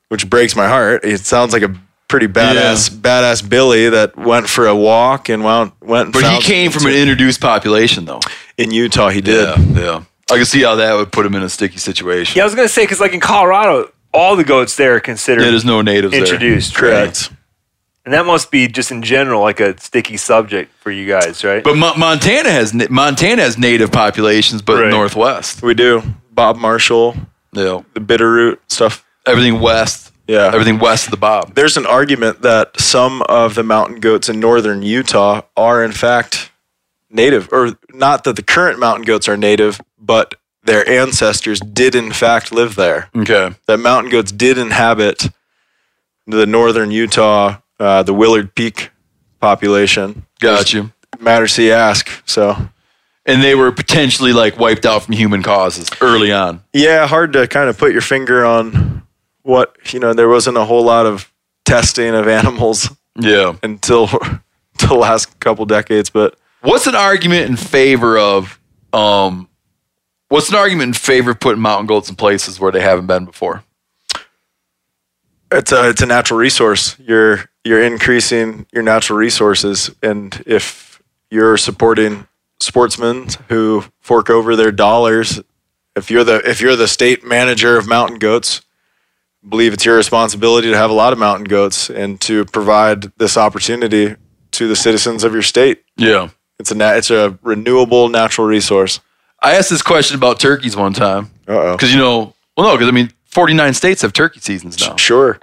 which 0.08 0.28
breaks 0.28 0.56
my 0.56 0.66
heart. 0.68 1.04
It 1.04 1.20
sounds 1.20 1.52
like 1.52 1.62
a 1.62 1.74
pretty 2.08 2.26
badass, 2.26 2.88
badass 2.90 3.46
Billy 3.48 3.90
that 3.90 4.16
went 4.16 4.48
for 4.48 4.66
a 4.66 4.74
walk 4.74 5.28
and 5.28 5.44
went, 5.44 5.74
But 5.80 6.14
he 6.14 6.40
came 6.40 6.70
from 6.70 6.86
an 6.86 6.94
introduced 6.94 7.40
population, 7.40 8.04
though. 8.06 8.20
in 8.56 8.70
Utah. 8.70 9.10
He 9.10 9.20
did. 9.20 9.58
Yeah, 9.58 9.80
yeah. 9.82 10.04
I 10.30 10.36
can 10.36 10.44
see 10.46 10.62
how 10.62 10.74
that 10.76 10.94
would 10.94 11.12
put 11.12 11.26
him 11.26 11.34
in 11.34 11.42
a 11.42 11.48
sticky 11.48 11.78
situation. 11.78 12.36
Yeah, 12.38 12.44
I 12.44 12.46
was 12.46 12.54
gonna 12.54 12.68
say 12.68 12.84
because 12.84 13.00
like 13.00 13.12
in 13.12 13.20
Colorado, 13.20 13.90
all 14.12 14.36
the 14.36 14.44
goats 14.44 14.76
there 14.76 14.96
are 14.96 15.00
considered 15.00 15.42
Yeah, 15.42 15.50
there's 15.50 15.64
no 15.64 15.82
natives 15.82 16.12
there. 16.12 16.22
introduced, 16.22 16.74
Correct. 16.74 17.30
right? 17.30 17.38
And 18.06 18.12
that 18.12 18.26
must 18.26 18.50
be 18.50 18.68
just 18.68 18.90
in 18.90 19.02
general 19.02 19.40
like 19.42 19.60
a 19.60 19.78
sticky 19.80 20.16
subject 20.18 20.70
for 20.80 20.90
you 20.90 21.06
guys, 21.06 21.42
right? 21.44 21.64
But 21.64 21.76
Mo- 21.76 21.94
Montana 21.96 22.50
has 22.50 22.74
Montana 22.90 23.42
has 23.42 23.56
native 23.58 23.90
populations, 23.92 24.60
but 24.62 24.80
Right. 24.80 24.90
northwest. 24.90 25.62
We 25.62 25.72
do. 25.74 26.02
Bob 26.30 26.56
Marshall, 26.56 27.16
Yeah, 27.52 27.80
the 27.94 28.00
Bitterroot 28.00 28.58
stuff. 28.68 29.04
everything 29.26 29.60
west. 29.60 30.10
Yeah. 30.26 30.46
everything 30.54 30.78
west 30.78 31.04
of 31.04 31.10
the 31.10 31.18
Bob. 31.18 31.54
There's 31.54 31.76
an 31.76 31.84
argument 31.84 32.40
that 32.40 32.80
some 32.80 33.20
of 33.28 33.54
the 33.56 33.62
mountain 33.62 34.00
goats 34.00 34.30
in 34.30 34.40
northern 34.40 34.80
Utah 34.80 35.42
are 35.54 35.84
in 35.84 35.92
fact 35.92 36.50
native, 37.14 37.48
or 37.52 37.78
not 37.94 38.24
that 38.24 38.36
the 38.36 38.42
current 38.42 38.78
mountain 38.78 39.04
goats 39.04 39.28
are 39.28 39.36
native, 39.36 39.80
but 39.98 40.34
their 40.64 40.86
ancestors 40.88 41.60
did 41.60 41.94
in 41.94 42.12
fact 42.12 42.52
live 42.52 42.74
there. 42.74 43.08
Okay. 43.16 43.54
That 43.66 43.78
mountain 43.78 44.10
goats 44.10 44.32
did 44.32 44.58
inhabit 44.58 45.28
the 46.26 46.46
northern 46.46 46.90
Utah, 46.90 47.58
uh, 47.78 48.02
the 48.02 48.14
Willard 48.14 48.54
Peak 48.54 48.90
population. 49.40 50.24
Got 50.40 50.72
you. 50.72 50.90
Matters 51.20 51.56
he 51.56 51.70
ask. 51.70 52.10
So 52.26 52.56
And 53.26 53.42
they 53.42 53.54
were 53.54 53.72
potentially 53.72 54.32
like 54.32 54.58
wiped 54.58 54.84
out 54.86 55.02
from 55.04 55.14
human 55.14 55.42
causes 55.42 55.88
early 56.00 56.32
on. 56.32 56.62
Yeah, 56.72 57.06
hard 57.06 57.32
to 57.34 57.46
kind 57.46 57.68
of 57.68 57.78
put 57.78 57.92
your 57.92 58.00
finger 58.02 58.44
on 58.44 59.02
what 59.42 59.76
you 59.92 60.00
know. 60.00 60.14
There 60.14 60.28
wasn't 60.28 60.56
a 60.56 60.64
whole 60.64 60.82
lot 60.84 61.06
of 61.06 61.30
testing 61.64 62.14
of 62.14 62.26
animals 62.40 62.90
Yeah. 63.18 63.54
until 63.62 64.06
the 64.78 64.94
last 64.94 65.38
couple 65.40 65.66
decades, 65.66 66.10
but 66.10 66.36
What's 66.64 66.86
an 66.86 66.94
argument 66.94 67.48
in 67.48 67.56
favor 67.56 68.18
of 68.18 68.60
um 68.92 69.48
what's 70.28 70.48
an 70.48 70.56
argument 70.56 70.88
in 70.88 70.94
favor 70.94 71.32
of 71.32 71.40
putting 71.40 71.62
mountain 71.62 71.86
goats 71.86 72.08
in 72.08 72.16
places 72.16 72.58
where 72.58 72.72
they 72.72 72.80
haven't 72.80 73.06
been 73.06 73.24
before? 73.24 73.64
it's 75.54 75.72
a 75.72 75.88
it's 75.90 76.02
a 76.02 76.06
natural 76.06 76.38
resource. 76.38 76.96
You're 76.98 77.44
you're 77.64 77.82
increasing 77.82 78.66
your 78.72 78.82
natural 78.82 79.18
resources, 79.18 79.90
and 80.02 80.42
if 80.46 81.02
you're 81.30 81.56
supporting 81.56 82.26
sportsmen 82.60 83.28
who 83.48 83.84
fork 84.00 84.30
over 84.30 84.56
their 84.56 84.72
dollars, 84.72 85.40
if 85.96 86.10
you're 86.10 86.24
the 86.24 86.48
if 86.48 86.60
you're 86.60 86.76
the 86.76 86.88
state 86.88 87.24
manager 87.24 87.76
of 87.76 87.88
mountain 87.88 88.18
goats, 88.18 88.62
believe 89.48 89.72
it's 89.72 89.84
your 89.84 89.96
responsibility 89.96 90.70
to 90.70 90.76
have 90.76 90.90
a 90.90 90.94
lot 90.94 91.12
of 91.12 91.18
mountain 91.18 91.44
goats 91.44 91.90
and 91.90 92.20
to 92.22 92.44
provide 92.46 93.12
this 93.18 93.36
opportunity 93.36 94.16
to 94.52 94.68
the 94.68 94.76
citizens 94.76 95.24
of 95.24 95.32
your 95.32 95.42
state. 95.42 95.84
Yeah. 95.96 96.30
It's 96.58 96.70
a 96.70 96.74
na- 96.74 96.92
it's 96.94 97.10
a 97.10 97.38
renewable 97.42 98.08
natural 98.08 98.46
resource. 98.46 99.00
I 99.40 99.54
asked 99.56 99.70
this 99.70 99.82
question 99.82 100.16
about 100.16 100.40
turkeys 100.40 100.76
one 100.76 100.92
time. 100.92 101.30
Uh 101.48 101.52
oh. 101.52 101.72
Because 101.72 101.92
you 101.92 101.98
know, 101.98 102.34
well, 102.56 102.68
no, 102.68 102.72
because 102.74 102.88
I 102.88 102.92
mean, 102.92 103.10
49 103.26 103.74
states 103.74 104.02
have 104.02 104.12
turkey 104.12 104.40
seasons 104.40 104.80
now. 104.80 104.96
Sure. 104.96 105.38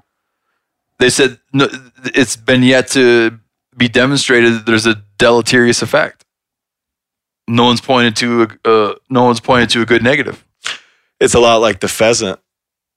They 0.99 1.09
said 1.09 1.39
no, 1.53 1.67
it's 2.05 2.35
been 2.35 2.63
yet 2.63 2.87
to 2.89 3.39
be 3.75 3.87
demonstrated 3.87 4.53
that 4.53 4.65
there's 4.65 4.85
a 4.85 4.95
deleterious 5.17 5.81
effect. 5.81 6.25
No 7.47 7.65
one's 7.65 7.81
pointed 7.81 8.15
to 8.17 8.43
a, 8.43 8.69
uh, 8.69 8.95
no 9.09 9.23
one's 9.23 9.39
pointed 9.39 9.69
to 9.71 9.81
a 9.81 9.85
good 9.85 10.03
negative. 10.03 10.45
It's 11.19 11.33
a 11.33 11.39
lot 11.39 11.57
like 11.57 11.79
the 11.81 11.87
pheasant. 11.87 12.39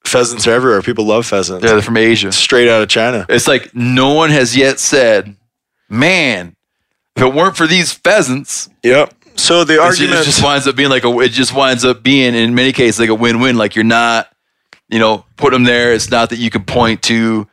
Pheasants 0.05 0.47
are 0.47 0.51
everywhere. 0.51 0.81
People 0.81 1.05
love 1.05 1.25
pheasants. 1.25 1.63
Yeah, 1.65 1.73
they're 1.73 1.81
from 1.81 1.97
Asia. 1.97 2.31
Straight 2.31 2.69
out 2.69 2.81
of 2.81 2.89
China. 2.89 3.25
It's 3.27 3.47
like 3.47 3.73
no 3.75 4.13
one 4.13 4.29
has 4.29 4.55
yet 4.55 4.79
said, 4.79 5.35
"Man, 5.89 6.54
if 7.15 7.21
it 7.21 7.33
weren't 7.33 7.55
for 7.57 7.67
these 7.67 7.91
pheasants, 7.93 8.69
Yep. 8.83 9.13
So 9.37 9.63
the 9.63 9.73
It 9.75 9.79
argument 9.79 10.25
just 10.25 10.41
winds 10.43 10.65
up 10.65 10.75
being 10.75 10.89
like 10.89 11.03
a. 11.03 11.19
It 11.19 11.29
just 11.29 11.53
winds 11.53 11.83
up 11.83 12.01
being 12.01 12.35
in 12.35 12.55
many 12.55 12.71
cases 12.71 12.99
like 12.99 13.09
a 13.09 13.15
win-win. 13.15 13.57
Like 13.57 13.75
you're 13.75 13.83
not, 13.83 14.33
you 14.87 14.97
know, 14.97 15.25
put 15.35 15.51
them 15.51 15.65
there. 15.65 15.93
It's 15.93 16.09
not 16.09 16.29
that 16.29 16.37
you 16.39 16.49
can 16.49 16.63
point 16.63 17.01
to 17.03 17.45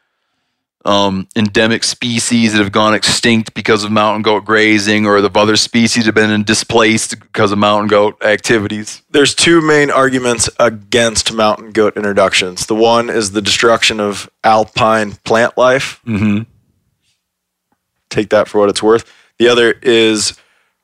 um, 0.84 1.28
endemic 1.36 1.84
species 1.84 2.52
that 2.52 2.58
have 2.58 2.72
gone 2.72 2.94
extinct 2.94 3.54
because 3.54 3.84
of 3.84 3.90
mountain 3.90 4.22
goat 4.22 4.44
grazing, 4.44 5.06
or 5.06 5.20
the 5.20 5.30
other 5.38 5.56
species 5.56 6.06
have 6.06 6.14
been 6.14 6.42
displaced 6.44 7.18
because 7.20 7.52
of 7.52 7.58
mountain 7.58 7.88
goat 7.88 8.22
activities. 8.22 9.02
there's 9.10 9.34
two 9.34 9.60
main 9.60 9.90
arguments 9.90 10.48
against 10.60 11.32
mountain 11.32 11.72
goat 11.72 11.96
introductions. 11.96 12.66
The 12.66 12.74
one 12.74 13.10
is 13.10 13.32
the 13.32 13.42
destruction 13.42 14.00
of 14.00 14.30
alpine 14.44 15.12
plant 15.24 15.56
life. 15.56 16.00
Mm-hmm. 16.06 16.42
Take 18.08 18.30
that 18.30 18.48
for 18.48 18.58
what 18.58 18.68
it's 18.68 18.82
worth. 18.82 19.10
The 19.38 19.48
other 19.48 19.72
is 19.82 20.34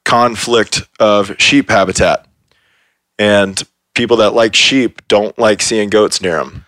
conflict 0.05 0.83
of 0.99 1.41
sheep 1.41 1.71
habitat. 1.71 2.27
And 3.19 3.63
people 3.95 4.17
that 4.19 4.33
like 4.33 4.55
sheep 4.55 5.07
don't 5.09 5.39
like 5.39 5.61
seeing 5.61 5.91
goats 5.91 6.23
near 6.23 6.37
them. 6.37 6.65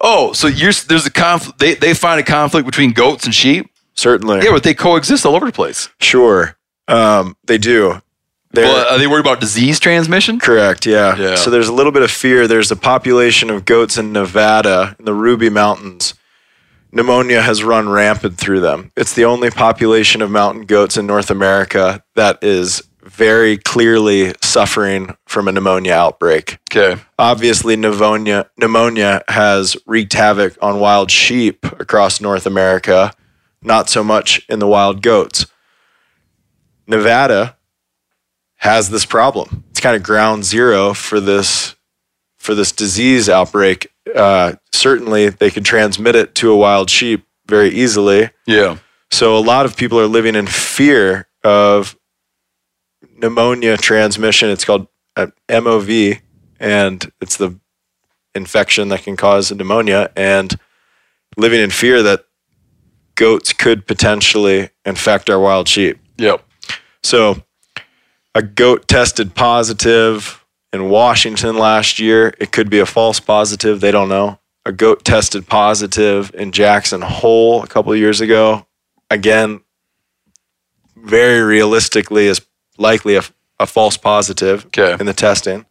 Oh, 0.00 0.32
so 0.32 0.46
you're 0.46 0.72
there's 0.72 1.06
a 1.06 1.10
conflict. 1.10 1.58
They 1.58 1.74
they 1.74 1.94
find 1.94 2.20
a 2.20 2.24
conflict 2.24 2.66
between 2.66 2.92
goats 2.92 3.24
and 3.24 3.34
sheep. 3.34 3.70
Certainly. 3.94 4.44
Yeah, 4.44 4.52
but 4.52 4.62
they 4.62 4.74
coexist 4.74 5.26
all 5.26 5.34
over 5.34 5.46
the 5.46 5.52
place. 5.52 5.88
Sure. 6.00 6.56
Um, 6.86 7.36
they 7.44 7.58
do. 7.58 8.00
Well, 8.54 8.94
are 8.94 8.98
they 8.98 9.06
worried 9.06 9.20
about 9.20 9.40
disease 9.40 9.78
transmission? 9.78 10.38
Correct, 10.38 10.86
yeah. 10.86 11.16
Yeah. 11.16 11.34
So 11.34 11.50
there's 11.50 11.68
a 11.68 11.72
little 11.72 11.92
bit 11.92 12.02
of 12.02 12.10
fear. 12.10 12.46
There's 12.46 12.70
a 12.70 12.76
population 12.76 13.50
of 13.50 13.64
goats 13.64 13.98
in 13.98 14.12
Nevada, 14.12 14.96
in 14.98 15.04
the 15.04 15.12
Ruby 15.12 15.50
Mountains. 15.50 16.14
Pneumonia 16.90 17.42
has 17.42 17.62
run 17.62 17.88
rampant 17.88 18.38
through 18.38 18.60
them. 18.60 18.92
It's 18.96 19.14
the 19.14 19.24
only 19.24 19.50
population 19.50 20.22
of 20.22 20.30
mountain 20.30 20.64
goats 20.64 20.96
in 20.96 21.06
North 21.06 21.30
America 21.30 22.02
that 22.14 22.42
is 22.42 22.82
very 23.02 23.56
clearly 23.56 24.34
suffering 24.42 25.16
from 25.26 25.48
a 25.48 25.52
pneumonia 25.52 25.92
outbreak. 25.92 26.58
Okay. 26.70 27.00
Obviously, 27.18 27.76
pneumonia, 27.76 28.50
pneumonia 28.58 29.22
has 29.28 29.76
wreaked 29.86 30.12
havoc 30.12 30.56
on 30.60 30.80
wild 30.80 31.10
sheep 31.10 31.64
across 31.64 32.20
North 32.20 32.46
America, 32.46 33.12
not 33.62 33.88
so 33.88 34.04
much 34.04 34.44
in 34.48 34.58
the 34.58 34.66
wild 34.66 35.02
goats. 35.02 35.46
Nevada 36.86 37.56
has 38.56 38.90
this 38.90 39.04
problem. 39.04 39.64
It's 39.70 39.80
kind 39.80 39.96
of 39.96 40.02
ground 40.02 40.44
zero 40.44 40.92
for 40.94 41.20
this 41.20 41.74
for 42.48 42.54
this 42.54 42.72
disease 42.72 43.28
outbreak. 43.28 43.92
Uh, 44.14 44.54
certainly, 44.72 45.28
they 45.28 45.50
could 45.50 45.66
transmit 45.66 46.16
it 46.16 46.34
to 46.34 46.50
a 46.50 46.56
wild 46.56 46.88
sheep 46.88 47.26
very 47.46 47.68
easily. 47.68 48.30
Yeah. 48.46 48.78
So 49.10 49.36
a 49.36 49.38
lot 49.38 49.66
of 49.66 49.76
people 49.76 50.00
are 50.00 50.06
living 50.06 50.34
in 50.34 50.46
fear 50.46 51.28
of 51.44 51.94
pneumonia 53.18 53.76
transmission. 53.76 54.48
It's 54.48 54.64
called 54.64 54.88
uh, 55.14 55.26
MOV, 55.50 56.22
and 56.58 57.12
it's 57.20 57.36
the 57.36 57.54
infection 58.34 58.88
that 58.88 59.02
can 59.02 59.18
cause 59.18 59.52
pneumonia, 59.52 60.10
and 60.16 60.58
living 61.36 61.60
in 61.60 61.68
fear 61.68 62.02
that 62.02 62.24
goats 63.14 63.52
could 63.52 63.86
potentially 63.86 64.70
infect 64.86 65.28
our 65.28 65.38
wild 65.38 65.68
sheep. 65.68 65.98
Yep. 66.16 66.42
So 67.02 67.42
a 68.34 68.40
goat 68.40 68.88
tested 68.88 69.34
positive 69.34 70.42
in 70.72 70.88
Washington 70.88 71.56
last 71.56 71.98
year. 71.98 72.34
It 72.38 72.52
could 72.52 72.70
be 72.70 72.78
a 72.78 72.86
false 72.86 73.20
positive. 73.20 73.80
They 73.80 73.90
don't 73.90 74.08
know. 74.08 74.38
A 74.64 74.72
goat 74.72 75.04
tested 75.04 75.46
positive 75.46 76.30
in 76.34 76.52
Jackson 76.52 77.00
Hole 77.00 77.62
a 77.62 77.66
couple 77.66 77.92
of 77.92 77.98
years 77.98 78.20
ago. 78.20 78.66
Again, 79.10 79.60
very 80.96 81.40
realistically, 81.40 82.26
is 82.26 82.42
likely 82.76 83.16
a, 83.16 83.22
a 83.58 83.66
false 83.66 83.96
positive 83.96 84.66
Okay. 84.66 84.96
in 85.00 85.06
the 85.06 85.14
testing. 85.14 85.64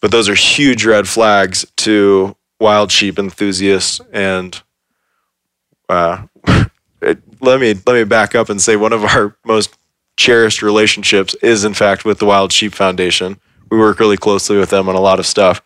But 0.00 0.10
those 0.10 0.28
are 0.28 0.34
huge 0.34 0.84
red 0.84 1.08
flags 1.08 1.64
to 1.78 2.36
wild 2.60 2.90
sheep 2.90 3.18
enthusiasts 3.18 4.00
and 4.12 4.60
uh, 5.88 6.24
it- 7.02 7.22
let 7.40 7.60
me 7.60 7.74
let 7.86 7.94
me 7.94 8.04
back 8.04 8.34
up 8.34 8.48
and 8.48 8.60
say 8.60 8.74
one 8.74 8.92
of 8.94 9.04
our 9.04 9.36
most 9.44 9.76
cherished 10.16 10.62
relationships 10.62 11.34
is 11.42 11.62
in 11.64 11.74
fact 11.74 12.04
with 12.06 12.18
the 12.18 12.24
Wild 12.26 12.52
Sheep 12.52 12.72
Foundation. 12.72 13.38
We 13.70 13.78
work 13.78 13.98
really 13.98 14.16
closely 14.16 14.56
with 14.56 14.70
them 14.70 14.88
on 14.88 14.94
a 14.94 15.00
lot 15.00 15.18
of 15.18 15.26
stuff, 15.26 15.62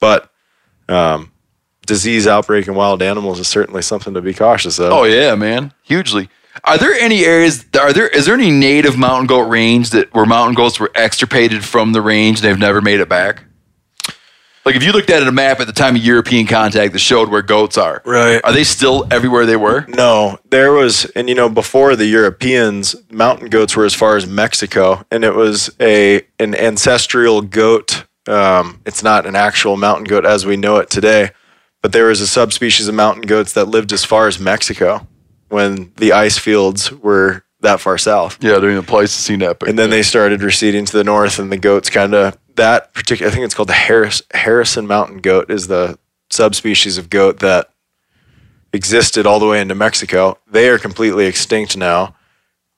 but 0.00 0.30
um, 0.88 1.32
disease 1.86 2.26
outbreak 2.26 2.66
in 2.66 2.74
wild 2.74 3.02
animals 3.02 3.38
is 3.38 3.48
certainly 3.48 3.82
something 3.82 4.14
to 4.14 4.22
be 4.22 4.34
cautious 4.34 4.78
of. 4.78 4.92
Oh 4.92 5.04
yeah, 5.04 5.34
man, 5.34 5.72
hugely. 5.82 6.28
Are 6.62 6.78
there 6.78 6.92
any 6.94 7.24
areas? 7.24 7.64
Are 7.78 7.92
there? 7.92 8.08
Is 8.08 8.26
there 8.26 8.34
any 8.34 8.50
native 8.50 8.96
mountain 8.96 9.26
goat 9.26 9.48
range 9.48 9.90
that 9.90 10.12
where 10.14 10.24
mountain 10.26 10.54
goats 10.54 10.78
were 10.78 10.90
extirpated 10.94 11.64
from 11.64 11.92
the 11.92 12.00
range 12.00 12.38
and 12.38 12.48
they've 12.48 12.58
never 12.58 12.80
made 12.80 13.00
it 13.00 13.08
back? 13.08 13.44
Like 14.64 14.76
if 14.76 14.82
you 14.82 14.92
looked 14.92 15.10
at 15.10 15.26
a 15.26 15.32
map 15.32 15.60
at 15.60 15.66
the 15.66 15.74
time 15.74 15.94
of 15.94 16.02
European 16.02 16.46
contact 16.46 16.94
that 16.94 16.98
showed 16.98 17.28
where 17.28 17.42
goats 17.42 17.76
are, 17.76 18.00
Right. 18.04 18.40
Are 18.44 18.52
they 18.52 18.64
still 18.64 19.06
everywhere 19.10 19.44
they 19.44 19.56
were? 19.56 19.84
No, 19.88 20.38
there 20.48 20.72
was, 20.72 21.04
and 21.16 21.28
you 21.28 21.34
know, 21.34 21.50
before 21.50 21.96
the 21.96 22.06
Europeans, 22.06 22.96
mountain 23.10 23.48
goats 23.48 23.76
were 23.76 23.84
as 23.84 23.94
far 23.94 24.16
as 24.16 24.26
Mexico, 24.26 25.04
and 25.10 25.22
it 25.24 25.34
was 25.34 25.70
a 25.80 26.22
an 26.38 26.54
ancestral 26.54 27.42
goat. 27.42 28.04
Um, 28.26 28.80
it's 28.86 29.02
not 29.02 29.26
an 29.26 29.36
actual 29.36 29.76
mountain 29.76 30.04
goat 30.04 30.24
as 30.24 30.46
we 30.46 30.56
know 30.56 30.78
it 30.78 30.88
today, 30.88 31.32
but 31.82 31.92
there 31.92 32.06
was 32.06 32.22
a 32.22 32.26
subspecies 32.26 32.88
of 32.88 32.94
mountain 32.94 33.22
goats 33.22 33.52
that 33.52 33.68
lived 33.68 33.92
as 33.92 34.04
far 34.04 34.26
as 34.28 34.38
Mexico 34.40 35.06
when 35.48 35.92
the 35.96 36.12
ice 36.12 36.38
fields 36.38 36.90
were 36.90 37.44
that 37.64 37.80
far 37.80 37.98
south. 37.98 38.42
Yeah, 38.42 38.58
during 38.58 38.76
the 38.76 38.82
Pleistocene 38.82 39.42
epoch. 39.42 39.68
And 39.68 39.78
then 39.78 39.90
they 39.90 40.02
started 40.02 40.42
receding 40.42 40.84
to 40.86 40.96
the 40.96 41.04
north, 41.04 41.38
and 41.38 41.50
the 41.50 41.58
goats 41.58 41.90
kind 41.90 42.14
of 42.14 42.38
that 42.56 42.94
particular. 42.94 43.30
I 43.30 43.34
think 43.34 43.44
it's 43.44 43.54
called 43.54 43.68
the 43.68 43.74
Harris 43.74 44.22
Harrison 44.32 44.86
Mountain 44.86 45.18
goat 45.18 45.50
is 45.50 45.66
the 45.66 45.98
subspecies 46.30 46.98
of 46.98 47.10
goat 47.10 47.40
that 47.40 47.70
existed 48.72 49.26
all 49.26 49.38
the 49.38 49.46
way 49.46 49.60
into 49.60 49.74
Mexico. 49.74 50.38
They 50.50 50.68
are 50.68 50.78
completely 50.78 51.26
extinct 51.26 51.76
now. 51.76 52.16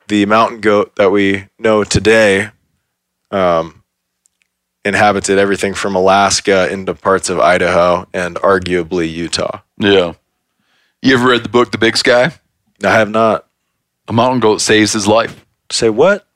The 0.08 0.26
mountain 0.26 0.60
goat 0.60 0.94
that 0.96 1.10
we 1.10 1.48
know 1.58 1.82
today 1.82 2.50
um, 3.30 3.82
inhabited 4.84 5.38
everything 5.38 5.74
from 5.74 5.96
Alaska 5.96 6.70
into 6.72 6.94
parts 6.94 7.28
of 7.28 7.40
Idaho 7.40 8.06
and 8.12 8.36
arguably 8.36 9.12
Utah. 9.12 9.62
Yeah. 9.78 10.12
You 11.02 11.14
ever 11.14 11.28
read 11.28 11.44
the 11.44 11.48
book 11.48 11.72
The 11.72 11.78
Big 11.78 11.96
Sky? 11.96 12.32
I 12.84 12.92
have 12.92 13.10
not. 13.10 13.45
A 14.08 14.12
mountain 14.12 14.40
goat 14.40 14.60
saves 14.60 14.92
his 14.92 15.06
life. 15.08 15.44
Say 15.70 15.90
what? 15.90 16.26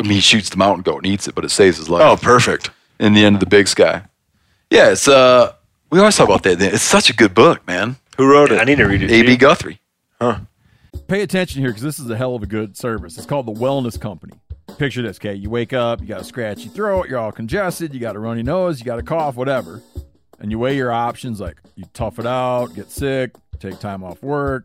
I 0.00 0.02
mean, 0.02 0.12
he 0.14 0.20
shoots 0.20 0.50
the 0.50 0.56
mountain 0.56 0.82
goat 0.82 1.04
and 1.04 1.06
eats 1.06 1.28
it, 1.28 1.34
but 1.34 1.44
it 1.44 1.50
saves 1.50 1.76
his 1.76 1.88
life. 1.88 2.02
Oh, 2.02 2.16
perfect. 2.16 2.70
In 2.98 3.14
the 3.14 3.24
end 3.24 3.36
of 3.36 3.40
The 3.40 3.46
Big 3.46 3.68
Sky. 3.68 4.02
Yeah, 4.70 4.90
it's 4.90 5.06
uh 5.06 5.52
we 5.90 5.98
always 5.98 6.16
talk 6.16 6.28
about 6.28 6.42
that. 6.44 6.60
It's 6.60 6.82
such 6.82 7.10
a 7.10 7.14
good 7.14 7.34
book, 7.34 7.66
man. 7.66 7.96
Who 8.16 8.26
wrote 8.30 8.50
it? 8.50 8.58
I 8.58 8.64
need 8.64 8.76
to 8.76 8.84
read 8.84 9.02
it. 9.02 9.10
A.B. 9.10 9.36
Guthrie. 9.36 9.80
Huh. 10.20 10.40
Pay 11.06 11.20
attention 11.22 11.60
here 11.60 11.70
because 11.70 11.82
this 11.82 11.98
is 11.98 12.08
a 12.08 12.16
hell 12.16 12.34
of 12.34 12.42
a 12.42 12.46
good 12.46 12.76
service. 12.76 13.18
It's 13.18 13.26
called 13.26 13.46
the 13.46 13.52
Wellness 13.52 14.00
Company. 14.00 14.32
Picture 14.78 15.02
this, 15.02 15.18
okay? 15.18 15.34
You 15.34 15.50
wake 15.50 15.72
up, 15.72 16.00
you 16.00 16.06
got 16.06 16.20
a 16.22 16.24
scratchy 16.24 16.68
throat, 16.68 17.08
you're 17.08 17.18
all 17.18 17.32
congested, 17.32 17.92
you 17.92 18.00
got 18.00 18.16
a 18.16 18.18
runny 18.18 18.42
nose, 18.42 18.78
you 18.78 18.86
got 18.86 18.98
a 18.98 19.02
cough, 19.02 19.36
whatever. 19.36 19.82
And 20.38 20.50
you 20.50 20.58
weigh 20.58 20.76
your 20.76 20.90
options 20.92 21.40
like 21.40 21.58
you 21.76 21.84
tough 21.92 22.18
it 22.18 22.26
out, 22.26 22.74
get 22.74 22.90
sick, 22.90 23.32
take 23.58 23.78
time 23.78 24.02
off 24.02 24.22
work, 24.22 24.64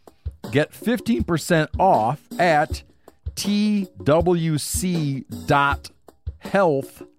Get 0.51 0.71
15% 0.73 1.67
off 1.79 2.27
at 2.37 2.83
twc.health 3.35 4.13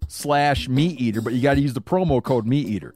slash 0.09 0.69
meat 0.69 1.01
eater, 1.01 1.21
but 1.23 1.33
you 1.33 1.41
got 1.41 1.55
to 1.55 1.61
use 1.61 1.73
the 1.73 1.81
promo 1.81 2.23
code 2.23 2.47
meat 2.47 2.69
eater. 2.69 2.95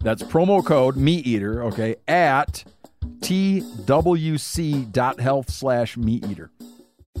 That's 0.00 0.22
promo 0.22 0.64
code 0.64 0.96
meat 0.96 1.26
eater, 1.26 1.62
okay, 1.64 1.96
at 2.08 2.64
twc.health 3.20 3.50
slash 5.50 5.96
meat 5.96 6.24
eater. 6.26 6.50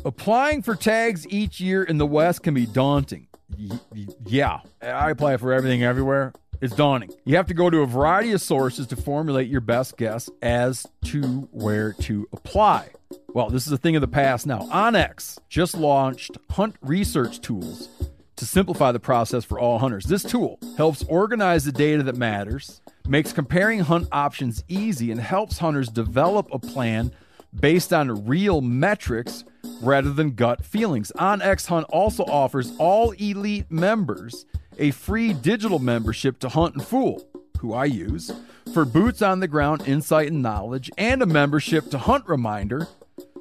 Applying 0.04 0.62
for 0.62 0.74
tags 0.76 1.26
each 1.28 1.60
year 1.60 1.82
in 1.82 1.98
the 1.98 2.06
West 2.06 2.42
can 2.42 2.54
be 2.54 2.66
daunting. 2.66 3.26
Y- 3.58 3.78
y- 3.94 4.06
yeah, 4.26 4.60
I 4.82 5.10
apply 5.10 5.36
for 5.38 5.52
everything 5.52 5.82
everywhere. 5.82 6.32
It's 6.60 6.74
dawning. 6.74 7.10
You 7.24 7.36
have 7.36 7.46
to 7.46 7.54
go 7.54 7.68
to 7.68 7.80
a 7.80 7.86
variety 7.86 8.32
of 8.32 8.40
sources 8.40 8.86
to 8.88 8.96
formulate 8.96 9.48
your 9.48 9.60
best 9.60 9.96
guess 9.96 10.30
as 10.40 10.86
to 11.06 11.22
where 11.52 11.92
to 12.00 12.26
apply. 12.32 12.90
Well, 13.28 13.50
this 13.50 13.66
is 13.66 13.72
a 13.72 13.78
thing 13.78 13.96
of 13.96 14.00
the 14.00 14.08
past 14.08 14.46
now. 14.46 14.60
OnX 14.72 15.38
just 15.48 15.76
launched 15.76 16.38
Hunt 16.50 16.76
Research 16.80 17.40
Tools 17.40 17.88
to 18.36 18.46
simplify 18.46 18.92
the 18.92 19.00
process 19.00 19.44
for 19.44 19.58
all 19.58 19.78
hunters. 19.78 20.04
This 20.04 20.22
tool 20.22 20.58
helps 20.76 21.04
organize 21.04 21.64
the 21.64 21.72
data 21.72 22.02
that 22.04 22.16
matters, 22.16 22.80
makes 23.06 23.32
comparing 23.32 23.80
hunt 23.80 24.08
options 24.12 24.64
easy, 24.68 25.10
and 25.10 25.20
helps 25.20 25.58
hunters 25.58 25.88
develop 25.88 26.48
a 26.52 26.58
plan 26.58 27.12
based 27.60 27.92
on 27.92 28.26
real 28.26 28.60
metrics 28.60 29.44
rather 29.82 30.12
than 30.12 30.30
gut 30.32 30.64
feelings. 30.64 31.12
OnX 31.16 31.66
Hunt 31.66 31.86
also 31.90 32.24
offers 32.24 32.72
all 32.78 33.10
elite 33.12 33.70
members 33.70 34.46
a 34.78 34.90
free 34.90 35.32
digital 35.32 35.78
membership 35.78 36.38
to 36.40 36.48
Huntin' 36.48 36.82
Fool, 36.82 37.26
who 37.58 37.72
I 37.72 37.86
use, 37.86 38.32
for 38.72 38.84
boots 38.84 39.22
on 39.22 39.40
the 39.40 39.48
ground 39.48 39.82
insight 39.86 40.28
and 40.30 40.42
knowledge, 40.42 40.90
and 40.98 41.22
a 41.22 41.26
membership 41.26 41.90
to 41.90 41.98
Hunt 41.98 42.28
Reminder 42.28 42.88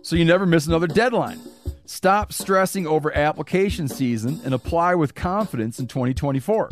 so 0.01 0.15
you 0.15 0.23
never 0.23 0.45
miss 0.45 0.67
another 0.67 0.85
deadline. 0.85 1.39
Stop 1.85 2.31
stressing 2.31 2.85
over 2.85 3.15
application 3.15 3.87
season 3.87 4.39
and 4.45 4.53
apply 4.53 4.93
with 4.93 5.15
confidence 5.15 5.79
in 5.79 5.87
2024. 5.87 6.69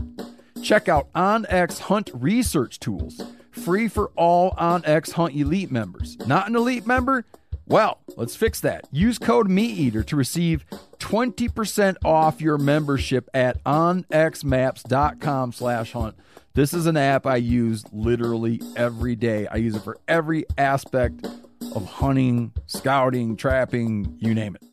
Check 0.61 0.87
out 0.87 1.11
OnX 1.13 1.79
Hunt 1.79 2.11
Research 2.13 2.79
Tools, 2.79 3.21
free 3.51 3.87
for 3.87 4.11
all 4.15 4.51
OnX 4.51 5.13
Hunt 5.13 5.35
Elite 5.35 5.71
members. 5.71 6.17
Not 6.27 6.47
an 6.47 6.55
elite 6.55 6.85
member? 6.85 7.25
Well, 7.65 7.99
let's 8.17 8.35
fix 8.35 8.59
that. 8.61 8.85
Use 8.91 9.17
code 9.17 9.47
MeatEater 9.47 10.05
to 10.07 10.15
receive 10.15 10.65
20% 10.99 11.95
off 12.03 12.41
your 12.41 12.57
membership 12.57 13.29
at 13.33 13.63
onxmaps.com 13.63 15.51
slash 15.53 15.93
hunt. 15.93 16.15
This 16.53 16.73
is 16.73 16.85
an 16.85 16.97
app 16.97 17.25
I 17.25 17.37
use 17.37 17.83
literally 17.91 18.61
every 18.75 19.15
day. 19.15 19.47
I 19.47 19.55
use 19.55 19.75
it 19.75 19.83
for 19.83 19.97
every 20.07 20.45
aspect 20.57 21.25
of 21.73 21.85
hunting, 21.85 22.51
scouting, 22.67 23.37
trapping, 23.37 24.17
you 24.19 24.33
name 24.33 24.55
it. 24.55 24.72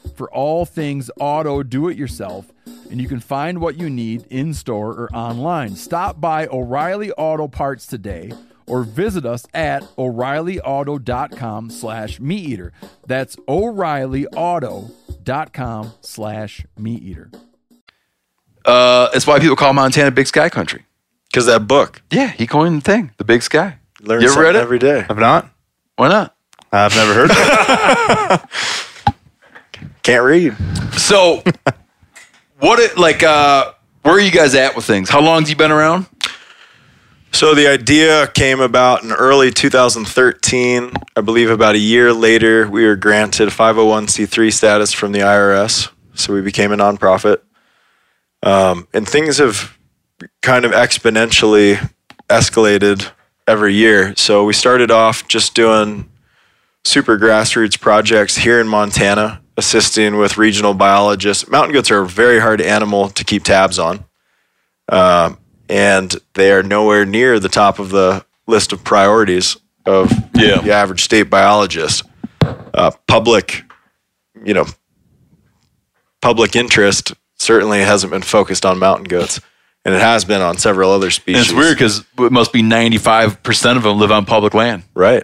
for 0.15 0.29
all 0.31 0.65
things 0.65 1.09
auto 1.19 1.63
do 1.63 1.87
it 1.87 1.97
yourself, 1.97 2.51
and 2.89 3.01
you 3.01 3.07
can 3.07 3.19
find 3.19 3.59
what 3.59 3.77
you 3.77 3.89
need 3.89 4.25
in 4.29 4.53
store 4.53 4.91
or 4.91 5.09
online. 5.13 5.75
Stop 5.75 6.21
by 6.21 6.47
O'Reilly 6.47 7.11
Auto 7.13 7.47
Parts 7.47 7.85
today 7.87 8.31
or 8.67 8.83
visit 8.83 9.25
us 9.25 9.45
at 9.53 9.83
o'reillyauto.com 9.97 11.69
slash 11.69 12.19
meat 12.19 12.45
eater. 12.45 12.71
That's 13.05 13.35
montana.com 15.25 15.93
slash 16.01 16.65
meat 16.77 17.03
eater. 17.03 17.29
Uh, 18.63 19.09
that's 19.11 19.25
why 19.27 19.39
people 19.39 19.55
call 19.55 19.73
Montana 19.73 20.11
Big 20.11 20.27
Sky 20.27 20.49
Country. 20.49 20.85
Because 21.29 21.45
that 21.47 21.67
book. 21.67 22.01
Yeah, 22.11 22.27
he 22.27 22.45
coined 22.45 22.77
the 22.77 22.81
thing, 22.81 23.11
the 23.17 23.23
Big 23.23 23.41
Sky. 23.41 23.77
Learn 24.01 24.21
you 24.21 24.31
ever 24.31 24.41
read 24.41 24.55
it? 24.55 24.61
every 24.61 24.79
day. 24.79 25.05
i've 25.09 25.17
not? 25.17 25.49
Why 25.95 26.09
not? 26.09 26.35
I've 26.71 26.95
never 26.95 27.13
heard 27.13 27.31
of 27.31 27.37
it. 27.37 28.87
Can't 30.03 30.23
read. 30.23 30.55
So, 30.93 31.43
what 32.59 32.79
it 32.79 32.97
like? 32.97 33.23
Uh, 33.23 33.73
where 34.01 34.15
are 34.15 34.19
you 34.19 34.31
guys 34.31 34.55
at 34.55 34.75
with 34.75 34.85
things? 34.85 35.09
How 35.09 35.21
long 35.21 35.41
have 35.41 35.49
you 35.49 35.55
been 35.55 35.71
around? 35.71 36.07
So 37.33 37.55
the 37.55 37.67
idea 37.67 38.27
came 38.27 38.59
about 38.59 39.03
in 39.03 39.11
early 39.11 39.51
2013. 39.51 40.91
I 41.15 41.21
believe 41.21 41.49
about 41.49 41.75
a 41.75 41.79
year 41.79 42.11
later, 42.11 42.69
we 42.69 42.85
were 42.85 42.97
granted 42.97 43.49
501c3 43.49 44.51
status 44.51 44.91
from 44.91 45.13
the 45.13 45.19
IRS. 45.19 45.89
So 46.13 46.33
we 46.33 46.41
became 46.41 46.71
a 46.71 46.77
nonprofit. 46.77 47.39
Um, 48.43 48.87
and 48.93 49.07
things 49.07 49.37
have 49.37 49.77
kind 50.41 50.65
of 50.65 50.71
exponentially 50.71 51.91
escalated 52.29 53.11
every 53.47 53.75
year. 53.75 54.13
So 54.17 54.43
we 54.43 54.53
started 54.53 54.91
off 54.91 55.27
just 55.27 55.55
doing 55.55 56.11
super 56.83 57.17
grassroots 57.17 57.79
projects 57.79 58.37
here 58.37 58.59
in 58.59 58.67
Montana, 58.67 59.40
assisting 59.57 60.17
with 60.17 60.37
regional 60.37 60.73
biologists. 60.73 61.47
Mountain 61.49 61.73
goats 61.73 61.91
are 61.91 62.01
a 62.01 62.07
very 62.07 62.39
hard 62.39 62.61
animal 62.61 63.09
to 63.09 63.23
keep 63.23 63.43
tabs 63.43 63.77
on. 63.79 64.05
Um, 64.89 65.37
and 65.69 66.15
they 66.33 66.51
are 66.51 66.63
nowhere 66.63 67.05
near 67.05 67.39
the 67.39 67.49
top 67.49 67.79
of 67.79 67.89
the 67.89 68.25
list 68.47 68.73
of 68.73 68.83
priorities 68.83 69.57
of 69.85 70.11
Yeah. 70.35 70.61
the 70.61 70.71
average 70.73 71.03
state 71.03 71.23
biologist. 71.29 72.03
Uh, 72.73 72.91
public, 73.07 73.63
you 74.43 74.53
know, 74.53 74.65
public 76.21 76.55
interest 76.55 77.13
certainly 77.37 77.79
hasn't 77.81 78.11
been 78.11 78.21
focused 78.21 78.65
on 78.65 78.79
mountain 78.79 79.05
goats, 79.05 79.39
and 79.85 79.93
it 79.95 80.01
has 80.01 80.25
been 80.25 80.41
on 80.41 80.57
several 80.57 80.91
other 80.91 81.07
And 81.07 81.13
species. 81.13 81.43
it's 81.49 81.53
weird 81.53 81.77
because 81.77 82.03
it 82.19 82.31
must 82.31 82.53
be 82.53 82.61
ninety 82.61 82.97
five 82.97 83.41
percent 83.43 83.77
of 83.77 83.83
them 83.83 83.97
live 83.99 84.11
on 84.11 84.25
public 84.25 84.53
land. 84.53 84.83
right? 84.93 85.23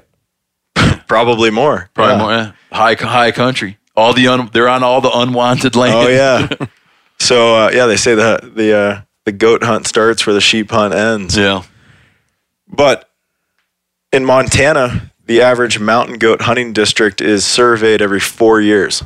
Probably 1.07 1.49
more. 1.51 1.89
Probably 1.93 2.15
Yeah. 2.15 2.21
more, 2.21 2.31
yeah. 2.31 2.51
high 2.71 2.93
high 2.95 3.31
country. 3.31 3.77
All 3.97 4.13
the 4.13 4.27
un, 4.27 4.49
they're 4.53 4.69
on 4.69 4.83
all 4.83 5.01
the 5.01 5.11
unwanted 5.11 5.75
land. 5.75 5.95
Oh 5.95 6.07
yeah. 6.07 6.67
so 7.19 7.55
uh, 7.55 7.71
yeah, 7.73 7.87
they 7.87 7.97
say 7.97 8.15
the 8.15 8.51
the 8.55 8.77
uh, 8.77 9.01
the 9.25 9.31
goat 9.31 9.63
hunt 9.63 9.87
starts 9.87 10.25
where 10.25 10.33
the 10.35 10.41
sheep 10.41 10.71
hunt 10.71 10.93
ends. 10.93 11.35
yeah. 11.35 11.63
But 12.67 13.09
in 14.13 14.23
Montana, 14.23 15.11
the 15.25 15.41
average 15.41 15.79
mountain 15.79 16.17
goat 16.19 16.43
hunting 16.43 16.73
district 16.73 17.21
is 17.21 17.45
surveyed 17.45 18.01
every 18.01 18.19
four 18.19 18.61
years. 18.61 19.03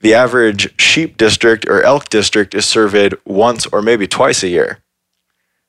The 0.00 0.14
average 0.14 0.80
sheep 0.80 1.16
district 1.16 1.66
or 1.66 1.82
elk 1.82 2.08
district 2.08 2.54
is 2.54 2.64
surveyed 2.66 3.14
once 3.24 3.66
or 3.66 3.82
maybe 3.82 4.06
twice 4.06 4.42
a 4.42 4.48
year. 4.48 4.78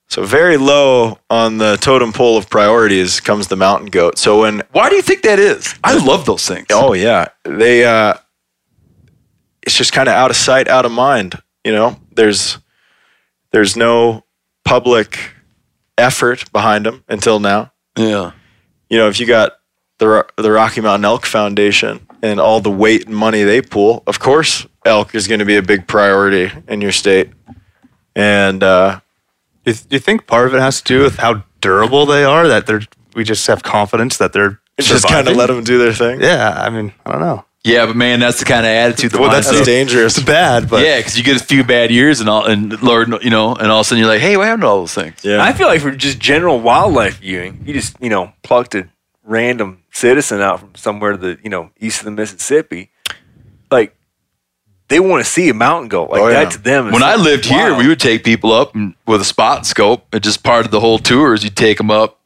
So 0.10 0.24
very 0.26 0.58
low 0.58 1.20
on 1.30 1.58
the 1.58 1.76
totem 1.78 2.14
pole 2.14 2.38
of 2.38 2.50
priorities 2.50 3.20
comes 3.20 3.48
the 3.48 3.58
mountain 3.58 3.88
goat. 3.88 4.18
So 4.18 4.42
when 4.42 4.64
Why 4.72 4.90
do 4.90 4.96
you 4.96 5.02
think 5.02 5.22
that 5.24 5.38
is? 5.40 5.76
I 5.84 5.98
love 5.98 6.26
those 6.26 6.48
things. 6.48 6.68
Oh 6.72 6.94
yeah, 6.94 7.28
they. 7.44 7.86
Uh, 7.86 8.16
it's 9.64 9.76
just 9.76 9.92
kind 9.92 10.08
of 10.08 10.16
out 10.16 10.32
of 10.32 10.38
sight, 10.38 10.70
out 10.70 10.86
of 10.86 10.92
mind. 10.94 11.42
You 11.66 11.74
know, 11.74 12.00
there's 12.14 12.58
there's 13.52 13.76
no 13.76 14.24
public 14.64 15.34
effort 15.98 16.52
behind 16.52 16.86
them 16.86 17.04
until 17.10 17.40
now. 17.40 17.74
Yeah. 17.98 18.32
You 18.90 18.98
know, 18.98 19.10
if 19.10 19.20
you 19.20 19.26
got 19.26 19.54
the 19.98 20.08
Ro- 20.08 20.28
the 20.38 20.52
Rocky 20.52 20.82
Mountain 20.82 21.06
Elk 21.06 21.26
Foundation 21.26 22.08
and 22.22 22.40
all 22.40 22.62
the 22.62 22.72
weight 22.72 23.08
and 23.08 23.16
money 23.16 23.44
they 23.44 23.62
pool, 23.62 24.04
of 24.08 24.20
course, 24.20 24.66
elk 24.86 25.16
is 25.16 25.28
going 25.28 25.40
to 25.40 25.46
be 25.46 25.58
a 25.58 25.62
big 25.62 25.88
priority 25.88 26.52
in 26.68 26.80
your 26.82 26.92
state. 26.92 27.30
And 28.16 28.64
uh, 28.64 29.02
Do 29.74 29.96
you, 29.96 30.00
think 30.00 30.28
part 30.28 30.48
of 30.48 30.56
it 30.56 30.62
has 30.62 30.82
to 30.82 30.84
do 30.86 31.04
with 31.04 31.18
how 31.18 31.44
durable 31.60 32.06
they 32.06 32.24
are? 32.24 32.48
That 32.48 32.68
they're 32.68 32.82
we 33.16 33.26
just 33.26 33.46
have 33.48 33.64
confidence 33.64 34.18
that 34.18 34.32
they're 34.32 34.62
just 34.80 35.06
kind 35.06 35.28
of 35.28 35.34
surviving? 35.34 35.38
let 35.38 35.48
them 35.48 35.64
do 35.66 35.78
their 35.78 35.92
thing. 35.94 36.22
Yeah, 36.22 36.54
I 36.58 36.70
mean, 36.70 36.94
I 37.06 37.12
don't 37.12 37.20
know. 37.20 37.44
Yeah, 37.66 37.86
but 37.86 37.98
man, 37.98 38.22
that's 38.22 38.40
the 38.40 38.46
kind 38.46 38.66
of 38.66 38.70
attitude 38.70 39.12
that 39.12 39.20
Well, 39.20 39.30
that's 39.30 39.52
mindset- 39.52 39.66
dangerous. 39.66 40.18
It's 40.18 40.26
bad, 40.26 40.70
but 40.70 40.86
yeah, 40.86 40.98
because 41.00 41.18
you 41.18 41.24
get 41.26 41.42
a 41.42 41.44
few 41.44 41.66
bad 41.66 41.92
years 41.92 42.22
and 42.22 42.30
all, 42.30 42.46
and 42.46 42.82
Lord, 42.82 43.10
you 43.22 43.30
know, 43.30 43.56
and 43.56 43.70
all 43.70 43.82
of 43.82 43.82
a 43.82 43.90
sudden 43.90 44.00
you're 44.00 44.08
like, 44.08 44.22
hey, 44.22 44.38
what 44.38 44.46
happened 44.46 44.62
to 44.62 44.68
all 44.68 44.80
those 44.80 44.94
things? 44.94 45.16
Yeah. 45.26 45.44
I 45.44 45.52
feel 45.52 45.68
like 45.68 45.82
for 45.82 45.92
just 45.92 46.18
general 46.18 46.62
wildlife 46.62 47.20
viewing, 47.20 47.64
you 47.66 47.74
just 47.74 47.98
you 48.00 48.10
know 48.10 48.32
plucked 48.44 48.74
a 48.74 48.88
random 49.26 49.84
citizen 49.92 50.40
out 50.40 50.62
from 50.62 50.76
somewhere 50.76 51.12
to 51.12 51.18
the 51.18 51.40
you 51.44 51.50
know 51.50 51.72
east 51.78 52.00
of 52.00 52.06
the 52.06 52.12
Mississippi, 52.12 52.90
like 53.70 53.97
they 54.90 55.00
want 55.00 55.24
to 55.24 55.30
see 55.30 55.50
a 55.50 55.54
mountain 55.54 55.90
goat. 55.90 56.10
Like 56.10 56.22
Oh, 56.22 56.28
yeah. 56.28 56.44
that 56.46 56.52
to 56.54 56.60
them. 56.60 56.88
is 56.88 56.94
When 56.94 57.04
I 57.04 57.16
lived 57.16 57.46
here, 57.46 57.76
we 57.76 57.88
would 57.88 58.00
take 58.00 58.24
people 58.24 58.52
up 58.54 58.74
with 59.06 59.22
a 59.22 59.26
spot 59.26 59.66
scope. 59.66 60.06
It 60.16 60.22
just 60.24 60.44
part 60.44 60.66
of 60.66 60.72
the 60.72 60.80
whole 60.80 60.98
tour 61.00 61.34
is 61.34 61.44
You'd 61.44 61.56
take 61.58 61.78
them 61.78 61.92
up 61.92 62.20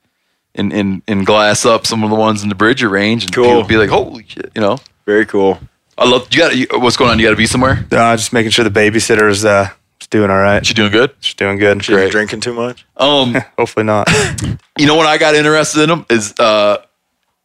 and, 0.54 0.72
and, 0.74 1.02
and 1.08 1.26
glass 1.26 1.66
up 1.66 1.88
some 1.88 2.04
of 2.04 2.10
the 2.10 2.16
ones 2.16 2.44
in 2.44 2.50
the 2.50 2.56
Bridger 2.56 2.90
range, 2.90 3.24
and 3.24 3.34
Cool. 3.34 3.46
people 3.46 3.58
would 3.60 3.68
be 3.68 3.78
like, 3.78 3.90
"Holy 3.90 4.26
shit!" 4.28 4.52
You 4.54 4.62
know, 4.62 4.80
Very 5.06 5.26
cool. 5.26 5.60
I 5.98 6.08
love. 6.08 6.28
You 6.32 6.38
got 6.40 6.56
you, 6.56 6.68
what's 6.74 6.98
going 6.98 7.10
on? 7.12 7.20
You 7.20 7.26
got 7.26 7.32
to 7.32 7.36
be 7.38 7.46
somewhere. 7.46 7.86
uh, 7.92 8.16
just 8.18 8.34
making 8.34 8.52
sure 8.52 8.68
the 8.68 8.70
babysitter 8.80 9.30
is 9.30 9.46
uh, 9.46 9.70
doing 10.10 10.30
all 10.30 10.38
right. 10.38 10.66
She 10.66 10.74
doing 10.74 10.92
good. 10.92 11.12
She's 11.22 11.36
doing 11.36 11.58
good. 11.58 11.88
You're 11.88 12.10
drinking 12.10 12.42
too 12.42 12.54
much. 12.54 12.86
Um, 12.98 13.34
Hopefully 13.58 13.86
not. 13.86 14.10
you 14.78 14.88
know 14.88 14.96
what 14.96 15.06
I 15.08 15.18
got 15.18 15.36
interested 15.36 15.84
in 15.84 15.90
them 15.90 16.06
is 16.10 16.34
uh, 16.40 16.78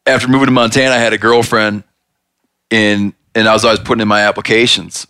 after 0.05 0.27
moving 0.27 0.47
to 0.47 0.51
Montana, 0.51 0.93
I 0.93 0.97
had 0.97 1.13
a 1.13 1.17
girlfriend 1.17 1.83
in, 2.69 3.13
and 3.37 3.47
as 3.47 3.47
I 3.47 3.53
was 3.53 3.65
always 3.65 3.79
putting 3.79 4.01
in 4.01 4.07
my 4.07 4.21
applications, 4.21 5.05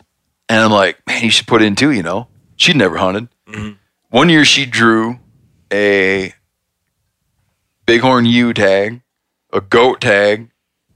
and 0.50 0.60
I'm 0.60 0.72
like, 0.72 0.98
man, 1.08 1.24
you 1.24 1.30
should 1.30 1.48
put 1.48 1.62
in 1.62 1.76
too. 1.76 1.92
You 1.92 2.04
know, 2.04 2.28
she'd 2.58 2.76
never 2.76 2.98
hunted. 2.98 3.30
One 4.10 4.28
year 4.28 4.44
she 4.44 4.66
drew 4.66 5.20
a 5.72 6.34
bighorn 7.86 8.26
ewe 8.26 8.54
tag, 8.54 9.02
a 9.54 9.62
goat 9.62 10.02
tag, 10.02 10.50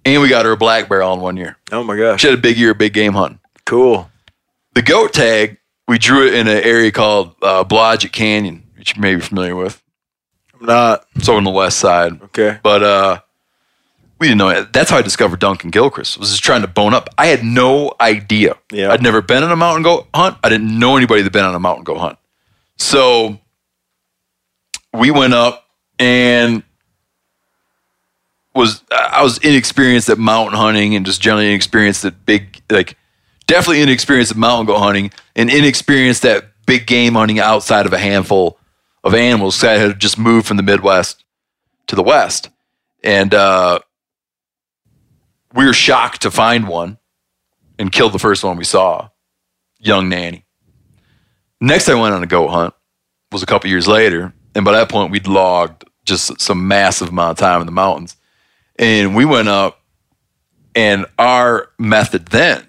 and 0.04 0.22
we 0.22 0.28
got 0.28 0.44
her 0.44 0.52
a 0.52 0.58
black 0.58 0.90
barrel 0.90 1.14
in 1.14 1.22
one 1.22 1.38
year. 1.38 1.56
Oh 1.72 1.84
my 1.86 1.96
gosh. 1.96 2.20
She 2.20 2.28
had 2.28 2.38
a 2.38 2.42
big 2.42 2.58
year, 2.58 2.74
big 2.74 2.94
game 2.94 3.14
hunting. 3.14 3.40
Cool. 3.66 4.12
The 4.74 4.82
goat 4.82 5.14
tag, 5.14 5.58
we 5.88 5.98
drew 5.98 6.28
it 6.28 6.34
in 6.34 6.50
an 6.50 6.64
area 6.64 6.92
called 6.92 7.36
uh, 7.42 7.64
Blodgett 7.64 8.12
Canyon, 8.12 8.64
which 8.78 8.96
you 8.96 9.02
may 9.02 9.16
be 9.16 9.22
familiar 9.22 9.56
with. 9.56 9.82
I'm 10.60 10.66
not. 10.66 11.06
It's 11.16 11.30
over 11.30 11.38
on 11.38 11.46
the 11.46 11.50
west 11.50 11.80
side. 11.80 12.22
Okay. 12.24 12.60
But 12.62 12.84
uh, 12.84 13.20
we 14.22 14.28
didn't 14.28 14.38
know 14.38 14.50
it. 14.50 14.72
That's 14.72 14.92
how 14.92 14.98
I 14.98 15.02
discovered 15.02 15.40
Duncan 15.40 15.72
Gilchrist. 15.72 16.20
Was 16.20 16.30
just 16.30 16.44
trying 16.44 16.62
to 16.62 16.68
bone 16.68 16.94
up. 16.94 17.10
I 17.18 17.26
had 17.26 17.44
no 17.44 17.96
idea. 18.00 18.56
Yeah. 18.72 18.92
I'd 18.92 19.02
never 19.02 19.20
been 19.20 19.42
on 19.42 19.52
a 19.52 19.56
mountain 19.56 19.82
goat 19.82 20.08
hunt. 20.14 20.38
I 20.44 20.50
didn't 20.50 20.78
know 20.78 20.96
anybody 20.96 21.22
that 21.22 21.26
had 21.26 21.34
been 21.34 21.44
on 21.44 21.56
a 21.56 21.60
mountain 21.60 21.84
goat 21.84 21.98
hunt. 21.98 22.20
So 22.78 23.40
we 24.94 25.10
went 25.10 25.34
up 25.34 25.66
and 25.98 26.62
was 28.54 28.84
I 28.92 29.24
was 29.24 29.40
inexperienced 29.40 30.08
at 30.10 30.20
mountain 30.20 30.56
hunting 30.56 30.94
and 30.94 31.04
just 31.04 31.20
generally 31.20 31.48
inexperienced 31.48 32.06
at 32.06 32.24
big 32.24 32.62
like 32.70 32.96
definitely 33.48 33.82
inexperienced 33.82 34.32
at 34.32 34.38
mountain 34.38 34.68
goat 34.68 34.80
hunting 34.80 35.12
and 35.36 35.50
inexperienced 35.50 36.24
at 36.26 36.46
big 36.68 36.86
game 36.86 37.14
hunting 37.16 37.40
outside 37.40 37.88
of 37.88 37.94
a 37.94 37.98
handful 37.98 38.60
of 39.04 39.16
animals. 39.16 39.56
So 39.56 39.68
I 39.68 39.78
had 39.78 40.00
just 40.00 40.20
moved 40.20 40.46
from 40.46 40.58
the 40.58 40.64
Midwest 40.64 41.24
to 41.88 41.96
the 41.96 42.04
West. 42.04 42.52
And 43.04 43.34
uh, 43.34 43.80
we 45.54 45.66
were 45.66 45.74
shocked 45.74 46.22
to 46.24 46.32
find 46.32 46.68
one 46.68 46.98
and 47.78 47.92
killed 47.92 48.14
the 48.14 48.20
first 48.20 48.44
one 48.44 48.58
we 48.58 48.64
saw, 48.64 49.10
young 49.80 50.10
nanny. 50.10 50.46
Next, 51.60 51.90
I 51.90 51.96
went 51.96 52.14
on 52.14 52.24
a 52.24 52.28
goat 52.28 52.50
hunt 52.50 52.74
was 53.32 53.44
a 53.44 53.46
couple 53.46 53.70
years 53.70 53.88
later, 53.88 54.34
and 54.56 54.66
by 54.66 54.74
that 54.74 54.90
point, 54.90 55.12
we'd 55.12 55.28
logged 55.28 55.86
just 56.04 56.40
some 56.42 56.68
massive 56.68 57.10
amount 57.10 57.32
of 57.32 57.38
time 57.38 57.62
in 57.62 57.66
the 57.66 57.72
mountains. 57.72 58.16
And 58.78 59.16
we 59.16 59.26
went 59.26 59.48
up, 59.48 59.82
and 60.76 61.06
our 61.18 61.70
method 61.80 62.28
then, 62.28 62.66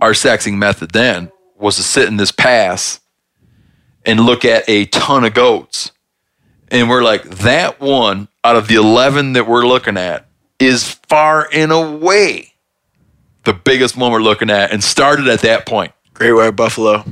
our 0.00 0.12
sexing 0.12 0.54
method 0.54 0.92
then, 0.92 1.32
was 1.56 1.76
to 1.76 1.82
sit 1.82 2.08
in 2.08 2.16
this 2.16 2.32
pass 2.32 3.00
and 4.04 4.20
look 4.20 4.44
at 4.44 4.68
a 4.68 4.86
ton 4.86 5.24
of 5.24 5.34
goats. 5.34 5.92
And 6.68 6.88
we're 6.88 7.02
like, 7.02 7.24
that 7.24 7.80
one 7.80 8.28
out 8.44 8.56
of 8.56 8.68
the 8.68 8.74
11 8.76 9.34
that 9.34 9.46
we're 9.46 9.66
looking 9.66 9.96
at 9.96 10.26
is 10.66 10.98
far 11.08 11.48
and 11.52 11.72
away 11.72 12.52
the 13.44 13.52
biggest 13.52 13.96
one 13.96 14.12
we're 14.12 14.20
looking 14.22 14.50
at 14.50 14.70
and 14.72 14.82
started 14.82 15.28
at 15.28 15.40
that 15.40 15.66
point. 15.66 15.92
Great 16.14 16.32
white 16.32 16.50
buffalo. 16.56 17.04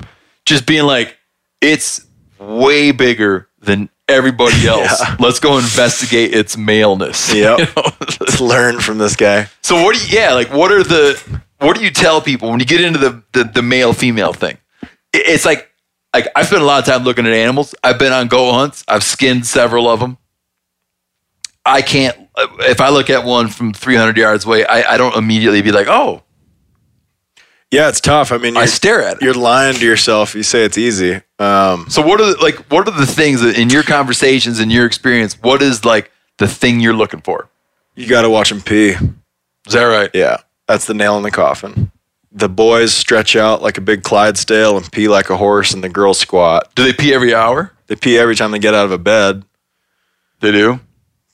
Just 0.47 0.67
being 0.67 0.85
like, 0.85 1.17
it's 1.61 2.07
way 2.39 2.93
bigger 2.93 3.49
than 3.61 3.89
everybody 4.09 4.67
else. 4.67 5.03
Let's 5.19 5.41
go 5.41 5.59
investigate 5.59 6.35
its 6.35 6.57
maleness. 6.57 7.33
Yep. 7.35 7.59
You 7.59 7.65
know? 7.77 7.83
Let's 8.21 8.41
learn 8.41 8.81
from 8.81 8.99
this 8.99 9.17
guy. 9.17 9.49
So 9.63 9.83
what 9.83 9.97
do 9.97 10.07
you 10.07 10.19
yeah, 10.21 10.33
like 10.35 10.53
what 10.53 10.71
are 10.73 10.83
the 10.83 11.21
what 11.59 11.77
do 11.77 11.83
you 11.85 11.91
tell 11.91 12.21
people 12.21 12.51
when 12.51 12.61
you 12.61 12.67
get 12.67 12.81
into 12.81 12.99
the 12.99 13.23
the, 13.33 13.45
the 13.45 13.63
male 13.63 13.93
female 13.93 14.33
thing? 14.33 14.57
It- 15.13 15.27
It's 15.27 15.45
like 15.45 15.69
like 16.15 16.27
I 16.35 16.43
spend 16.45 16.63
a 16.63 16.65
lot 16.65 16.79
of 16.81 16.85
time 16.93 17.05
looking 17.05 17.27
at 17.27 17.33
animals. 17.33 17.75
I've 17.85 17.99
been 17.99 18.13
on 18.13 18.29
goat 18.29 18.53
hunts. 18.53 18.85
I've 18.89 19.05
skinned 19.05 19.47
several 19.47 19.89
of 19.89 20.01
them. 20.01 20.17
I 21.65 21.83
can't 21.83 22.17
if 22.61 22.81
I 22.81 22.89
look 22.89 23.11
at 23.11 23.25
one 23.25 23.49
from 23.49 23.73
300 23.75 24.17
yards 24.17 24.45
away, 24.47 24.65
I, 24.65 24.95
I 24.95 24.97
don't 24.97 25.15
immediately 25.17 25.61
be 25.63 25.73
like, 25.73 25.89
"Oh, 25.89 26.23
Yeah, 27.71 27.89
it's 27.89 28.01
tough. 28.01 28.33
I 28.33 28.39
mean, 28.39 28.57
I 28.57 28.67
stare 28.67 29.03
at 29.03 29.17
it. 29.19 29.23
you're 29.23 29.35
lying 29.35 29.75
to 29.77 29.85
yourself. 29.85 30.35
You 30.35 30.43
say 30.43 30.65
it's 30.65 30.79
easy. 30.79 31.21
Um, 31.39 31.87
So 31.89 32.03
what 32.03 32.21
are 32.21 32.35
the, 32.35 32.41
like 32.43 32.57
what 32.71 32.89
are 32.89 32.93
the 32.99 33.07
things 33.07 33.43
that 33.43 33.59
in 33.59 33.69
your 33.71 33.83
conversations 33.83 34.59
in 34.59 34.71
your 34.71 34.87
experience? 34.87 35.35
What 35.43 35.61
is 35.63 35.85
like 35.85 36.11
the 36.39 36.49
thing 36.49 36.81
you're 36.81 36.95
looking 36.95 37.21
for? 37.21 37.49
you 37.97 38.07
got 38.09 38.23
to 38.23 38.31
watch 38.31 38.49
them 38.49 38.63
pee. 38.63 38.91
Is 39.67 39.73
that 39.75 39.85
right? 39.85 40.11
Yeah, 40.15 40.39
that's 40.67 40.87
the 40.87 40.95
nail 40.95 41.17
in 41.19 41.23
the 41.23 41.31
coffin. 41.31 41.91
The 42.33 42.49
boys 42.49 42.95
stretch 42.95 43.37
out 43.37 43.61
like 43.61 43.77
a 43.77 43.81
big 43.83 44.05
Clydesdale 44.05 44.77
and 44.79 44.91
pee 44.91 45.09
like 45.09 45.29
a 45.29 45.37
horse, 45.37 45.75
and 45.75 45.85
the 45.85 45.89
girls 45.91 46.19
squat. 46.19 46.75
Do 46.75 46.85
they 46.85 46.93
pee 46.95 47.13
every 47.13 47.35
hour? 47.35 47.73
They 47.89 47.97
pee 47.97 48.17
every 48.17 48.37
time 48.37 48.53
they 48.53 48.59
get 48.61 48.73
out 48.73 48.87
of 48.87 48.93
a 48.93 48.99
bed. 48.99 49.45
They 50.39 50.53
do. 50.53 50.81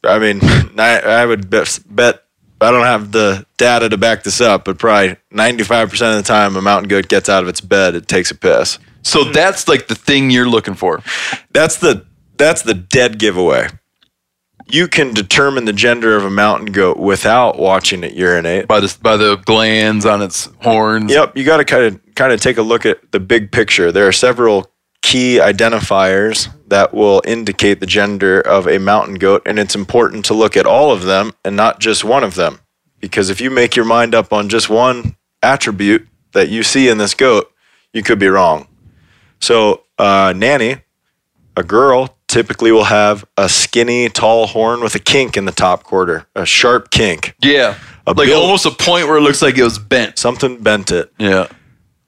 I 0.06 0.18
mean, 0.18 0.40
I, 0.78 1.00
I 1.00 1.26
would 1.26 1.50
bet, 1.50 1.78
bet 1.86 2.22
I 2.60 2.70
don't 2.70 2.84
have 2.84 3.12
the 3.12 3.46
data 3.56 3.88
to 3.88 3.96
back 3.96 4.22
this 4.22 4.40
up, 4.40 4.64
but 4.64 4.78
probably 4.78 5.16
95% 5.32 5.84
of 5.92 6.16
the 6.16 6.22
time 6.22 6.56
a 6.56 6.62
mountain 6.62 6.88
goat 6.88 7.08
gets 7.08 7.28
out 7.28 7.42
of 7.42 7.48
its 7.48 7.60
bed, 7.60 7.94
it 7.94 8.08
takes 8.08 8.30
a 8.30 8.34
piss. 8.34 8.78
So 9.02 9.24
hmm. 9.24 9.32
that's 9.32 9.68
like 9.68 9.88
the 9.88 9.94
thing 9.94 10.30
you're 10.30 10.48
looking 10.48 10.74
for. 10.74 11.02
That's 11.52 11.76
the 11.76 12.06
that's 12.38 12.62
the 12.62 12.74
dead 12.74 13.18
giveaway. 13.18 13.68
You 14.68 14.88
can 14.88 15.14
determine 15.14 15.64
the 15.64 15.72
gender 15.72 16.16
of 16.16 16.24
a 16.24 16.30
mountain 16.30 16.72
goat 16.72 16.98
without 16.98 17.56
watching 17.56 18.02
it 18.02 18.14
urinate. 18.14 18.66
By 18.66 18.80
the 18.80 18.96
by 19.00 19.16
the 19.16 19.36
glands 19.36 20.04
on 20.04 20.22
its 20.22 20.48
horns. 20.62 21.12
Yep, 21.12 21.36
you 21.36 21.44
got 21.44 21.58
to 21.58 21.64
kind 21.64 21.84
of 21.84 22.14
kind 22.16 22.32
of 22.32 22.40
take 22.40 22.56
a 22.56 22.62
look 22.62 22.84
at 22.84 23.12
the 23.12 23.20
big 23.20 23.52
picture. 23.52 23.92
There 23.92 24.08
are 24.08 24.12
several 24.12 24.70
key 25.06 25.38
identifiers 25.38 26.52
that 26.66 26.92
will 26.92 27.22
indicate 27.24 27.78
the 27.78 27.86
gender 27.86 28.40
of 28.40 28.66
a 28.66 28.78
mountain 28.78 29.14
goat, 29.14 29.40
and 29.46 29.56
it's 29.56 29.76
important 29.76 30.24
to 30.24 30.34
look 30.34 30.56
at 30.56 30.66
all 30.66 30.90
of 30.90 31.04
them 31.04 31.32
and 31.44 31.54
not 31.54 31.78
just 31.78 32.02
one 32.02 32.24
of 32.24 32.34
them. 32.34 32.58
Because 32.98 33.30
if 33.30 33.40
you 33.40 33.48
make 33.48 33.76
your 33.76 33.84
mind 33.84 34.16
up 34.16 34.32
on 34.32 34.48
just 34.48 34.68
one 34.68 35.14
attribute 35.44 36.08
that 36.32 36.48
you 36.48 36.64
see 36.64 36.88
in 36.88 36.98
this 36.98 37.14
goat, 37.14 37.52
you 37.92 38.02
could 38.02 38.18
be 38.18 38.26
wrong. 38.26 38.66
So, 39.40 39.84
uh, 39.96 40.34
nanny, 40.36 40.78
a 41.56 41.62
girl, 41.62 42.16
typically 42.26 42.72
will 42.72 42.84
have 42.84 43.24
a 43.36 43.48
skinny, 43.48 44.08
tall 44.08 44.48
horn 44.48 44.80
with 44.80 44.96
a 44.96 44.98
kink 44.98 45.36
in 45.36 45.44
the 45.44 45.52
top 45.52 45.84
quarter, 45.84 46.26
a 46.34 46.44
sharp 46.44 46.90
kink. 46.90 47.36
Yeah. 47.40 47.78
A 48.08 48.12
like 48.12 48.28
almost 48.30 48.66
a 48.66 48.72
point 48.72 49.06
where 49.06 49.18
it 49.18 49.22
looks 49.22 49.40
like 49.40 49.56
it 49.56 49.62
was 49.62 49.78
bent. 49.78 50.18
Something 50.18 50.60
bent 50.64 50.90
it. 50.90 51.12
Yeah. 51.16 51.46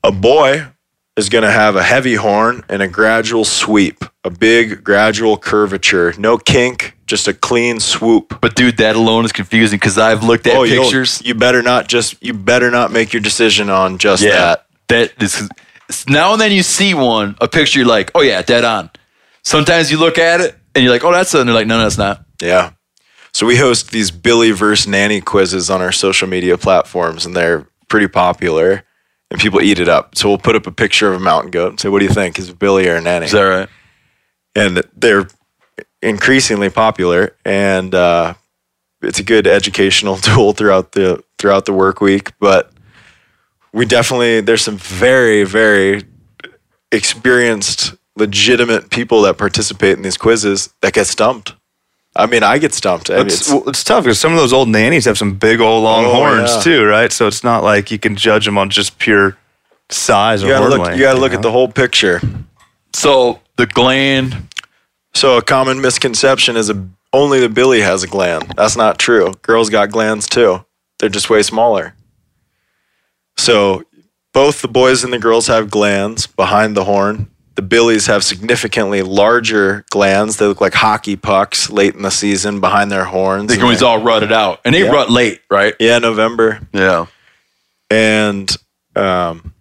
A 0.03 0.11
boy 0.11 0.67
is 1.19 1.29
going 1.29 1.43
to 1.43 1.51
have 1.51 1.75
a 1.75 1.83
heavy 1.83 2.15
horn 2.15 2.65
and 2.69 2.81
a 2.81 2.87
gradual 2.87 3.45
sweep, 3.45 4.05
a 4.23 4.31
big 4.31 4.85
gradual 4.85 5.37
curvature. 5.37 6.15
No 6.17 6.39
kink, 6.39 6.97
just 7.07 7.27
a 7.27 7.35
clean 7.35 7.81
swoop. 7.81 8.41
But 8.41 8.55
dude, 8.55 8.77
that 8.77 8.95
alone 8.95 9.25
is 9.25 9.33
confusing 9.33 9.79
because 9.79 9.99
I've 9.99 10.23
looked 10.23 10.47
at 10.47 10.57
Oh, 10.57 10.65
pictures. 10.65 11.21
You 11.25 11.35
better 11.35 11.61
not 11.61 11.89
just. 11.89 12.23
You 12.23 12.35
better 12.35 12.71
not 12.71 12.93
make 12.93 13.13
your 13.13 13.21
decision 13.21 13.69
on 13.69 13.99
just 13.99 14.23
that. 14.23 14.67
That 14.87 15.21
is 15.21 15.49
now 16.09 16.33
and 16.33 16.41
then 16.41 16.53
you 16.53 16.63
see 16.63 16.95
one, 16.95 17.37
a 17.41 17.49
picture, 17.49 17.81
you're 17.81 17.89
like, 17.89 18.13
oh 18.15 18.21
yeah, 18.21 18.41
dead 18.43 18.65
on. 18.65 18.91
Sometimes 19.43 19.91
you 19.91 19.99
look 19.99 20.19
at 20.19 20.41
it 20.41 20.55
and 20.75 20.85
you're 20.85 20.93
like, 20.93 21.05
oh, 21.05 21.13
that's 21.13 21.35
it. 21.35 21.41
And 21.41 21.49
they're 21.49 21.57
like, 21.57 21.67
no, 21.67 21.79
no, 21.79 21.83
that's 21.83 21.99
not. 21.99 22.25
Yeah. 22.41 22.73
So 23.33 23.47
we 23.47 23.57
host 23.57 23.91
these 23.91 24.11
Billy 24.11 24.53
versus 24.53 24.87
Nanny 24.87 25.21
quizzes 25.21 25.69
on 25.69 25.83
our 25.83 25.93
social 25.93 26.29
media 26.29 26.57
platforms, 26.57 27.27
and 27.27 27.37
they're 27.37 27.67
pretty 27.89 28.09
popular. 28.09 28.85
And 29.31 29.39
people 29.39 29.61
eat 29.61 29.79
it 29.79 29.89
up. 29.89 30.17
So 30.17 30.29
we'll 30.29 30.39
put 30.39 30.57
up 30.57 30.67
a 30.67 30.73
picture 30.73 31.13
of 31.13 31.21
a 31.21 31.23
mountain 31.23 31.51
goat 31.51 31.69
and 31.69 31.81
say, 31.81 31.89
"What 31.91 31.99
do 31.99 32.07
you 32.07 32.13
think? 32.13 32.39
Is 32.39 32.49
it 32.49 32.59
Billy 32.59 32.89
or 32.89 32.97
a 32.97 33.01
Nanny?" 33.01 33.27
Is 33.27 33.33
that 33.33 33.43
right? 33.43 33.69
and 34.59 34.83
they're 34.97 35.29
increasingly 36.03 36.71
popular 36.71 37.37
and 37.45 37.95
uh, 37.95 38.35
it's 39.03 39.19
a 39.19 39.23
good 39.23 39.47
educational 39.47 40.17
tool 40.29 40.53
throughout 40.53 40.93
the 40.93 41.23
throughout 41.39 41.65
the 41.65 41.73
work 41.73 42.01
week 42.01 42.33
but 42.39 42.73
we 43.73 43.85
definitely 43.85 44.41
there's 44.41 44.63
some 44.63 44.79
very 44.79 45.45
very 45.45 46.05
experienced 46.93 47.95
legitimate 48.17 48.91
people 48.91 49.23
that 49.23 49.39
participate 49.39 49.97
in 49.97 50.03
these 50.03 50.17
quizzes 50.17 50.73
that 50.81 50.93
get 50.93 51.07
stumped 51.07 51.55
i 52.19 52.27
mean 52.27 52.43
i 52.43 52.59
get 52.59 52.75
stumped 52.75 53.09
I 53.11 53.21
It's, 53.21 53.35
it's- 53.41 53.51
well, 53.51 53.69
it's 53.69 53.83
tough 53.83 54.05
because 54.05 54.21
some 54.21 54.33
of 54.33 54.39
those 54.39 54.53
old 54.53 54.69
nannies 54.69 55.07
have 55.07 55.17
some 55.17 55.35
big 55.35 55.61
old 55.61 55.83
long 55.85 56.05
Oh, 56.05 56.13
horns 56.15 56.51
yeah. 56.57 56.61
too, 56.61 56.85
right? 56.85 57.11
So 57.13 57.27
it's 57.27 57.43
not 57.43 57.63
like 57.65 57.91
you 57.91 57.99
can 57.99 58.15
judge 58.17 58.45
them 58.45 58.59
on 58.59 58.69
just 58.69 58.99
pure 58.99 59.37
size 59.89 60.43
you 60.43 60.49
or 60.49 60.53
gotta 60.53 60.69
look 60.69 60.81
length, 60.81 60.99
you 60.99 61.05
gotta 61.05 61.19
look 61.21 61.33
know? 61.33 61.39
at 61.39 61.43
the 61.43 61.51
whole 61.53 61.69
picture 61.69 62.21
So 62.93 63.41
the 63.57 63.67
gland, 63.67 64.49
so 65.15 65.37
a 65.39 65.43
common 65.43 65.81
misconception 65.81 66.57
is 66.57 66.69
a, 66.71 66.87
only 67.13 67.41
the 67.41 67.49
billy 67.49 67.81
has 67.81 68.03
a 68.03 68.07
gland 68.07 68.53
that's 68.57 68.77
not 68.77 68.99
true 68.99 69.33
girls 69.43 69.71
got 69.71 69.91
glands 69.91 70.27
too 70.29 70.65
they're 70.99 71.09
just 71.09 71.31
way 71.31 71.43
smaller 71.43 71.95
So 73.37 73.85
both 74.35 74.61
the 74.63 74.69
boys 74.69 75.05
and 75.05 75.13
the 75.13 75.19
girls 75.19 75.47
have 75.47 75.71
glands 75.71 76.27
behind 76.27 76.77
the 76.77 76.85
horn. 76.85 77.31
The 77.59 77.63
billies 77.63 78.07
have 78.07 78.23
significantly 78.23 79.03
larger 79.03 79.85
glands. 79.91 80.37
They 80.37 80.47
look 80.47 80.61
like 80.61 80.75
hockey 80.75 81.17
pucks 81.17 81.69
late 81.71 81.93
in 81.97 82.03
the 82.03 82.11
season 82.13 82.61
behind 82.61 82.93
their 82.93 83.03
horns. 83.07 83.49
they 83.49 83.57
can 83.57 83.65
always 83.65 83.83
all 83.83 84.01
rutted 84.01 84.31
out. 84.31 84.61
And 84.65 84.73
they 84.73 84.85
Yeah. 84.85 84.91
rut 84.93 85.11
late, 85.11 85.41
right? 85.51 85.75
yeah, 85.81 85.99
November. 85.99 86.61
Yeah. 86.73 87.07
And 87.91 88.49
um, 88.95 89.55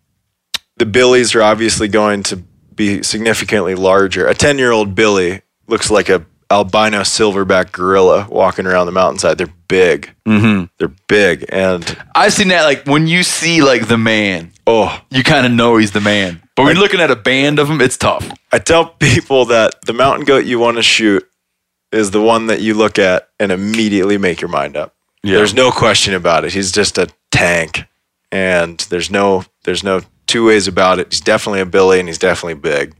the 0.75 0.85
billies 0.85 1.33
are 1.33 1.41
obviously 1.41 1.87
going 1.87 2.21
to 2.21 2.37
be 2.75 3.01
significantly 3.01 3.73
larger. 3.73 4.27
A 4.27 4.35
10 4.35 4.59
year 4.59 4.69
old 4.71 4.93
billy 4.93 5.41
looks 5.67 5.89
like 5.89 6.07
a 6.07 6.23
albino 6.49 7.01
silverback 7.01 7.71
gorilla 7.71 8.27
walking 8.29 8.65
around 8.65 8.85
the 8.85 8.91
mountainside. 8.91 9.37
They're 9.37 9.53
big. 9.67 10.13
Mm-hmm. 10.25 10.65
They're 10.77 10.93
big. 11.07 11.45
And 11.49 11.97
I've 12.15 12.33
seen 12.33 12.49
that 12.49 12.63
like 12.63 12.85
when 12.85 13.07
you 13.07 13.23
see 13.23 13.61
like 13.61 13.87
the 13.87 13.97
man, 13.97 14.51
oh, 14.65 15.01
you 15.09 15.23
kind 15.23 15.45
of 15.45 15.51
know 15.51 15.77
he's 15.77 15.91
the 15.91 16.01
man. 16.01 16.41
But 16.55 16.63
when 16.63 16.75
you're 16.75 16.83
looking 16.83 17.01
at 17.01 17.11
a 17.11 17.15
band 17.15 17.59
of 17.59 17.67
them, 17.67 17.81
it's 17.81 17.97
tough. 17.97 18.29
I 18.51 18.59
tell 18.59 18.85
people 18.85 19.45
that 19.45 19.75
the 19.85 19.93
mountain 19.93 20.25
goat 20.25 20.45
you 20.45 20.57
want 20.59 20.77
to 20.77 20.83
shoot 20.83 21.27
is 21.91 22.11
the 22.11 22.21
one 22.21 22.47
that 22.47 22.61
you 22.61 22.73
look 22.73 22.99
at 22.99 23.29
and 23.39 23.51
immediately 23.51 24.17
make 24.17 24.41
your 24.41 24.49
mind 24.49 24.75
up. 24.75 24.95
Yeah. 25.23 25.35
There's 25.35 25.53
no 25.53 25.71
question 25.71 26.13
about 26.13 26.45
it. 26.45 26.53
He's 26.53 26.71
just 26.71 26.97
a 26.97 27.09
tank, 27.31 27.83
and 28.31 28.79
there's 28.89 29.11
no 29.11 29.43
there's 29.63 29.83
no 29.83 30.01
two 30.25 30.45
ways 30.45 30.67
about 30.67 30.99
it. 30.99 31.11
He's 31.11 31.21
definitely 31.21 31.61
a 31.61 31.65
billy, 31.65 31.99
and 31.99 32.07
he's 32.07 32.17
definitely 32.17 32.55
big. 32.55 32.95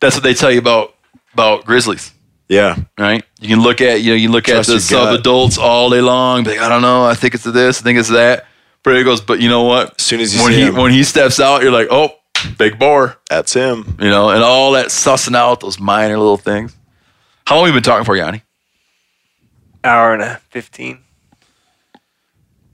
That's 0.00 0.16
what 0.16 0.22
they 0.22 0.34
tell 0.34 0.50
you 0.50 0.58
about 0.58 0.94
about 1.32 1.64
grizzlies, 1.64 2.12
Yeah, 2.48 2.76
right? 2.98 3.24
You 3.40 3.48
can 3.48 3.60
look 3.60 3.80
at 3.80 4.02
you 4.02 4.10
know 4.10 4.16
you 4.16 4.30
look 4.30 4.44
Trust 4.44 4.68
at 4.68 4.74
the 4.74 4.80
sub 4.80 5.18
adults 5.18 5.58
all 5.58 5.90
day 5.90 6.00
long. 6.00 6.44
Be 6.44 6.50
like, 6.50 6.60
I 6.60 6.68
don't 6.68 6.82
know. 6.82 7.04
I 7.04 7.14
think 7.14 7.34
it's 7.34 7.44
this. 7.44 7.80
I 7.80 7.82
think 7.82 7.98
it's 7.98 8.10
that. 8.10 8.46
But 8.84 8.94
it 8.96 9.02
goes. 9.04 9.20
But 9.20 9.40
you 9.40 9.48
know 9.48 9.64
what? 9.64 9.94
as 9.98 10.04
soon 10.04 10.20
as 10.20 10.34
you 10.34 10.42
when 10.42 10.52
see 10.52 10.60
he 10.60 10.66
him, 10.66 10.76
when 10.76 10.92
he 10.92 11.02
steps 11.02 11.40
out, 11.40 11.62
you're 11.62 11.72
like, 11.72 11.88
oh, 11.90 12.10
big 12.56 12.78
boar. 12.78 13.16
that's 13.28 13.52
him. 13.52 13.96
You 14.00 14.08
know, 14.10 14.30
and 14.30 14.44
all 14.44 14.72
that 14.72 14.86
sussing 14.86 15.34
out 15.34 15.58
those 15.60 15.80
minor 15.80 16.18
little 16.18 16.36
things. 16.36 16.76
How 17.46 17.56
long 17.56 17.66
have 17.66 17.74
you 17.74 17.80
been 17.80 17.84
talking 17.84 18.04
for, 18.04 18.16
Yanni? 18.16 18.42
Hour 19.82 20.14
and 20.14 20.22
a 20.22 20.36
15. 20.50 20.98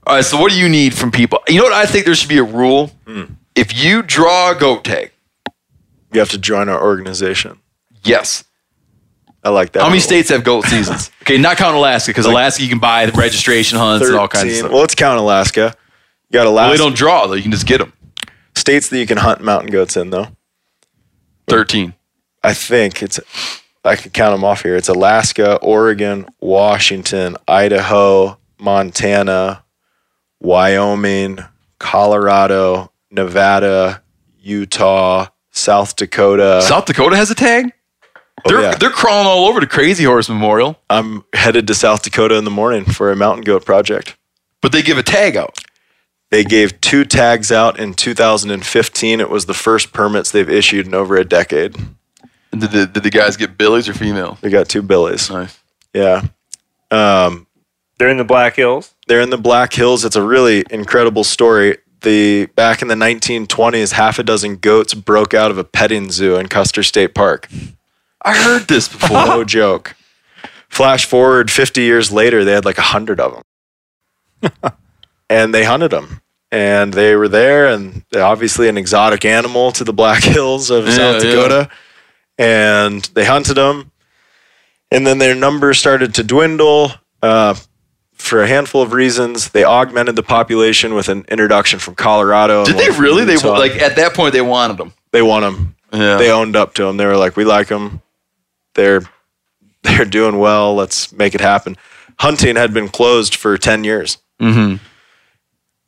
All 0.05 0.15
right. 0.15 0.25
So 0.25 0.39
what 0.39 0.51
do 0.51 0.57
you 0.59 0.69
need 0.69 0.93
from 0.93 1.11
people? 1.11 1.39
You 1.47 1.57
know 1.57 1.63
what? 1.63 1.73
I 1.73 1.85
think 1.85 2.05
there 2.05 2.15
should 2.15 2.29
be 2.29 2.37
a 2.37 2.43
rule. 2.43 2.91
Hmm. 3.07 3.23
If 3.55 3.75
you 3.83 4.01
draw 4.03 4.51
a 4.51 4.55
goat 4.55 4.83
tag, 4.83 5.11
You 6.11 6.19
have 6.19 6.29
to 6.29 6.37
join 6.39 6.69
our 6.69 6.81
organization. 6.81 7.59
yes. 8.03 8.43
I 9.43 9.49
like 9.49 9.73
that. 9.73 9.81
How 9.81 9.87
many 9.87 9.97
rule. 9.97 10.03
states 10.03 10.29
have 10.29 10.43
goat 10.43 10.65
seasons? 10.65 11.11
okay, 11.23 11.37
not 11.37 11.57
counting 11.57 11.77
Alaska 11.77 12.11
because 12.11 12.25
Alaska 12.25 12.63
you 12.63 12.69
can 12.69 12.79
buy 12.79 13.05
the 13.05 13.11
registration 13.11 13.77
hunts 13.77 14.07
and 14.07 14.15
all 14.15 14.27
kinds 14.27 14.43
of 14.43 14.49
13. 14.49 14.59
stuff. 14.59 14.71
Well, 14.71 14.81
let's 14.81 14.95
count 14.95 15.19
Alaska. 15.19 15.75
You 16.29 16.33
got 16.33 16.43
Well, 16.45 16.53
Alaska. 16.53 16.71
they 16.71 16.77
don't 16.77 16.95
draw 16.95 17.27
though. 17.27 17.33
You 17.33 17.41
can 17.43 17.51
just 17.51 17.67
get 17.67 17.79
them. 17.79 17.91
states 18.55 18.87
that 18.89 18.97
you 18.97 19.05
can 19.05 19.17
hunt 19.17 19.41
mountain 19.41 19.69
goats 19.71 19.97
in, 19.97 20.09
though. 20.11 20.27
Thirteen. 21.47 21.93
I 22.43 22.53
think 22.53 23.03
it's 23.03 23.19
I 23.83 23.95
could 23.97 24.13
count 24.13 24.33
them 24.33 24.45
off 24.45 24.63
here. 24.63 24.75
It's 24.77 24.87
Alaska, 24.87 25.57
Oregon, 25.57 26.25
Washington, 26.39 27.35
Idaho, 27.47 28.37
Montana, 28.57 29.63
Wyoming, 30.39 31.39
Colorado, 31.79 32.91
Nevada, 33.11 34.01
Utah, 34.39 35.27
South 35.51 35.95
Dakota. 35.97 36.61
South 36.61 36.85
Dakota 36.85 37.15
has 37.17 37.29
a 37.29 37.35
tag. 37.35 37.73
Oh, 38.45 38.49
They're 38.49 38.61
yeah. 38.61 38.75
they're 38.75 38.89
crawling 38.89 39.27
all 39.27 39.47
over 39.47 39.59
the 39.59 39.67
Crazy 39.67 40.03
Horse 40.03 40.27
Memorial, 40.29 40.79
I'm 40.89 41.23
headed 41.33 41.67
to 41.67 41.73
South 41.75 42.03
Dakota 42.03 42.35
in 42.35 42.43
the 42.43 42.51
morning 42.51 42.85
for 42.85 43.11
a 43.11 43.15
mountain 43.15 43.43
goat 43.43 43.65
project. 43.65 44.17
but 44.61 44.71
they 44.71 44.81
give 44.81 44.97
a 44.97 45.03
tag 45.03 45.35
out. 45.37 45.57
They 46.29 46.43
gave 46.43 46.81
two 46.81 47.05
tags 47.05 47.51
out 47.51 47.79
in 47.79 47.93
2015. 47.93 49.19
It 49.21 49.29
was 49.29 49.45
the 49.45 49.53
first 49.53 49.93
permits 49.93 50.31
they've 50.31 50.49
issued 50.49 50.87
in 50.87 50.95
over 50.95 51.15
a 51.15 51.23
decade. 51.23 51.75
And 52.51 52.59
did 52.61 52.71
the, 52.71 52.87
did 52.87 53.03
the 53.03 53.09
guys 53.11 53.37
get 53.37 53.55
billies 53.57 53.87
or 53.87 53.93
females? 53.93 54.39
They 54.41 54.49
got 54.49 54.67
two 54.67 54.81
billies. 54.81 55.29
Nice. 55.29 55.59
Yeah. 55.93 56.23
Um, 56.91 57.47
They're 57.99 58.09
in 58.09 58.17
the 58.17 58.23
Black 58.23 58.55
Hills. 58.55 58.93
they're 59.07 59.21
in 59.21 59.29
the 59.29 59.37
Black 59.37 59.73
Hills. 59.73 60.03
It's 60.05 60.15
a 60.15 60.21
really 60.23 60.63
incredible 60.71 61.23
story. 61.23 61.77
The 62.01 62.47
back 62.47 62.81
in 62.81 62.87
the 62.89 62.95
1920s, 62.95 63.93
half 63.93 64.19
a 64.19 64.23
dozen 64.23 64.57
goats 64.57 64.93
broke 64.93 65.33
out 65.33 65.51
of 65.51 65.57
a 65.57 65.63
petting 65.63 66.11
zoo 66.11 66.35
in 66.35 66.47
Custer 66.47 66.83
State 66.83 67.13
Park. 67.15 67.47
I 68.23 68.35
heard 68.35 68.67
this 68.67 68.87
before. 68.87 69.25
No 69.25 69.43
joke. 69.59 69.95
Flash 70.69 71.05
forward 71.05 71.51
50 71.51 71.81
years 71.81 72.11
later, 72.11 72.43
they 72.43 72.53
had 72.53 72.65
like 72.65 72.77
a 72.77 72.81
hundred 72.81 73.19
of 73.19 73.43
them, 74.41 74.53
and 75.29 75.53
they 75.53 75.63
hunted 75.65 75.91
them. 75.91 76.21
and 76.51 76.93
they 76.93 77.15
were 77.15 77.27
there, 77.27 77.67
and 77.67 78.03
they're 78.11 78.23
obviously 78.25 78.67
an 78.69 78.77
exotic 78.77 79.25
animal 79.25 79.71
to 79.73 79.83
the 79.83 79.93
Black 79.93 80.23
Hills 80.23 80.69
of 80.69 80.85
Yeah, 80.87 80.91
South 80.95 81.23
yeah. 81.23 81.29
Dakota, 81.31 81.69
and 82.37 83.03
they 83.13 83.25
hunted 83.25 83.55
them, 83.55 83.91
and 84.91 85.05
then 85.05 85.17
their 85.19 85.35
numbers 85.35 85.77
started 85.79 86.13
to 86.15 86.23
dwindle. 86.23 86.91
Uh, 87.21 87.55
for 88.13 88.41
a 88.41 88.47
handful 88.47 88.81
of 88.81 88.93
reasons, 88.93 89.49
they 89.49 89.63
augmented 89.63 90.15
the 90.15 90.23
population 90.23 90.93
with 90.93 91.09
an 91.09 91.25
introduction 91.27 91.77
from 91.79 91.95
Colorado. 91.95 92.63
Did 92.65 92.77
they 92.77 92.89
really? 92.99 93.25
They 93.25 93.37
like 93.37 93.73
at 93.81 93.95
that 93.97 94.13
point 94.13 94.33
they 94.33 94.41
wanted 94.41 94.77
them. 94.77 94.93
they 95.11 95.21
want 95.21 95.43
them. 95.43 95.75
Yeah. 95.91 96.17
They 96.17 96.31
owned 96.31 96.55
up 96.55 96.73
to 96.75 96.83
them. 96.85 96.97
They 96.97 97.05
were 97.05 97.17
like, 97.17 97.35
"We 97.35 97.43
like 97.45 97.67
them. 97.67 98.01
They're 98.75 99.01
they're 99.83 100.05
doing 100.05 100.37
well. 100.37 100.75
Let's 100.75 101.11
make 101.11 101.35
it 101.35 101.41
happen." 101.41 101.77
Hunting 102.19 102.55
had 102.55 102.73
been 102.73 102.89
closed 102.89 103.35
for 103.35 103.57
ten 103.57 103.83
years. 103.83 104.17
Mm-hmm. 104.41 104.83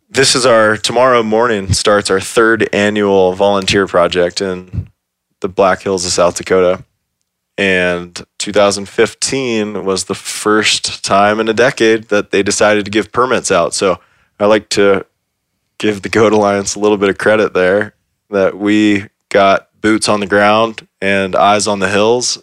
This 0.10 0.36
is 0.36 0.46
our 0.46 0.78
tomorrow 0.78 1.24
morning 1.24 1.74
starts 1.74 2.10
our 2.10 2.22
third 2.22 2.70
annual 2.74 3.34
volunteer 3.34 3.86
project 3.86 4.40
in 4.40 4.90
the 5.42 5.50
Black 5.50 5.82
Hills 5.82 6.06
of 6.06 6.12
South 6.12 6.38
Dakota. 6.38 6.84
And 7.58 8.26
2015 8.38 9.86
was 9.86 10.06
the 10.06 10.16
first 10.16 11.04
time 11.04 11.40
in 11.40 11.48
a 11.48 11.54
decade 11.54 12.06
that 12.06 12.32
they 12.32 12.44
decided 12.44 12.86
to 12.86 12.92
give 12.92 13.12
permits 13.12 13.52
out. 13.52 13.74
So 13.74 14.00
I 14.40 14.46
like 14.46 14.70
to 14.70 15.06
give 15.78 16.02
the 16.02 16.10
Goat 16.10 16.34
Alliance 16.34 16.76
a 16.76 16.80
little 16.80 16.98
bit 16.98 17.10
of 17.10 17.18
credit 17.18 17.54
there 17.54 17.96
that 18.30 18.58
we 18.58 19.08
got 19.30 19.70
boots 19.82 20.10
on 20.10 20.20
the 20.20 20.28
ground 20.28 20.88
and 21.02 21.36
eyes 21.36 21.68
on 21.68 21.80
the 21.80 21.90
hills 21.90 22.42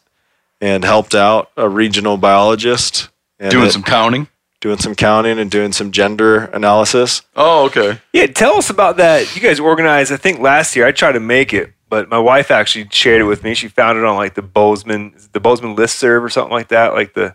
and 0.62 0.82
helped 0.84 1.14
out 1.14 1.50
a 1.58 1.68
regional 1.68 2.16
biologist 2.16 3.10
and 3.38 3.50
Doing 3.50 3.66
it- 3.66 3.72
some 3.72 3.82
counting. 3.82 4.28
doing 4.60 4.78
some 4.78 4.94
counting 4.94 5.38
and 5.40 5.50
doing 5.50 5.72
some 5.72 5.90
gender 5.90 6.44
analysis. 6.54 7.22
Oh, 7.34 7.64
okay. 7.66 8.00
Yeah, 8.12 8.26
tell 8.28 8.54
us 8.56 8.70
about 8.70 8.96
that. 8.98 9.34
You 9.34 9.42
guys 9.42 9.58
organized, 9.58 10.12
I 10.12 10.16
think 10.16 10.38
last 10.38 10.76
year. 10.76 10.86
I 10.86 10.92
tried 10.92 11.12
to 11.12 11.20
make 11.20 11.52
it, 11.52 11.72
but 11.88 12.08
my 12.08 12.18
wife 12.20 12.52
actually 12.52 12.86
shared 12.92 13.20
it 13.20 13.24
with 13.24 13.42
me. 13.42 13.54
She 13.54 13.66
found 13.66 13.98
it 13.98 14.04
on 14.04 14.14
like 14.14 14.34
the 14.34 14.42
Bozeman, 14.42 15.14
the 15.32 15.40
Bozeman 15.40 15.74
listserv 15.74 16.22
or 16.22 16.28
something 16.30 16.52
like 16.52 16.68
that, 16.68 16.92
like 16.94 17.12
the 17.14 17.34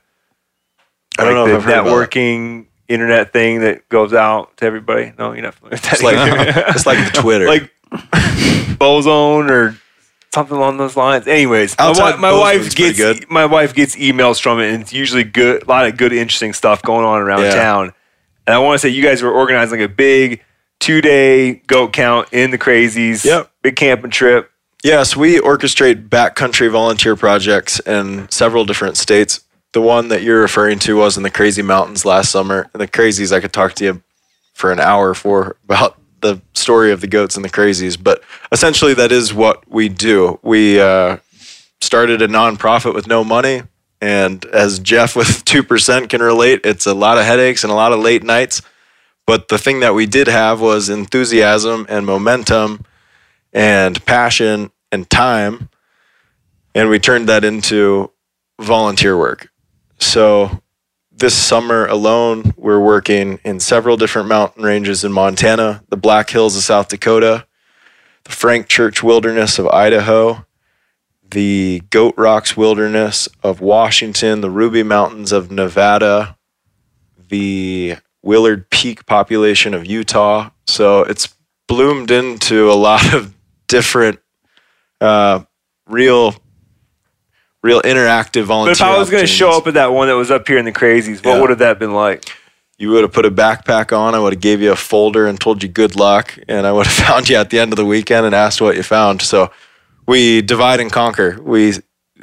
I 1.20 1.26
don't 1.26 1.34
like 1.34 1.36
know 1.36 1.48
the 1.48 1.54
if 1.56 1.58
I've 1.60 1.64
heard 1.66 1.74
about 1.80 1.88
it. 1.88 2.10
networking 2.10 2.66
internet 2.88 3.34
thing 3.34 3.60
that 3.60 3.90
goes 3.90 4.14
out 4.14 4.56
to 4.58 4.66
everybody. 4.66 5.12
No, 5.20 5.34
you're 5.34 5.42
not 5.44 5.56
familiar 5.56 5.72
with 5.76 5.82
that. 5.84 5.94
It's 5.96 6.04
like 6.04 6.16
it's 6.76 6.86
like 6.86 7.12
the 7.14 7.20
Twitter. 7.22 7.46
like 7.48 7.70
Bozone 8.80 9.50
or 9.52 9.78
something 10.38 10.56
along 10.58 10.78
those 10.78 10.96
lines. 10.96 11.28
Anyways, 11.28 11.76
my, 11.78 11.86
Outside 11.86 12.20
my 12.20 12.32
wife 12.32 12.76
gets 12.76 12.98
good. 12.98 13.30
my 13.30 13.46
wife 13.46 13.74
gets 13.74 13.96
emails 13.96 14.40
from 14.42 14.60
it, 14.60 14.72
and 14.74 14.84
it's 14.84 14.94
usually 14.94 15.24
good. 15.24 15.64
A 15.64 15.66
lot 15.66 15.86
of 15.88 15.98
good, 15.98 16.14
interesting 16.14 16.54
stuff 16.54 16.82
going 16.84 17.06
on 17.06 17.22
around 17.22 17.42
Yeah. 17.42 17.56
town. 17.56 17.94
And 18.46 18.54
I 18.56 18.60
want 18.60 18.76
to 18.76 18.80
say 18.80 18.90
you 18.90 19.02
guys 19.04 19.22
were 19.24 19.32
organizing 19.32 19.82
a 19.82 19.88
big 19.90 20.42
two 20.80 21.02
day 21.02 21.56
goat 21.68 21.92
count 21.94 22.28
in 22.32 22.52
the 22.52 22.58
crazies. 22.58 23.26
Yep. 23.26 23.52
big 23.64 23.76
camping 23.76 24.12
trip. 24.12 24.52
Yes, 24.84 25.16
we 25.18 25.40
orchestrate 25.40 26.08
backcountry 26.08 26.70
volunteer 26.72 27.16
projects 27.16 27.80
in 27.80 28.30
several 28.30 28.64
different 28.64 28.96
states. 28.96 29.42
The 29.74 29.82
one 29.82 30.08
that 30.10 30.22
you're 30.22 30.40
referring 30.40 30.78
to 30.80 30.96
was 30.96 31.18
in 31.18 31.24
the 31.24 31.30
Crazy 31.32 31.62
Mountains 31.64 32.06
last 32.06 32.32
summer. 32.32 32.70
And 32.74 32.80
the 32.82 32.88
Crazies, 32.88 33.36
I 33.36 33.40
could 33.42 33.52
talk 33.52 33.74
to 33.74 33.84
you 33.84 34.02
for 34.54 34.72
an 34.72 34.80
hour 34.80 35.14
for 35.14 35.58
about 35.66 35.98
the 36.22 36.42
story 36.54 36.92
of 36.92 37.02
the 37.02 37.08
goats 37.08 37.36
and 37.36 37.46
the 37.46 37.50
Crazies. 37.50 38.02
But 38.02 38.24
essentially, 38.52 38.94
that 38.96 39.12
is 39.12 39.34
what 39.34 39.70
we 39.70 39.90
do. 39.90 40.40
We 40.42 40.80
uh, 40.80 41.18
started 41.82 42.22
a 42.22 42.28
nonprofit 42.28 42.94
with 42.94 43.08
no 43.08 43.24
money. 43.24 43.64
And 44.02 44.46
as 44.46 44.80
Jeff 44.80 45.16
with 45.16 45.28
2% 45.46 46.10
can 46.10 46.22
relate, 46.22 46.62
it's 46.64 46.86
a 46.86 46.94
lot 46.94 47.18
of 47.18 47.26
headaches 47.26 47.64
and 47.64 47.72
a 47.72 47.76
lot 47.76 47.94
of 47.94 48.00
late 48.00 48.24
nights. 48.24 48.62
But 49.26 49.50
the 49.50 49.58
thing 49.58 49.82
that 49.82 49.94
we 49.94 50.06
did 50.06 50.28
have 50.28 50.62
was 50.62 50.90
enthusiasm 50.90 51.86
and 51.90 52.06
momentum 52.06 52.86
and 53.52 54.04
passion 54.06 54.72
and 54.92 55.10
time. 55.10 55.70
And 56.74 56.90
we 56.90 57.00
turned 57.00 57.28
that 57.28 57.44
into 57.44 58.12
volunteer 58.60 59.18
work. 59.18 59.50
So 60.00 60.62
this 61.18 61.36
summer 61.36 61.88
alone, 61.88 62.54
we're 62.58 62.80
working 62.80 63.40
in 63.44 63.60
several 63.60 63.98
different 63.98 64.28
mountain 64.28 64.64
ranges 64.64 65.04
in 65.04 65.12
Montana, 65.12 65.84
the 65.90 65.98
Black 65.98 66.30
Hills 66.30 66.56
of 66.56 66.62
South 66.64 66.90
Dakota, 66.90 67.48
the 68.24 68.32
Frank 68.32 68.68
Church 68.68 69.02
Wilderness 69.02 69.58
of 69.58 69.68
Idaho, 69.68 70.46
the 71.32 71.82
Goat 71.90 72.14
Rocks 72.18 72.56
Wilderness 72.56 73.28
of 73.42 73.62
Washington, 73.62 74.42
the 74.42 74.52
Ruby 74.52 74.84
Mountains 74.84 75.32
of 75.32 75.50
Nevada, 75.50 76.38
the 77.30 77.96
Willard 78.22 78.70
Peak 78.70 79.08
population 79.08 79.74
of 79.74 79.88
Utah. 79.88 80.52
So 80.68 81.02
it's 81.02 81.34
bloomed 81.68 82.12
into 82.12 82.72
a 82.72 82.76
lot 82.76 83.14
of 83.14 83.34
different, 83.68 84.20
uh, 85.02 85.42
real, 85.88 86.36
real 87.64 87.82
interactive 87.82 88.44
volunteer. 88.44 88.74
But 88.86 88.92
if 88.92 88.96
I 88.96 89.00
was 89.00 89.10
going 89.10 89.24
to 89.24 89.28
show 89.28 89.52
up 89.58 89.68
at 89.68 89.74
that 89.76 89.92
one 89.94 90.08
that 90.08 90.16
was 90.16 90.32
up 90.32 90.48
here 90.48 90.58
in 90.58 90.66
the 90.66 90.72
crazies, 90.72 91.18
what 91.26 91.36
Yeah. 91.36 91.42
would 91.42 91.50
have 91.50 91.60
that 91.60 91.80
been 91.80 91.94
like? 91.94 92.24
you 92.80 92.92
would 92.92 93.02
have 93.02 93.12
put 93.12 93.26
a 93.26 93.32
backpack 93.32 93.92
on. 93.92 94.14
I 94.14 94.20
would 94.20 94.34
have 94.34 94.40
gave 94.42 94.62
you 94.62 94.72
a 94.72 94.76
folder 94.76 95.26
and 95.26 95.40
told 95.40 95.64
you 95.64 95.68
good 95.70 95.96
luck, 95.96 96.38
and 96.48 96.68
I 96.68 96.72
would 96.72 96.86
have 96.86 96.94
found 97.08 97.28
you 97.28 97.36
at 97.36 97.50
the 97.50 97.58
end 97.60 97.74
of 97.74 97.78
the 97.78 97.86
weekend 97.86 98.24
and 98.28 98.36
asked 98.36 98.62
what 98.62 98.76
you 98.76 98.84
found. 98.84 99.24
So 99.24 99.50
we 100.06 100.44
divide 100.44 100.80
and 100.80 100.92
conquer. 100.92 101.40
We 101.42 101.74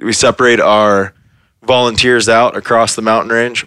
we 0.00 0.12
separate 0.12 0.60
our 0.60 1.12
volunteers 1.64 2.28
out 2.28 2.56
across 2.56 2.94
the 2.94 3.02
mountain 3.02 3.32
range, 3.32 3.66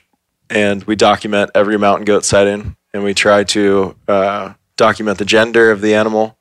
and 0.49 0.81
we 0.85 0.95
document 0.95 1.52
every 1.53 1.77
mountain 1.77 2.06
goat 2.06 2.23
sighting, 2.23 2.77
and 2.94 3.03
we 3.03 3.14
try 3.14 3.44
to 3.44 3.95
uh, 4.07 4.53
document 4.77 5.18
the 5.18 5.26
gender 5.26 5.72
of 5.72 5.81
the 5.81 5.94
animal, 5.94 6.38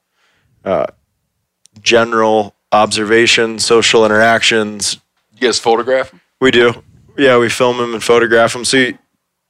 uh, 0.64 0.86
general 1.82 2.54
observation, 2.72 3.58
social 3.58 4.04
interactions, 4.04 4.98
You 5.36 5.48
guys 5.48 5.58
photograph 5.58 6.10
them? 6.10 6.20
we 6.40 6.50
do. 6.50 6.82
Yeah, 7.18 7.38
we 7.38 7.48
film 7.48 7.78
them 7.78 7.94
and 7.94 8.02
photograph 8.02 8.52
them. 8.52 8.64
So 8.64 8.76
you- 8.78 8.98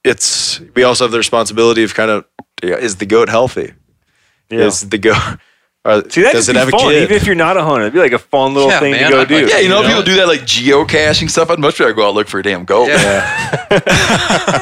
it's 0.03 0.61
we 0.75 0.83
also 0.83 1.03
have 1.05 1.11
the 1.11 1.17
responsibility 1.17 1.83
of 1.83 1.93
kind 1.93 2.09
of 2.11 2.25
yeah, 2.63 2.75
is 2.75 2.95
the 2.97 3.05
goat 3.05 3.27
healthy? 3.29 3.73
Is 4.49 4.87
the 4.89 4.97
goat? 4.97 5.15
See, 6.11 6.21
that 6.21 6.33
does 6.33 6.47
just 6.47 6.49
it 6.49 6.53
be 6.53 6.59
have 6.59 6.67
a 6.67 6.71
fun, 6.71 6.81
kid? 6.91 7.03
even 7.03 7.15
if 7.15 7.25
you're 7.25 7.35
not 7.35 7.55
a 7.57 7.63
hunter. 7.63 7.83
It'd 7.83 7.93
be 7.93 7.99
like 7.99 8.11
a 8.11 8.19
fun 8.19 8.53
little 8.53 8.69
Yeah, 8.69 8.79
thing 8.79 8.91
man, 8.91 9.03
to 9.11 9.17
go 9.17 9.21
I'd 9.21 9.27
do. 9.29 9.47
Yeah, 9.47 9.59
you 9.59 9.69
know, 9.69 9.77
You 9.77 9.83
know? 9.83 9.87
people 9.89 10.03
do 10.03 10.15
that 10.15 10.27
like 10.27 10.41
geocaching 10.41 11.29
stuff. 11.29 11.49
I'd 11.49 11.59
much 11.59 11.79
rather 11.79 11.93
go 11.93 12.03
out 12.03 12.09
and 12.09 12.15
look 12.17 12.27
for 12.27 12.39
a 12.39 12.43
damn 12.43 12.65
goat. 12.65 12.87
Yeah. 12.89 13.67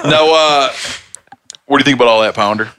now, 0.06 0.32
uh, 0.34 0.72
what 1.66 1.78
do 1.78 1.82
you 1.82 1.84
think 1.84 1.96
about 1.96 2.08
all 2.08 2.22
that, 2.22 2.36
Pounder? 2.36 2.70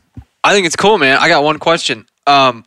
I 0.45 0.53
think 0.55 0.67
it's 0.67 0.77
cool, 0.77 0.97
man. 0.99 1.19
I 1.19 1.29
got 1.29 1.43
one 1.43 1.59
question. 1.59 2.07
Um, 2.27 2.65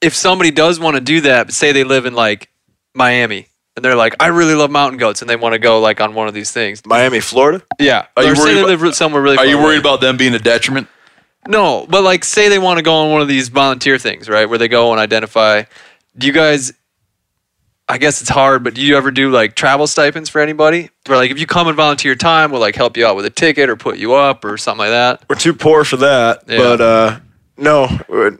if 0.00 0.14
somebody 0.14 0.50
does 0.50 0.80
want 0.80 0.96
to 0.96 1.00
do 1.02 1.20
that, 1.22 1.52
say 1.52 1.72
they 1.72 1.84
live 1.84 2.06
in 2.06 2.14
like 2.14 2.48
Miami 2.94 3.48
and 3.78 3.84
they're 3.84 3.96
like, 3.96 4.14
I 4.20 4.26
really 4.26 4.54
love 4.54 4.70
mountain 4.70 4.98
goats, 4.98 5.20
and 5.22 5.28
they 5.30 5.36
want 5.36 5.54
to 5.54 5.58
go 5.58 5.80
like 5.80 6.00
on 6.00 6.14
one 6.14 6.28
of 6.28 6.34
these 6.34 6.52
things. 6.52 6.84
Miami, 6.84 7.20
Florida. 7.20 7.62
Yeah. 7.80 8.06
Are 8.16 8.22
you 8.24 8.32
or 8.32 8.34
say 8.36 8.40
worried 8.42 8.54
they 8.56 8.60
about- 8.74 8.80
live 8.80 8.94
somewhere 8.94 9.22
really. 9.22 9.34
Are 9.36 9.38
far 9.38 9.46
you 9.46 9.56
away. 9.56 9.64
worried 9.64 9.80
about 9.80 10.00
them 10.00 10.16
being 10.16 10.34
a 10.34 10.38
detriment? 10.38 10.88
No, 11.46 11.86
but 11.88 12.02
like, 12.02 12.24
say 12.24 12.48
they 12.48 12.58
want 12.58 12.78
to 12.78 12.82
go 12.82 12.92
on 12.94 13.10
one 13.12 13.22
of 13.22 13.28
these 13.28 13.48
volunteer 13.48 13.96
things, 13.98 14.28
right? 14.28 14.46
Where 14.48 14.58
they 14.58 14.68
go 14.68 14.90
and 14.92 15.00
identify. 15.00 15.62
Do 16.16 16.26
you 16.26 16.32
guys? 16.32 16.72
I 17.90 17.96
guess 17.96 18.20
it's 18.20 18.28
hard, 18.28 18.64
but 18.64 18.74
do 18.74 18.82
you 18.82 18.98
ever 18.98 19.10
do 19.10 19.30
like 19.30 19.54
travel 19.54 19.86
stipends 19.86 20.28
for 20.28 20.42
anybody? 20.42 20.90
Where 21.06 21.16
like, 21.16 21.30
if 21.30 21.38
you 21.38 21.46
come 21.46 21.68
and 21.68 21.76
volunteer 21.76 22.10
your 22.10 22.16
time, 22.16 22.50
we'll 22.50 22.60
like 22.60 22.74
help 22.74 22.98
you 22.98 23.06
out 23.06 23.16
with 23.16 23.24
a 23.24 23.30
ticket 23.30 23.70
or 23.70 23.76
put 23.76 23.96
you 23.96 24.12
up 24.12 24.44
or 24.44 24.58
something 24.58 24.80
like 24.80 24.90
that. 24.90 25.24
We're 25.30 25.36
too 25.36 25.54
poor 25.54 25.84
for 25.84 25.96
that, 25.98 26.42
Yeah. 26.46 26.58
but 26.58 26.80
uh, 26.82 27.20
no. 27.56 27.84
uh, 27.84 28.30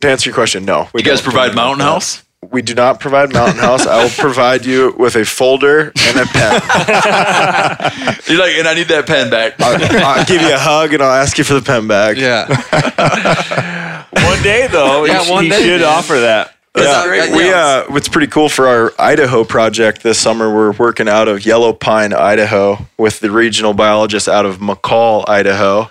To 0.00 0.10
answer 0.10 0.30
your 0.30 0.34
question, 0.34 0.64
no. 0.64 0.88
We 0.92 1.02
You 1.02 1.04
guys 1.08 1.20
don't 1.20 1.30
provide 1.32 1.54
Mountain. 1.54 1.84
House? 1.86 2.24
We 2.50 2.62
do 2.62 2.74
not 2.74 3.00
provide 3.00 3.32
Mountain 3.32 3.58
House. 3.58 3.86
I 3.86 4.02
will 4.02 4.10
provide 4.10 4.64
you 4.64 4.94
with 4.98 5.16
a 5.16 5.24
folder 5.24 5.92
and 5.96 6.18
a 6.18 6.26
pen. 6.26 6.52
You're 8.26 8.38
like, 8.38 8.54
and 8.56 8.66
I 8.68 8.74
need 8.74 8.88
that 8.88 9.04
pen 9.06 9.30
back. 9.30 9.54
I'll, 9.60 9.78
I'll 10.18 10.24
give 10.24 10.40
you 10.42 10.52
a 10.54 10.58
hug 10.58 10.92
and 10.94 11.02
I'll 11.02 11.12
ask 11.12 11.38
you 11.38 11.44
for 11.44 11.54
the 11.54 11.62
pen 11.62 11.86
back. 11.88 12.16
Yeah. 12.16 12.46
One 14.26 14.42
day 14.42 14.66
though, 14.68 15.04
Yeah, 15.04 15.24
he, 15.24 15.30
one 15.30 15.44
he 15.44 15.50
day, 15.50 15.62
should 15.62 15.80
man. 15.82 15.88
offer 15.88 16.20
that. 16.20 16.52
Yeah, 16.76 17.34
we 17.34 17.50
uh, 17.50 17.84
what's 17.90 18.08
pretty 18.08 18.26
cool 18.26 18.48
for 18.50 18.68
our 18.68 18.92
Idaho 18.98 19.44
project 19.44 20.02
this 20.02 20.18
summer. 20.18 20.54
We're 20.54 20.72
working 20.72 21.08
out 21.08 21.26
of 21.26 21.46
Yellow 21.46 21.72
Pine, 21.72 22.12
Idaho, 22.12 22.78
with 22.98 23.20
the 23.20 23.30
regional 23.30 23.72
biologist 23.72 24.28
out 24.28 24.44
of 24.44 24.58
McCall, 24.58 25.26
Idaho. 25.26 25.90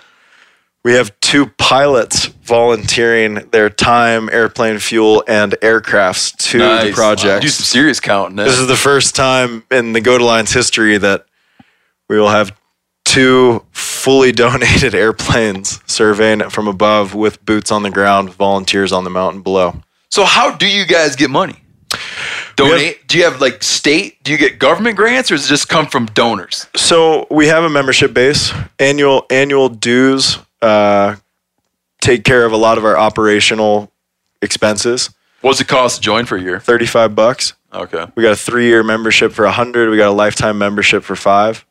We 0.86 0.92
have 0.92 1.18
two 1.18 1.46
pilots 1.46 2.26
volunteering 2.26 3.48
their 3.50 3.68
time, 3.68 4.28
airplane 4.30 4.78
fuel, 4.78 5.24
and 5.26 5.50
aircrafts 5.60 6.36
to 6.50 6.58
the 6.60 6.64
Nice. 6.64 6.94
project. 6.94 7.42
Do 7.42 7.48
some 7.48 7.64
serious 7.64 7.98
counting. 7.98 8.38
Eh? 8.38 8.44
This 8.44 8.60
is 8.60 8.68
the 8.68 8.76
first 8.76 9.16
time 9.16 9.64
in 9.68 9.94
the 9.94 10.00
Goat 10.00 10.20
Alliance 10.20 10.52
history 10.52 10.96
that 10.96 11.26
we 12.08 12.20
will 12.20 12.28
have 12.28 12.56
two 13.04 13.64
fully 13.72 14.30
donated 14.44 14.94
airplanes 14.94 15.80
surveying 15.86 16.40
it 16.40 16.52
from 16.52 16.68
above 16.68 17.16
with 17.16 17.44
boots 17.44 17.72
on 17.72 17.82
the 17.82 17.90
ground, 17.90 18.30
volunteers 18.30 18.92
on 18.92 19.02
the 19.02 19.10
mountain 19.10 19.42
below. 19.42 19.82
So 20.12 20.22
how 20.22 20.54
do 20.54 20.68
you 20.68 20.86
guys 20.86 21.16
get 21.16 21.30
money? 21.30 21.56
Donate? 22.54 23.08
do 23.08 23.18
you 23.18 23.24
have 23.24 23.40
like 23.40 23.64
state? 23.64 24.22
Do 24.22 24.30
you 24.30 24.38
get 24.38 24.60
government 24.60 24.96
grants, 24.96 25.32
or 25.32 25.34
does 25.34 25.46
it 25.46 25.48
just 25.48 25.68
come 25.68 25.86
from 25.86 26.06
donors? 26.06 26.68
So 26.76 27.26
we 27.28 27.48
have 27.48 27.64
a 27.64 27.68
membership 27.68 28.14
base, 28.14 28.52
annual 28.78 29.26
annual 29.30 29.68
dues 29.68 30.38
uh, 30.62 31.16
take 32.00 32.24
care 32.24 32.44
of 32.44 32.52
a 32.52 32.56
lot 32.56 32.78
of 32.78 32.84
our 32.84 32.96
operational 32.96 33.92
expenses. 34.42 35.10
What's 35.40 35.60
it 35.60 35.68
cost 35.68 35.96
to 35.96 36.02
join 36.02 36.26
for 36.26 36.36
a 36.36 36.42
year? 36.42 36.58
35 36.60 37.14
bucks. 37.14 37.54
Okay. 37.72 38.06
We 38.14 38.22
got 38.22 38.32
a 38.32 38.36
three 38.36 38.66
year 38.66 38.82
membership 38.82 39.32
for 39.32 39.44
a 39.44 39.48
100. 39.48 39.90
We 39.90 39.96
got 39.96 40.08
a 40.08 40.12
lifetime 40.12 40.58
membership 40.58 41.04
for 41.04 41.16
five. 41.16 41.64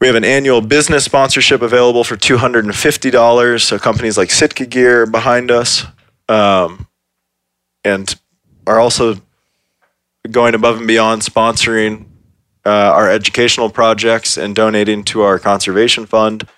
We 0.00 0.06
have 0.06 0.16
an 0.16 0.24
annual 0.24 0.60
business 0.60 1.04
sponsorship 1.04 1.62
available 1.62 2.04
for 2.04 2.16
$250. 2.16 3.60
So 3.60 3.78
companies 3.78 4.18
like 4.18 4.30
Sitka 4.30 4.66
Gear 4.66 5.02
are 5.02 5.06
behind 5.06 5.50
us 5.50 5.86
um, 6.28 6.86
and 7.84 8.14
are 8.66 8.78
also 8.78 9.16
going 10.30 10.54
above 10.54 10.78
and 10.78 10.86
beyond 10.86 11.22
sponsoring 11.22 12.06
uh, 12.66 12.70
our 12.70 13.10
educational 13.10 13.70
projects 13.70 14.36
and 14.36 14.54
donating 14.56 15.04
to 15.04 15.22
our 15.22 15.38
conservation 15.38 16.06
fund. 16.06 16.48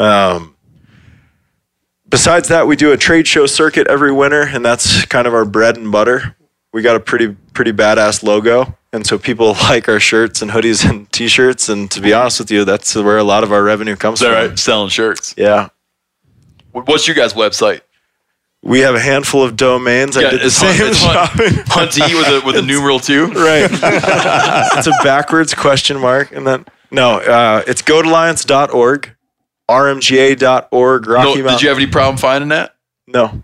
Um, 0.00 0.56
besides 2.08 2.48
that, 2.48 2.66
we 2.66 2.76
do 2.76 2.92
a 2.92 2.96
trade 2.96 3.26
show 3.26 3.46
circuit 3.46 3.86
every 3.86 4.12
winter, 4.12 4.42
and 4.42 4.64
that's 4.64 5.04
kind 5.06 5.26
of 5.26 5.34
our 5.34 5.44
bread 5.44 5.76
and 5.76 5.92
butter. 5.92 6.36
We 6.72 6.82
got 6.82 6.96
a 6.96 7.00
pretty 7.00 7.36
pretty 7.52 7.72
badass 7.72 8.22
logo, 8.22 8.76
and 8.92 9.06
so 9.06 9.18
people 9.18 9.52
like 9.64 9.88
our 9.88 10.00
shirts 10.00 10.40
and 10.42 10.50
hoodies 10.52 10.88
and 10.88 11.10
t-shirts. 11.12 11.68
And 11.68 11.90
to 11.90 12.00
be 12.00 12.12
honest 12.12 12.38
with 12.40 12.50
you, 12.50 12.64
that's 12.64 12.94
where 12.94 13.18
a 13.18 13.24
lot 13.24 13.42
of 13.44 13.52
our 13.52 13.62
revenue 13.62 13.96
comes 13.96 14.20
from. 14.20 14.32
right? 14.32 14.58
Selling 14.58 14.88
shirts. 14.88 15.34
Yeah, 15.36 15.68
What's 16.72 17.06
your 17.08 17.16
guys' 17.16 17.34
website? 17.34 17.80
we 18.62 18.80
have 18.80 18.94
a 18.94 19.00
handful 19.00 19.42
of 19.42 19.56
domains. 19.56 20.18
I 20.18 20.20
Yeah, 20.20 20.30
did 20.30 20.40
the 20.40 20.44
Hunt- 20.54 20.76
same 20.76 20.76
Hunt- 20.76 20.96
shopping. 20.96 21.64
Hunty 21.64 22.14
with 22.14 22.42
a 22.42 22.46
with 22.46 22.56
a 22.56 22.62
numeral 22.66 23.00
two. 23.00 23.26
right. 23.28 23.68
it's 23.70 24.86
a 24.86 24.92
backwards 25.02 25.54
question 25.54 25.98
mark, 25.98 26.30
and 26.32 26.46
then 26.46 26.64
no, 26.92 27.18
uh, 27.20 27.62
it's 27.66 27.82
goatalliance.org, 27.82 29.14
rmga.org, 29.70 31.06
Rocky 31.06 31.24
No, 31.28 31.34
Mountain. 31.34 31.52
did 31.52 31.62
you 31.62 31.68
have 31.68 31.78
any 31.78 31.86
problem 31.86 32.16
finding 32.16 32.48
that? 32.50 32.74
no. 33.06 33.42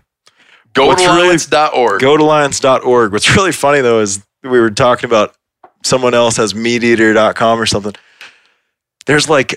Go 0.73 0.85
What's 0.87 1.01
to 1.01 1.07
really- 1.07 1.21
alliance.org. 1.23 2.01
goatalliance.org. 2.01 3.11
What's 3.11 3.35
really 3.35 3.51
funny 3.51 3.81
though 3.81 3.99
is 3.99 4.23
we 4.43 4.59
were 4.59 4.69
talking 4.69 5.09
about 5.09 5.33
someone 5.83 6.13
else 6.13 6.37
has 6.37 6.53
meateater.com 6.53 7.59
or 7.59 7.65
something. 7.65 7.93
There's 9.07 9.27
like 9.27 9.55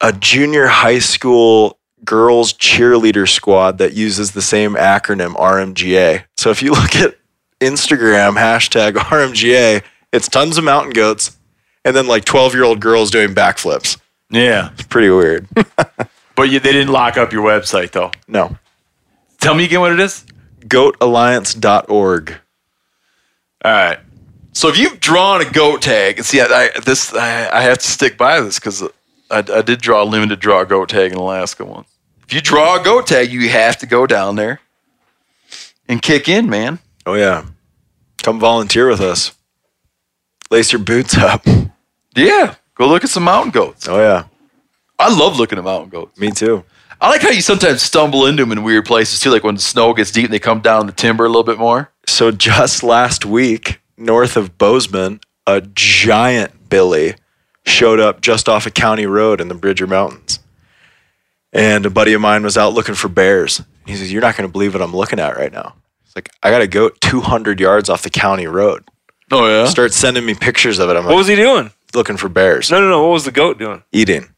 a 0.00 0.12
junior 0.12 0.66
high 0.66 0.98
school 0.98 1.78
girls 2.04 2.52
cheerleader 2.54 3.28
squad 3.28 3.78
that 3.78 3.92
uses 3.92 4.32
the 4.32 4.42
same 4.42 4.74
acronym 4.74 5.36
RMGA. 5.36 6.24
So 6.36 6.50
if 6.50 6.60
you 6.62 6.72
look 6.72 6.96
at 6.96 7.14
Instagram 7.60 8.36
hashtag 8.36 8.94
RMGA, 8.94 9.82
it's 10.12 10.28
tons 10.28 10.58
of 10.58 10.64
mountain 10.64 10.92
goats 10.92 11.36
and 11.84 11.94
then 11.94 12.08
like 12.08 12.24
12 12.24 12.54
year 12.54 12.64
old 12.64 12.80
girls 12.80 13.12
doing 13.12 13.32
backflips. 13.32 13.96
Yeah. 14.30 14.70
It's 14.72 14.82
pretty 14.84 15.10
weird. 15.10 15.48
But 16.36 16.50
you, 16.50 16.60
they 16.60 16.70
didn't 16.70 16.92
lock 16.92 17.16
up 17.16 17.32
your 17.32 17.44
website, 17.44 17.90
though. 17.90 18.12
no. 18.28 18.56
Tell 19.40 19.56
me 19.56 19.64
again 19.64 19.80
what 19.80 19.90
it 19.90 19.98
is. 19.98 20.24
Goatalliance.org. 20.60 22.30
All 23.64 23.72
right. 23.72 23.98
So 24.52 24.68
if 24.68 24.78
you've 24.78 25.00
drawn 25.00 25.40
a 25.40 25.50
goat 25.50 25.82
tag, 25.82 26.18
and 26.18 26.24
see, 26.24 26.40
I, 26.40 26.44
I 26.46 26.70
this 26.84 27.12
I, 27.12 27.48
I 27.58 27.62
have 27.62 27.78
to 27.78 27.86
stick 27.86 28.16
by 28.16 28.40
this 28.40 28.60
because 28.60 28.84
I, 29.32 29.38
I 29.38 29.62
did 29.62 29.80
draw 29.80 30.02
a 30.02 30.04
limited 30.04 30.38
draw 30.38 30.62
goat 30.62 30.90
tag 30.90 31.10
in 31.10 31.18
Alaska 31.18 31.64
once. 31.64 31.88
If 32.28 32.32
you 32.32 32.40
draw 32.40 32.80
a 32.80 32.84
goat 32.84 33.08
tag, 33.08 33.32
you 33.32 33.48
have 33.48 33.76
to 33.78 33.86
go 33.86 34.06
down 34.06 34.36
there 34.36 34.60
and 35.88 36.00
kick 36.00 36.28
in, 36.28 36.48
man. 36.48 36.78
Oh, 37.04 37.14
yeah. 37.14 37.46
Come 38.22 38.38
volunteer 38.38 38.88
with 38.88 39.00
us. 39.00 39.32
Lace 40.52 40.72
your 40.72 40.82
boots 40.82 41.16
up. 41.16 41.44
Yeah, 42.14 42.54
go 42.78 42.88
look 42.88 43.04
at 43.04 43.10
some 43.10 43.24
mountain 43.24 43.50
goats. 43.50 43.88
Oh, 43.88 43.98
yeah. 43.98 44.24
I 44.98 45.14
love 45.16 45.38
looking 45.38 45.58
at 45.58 45.64
mountain 45.64 45.90
goats. 45.90 46.18
Me 46.18 46.30
too. 46.30 46.64
I 47.00 47.08
like 47.10 47.22
how 47.22 47.30
you 47.30 47.40
sometimes 47.40 47.82
stumble 47.82 48.26
into 48.26 48.42
them 48.42 48.50
in 48.52 48.64
weird 48.64 48.84
places 48.84 49.20
too, 49.20 49.30
like 49.30 49.44
when 49.44 49.54
the 49.54 49.60
snow 49.60 49.94
gets 49.94 50.10
deep 50.10 50.24
and 50.24 50.32
they 50.32 50.40
come 50.40 50.60
down 50.60 50.86
the 50.86 50.92
timber 50.92 51.24
a 51.24 51.28
little 51.28 51.44
bit 51.44 51.58
more. 51.58 51.92
So 52.06 52.32
just 52.32 52.82
last 52.82 53.24
week, 53.24 53.80
north 53.96 54.36
of 54.36 54.58
Bozeman, 54.58 55.20
a 55.46 55.60
giant 55.60 56.68
billy 56.68 57.14
showed 57.64 58.00
up 58.00 58.20
just 58.20 58.48
off 58.48 58.66
a 58.66 58.70
county 58.72 59.06
road 59.06 59.40
in 59.40 59.46
the 59.48 59.54
Bridger 59.54 59.86
Mountains. 59.86 60.40
And 61.52 61.86
a 61.86 61.90
buddy 61.90 62.12
of 62.12 62.20
mine 62.20 62.42
was 62.42 62.58
out 62.58 62.74
looking 62.74 62.94
for 62.96 63.08
bears. 63.08 63.62
He 63.86 63.94
says, 63.94 64.12
You're 64.12 64.20
not 64.22 64.36
going 64.36 64.48
to 64.48 64.52
believe 64.52 64.74
what 64.74 64.82
I'm 64.82 64.94
looking 64.94 65.20
at 65.20 65.36
right 65.36 65.52
now. 65.52 65.76
It's 66.04 66.16
like, 66.16 66.30
I 66.42 66.50
got 66.50 66.62
a 66.62 66.66
goat 66.66 67.00
200 67.00 67.60
yards 67.60 67.88
off 67.88 68.02
the 68.02 68.10
county 68.10 68.46
road. 68.46 68.84
Oh 69.30 69.46
yeah. 69.46 69.66
Start 69.66 69.92
sending 69.92 70.26
me 70.26 70.34
pictures 70.34 70.78
of 70.78 70.90
it. 70.90 70.96
I'm 70.96 71.04
What 71.04 71.10
like, 71.12 71.16
was 71.18 71.28
he 71.28 71.36
doing? 71.36 71.70
Looking 71.94 72.16
for 72.16 72.28
bears. 72.28 72.70
No, 72.70 72.80
no, 72.80 72.88
no. 72.88 73.02
What 73.02 73.12
was 73.12 73.24
the 73.24 73.30
goat 73.32 73.58
doing? 73.58 73.82
Eating. 73.92 74.28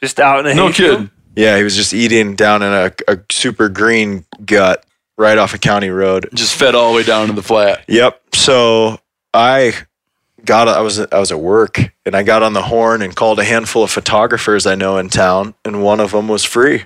Just 0.00 0.18
out 0.20 0.40
in 0.40 0.44
the 0.46 0.54
No 0.54 0.68
hayfield? 0.68 0.90
kidding. 0.98 1.10
Yeah, 1.36 1.56
he 1.56 1.62
was 1.62 1.76
just 1.76 1.92
eating 1.94 2.34
down 2.34 2.62
in 2.62 2.72
a, 2.72 2.92
a 3.08 3.18
super 3.30 3.68
green 3.68 4.24
gut 4.44 4.84
right 5.16 5.38
off 5.38 5.54
a 5.54 5.58
county 5.58 5.90
road. 5.90 6.28
Just 6.34 6.54
fed 6.56 6.74
all 6.74 6.90
the 6.92 6.96
way 6.96 7.02
down 7.04 7.28
to 7.28 7.32
the 7.32 7.42
flat. 7.42 7.84
Yep. 7.88 8.20
So 8.34 8.98
I 9.32 9.74
got 10.44 10.66
I 10.68 10.80
was 10.80 10.98
I 10.98 11.18
was 11.18 11.30
at 11.30 11.38
work 11.38 11.78
and 12.04 12.14
I 12.16 12.22
got 12.22 12.42
on 12.42 12.52
the 12.54 12.62
horn 12.62 13.02
and 13.02 13.14
called 13.14 13.38
a 13.38 13.44
handful 13.44 13.84
of 13.84 13.90
photographers 13.90 14.66
I 14.66 14.74
know 14.74 14.96
in 14.98 15.08
town 15.08 15.54
and 15.64 15.82
one 15.84 16.00
of 16.00 16.10
them 16.12 16.26
was 16.28 16.44
free. 16.44 16.84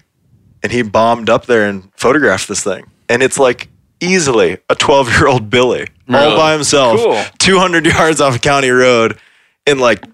And 0.63 0.73
he 0.73 0.83
bombed 0.83 1.31
up 1.31 1.47
there 1.47 1.69
and 1.69 1.89
photographed 1.97 2.49
this 2.49 2.63
thing. 2.65 2.85
And 3.09 3.23
it's 3.23 3.39
like 3.39 3.69
easily 4.01 4.55
a 4.71 4.75
12-year-old 4.75 5.49
Billy 5.51 5.87
all 6.09 6.15
Really? 6.17 6.37
by 6.37 6.53
himself 6.53 7.01
Cool. 7.01 7.23
200 7.39 7.87
yards 7.87 8.21
off 8.21 8.37
a 8.37 8.39
county 8.39 8.71
road 8.71 9.19
in 9.67 9.79
like 9.79 10.05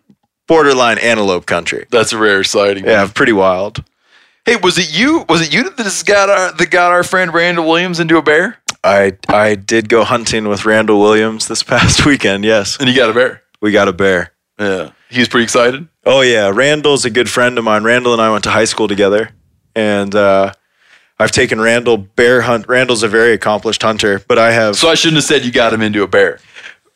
borderline 0.51 0.99
antelope 0.99 1.47
country. 1.47 1.87
That's 1.91 2.13
a 2.13 2.19
rare 2.19 2.43
sighting. 2.43 2.85
Yeah, 2.85 3.09
pretty 3.15 3.33
wild. 3.33 3.85
Hey, 4.45 4.57
was 4.57 4.79
it 4.79 4.93
you? 4.93 5.25
Was 5.29 5.43
it 5.43 5.55
you 5.55 5.71
that 5.71 6.05
got 6.05 6.29
our 6.29 6.53
that 6.53 6.71
got 6.71 6.91
our 6.91 7.05
friend 7.05 7.33
Randall 7.33 7.69
Williams 7.69 8.01
into 8.01 8.17
a 8.17 8.23
bear? 8.23 8.59
I 8.83 9.17
I 9.29 9.55
did 9.55 9.89
go 9.89 10.03
hunting 10.03 10.49
with 10.49 10.67
Randall 10.67 11.01
Williams 11.01 11.47
this 11.47 11.63
past 11.73 12.05
weekend. 12.05 12.45
Yes. 12.45 12.77
And 12.81 12.89
you 12.89 12.97
got 12.97 13.11
a 13.11 13.15
bear. 13.15 13.43
We 13.61 13.71
got 13.71 13.87
a 13.87 13.93
bear. 13.93 14.33
Yeah. 14.59 14.91
He 15.09 15.21
was 15.21 15.29
pretty 15.29 15.45
excited. 15.45 15.87
Oh 16.05 16.23
yeah, 16.23 16.51
Randall's 16.53 17.05
a 17.05 17.11
good 17.11 17.31
friend 17.31 17.57
of 17.57 17.65
mine. 17.65 17.85
Randall 17.85 18.13
and 18.13 18.21
I 18.21 18.31
went 18.33 18.43
to 18.45 18.51
high 18.51 18.65
school 18.65 18.89
together, 18.89 19.31
and 19.77 20.13
uh, 20.15 20.53
I've 21.19 21.31
taken 21.31 21.61
Randall 21.61 21.97
bear 21.97 22.41
hunt. 22.41 22.67
Randall's 22.67 23.05
a 23.05 23.09
very 23.09 23.35
accomplished 23.35 23.83
hunter, 23.83 24.21
but 24.27 24.39
I 24.39 24.51
have 24.53 24.77
So 24.77 24.89
I 24.89 24.95
shouldn't 24.95 25.17
have 25.17 25.25
said 25.25 25.45
you 25.45 25.53
got 25.53 25.73
him 25.73 25.83
into 25.83 26.03
a 26.03 26.09
bear. 26.09 26.41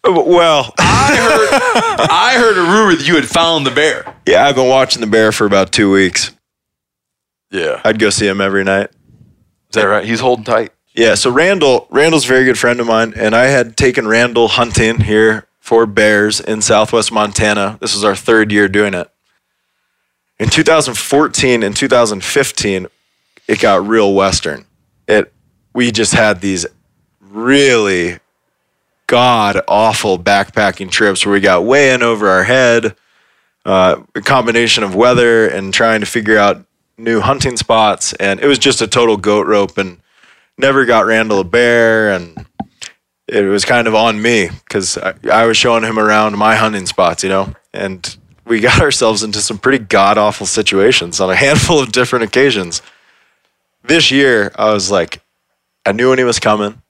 Well, 0.04 0.74
I 0.78 1.16
heard 1.16 2.08
I 2.10 2.34
heard 2.38 2.56
a 2.58 2.62
rumor 2.62 2.94
that 2.96 3.06
you 3.06 3.14
had 3.16 3.26
found 3.26 3.66
the 3.66 3.70
bear. 3.70 4.14
yeah, 4.26 4.46
I've 4.46 4.54
been 4.54 4.68
watching 4.68 5.00
the 5.00 5.06
bear 5.06 5.32
for 5.32 5.46
about 5.46 5.72
two 5.72 5.90
weeks. 5.90 6.32
Yeah. 7.50 7.80
I'd 7.84 7.98
go 7.98 8.10
see 8.10 8.26
him 8.26 8.40
every 8.40 8.64
night. 8.64 8.90
Is 8.90 9.74
that 9.74 9.84
right? 9.84 10.04
He's 10.04 10.20
holding 10.20 10.44
tight. 10.44 10.72
Yeah, 10.94 11.14
so 11.14 11.30
Randall, 11.30 11.88
Randall's 11.90 12.24
a 12.24 12.28
very 12.28 12.44
good 12.44 12.58
friend 12.58 12.78
of 12.80 12.86
mine, 12.86 13.14
and 13.16 13.34
I 13.34 13.44
had 13.44 13.76
taken 13.76 14.06
Randall 14.06 14.46
hunting 14.48 15.00
here 15.00 15.46
for 15.58 15.86
bears 15.86 16.40
in 16.40 16.62
Southwest 16.62 17.10
Montana. 17.10 17.78
This 17.80 17.94
was 17.94 18.04
our 18.04 18.14
third 18.14 18.52
year 18.52 18.68
doing 18.68 18.94
it. 18.94 19.10
In 20.38 20.48
2014 20.50 21.62
and 21.62 21.76
2015, 21.76 22.86
it 23.48 23.60
got 23.60 23.86
real 23.86 24.14
western. 24.14 24.66
It 25.08 25.32
we 25.72 25.90
just 25.90 26.12
had 26.12 26.40
these 26.40 26.66
really 27.20 28.18
god 29.06 29.60
awful 29.68 30.18
backpacking 30.18 30.90
trips 30.90 31.24
where 31.24 31.32
we 31.32 31.40
got 31.40 31.64
way 31.64 31.92
in 31.92 32.02
over 32.02 32.28
our 32.28 32.44
head. 32.44 32.96
Uh, 33.64 34.02
a 34.14 34.20
combination 34.20 34.84
of 34.84 34.94
weather 34.94 35.48
and 35.48 35.72
trying 35.72 36.00
to 36.00 36.06
figure 36.06 36.36
out 36.36 36.66
new 36.98 37.20
hunting 37.20 37.56
spots, 37.56 38.12
and 38.14 38.40
it 38.40 38.46
was 38.46 38.58
just 38.58 38.82
a 38.82 38.86
total 38.86 39.16
goat 39.16 39.46
rope 39.46 39.78
and 39.78 39.98
never 40.58 40.84
got 40.84 41.06
Randall 41.06 41.40
a 41.40 41.44
bear, 41.44 42.12
and 42.12 42.46
it 43.26 43.42
was 43.44 43.64
kind 43.64 43.88
of 43.88 43.94
on 43.94 44.20
me 44.20 44.50
because 44.64 44.98
I, 44.98 45.14
I 45.32 45.46
was 45.46 45.56
showing 45.56 45.82
him 45.82 45.98
around 45.98 46.36
my 46.36 46.56
hunting 46.56 46.86
spots, 46.86 47.22
you 47.22 47.30
know, 47.30 47.54
and 47.72 48.16
we 48.44 48.60
got 48.60 48.80
ourselves 48.82 49.22
into 49.22 49.40
some 49.40 49.58
pretty 49.58 49.84
god 49.84 50.18
awful 50.18 50.46
situations 50.46 51.20
on 51.20 51.30
a 51.30 51.36
handful 51.36 51.80
of 51.80 51.92
different 51.92 52.24
occasions. 52.24 52.82
This 53.82 54.10
year, 54.10 54.52
I 54.56 54.72
was 54.72 54.90
like, 54.90 55.22
I 55.84 55.92
knew 55.92 56.10
when 56.10 56.18
he 56.18 56.24
was 56.24 56.38
coming. 56.38 56.80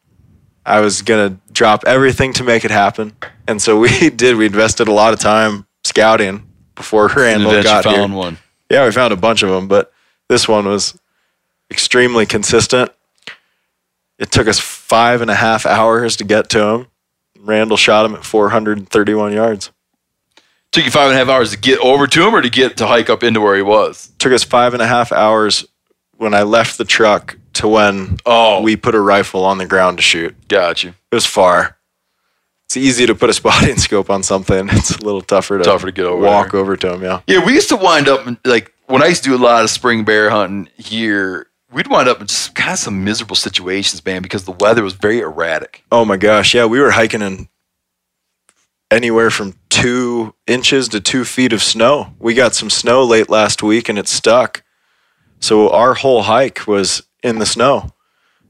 I 0.67 0.81
was 0.81 1.03
gonna 1.03 1.39
drop 1.53 1.85
everything 1.87 2.33
to 2.35 2.45
make 2.45 2.65
it 2.65 2.71
happen, 2.71 3.17
and 3.47 3.61
so 3.61 3.79
we 3.79 4.11
did. 4.17 4.37
We 4.37 4.47
invested 4.47 4.89
a 4.89 4.93
lot 4.93 5.13
of 5.13 5.19
time 5.21 5.67
scouting 5.85 6.47
before 6.75 7.09
Randall 7.09 7.63
got 7.63 7.85
found 7.85 8.13
here. 8.13 8.19
one. 8.19 8.39
Yeah, 8.71 8.85
we 8.87 8.93
found 8.93 9.13
a 9.13 9.17
bunch 9.17 9.43
of 9.43 9.51
them, 9.51 9.69
but 9.69 9.93
this 10.29 10.49
one 10.49 10.67
was 10.67 10.99
extremely 11.71 12.27
consistent. 12.27 12.91
It 14.19 14.31
took 14.31 14.49
us 14.49 14.59
five 14.59 15.21
and 15.21 15.31
a 15.31 15.35
half 15.35 15.67
hours 15.67 16.17
to 16.17 16.25
get 16.25 16.49
to 16.51 16.63
him. 16.63 16.87
Randall 17.39 17.77
shot 17.77 18.07
him 18.07 18.15
at 18.15 18.25
431 18.25 19.33
yards. 19.33 19.71
Took 20.73 20.85
you 20.85 20.91
five 20.91 21.11
and 21.11 21.15
a 21.15 21.19
half 21.19 21.29
hours 21.29 21.51
to 21.51 21.59
get 21.59 21.79
over 21.81 22.07
to 22.07 22.27
him 22.27 22.35
or 22.35 22.41
to 22.41 22.49
get 22.51 22.77
to 22.79 22.87
hike 22.87 23.11
up 23.11 23.23
into 23.23 23.41
where 23.41 23.55
he 23.55 23.63
was? 23.63 24.11
Took 24.19 24.33
us 24.33 24.43
five 24.43 24.73
and 24.73 24.83
a 24.83 24.87
half 24.87 25.13
hours 25.13 25.67
when 26.17 26.33
I 26.33 26.43
left 26.43 26.79
the 26.79 26.85
truck 26.85 27.37
to 27.55 27.69
when 27.69 28.19
Oh. 28.27 28.61
we 28.63 28.77
put 28.77 28.95
a 28.95 29.01
rifle 29.01 29.45
on 29.45 29.59
the 29.59 29.67
ground 29.67 29.99
to 29.99 30.03
shoot. 30.03 30.49
Got 30.49 30.85
you. 30.85 30.91
It 31.11 31.15
was 31.15 31.27
far. 31.27 31.77
It's 32.67 32.77
easy 32.77 33.07
to 33.07 33.15
put 33.15 33.31
a 33.31 33.33
spotting 33.41 33.77
scope 33.79 34.11
on 34.11 34.23
something. 34.23 34.69
It's 34.71 34.91
a 34.97 35.03
little 35.05 35.21
tougher 35.23 35.59
to, 35.59 35.65
Tougher 35.65 35.87
to 35.87 35.93
get 35.93 36.07
over 36.07 36.23
walk 36.25 36.53
there. 36.53 36.61
over 36.61 36.77
to 36.77 36.89
them. 36.91 37.03
Yeah. 37.03 37.21
Yeah, 37.27 37.45
we 37.45 37.53
used 37.55 37.69
to 37.71 37.77
wind 37.77 38.09
up 38.09 38.27
like 38.45 38.73
when 38.87 39.03
I 39.03 39.07
used 39.07 39.25
to 39.25 39.31
do 39.31 39.37
a 39.37 39.39
lot 39.45 39.63
of 39.65 39.71
spring 39.71 40.05
bear 40.05 40.31
hunting 40.31 40.69
here. 40.77 41.47
we'd 41.73 41.89
wind 41.89 42.09
up 42.09 42.21
in 42.21 42.27
just 42.27 42.55
kind 42.55 42.73
of 42.73 42.79
some 42.79 43.03
miserable 43.05 43.37
situations, 43.37 44.05
man, 44.05 44.23
because 44.23 44.45
the 44.45 44.53
weather 44.53 44.83
was 44.83 44.95
very 44.95 45.21
erratic. 45.21 45.85
Oh 45.93 46.05
my 46.05 46.17
gosh, 46.17 46.55
yeah, 46.55 46.65
we 46.67 46.79
were 46.81 46.93
hiking 46.93 47.21
in 47.23 47.49
anywhere 48.91 49.31
from 49.31 49.55
two 49.71 50.35
inches 50.47 50.89
to 50.89 51.01
two 51.01 51.25
feet 51.25 51.53
of 51.53 51.63
snow. 51.63 52.15
We 52.19 52.35
got 52.35 52.55
some 52.55 52.71
snow 52.71 53.03
late 53.05 53.29
last 53.29 53.63
week 53.63 53.89
and 53.89 53.99
it 53.99 54.09
stuck. 54.09 54.63
So 55.41 55.69
our 55.71 55.95
whole 55.95 56.23
hike 56.23 56.67
was 56.67 57.03
in 57.25 57.41
the 57.41 57.47
snow. 57.47 57.91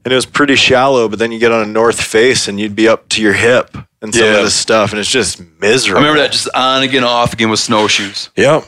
And 0.03 0.11
it 0.11 0.15
was 0.15 0.27
pretty 0.27 0.55
shallow, 0.55 1.09
but 1.09 1.17
then 1.17 1.31
you 1.31 1.39
get 1.39 1.51
on 1.51 1.63
a 1.63 1.65
north 1.71 1.99
face 1.99 2.47
and 2.47 2.59
you'd 2.59 2.75
be 2.75 2.87
up 2.87 3.09
to 3.09 3.21
your 3.23 3.33
hip 3.33 3.75
and 4.03 4.13
some 4.13 4.23
Yeah. 4.23 4.33
of 4.37 4.43
this 4.43 4.53
stuff, 4.53 4.91
and 4.91 4.99
it's 4.99 5.09
just 5.09 5.41
I 5.41 5.45
miserable. 5.59 6.01
remember 6.01 6.21
that 6.21 6.31
just 6.31 6.47
on 6.53 6.83
again, 6.83 7.03
off 7.03 7.33
again 7.33 7.49
with 7.49 7.59
snowshoes. 7.59 8.29
Yep. 8.35 8.65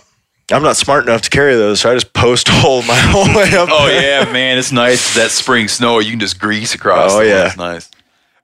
I'm 0.52 0.64
not 0.64 0.78
smart 0.78 1.04
enough 1.04 1.22
to 1.24 1.30
carry 1.30 1.54
those, 1.56 1.82
so 1.82 1.92
I 1.92 1.94
just 1.94 2.14
post 2.14 2.48
hole 2.52 2.82
my 2.84 2.96
whole 2.96 3.28
way 3.36 3.54
up. 3.56 3.70
Oh 3.72 3.86
there. 3.86 4.24
yeah, 4.26 4.32
man, 4.32 4.58
it's 4.58 4.72
nice 4.72 5.14
that 5.16 5.30
spring 5.30 5.68
snow. 5.68 6.00
You 6.00 6.10
can 6.12 6.20
just 6.20 6.40
grease 6.40 6.74
across. 6.74 7.12
Oh, 7.14 7.20
yeah. 7.22 7.48
it's 7.48 7.58
nice. 7.58 7.92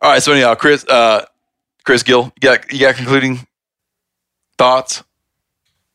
All 0.02 0.12
right, 0.12 0.22
so 0.22 0.34
anyhow, 0.34 0.54
Chris, 0.54 0.86
uh, 0.86 1.26
Chris 1.86 2.04
Gill, 2.04 2.26
you 2.26 2.42
got 2.42 2.72
you 2.74 2.80
got 2.80 2.96
concluding 2.96 3.48
thoughts? 4.58 5.02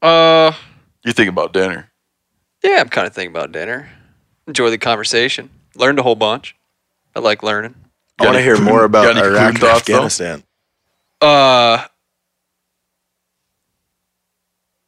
Uh, 0.02 0.52
You're 1.04 1.12
thinking 1.12 1.28
about 1.28 1.52
dinner. 1.52 1.90
yeah, 2.64 2.80
I'm 2.80 2.88
kind 2.88 3.06
of 3.06 3.14
thinking 3.14 3.30
about 3.36 3.52
dinner. 3.52 3.88
Enjoy 4.46 4.70
the 4.70 4.78
conversation. 4.78 5.50
Learned 5.78 5.98
a 5.98 6.02
whole 6.02 6.16
bunch. 6.16 6.56
I 7.14 7.20
like 7.20 7.42
learning. 7.42 7.74
I 8.20 8.24
want 8.24 8.36
to 8.36 8.42
hear 8.42 8.60
more 8.60 8.80
got 8.80 8.84
about 8.84 9.16
any 9.16 9.26
Iraq 9.26 9.50
and 9.50 9.58
thoughts, 9.58 9.86
though? 9.86 9.94
Afghanistan. 9.94 10.42
Uh, 11.20 11.84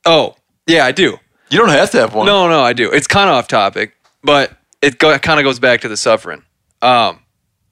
oh, 0.05 0.35
yeah, 0.67 0.85
I 0.85 0.93
do. 0.93 1.19
You 1.51 1.59
don't 1.59 1.69
have 1.69 1.91
to 1.93 1.99
have 1.99 2.15
one. 2.15 2.27
No, 2.27 2.49
no, 2.49 2.61
I 2.61 2.73
do. 2.73 2.91
It's 2.91 3.07
kind 3.07 3.29
of 3.29 3.37
off 3.37 3.49
topic, 3.49 3.95
but 4.23 4.57
it 4.83 4.99
go, 4.99 5.17
kind 5.19 5.41
of 5.41 5.45
goes 5.45 5.59
back 5.59 5.81
to 5.83 5.89
the 5.89 5.97
suffering. 5.97 6.43
Um, 6.83 7.21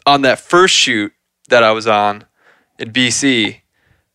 on 0.06 0.22
that 0.22 0.38
first 0.38 0.74
shoot 0.74 1.12
that 1.48 1.62
I 1.62 1.72
was 1.72 1.86
on 1.86 2.24
in 2.78 2.92
BC, 2.92 3.60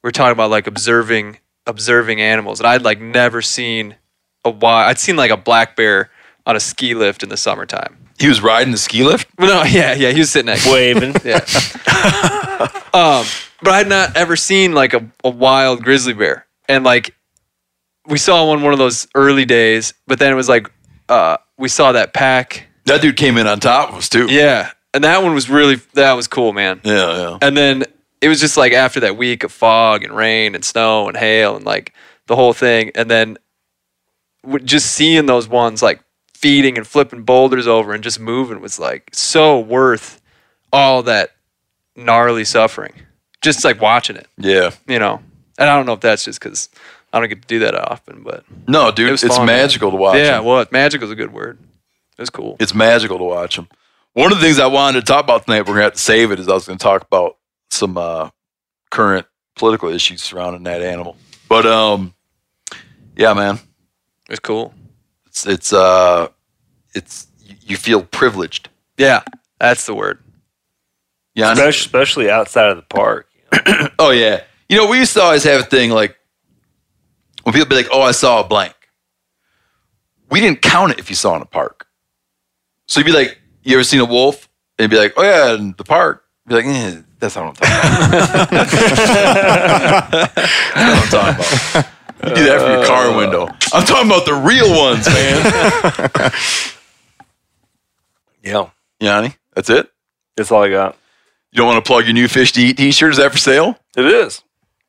we 0.02 0.08
are 0.08 0.12
talking 0.12 0.34
about 0.34 0.50
like 0.50 0.68
observing 0.68 1.38
observing 1.66 2.20
animals, 2.22 2.60
and 2.60 2.68
I'd 2.68 2.82
like 2.82 3.00
never 3.00 3.42
seen 3.42 3.96
a 4.44 4.50
wild. 4.50 4.90
I'd 4.90 5.00
seen 5.00 5.16
like 5.16 5.32
a 5.32 5.38
black 5.38 5.76
bear 5.76 6.10
on 6.46 6.56
a 6.56 6.60
ski 6.60 6.94
lift 6.94 7.24
in 7.24 7.30
the 7.30 7.38
summertime. 7.38 7.98
He 8.20 8.28
was 8.28 8.42
riding 8.42 8.72
the 8.72 8.78
ski 8.78 9.04
lift. 9.04 9.28
Well, 9.38 9.64
no, 9.64 9.70
yeah, 9.70 9.94
yeah, 9.96 10.12
he 10.12 10.20
was 10.20 10.32
sitting 10.32 10.48
next. 10.48 10.70
Waving. 10.72 11.16
Yeah. 11.24 11.40
um, 12.94 13.26
but 13.62 13.72
I 13.74 13.78
had 13.78 13.88
not 13.88 14.16
ever 14.18 14.36
seen 14.36 14.74
like 14.74 14.94
a, 14.94 15.10
a 15.24 15.30
wild 15.30 15.84
grizzly 15.84 16.14
bear, 16.14 16.46
and 16.68 16.84
like 16.84 17.16
we 18.08 18.18
saw 18.18 18.48
one 18.48 18.62
one 18.62 18.74
of 18.74 18.80
those 18.80 19.08
early 19.16 19.46
days, 19.46 19.94
but 20.08 20.20
then 20.20 20.32
it 20.32 20.36
was 20.36 20.50
like 20.50 20.70
uh, 21.10 21.38
we 21.58 21.70
saw 21.70 21.92
that 21.94 22.14
pack. 22.14 22.68
That 22.86 23.02
dude 23.02 23.16
came 23.18 23.38
in 23.38 23.48
on 23.48 23.60
top 23.60 23.90
of 23.90 23.96
us 23.96 24.10
too. 24.10 24.28
Yeah, 24.30 24.72
and 24.94 25.04
that 25.04 25.24
one 25.24 25.34
was 25.34 25.50
really 25.50 25.76
that 25.94 26.14
was 26.14 26.28
cool, 26.28 26.54
man. 26.54 26.82
yeah, 26.84 27.16
yeah. 27.16 27.38
And 27.42 27.56
then 27.56 27.86
it 28.22 28.28
was 28.28 28.40
just 28.40 28.58
like 28.58 28.74
after 28.74 29.00
that 29.02 29.18
week 29.18 29.44
of 29.44 29.52
fog 29.52 30.04
and 30.04 30.16
rain 30.16 30.56
and 30.56 30.64
snow 30.64 31.08
and 31.08 31.18
hail 31.18 31.56
and 31.56 31.66
like 31.66 31.94
the 32.28 32.36
whole 32.36 32.54
thing, 32.54 32.92
and 32.96 33.10
then 33.10 33.38
just 34.66 34.92
seeing 34.92 35.26
those 35.26 35.48
ones 35.48 35.82
like 35.82 36.02
feeding 36.44 36.78
and 36.78 36.86
flipping 36.86 37.24
boulders 37.24 37.68
over 37.68 37.94
and 37.94 38.04
just 38.04 38.20
moving 38.20 38.60
was 38.60 38.78
like 38.78 39.10
so 39.14 39.58
worth 39.62 40.22
all 40.74 41.02
that 41.04 41.30
gnarly 41.96 42.44
suffering. 42.44 42.92
Just 43.42 43.64
like 43.64 43.80
watching 43.82 44.18
it, 44.18 44.28
Yeah. 44.38 44.72
you 44.86 45.00
know. 45.00 45.22
And 45.58 45.70
I 45.70 45.78
don't 45.78 45.86
know 45.86 45.94
if 45.94 46.02
that's 46.02 46.26
just 46.26 46.42
because 46.42 46.68
I 47.14 47.20
don't 47.22 47.30
get 47.30 47.42
to 47.44 47.48
do 47.48 47.60
that 47.60 47.76
often, 47.76 48.24
but 48.24 48.44
No, 48.68 48.92
dude, 48.92 49.08
It 49.10 49.24
it's 49.24 49.38
fun, 49.38 49.46
man. 49.46 49.62
magical 49.62 49.90
to 49.92 49.96
watch. 49.96 50.18
yeah, 50.18 50.40
him. 50.40 50.44
well, 50.44 50.66
magical 50.70 51.06
is 51.06 51.12
a 51.12 51.16
good 51.16 51.32
word. 51.32 51.60
It 52.18 52.22
was 52.22 52.30
cool. 52.30 52.58
It's 52.60 52.74
magical 52.74 53.18
to 53.20 53.24
watch 53.24 53.56
them. 53.56 53.70
One 54.12 54.34
of 54.34 54.38
the 54.40 54.44
things 54.44 54.60
I 54.60 54.66
wanted 54.68 55.00
to 55.00 55.06
talk 55.06 55.24
about 55.24 55.46
tonight, 55.46 55.62
we're 55.62 55.76
gonna 55.76 55.84
have 55.84 55.94
to 55.94 56.00
save 56.00 56.32
it, 56.34 56.40
is 56.42 56.50
I 56.50 56.54
was 56.54 56.66
gonna 56.68 56.78
talk 56.78 57.04
about 57.04 57.38
some 57.72 57.98
uh, 57.98 58.32
current 58.92 59.28
political 59.56 59.88
issues 59.90 60.22
surrounding 60.22 60.64
that 60.64 60.82
animal. 60.82 61.16
But 61.48 61.66
um, 61.66 62.14
yeah, 63.16 63.34
man, 63.34 63.60
it's 64.30 64.40
cool. 64.42 64.74
It's 65.34 65.48
it's 65.48 65.74
uh, 65.74 66.28
it's 66.94 67.26
you- 67.44 67.56
you 67.62 67.78
feel 67.78 68.04
privileged. 68.04 68.70
Yeah, 68.98 69.24
that's 69.60 69.86
the 69.88 69.96
word. 69.96 70.20
Yeah. 71.34 71.54
especially, 71.54 71.70
especially 71.88 72.30
outside 72.30 72.70
of 72.70 72.78
the 72.78 72.84
park. 72.84 73.28
Oh 74.00 74.12
yeah. 74.12 74.44
You 74.70 74.78
know, 74.78 74.88
we 74.88 75.00
used 75.00 75.14
to 75.14 75.22
always 75.22 75.44
have 75.46 75.62
a 75.62 75.64
thing 75.64 75.90
like 75.90 76.16
when 77.44 77.54
people 77.54 77.68
be 77.68 77.76
like, 77.76 77.88
"Oh, 77.92 78.02
I 78.02 78.12
saw 78.12 78.40
a 78.42 78.44
blank." 78.48 78.76
We 80.30 80.40
didn't 80.40 80.62
count 80.62 80.92
it 80.94 81.00
if 81.00 81.10
you 81.10 81.16
saw 81.16 81.36
in 81.36 81.42
a 81.42 81.46
park. 81.46 81.88
So 82.88 83.00
you'd 83.00 83.06
be 83.08 83.12
like, 83.12 83.40
"You 83.64 83.76
ever 83.78 83.84
seen 83.84 84.00
a 84.02 84.06
wolf?" 84.06 84.48
And 84.78 84.84
you'd 84.84 84.96
be 84.96 85.02
like, 85.02 85.14
"Oh 85.18 85.24
yeah, 85.24 85.56
in 85.56 85.74
the 85.78 85.84
park." 85.84 86.24
Be 86.48 86.56
like, 86.56 86.66
eh, 86.66 87.02
"That's 87.20 87.36
not 87.36 87.46
what 87.46 87.58
I'm 87.62 87.68
talking 87.68 88.20
about." 88.20 88.50
That's 90.76 90.76
not 90.76 90.96
what 90.96 91.04
I'm 91.04 91.10
talking 91.10 91.82
about. 91.82 91.88
You 92.26 92.36
do 92.36 92.46
that 92.46 92.62
from 92.62 92.72
your 92.72 92.86
car 92.86 93.08
uh. 93.08 93.18
window. 93.18 93.48
I'm 93.74 93.86
talking 93.86 94.08
about 94.08 94.26
the 94.26 94.34
real 94.34 94.70
ones, 94.70 95.08
man. 95.08 96.32
Yeah, 98.44 98.72
Yanni, 99.00 99.36
that's 99.56 99.70
it. 99.70 99.90
that's 100.36 100.52
all 100.52 100.64
I 100.64 100.70
got. 100.70 100.98
You 101.52 101.58
don't 101.58 101.68
want 101.68 101.84
to 101.84 101.88
plug 101.88 102.04
your 102.06 102.14
new 102.14 102.28
fish 102.28 102.52
to 102.54 102.62
eat 102.62 102.78
T-shirt? 102.78 103.12
Is 103.12 103.18
that 103.18 103.32
for 103.32 103.38
sale? 103.38 103.78
It 103.96 104.06
is. 104.06 104.44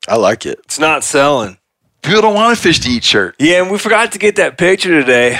I 0.07 0.17
like 0.17 0.45
it. 0.45 0.59
It's 0.65 0.77
not 0.77 1.03
selling. 1.03 1.57
People 2.01 2.21
don't 2.21 2.35
want 2.35 2.57
a 2.57 2.61
fish 2.61 2.79
to 2.81 2.89
eat 2.89 3.03
shirt. 3.03 3.35
Yeah, 3.39 3.61
and 3.61 3.71
we 3.71 3.77
forgot 3.77 4.11
to 4.11 4.19
get 4.19 4.35
that 4.35 4.57
picture 4.57 4.89
today. 4.89 5.39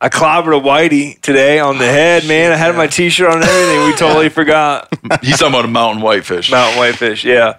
I 0.00 0.08
clobbered 0.08 0.58
a 0.58 0.60
whitey 0.60 1.20
today 1.20 1.60
on 1.60 1.78
the 1.78 1.84
oh, 1.88 1.92
head, 1.92 2.26
man. 2.26 2.50
I 2.50 2.56
had 2.56 2.74
my 2.74 2.88
T-shirt 2.88 3.28
on 3.28 3.36
and 3.36 3.44
everything. 3.44 3.86
We 3.86 3.96
totally 3.96 4.28
forgot 4.30 4.88
He's 5.22 5.38
talking 5.38 5.54
about 5.54 5.64
a 5.64 5.68
mountain 5.68 6.02
whitefish. 6.02 6.50
mountain 6.50 6.76
whitefish. 6.76 7.24
Yeah. 7.24 7.58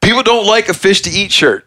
People 0.00 0.22
don't 0.22 0.46
like 0.46 0.70
a 0.70 0.74
fish 0.74 1.02
to 1.02 1.10
eat 1.10 1.30
shirt. 1.32 1.66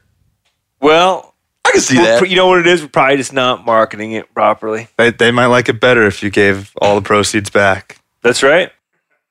Well, 0.82 1.31
I 1.72 1.76
can 1.76 1.82
see 1.82 1.98
we're- 1.98 2.20
that. 2.20 2.30
you 2.30 2.36
know 2.36 2.48
what 2.48 2.60
it 2.60 2.68
is? 2.68 2.82
We're 2.82 2.90
probably 2.90 3.18
just 3.18 3.34
not 3.34 3.66
marketing 3.66 4.12
it 4.12 4.34
properly. 4.34 4.88
They, 4.98 5.12
they 5.12 5.32
might 5.32 5.46
like 5.48 5.70
it 5.70 5.80
better 5.80 6.06
if 6.06 6.22
you 6.22 6.30
gave 6.30 6.72
all 6.82 6.96
the 6.96 7.02
proceeds 7.02 7.50
back. 7.50 7.98
That's 8.22 8.44
right. 8.44 8.72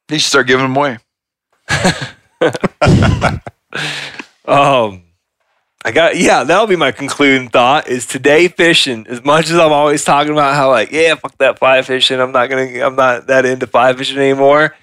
They 0.08 0.18
should 0.18 0.28
start 0.28 0.46
giving 0.46 0.64
them 0.64 0.76
away. 0.76 0.98
Um, 4.46 5.04
I 5.84 5.92
got 5.92 6.16
yeah. 6.16 6.42
That'll 6.42 6.66
be 6.66 6.74
my 6.76 6.90
concluding 6.90 7.50
thought. 7.50 7.86
Is 7.88 8.04
today 8.04 8.48
fishing? 8.48 9.06
As 9.06 9.24
much 9.24 9.48
as 9.48 9.56
I'm 9.56 9.70
always 9.72 10.04
talking 10.04 10.32
about 10.32 10.56
how 10.56 10.70
like 10.70 10.90
yeah, 10.90 11.14
fuck 11.14 11.38
that 11.38 11.58
fly 11.58 11.80
fishing. 11.82 12.20
I'm 12.20 12.32
not 12.32 12.48
gonna. 12.50 12.80
I'm 12.84 12.96
not 12.96 13.28
that 13.28 13.44
into 13.44 13.68
fly 13.68 13.92
fishing 13.92 14.18
anymore. 14.18 14.74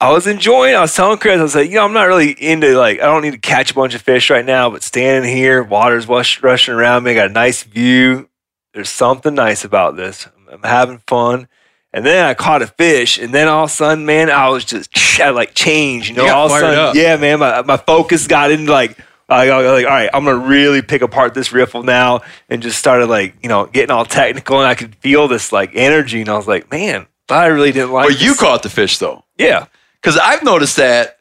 I 0.00 0.12
was 0.12 0.26
enjoying. 0.28 0.76
I 0.76 0.80
was 0.82 0.94
telling 0.94 1.18
Chris. 1.18 1.40
I 1.40 1.42
was 1.42 1.54
like, 1.56 1.68
you 1.68 1.76
know, 1.76 1.84
I'm 1.84 1.92
not 1.92 2.06
really 2.06 2.30
into 2.30 2.78
like. 2.78 3.00
I 3.00 3.06
don't 3.06 3.22
need 3.22 3.32
to 3.32 3.38
catch 3.38 3.72
a 3.72 3.74
bunch 3.74 3.94
of 3.94 4.02
fish 4.02 4.30
right 4.30 4.44
now. 4.44 4.70
But 4.70 4.82
standing 4.82 5.30
here, 5.34 5.62
water's 5.62 6.06
rush, 6.06 6.40
rushing 6.42 6.74
around 6.74 7.02
me. 7.02 7.12
I 7.12 7.14
got 7.14 7.30
a 7.30 7.32
nice 7.32 7.64
view. 7.64 8.28
There's 8.74 8.90
something 8.90 9.34
nice 9.34 9.64
about 9.64 9.96
this. 9.96 10.28
I'm 10.50 10.62
having 10.62 11.02
fun. 11.08 11.48
And 11.92 12.04
then 12.04 12.24
I 12.26 12.34
caught 12.34 12.60
a 12.62 12.66
fish, 12.66 13.18
and 13.18 13.32
then 13.32 13.48
all 13.48 13.64
of 13.64 13.70
a 13.70 13.72
sudden, 13.72 14.04
man, 14.04 14.30
I 14.30 14.50
was 14.50 14.64
just 14.64 14.90
I 15.20 15.30
like 15.30 15.54
changed. 15.54 16.10
You 16.10 16.16
know, 16.16 16.26
You 16.26 16.32
all 16.32 16.46
of 16.46 16.52
a 16.52 16.60
sudden, 16.60 16.78
up. 16.78 16.94
yeah, 16.94 17.16
man, 17.16 17.40
my, 17.40 17.62
my 17.62 17.76
focus 17.78 18.26
got 18.26 18.50
into 18.50 18.70
like, 18.70 18.96
I 19.28 19.48
like, 19.48 19.84
all 19.84 19.90
right, 19.90 20.10
I'm 20.12 20.24
gonna 20.24 20.36
really 20.36 20.80
pick 20.80 21.02
apart 21.02 21.34
this 21.34 21.50
riffle 21.50 21.82
now, 21.82 22.20
and 22.48 22.62
just 22.62 22.78
started 22.78 23.06
like, 23.06 23.34
you 23.42 23.48
know, 23.48 23.66
getting 23.66 23.90
all 23.90 24.04
technical, 24.04 24.58
and 24.58 24.66
I 24.66 24.74
could 24.74 24.94
feel 24.96 25.28
this 25.28 25.50
like 25.50 25.70
energy, 25.74 26.20
and 26.20 26.28
I 26.28 26.36
was 26.36 26.46
like, 26.46 26.70
man, 26.70 27.06
I 27.28 27.46
really 27.46 27.72
didn't 27.72 27.92
like. 27.92 28.06
But 28.06 28.20
you 28.20 28.34
caught 28.34 28.62
the 28.62 28.70
fish 28.70 28.98
though, 28.98 29.24
yeah, 29.38 29.66
because 30.02 30.16
I've 30.18 30.42
noticed 30.42 30.76
that 30.76 31.18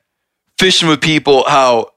fishing 0.58 0.90
with 0.90 1.02
people, 1.02 1.44
how 1.48 1.92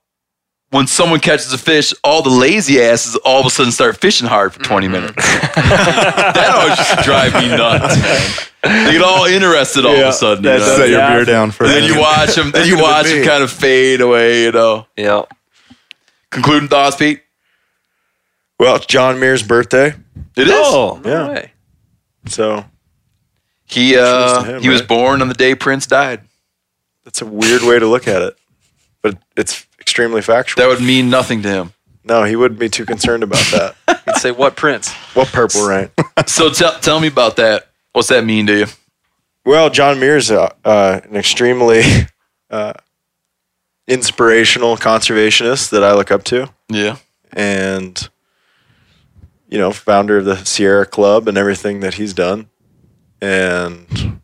when 0.70 0.86
someone 0.86 1.18
catches 1.20 1.52
a 1.52 1.58
fish, 1.58 1.92
all 2.04 2.22
the 2.22 2.30
lazy 2.30 2.80
asses 2.80 3.16
all 3.16 3.40
of 3.40 3.46
a 3.46 3.50
sudden 3.50 3.72
start 3.72 3.96
fishing 3.96 4.28
hard 4.28 4.52
for 4.52 4.60
20 4.62 4.86
minutes. 4.88 5.14
that 5.16 6.52
always 6.54 6.76
just 6.76 7.04
drive 7.04 7.34
me 7.34 7.48
nuts, 7.48 7.96
man. 8.62 8.84
They 8.86 8.92
get 8.92 9.02
all 9.02 9.24
interested 9.24 9.84
all 9.84 9.94
of 9.96 10.08
a 10.08 10.12
sudden. 10.12 10.44
You 10.44 10.50
know? 10.50 10.76
Set 10.76 10.88
your 10.90 10.98
Yeah. 11.00 11.14
beer 11.16 11.24
down 11.24 11.50
for 11.50 11.66
then 11.66 11.84
you 11.84 11.98
watch 11.98 12.34
them. 12.34 12.52
Then 12.52 12.68
you 12.68 12.78
watch 12.80 13.06
them 13.06 13.24
kind 13.24 13.42
of 13.42 13.50
fade 13.50 14.00
away. 14.00 14.42
You 14.44 14.52
know. 14.52 14.86
yeah. 14.96 15.22
Concluding 16.30 16.68
thoughts, 16.68 16.94
Pete. 16.96 17.22
Well, 18.60 18.76
it's 18.76 18.86
John 18.86 19.18
Muir's 19.18 19.42
birthday, 19.42 19.94
It 20.36 20.46
is. 20.46 20.52
Oh, 20.54 21.00
No 21.02 21.10
Yeah. 21.10 21.28
way. 21.30 21.52
so 22.26 22.64
He 23.64 23.96
uh, 23.96 24.42
him, 24.44 24.62
he 24.62 24.68
was 24.68 24.82
born 24.82 25.22
on 25.22 25.28
the 25.28 25.34
day 25.34 25.54
Prince 25.54 25.86
died. 25.86 26.20
That's 27.04 27.22
a 27.22 27.26
weird 27.26 27.62
way 27.62 27.78
to 27.78 27.86
look 27.86 28.06
at 28.08 28.22
it, 28.22 28.36
but 29.02 29.16
it's 29.36 29.66
extremely 29.80 30.22
factual. 30.22 30.60
That 30.62 30.68
would 30.68 30.84
mean 30.84 31.10
nothing 31.10 31.42
to 31.42 31.48
him. 31.48 31.72
no, 32.04 32.24
he 32.24 32.36
wouldn't 32.36 32.60
be 32.60 32.68
too 32.68 32.84
concerned 32.86 33.22
about 33.22 33.44
that. 33.52 33.74
He'd 34.06 34.16
say 34.16 34.30
what 34.30 34.56
prince? 34.56 34.92
what 35.14 35.28
purple 35.28 35.66
rain? 35.66 35.90
So 36.26 36.50
tell 36.50 36.78
tell 36.80 37.00
me 37.00 37.08
about 37.08 37.36
that. 37.36 37.68
What's 37.92 38.08
that 38.08 38.24
mean 38.24 38.46
to 38.46 38.58
you? 38.58 38.66
Well, 39.44 39.70
John 39.70 39.98
Muir's 39.98 40.30
uh, 40.30 40.52
uh, 40.64 41.00
an 41.04 41.16
extremely 41.16 41.82
uh, 42.50 42.74
inspirational 43.88 44.76
conservationist 44.76 45.70
that 45.70 45.82
I 45.82 45.94
look 45.94 46.10
up 46.10 46.22
to, 46.24 46.50
Yeah. 46.68 46.96
and 47.32 48.08
you 49.48 49.58
know, 49.58 49.72
founder 49.72 50.18
of 50.18 50.24
the 50.26 50.36
Sierra 50.44 50.86
Club 50.86 51.26
and 51.26 51.36
everything 51.36 51.80
that 51.80 51.94
he's 51.94 52.14
done. 52.14 52.48
And 53.20 54.19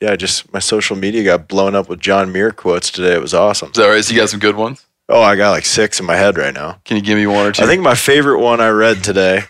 yeah, 0.00 0.16
just 0.16 0.52
my 0.52 0.58
social 0.58 0.96
media 0.96 1.22
got 1.24 1.48
blown 1.48 1.74
up 1.74 1.88
with 1.88 2.00
John 2.00 2.32
Muir 2.32 2.50
quotes 2.52 2.90
today. 2.90 3.14
It 3.14 3.20
was 3.20 3.34
awesome. 3.34 3.68
Is 3.70 3.76
that 3.76 3.86
right? 3.88 4.04
So 4.04 4.14
you 4.14 4.20
got 4.20 4.30
some 4.30 4.40
good 4.40 4.56
ones? 4.56 4.86
Oh, 5.08 5.20
I 5.20 5.36
got 5.36 5.50
like 5.50 5.64
six 5.66 5.98
in 6.00 6.06
my 6.06 6.16
head 6.16 6.38
right 6.38 6.54
now. 6.54 6.80
Can 6.84 6.96
you 6.96 7.02
give 7.02 7.18
me 7.18 7.26
one 7.26 7.46
or 7.46 7.52
two? 7.52 7.62
I 7.64 7.66
think 7.66 7.82
my 7.82 7.94
favorite 7.96 8.40
one 8.40 8.60
I 8.60 8.68
read 8.68 9.02
today. 9.02 9.42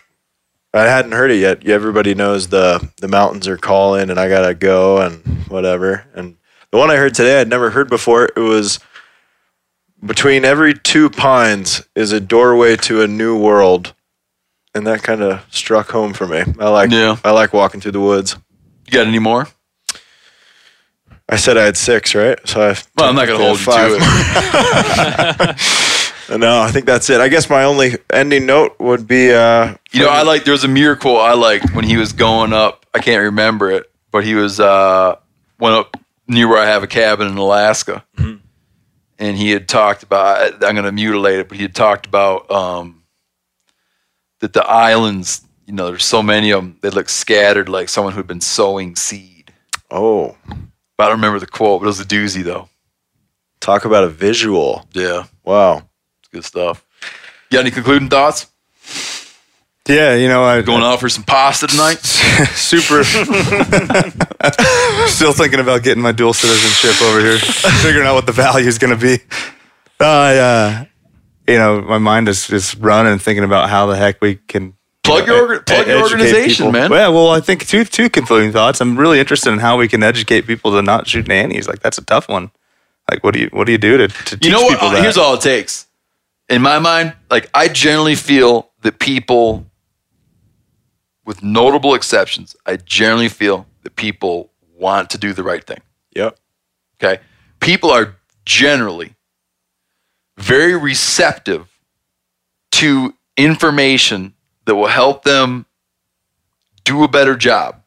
I 0.73 0.83
hadn't 0.83 1.11
heard 1.11 1.31
it 1.31 1.37
yet. 1.39 1.67
Everybody 1.67 2.15
knows 2.15 2.47
the 2.47 2.89
the 2.97 3.07
mountains 3.07 3.47
are 3.47 3.57
calling, 3.57 4.09
and 4.09 4.19
I 4.19 4.27
gotta 4.29 4.53
go, 4.55 5.01
and 5.01 5.21
whatever. 5.49 6.05
And 6.15 6.37
the 6.71 6.77
one 6.77 6.89
I 6.89 6.95
heard 6.95 7.13
today, 7.13 7.39
I'd 7.41 7.49
never 7.49 7.69
heard 7.71 7.89
before. 7.89 8.29
It 8.35 8.39
was 8.39 8.79
between 10.03 10.45
every 10.45 10.73
two 10.73 11.09
pines 11.09 11.83
is 11.95 12.11
a 12.11 12.19
doorway 12.19 12.75
to 12.77 13.01
a 13.01 13.07
new 13.07 13.37
world, 13.37 13.93
and 14.73 14.87
that 14.87 15.03
kind 15.03 15.21
of 15.21 15.45
struck 15.51 15.91
home 15.91 16.13
for 16.13 16.25
me. 16.27 16.43
I 16.59 16.69
like 16.69 16.89
Yeah. 16.91 17.17
I 17.23 17.31
like 17.31 17.53
walking 17.53 17.81
through 17.81 17.91
the 17.91 17.99
woods. 17.99 18.35
you 18.87 18.93
got 18.93 19.07
any 19.07 19.19
more? 19.19 19.47
I 21.31 21.37
said 21.37 21.57
I 21.57 21.63
had 21.63 21.77
six, 21.77 22.13
right? 22.13 22.37
So 22.45 22.61
I 22.61 22.75
Well, 22.97 23.07
I'm 23.09 23.15
not 23.15 23.25
going 23.27 23.39
to 23.39 23.45
hold 23.45 23.57
you 23.59 23.65
five. 23.65 23.89
to 23.91 25.55
it. 26.29 26.39
no, 26.39 26.61
I 26.61 26.71
think 26.71 26.85
that's 26.85 27.09
it. 27.09 27.21
I 27.21 27.29
guess 27.29 27.49
my 27.49 27.63
only 27.63 27.93
ending 28.11 28.45
note 28.45 28.75
would 28.79 29.07
be 29.07 29.31
uh, 29.31 29.75
You 29.91 30.01
know, 30.01 30.09
I 30.09 30.23
like 30.23 30.43
there 30.43 30.51
was 30.51 30.63
a 30.65 30.67
miracle 30.69 31.17
I 31.19 31.33
liked 31.33 31.73
when 31.73 31.85
he 31.85 31.95
was 31.97 32.11
going 32.13 32.51
up. 32.53 32.85
I 32.93 32.99
can't 32.99 33.23
remember 33.23 33.71
it, 33.71 33.89
but 34.11 34.23
he 34.25 34.35
was 34.35 34.59
uh 34.59 35.15
went 35.59 35.75
up 35.75 35.95
near 36.27 36.47
where 36.49 36.61
I 36.61 36.65
have 36.65 36.83
a 36.83 36.87
cabin 36.87 37.27
in 37.27 37.37
Alaska, 37.37 38.03
and 38.17 39.37
he 39.37 39.51
had 39.51 39.69
talked 39.69 40.03
about. 40.03 40.55
I'm 40.63 40.75
going 40.75 40.83
to 40.83 40.91
mutilate 40.91 41.39
it, 41.39 41.47
but 41.47 41.55
he 41.57 41.63
had 41.63 41.73
talked 41.75 42.05
about 42.05 42.51
um 42.51 43.03
that 44.39 44.51
the 44.53 44.65
islands. 44.65 45.41
You 45.65 45.73
know, 45.73 45.85
there's 45.87 46.03
so 46.03 46.21
many 46.21 46.51
of 46.51 46.61
them. 46.61 46.77
They 46.81 46.89
look 46.89 47.07
scattered, 47.07 47.69
like 47.69 47.87
someone 47.87 48.11
who'd 48.13 48.27
been 48.27 48.41
sowing 48.41 48.97
seed. 48.97 49.53
oh, 49.89 50.35
I 51.01 51.07
don't 51.07 51.17
remember 51.17 51.39
the 51.39 51.47
quote, 51.47 51.81
but 51.81 51.85
it 51.85 51.87
was 51.87 51.99
a 51.99 52.05
doozy 52.05 52.43
though. 52.43 52.69
talk 53.59 53.85
about 53.85 54.03
a 54.03 54.09
visual. 54.09 54.85
Yeah, 54.93 55.25
Wow. 55.43 55.77
it's 56.19 56.29
good 56.31 56.45
stuff. 56.45 56.85
You 57.49 57.57
got 57.57 57.61
any 57.61 57.71
concluding 57.71 58.09
thoughts? 58.09 58.47
Yeah, 59.87 60.15
you 60.15 60.27
know, 60.29 60.43
I 60.43 60.61
Going 60.61 60.83
out 60.83 60.99
for 60.99 61.09
some 61.09 61.23
pasta 61.23 61.67
tonight? 61.67 61.97
super. 62.53 63.03
Still 65.07 65.33
thinking 65.33 65.59
about 65.59 65.83
getting 65.83 66.01
my 66.03 66.11
dual 66.11 66.33
citizenship 66.33 67.01
over 67.01 67.19
here, 67.19 67.37
figuring 67.37 68.07
out 68.07 68.15
what 68.15 68.25
the 68.25 68.31
value 68.31 68.67
is 68.67 68.77
going 68.77 68.97
to 68.97 69.01
be. 69.01 69.19
I, 69.99 70.37
uh, 70.37 70.85
you 71.47 71.57
know, 71.57 71.81
my 71.81 71.97
mind 71.97 72.29
is 72.29 72.49
is 72.51 72.75
running, 72.77 73.17
thinking 73.19 73.43
about 73.43 73.69
how 73.69 73.87
the 73.87 73.95
heck 73.97 74.21
we 74.21 74.35
can 74.35 74.75
Plug 75.11 75.27
your 75.27 75.47
orga- 75.59 75.65
plug 75.65 75.87
your 75.87 76.01
organization, 76.01 76.67
people. 76.67 76.71
man. 76.71 76.91
Yeah, 76.91 77.07
well, 77.09 77.29
I 77.29 77.39
think 77.39 77.67
two 77.67 77.83
two 77.85 78.09
concluding 78.09 78.51
thoughts. 78.51 78.81
I'm 78.81 78.97
really 78.97 79.19
interested 79.19 79.51
in 79.53 79.59
how 79.59 79.77
we 79.77 79.87
can 79.87 80.03
educate 80.03 80.47
people 80.47 80.71
to 80.71 80.81
not 80.81 81.07
shoot 81.07 81.27
nannies. 81.27 81.67
Like 81.67 81.79
that's 81.81 81.97
a 81.97 82.03
tough 82.05 82.27
one. 82.29 82.51
Like, 83.09 83.23
what 83.23 83.33
do 83.33 83.39
you 83.41 83.49
what 83.51 83.65
do 83.65 83.71
you 83.71 83.77
do 83.77 83.97
to, 83.97 84.07
to 84.07 84.37
teach 84.37 84.45
you 84.45 84.51
know 84.51 84.61
what? 84.61 84.73
people 84.73 84.87
Uh, 84.89 84.93
that? 84.93 85.01
Here's 85.03 85.17
all 85.17 85.33
it 85.35 85.41
takes. 85.41 85.87
In 86.49 86.61
my 86.61 86.79
mind, 86.79 87.13
like 87.29 87.49
I 87.53 87.67
generally 87.67 88.15
feel 88.15 88.69
that 88.81 88.99
people, 88.99 89.65
with 91.25 91.43
notable 91.43 91.93
exceptions, 91.93 92.55
I 92.65 92.77
generally 92.77 93.29
feel 93.29 93.65
that 93.83 93.95
people 93.95 94.51
want 94.77 95.09
to 95.11 95.17
do 95.17 95.33
the 95.33 95.43
right 95.43 95.63
thing. 95.63 95.81
Yep. 96.15 96.37
Okay. 97.01 97.21
People 97.59 97.89
are 97.91 98.15
generally 98.45 99.15
very 100.37 100.75
receptive 100.75 101.67
to 102.71 103.13
information 103.37 104.33
that 104.71 104.75
will 104.77 104.87
help 104.87 105.23
them 105.23 105.65
do 106.85 107.03
a 107.03 107.07
better 107.09 107.35
job 107.35 107.83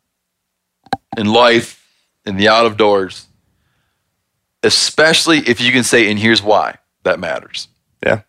in 1.17 1.25
life, 1.25 1.83
in 2.27 2.37
the 2.37 2.47
out 2.47 2.67
of 2.67 2.77
doors, 2.77 3.27
especially 4.63 5.39
if 5.39 5.63
you 5.63 5.73
can 5.73 5.83
say, 5.83 6.11
and 6.11 6.19
here's 6.19 6.43
why 6.43 6.77
that 7.05 7.19
matters. 7.19 7.69
Yeah, 8.05 8.21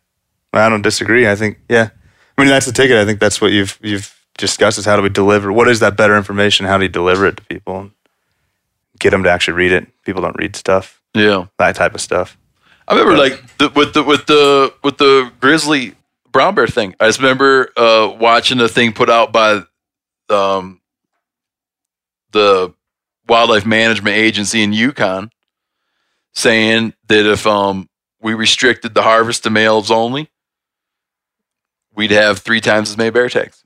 I 0.54 0.70
don't 0.70 0.84
disagree. 0.84 1.28
I 1.28 1.36
think 1.36 1.60
yeah. 1.68 1.90
I 2.38 2.42
mean, 2.42 2.50
that's 2.50 2.66
the 2.66 2.72
ticket. 2.72 2.96
I 2.96 3.04
think 3.04 3.20
that's 3.20 3.42
what 3.42 3.52
you've 3.52 3.78
you've 3.82 4.18
discussed 4.38 4.78
is 4.78 4.86
how 4.86 4.96
do 4.96 5.02
we 5.02 5.10
deliver? 5.10 5.52
What 5.52 5.68
is 5.68 5.82
that 5.82 5.98
better 5.98 6.16
information? 6.16 6.66
How 6.66 6.78
do 6.78 6.84
you 6.84 6.90
deliver 6.90 7.26
it 7.26 7.36
to 7.36 7.44
people? 7.44 7.82
And 7.82 7.92
get 9.00 9.10
them 9.10 9.24
to 9.24 9.30
actually 9.30 9.56
read 9.56 9.74
it. 9.74 9.88
People 10.06 10.22
don't 10.22 10.38
read 10.38 10.56
stuff. 10.56 11.02
Yeah. 11.14 11.48
That 11.60 11.76
type 11.76 11.94
of 11.94 12.00
stuff. 12.00 12.38
I 12.88 12.94
remember 12.94 13.18
like 13.18 13.58
the, 13.58 13.70
with 13.76 13.94
the 13.94 14.04
with 14.04 14.28
the 14.28 14.74
with 14.82 14.98
the 14.98 15.30
grizzly 15.42 15.96
brown 16.36 16.54
bear 16.54 16.68
thing. 16.68 16.94
I 17.00 17.06
just 17.08 17.20
remember 17.20 17.72
uh, 17.78 18.14
watching 18.20 18.60
a 18.60 18.68
thing 18.68 18.92
put 18.92 19.10
out 19.10 19.32
by 19.32 19.62
um, 20.30 20.82
the 22.34 22.74
wildlife 23.26 23.66
management 23.66 24.18
agency 24.18 24.62
in 24.62 24.74
Yukon, 24.74 25.32
saying 26.34 26.94
that 27.08 27.26
if 27.26 27.48
um, 27.48 27.88
we 28.22 28.34
restricted 28.34 28.94
the 28.94 29.02
harvest 29.02 29.44
to 29.44 29.50
males 29.50 29.90
only, 29.90 30.30
we'd 31.96 32.12
have 32.12 32.40
three 32.40 32.60
times 32.60 32.90
as 32.90 32.98
many 32.98 33.12
bear 33.12 33.30
tags. 33.30 33.64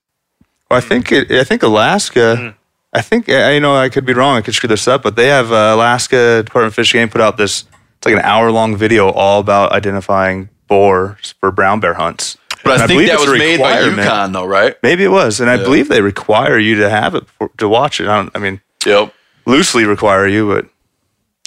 Well, 0.70 0.78
I 0.78 0.82
think 0.82 1.12
it, 1.12 1.32
I 1.32 1.44
think 1.44 1.64
Alaska. 1.64 2.56
I 2.94 3.02
think 3.02 3.30
I 3.30 3.54
you 3.54 3.60
know 3.62 3.76
I 3.76 3.90
could 3.90 4.06
be 4.06 4.14
wrong. 4.14 4.38
I 4.38 4.42
could 4.42 4.54
screw 4.54 4.68
this 4.68 4.88
up, 4.88 5.02
but 5.02 5.16
they 5.16 5.26
have 5.26 5.52
uh, 5.52 5.72
Alaska 5.74 6.44
Department 6.44 6.74
of 6.74 6.76
Fish 6.76 6.94
and 6.94 7.02
Game 7.02 7.10
put 7.10 7.22
out 7.22 7.38
this. 7.38 7.64
It's 7.98 8.06
like 8.06 8.14
an 8.14 8.22
hour 8.22 8.52
long 8.52 8.78
video 8.78 9.10
all 9.10 9.40
about 9.40 9.72
identifying 9.72 10.50
boars 10.68 11.34
for 11.40 11.52
brown 11.52 11.80
bear 11.80 11.96
hunts. 11.96 12.38
But 12.64 12.74
And 12.74 12.82
I 12.84 12.88
think 12.88 12.98
believe 12.98 13.10
that 13.10 13.20
was 13.20 13.40
made 13.40 13.60
by 13.60 13.72
requirement. 13.78 14.04
Yukon, 14.04 14.32
though, 14.34 14.46
right? 14.46 14.76
Maybe 14.84 15.04
it 15.04 15.10
was, 15.12 15.40
and 15.40 15.50
I 15.50 15.56
Yeah. 15.56 15.64
believe 15.64 15.88
they 15.88 16.02
require 16.02 16.58
you 16.60 16.76
to 16.80 16.90
have 16.90 17.16
it 17.16 17.24
for, 17.38 17.50
to 17.58 17.70
watch 17.70 18.02
it. 18.02 18.08
I 18.08 18.18
don't. 18.18 18.32
I 18.36 18.40
mean, 18.40 18.60
Yep. 18.86 19.14
loosely 19.46 19.86
require 19.86 20.28
you, 20.28 20.48
but 20.48 20.66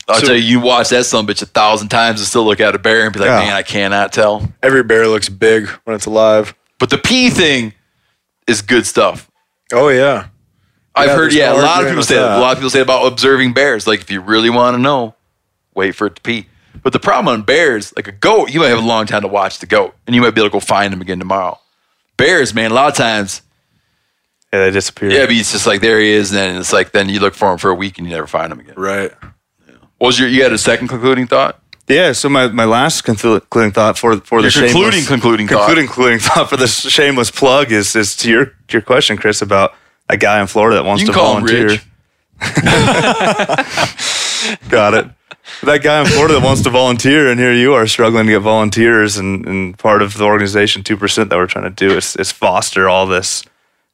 I'll 0.08 0.20
So- 0.20 0.26
tell 0.28 0.36
you, 0.36 0.42
you 0.42 0.60
watch 0.60 0.88
that 0.88 1.04
son 1.04 1.24
of 1.24 1.30
a 1.30 1.32
bitch 1.34 1.42
a 1.42 1.46
thousand 1.46 1.88
times 1.88 2.20
and 2.20 2.26
still 2.26 2.44
look 2.44 2.60
at 2.60 2.74
a 2.74 2.78
bear 2.78 3.04
and 3.04 3.12
be 3.12 3.20
like, 3.20 3.28
Yeah. 3.28 3.38
man, 3.40 3.52
I 3.52 3.62
cannot 3.62 4.12
tell. 4.12 4.50
Every 4.62 4.82
bear 4.82 5.06
looks 5.06 5.28
big 5.28 5.68
when 5.84 5.94
it's 5.94 6.06
alive. 6.06 6.54
But 6.78 6.90
the 6.90 6.98
pee 6.98 7.30
thing 7.30 7.74
is 8.48 8.62
good 8.62 8.86
stuff. 8.86 9.28
Oh 9.72 9.88
yeah. 9.88 10.24
I've 10.94 11.08
Yeah, 11.08 11.14
heard, 11.16 11.32
yeah, 11.32 11.52
a 11.52 11.54
lot 11.54 11.82
of 11.82 11.88
people 11.88 12.02
say 12.02 12.16
that. 12.16 12.22
that. 12.22 12.38
A 12.38 12.40
lot 12.40 12.52
of 12.52 12.58
people 12.58 12.68
say 12.70 12.80
about 12.80 13.06
observing 13.06 13.52
bears. 13.54 13.86
Like, 13.86 14.00
if 14.00 14.10
you 14.10 14.20
really 14.20 14.50
want 14.50 14.74
to 14.76 14.82
know, 14.82 15.14
wait 15.74 15.94
for 15.94 16.06
it 16.08 16.16
to 16.16 16.20
pee. 16.22 16.46
But 16.82 16.92
the 16.92 17.00
problem 17.00 17.28
on 17.32 17.42
bears, 17.42 17.92
like 17.96 18.08
a 18.08 18.12
goat, 18.12 18.52
you 18.52 18.60
might 18.60 18.68
have 18.68 18.78
a 18.78 18.86
long 18.86 19.06
time 19.06 19.22
to 19.22 19.28
watch 19.28 19.58
the 19.58 19.66
goat, 19.66 19.94
and 20.06 20.14
you 20.16 20.22
might 20.22 20.34
be 20.34 20.40
able 20.40 20.50
to 20.50 20.52
go 20.52 20.60
find 20.60 20.92
him 20.92 21.00
again 21.00 21.18
tomorrow. 21.18 21.58
Bears, 22.16 22.54
man, 22.54 22.70
a 22.70 22.74
lot 22.74 22.88
of 22.90 22.96
times, 22.96 23.42
yeah, 24.52 24.60
they 24.64 24.70
disappear. 24.70 25.10
yeah, 25.10 25.26
but 25.26 25.34
it's 25.34 25.52
just 25.52 25.66
like 25.66 25.80
there 25.80 25.98
he 26.00 26.10
is, 26.10 26.30
and 26.30 26.38
then 26.38 26.56
it's 26.56 26.72
like 26.72 26.92
then 26.92 27.08
you 27.08 27.20
look 27.20 27.34
for 27.34 27.52
him 27.52 27.58
for 27.58 27.70
a 27.70 27.74
week 27.74 27.98
and 27.98 28.06
you 28.06 28.12
never 28.14 28.26
find 28.26 28.52
him 28.52 28.60
again. 28.60 28.74
Right. 28.76 29.12
What 29.98 30.08
was 30.08 30.18
your? 30.18 30.28
You 30.28 30.42
had 30.42 30.52
a 30.52 30.58
second 30.58 30.88
concluding 30.88 31.26
thought? 31.26 31.58
Yeah, 31.88 32.12
so 32.12 32.28
my, 32.28 32.46
my 32.48 32.64
last 32.64 33.02
concluding 33.02 33.72
thought 33.72 33.98
for 33.98 34.16
for 34.20 34.38
the 34.40 34.44
Your 34.44 34.50
shameless, 34.50 34.72
concluding 34.72 35.04
concluding 35.06 35.48
thought. 35.48 35.66
concluding 35.66 35.86
concluding 35.86 36.18
thought 36.20 36.48
for 36.50 36.56
the 36.56 36.66
shameless 36.66 37.30
plug 37.30 37.72
is 37.72 37.94
is 37.96 38.16
to 38.18 38.30
your 38.30 38.52
your 38.70 38.82
question, 38.82 39.16
Chris, 39.16 39.42
about 39.42 39.74
a 40.08 40.16
guy 40.16 40.40
in 40.40 40.46
Florida 40.46 40.76
that 40.76 40.84
wants 40.84 41.00
You 41.02 41.08
to 41.08 41.12
can 41.12 41.20
call 41.20 41.36
him 41.38 41.46
volunteer. 41.46 41.66
Rich. 41.68 41.86
Got 44.68 44.94
it. 44.94 45.06
That 45.62 45.82
guy 45.82 46.00
in 46.00 46.06
Florida 46.06 46.34
that 46.34 46.42
wants 46.42 46.62
to 46.62 46.70
volunteer, 46.70 47.30
and 47.30 47.38
here 47.38 47.52
you 47.52 47.74
are 47.74 47.86
struggling 47.86 48.26
to 48.26 48.32
get 48.32 48.40
volunteers, 48.40 49.16
and, 49.16 49.46
and 49.46 49.78
part 49.78 50.02
of 50.02 50.16
the 50.16 50.24
organization 50.24 50.82
two 50.82 50.96
percent 50.96 51.30
that 51.30 51.36
we're 51.36 51.46
trying 51.46 51.64
to 51.64 51.88
do 51.88 51.96
is, 51.96 52.16
is 52.16 52.32
foster 52.32 52.88
all 52.88 53.06
this 53.06 53.44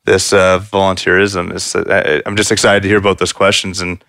this 0.04 0.32
uh, 0.32 0.58
volunteerism. 0.60 1.54
Is 1.54 1.76
I, 1.76 2.22
I'm 2.24 2.36
just 2.36 2.50
excited 2.50 2.82
to 2.82 2.88
hear 2.88 3.00
both 3.00 3.18
those 3.18 3.32
questions, 3.32 3.80
and 3.80 4.02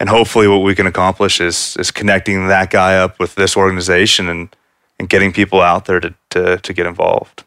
and 0.00 0.08
hopefully 0.08 0.48
what 0.48 0.58
we 0.58 0.74
can 0.74 0.86
accomplish 0.86 1.40
is 1.40 1.76
is 1.78 1.90
connecting 1.90 2.48
that 2.48 2.70
guy 2.70 2.96
up 2.96 3.18
with 3.18 3.34
this 3.34 3.56
organization 3.56 4.28
and 4.28 4.54
and 4.98 5.08
getting 5.08 5.32
people 5.32 5.60
out 5.60 5.84
there 5.84 6.00
to 6.00 6.14
to, 6.30 6.58
to 6.58 6.72
get 6.72 6.86
involved. 6.86 7.44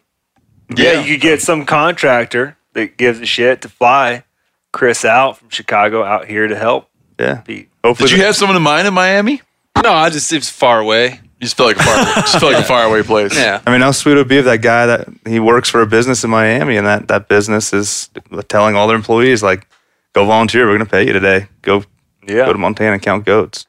Yeah, 0.76 1.02
you 1.02 1.14
could 1.14 1.22
get 1.22 1.42
some 1.42 1.66
contractor 1.66 2.58
that 2.74 2.98
gives 2.98 3.20
a 3.20 3.26
shit 3.26 3.62
to 3.62 3.70
fly 3.70 4.24
Chris 4.72 5.06
out 5.06 5.38
from 5.38 5.50
Chicago 5.50 6.04
out 6.04 6.28
here 6.28 6.48
to 6.48 6.56
help. 6.56 6.90
Yeah. 7.20 7.42
Pete. 7.42 7.70
Hopefully, 7.84 8.10
Did 8.10 8.18
you 8.18 8.24
have 8.26 8.36
someone 8.36 8.56
in 8.58 8.62
mind 8.64 8.88
in 8.88 8.94
Miami? 8.94 9.42
No, 9.84 9.92
I 9.94 10.10
just 10.10 10.32
it 10.32 10.38
was 10.38 10.50
far 10.50 10.80
away. 10.80 11.20
You 11.40 11.42
just 11.46 11.56
feel 11.58 11.68
like 11.68 11.78
a 11.78 11.84
far, 11.84 11.96
just 12.16 12.40
felt 12.40 12.54
like 12.54 12.64
a 12.64 12.68
faraway 12.68 13.04
place. 13.04 13.36
Yeah. 13.36 13.62
I 13.66 13.72
mean, 13.72 13.82
how 13.82 13.92
sweet 13.92 14.14
would 14.16 14.22
it 14.26 14.28
be 14.28 14.38
if 14.38 14.46
that 14.46 14.62
guy 14.62 14.88
that 14.88 15.08
he 15.26 15.40
works 15.40 15.70
for 15.70 15.82
a 15.82 15.86
business 15.88 16.24
in 16.24 16.30
Miami 16.32 16.78
and 16.78 16.88
that, 16.88 17.08
that 17.10 17.28
business 17.28 17.74
is 17.74 18.10
telling 18.48 18.76
all 18.76 18.88
their 18.88 18.96
employees, 18.96 19.44
like, 19.44 19.68
go 20.14 20.26
volunteer. 20.26 20.66
We're 20.66 20.78
going 20.78 20.86
to 20.88 20.92
pay 20.92 21.06
you 21.06 21.14
today. 21.14 21.48
Go 21.62 21.84
Yeah. 22.28 22.46
go 22.46 22.54
to 22.54 22.60
Montana 22.60 22.94
and 22.94 23.02
count 23.02 23.26
goats. 23.26 23.68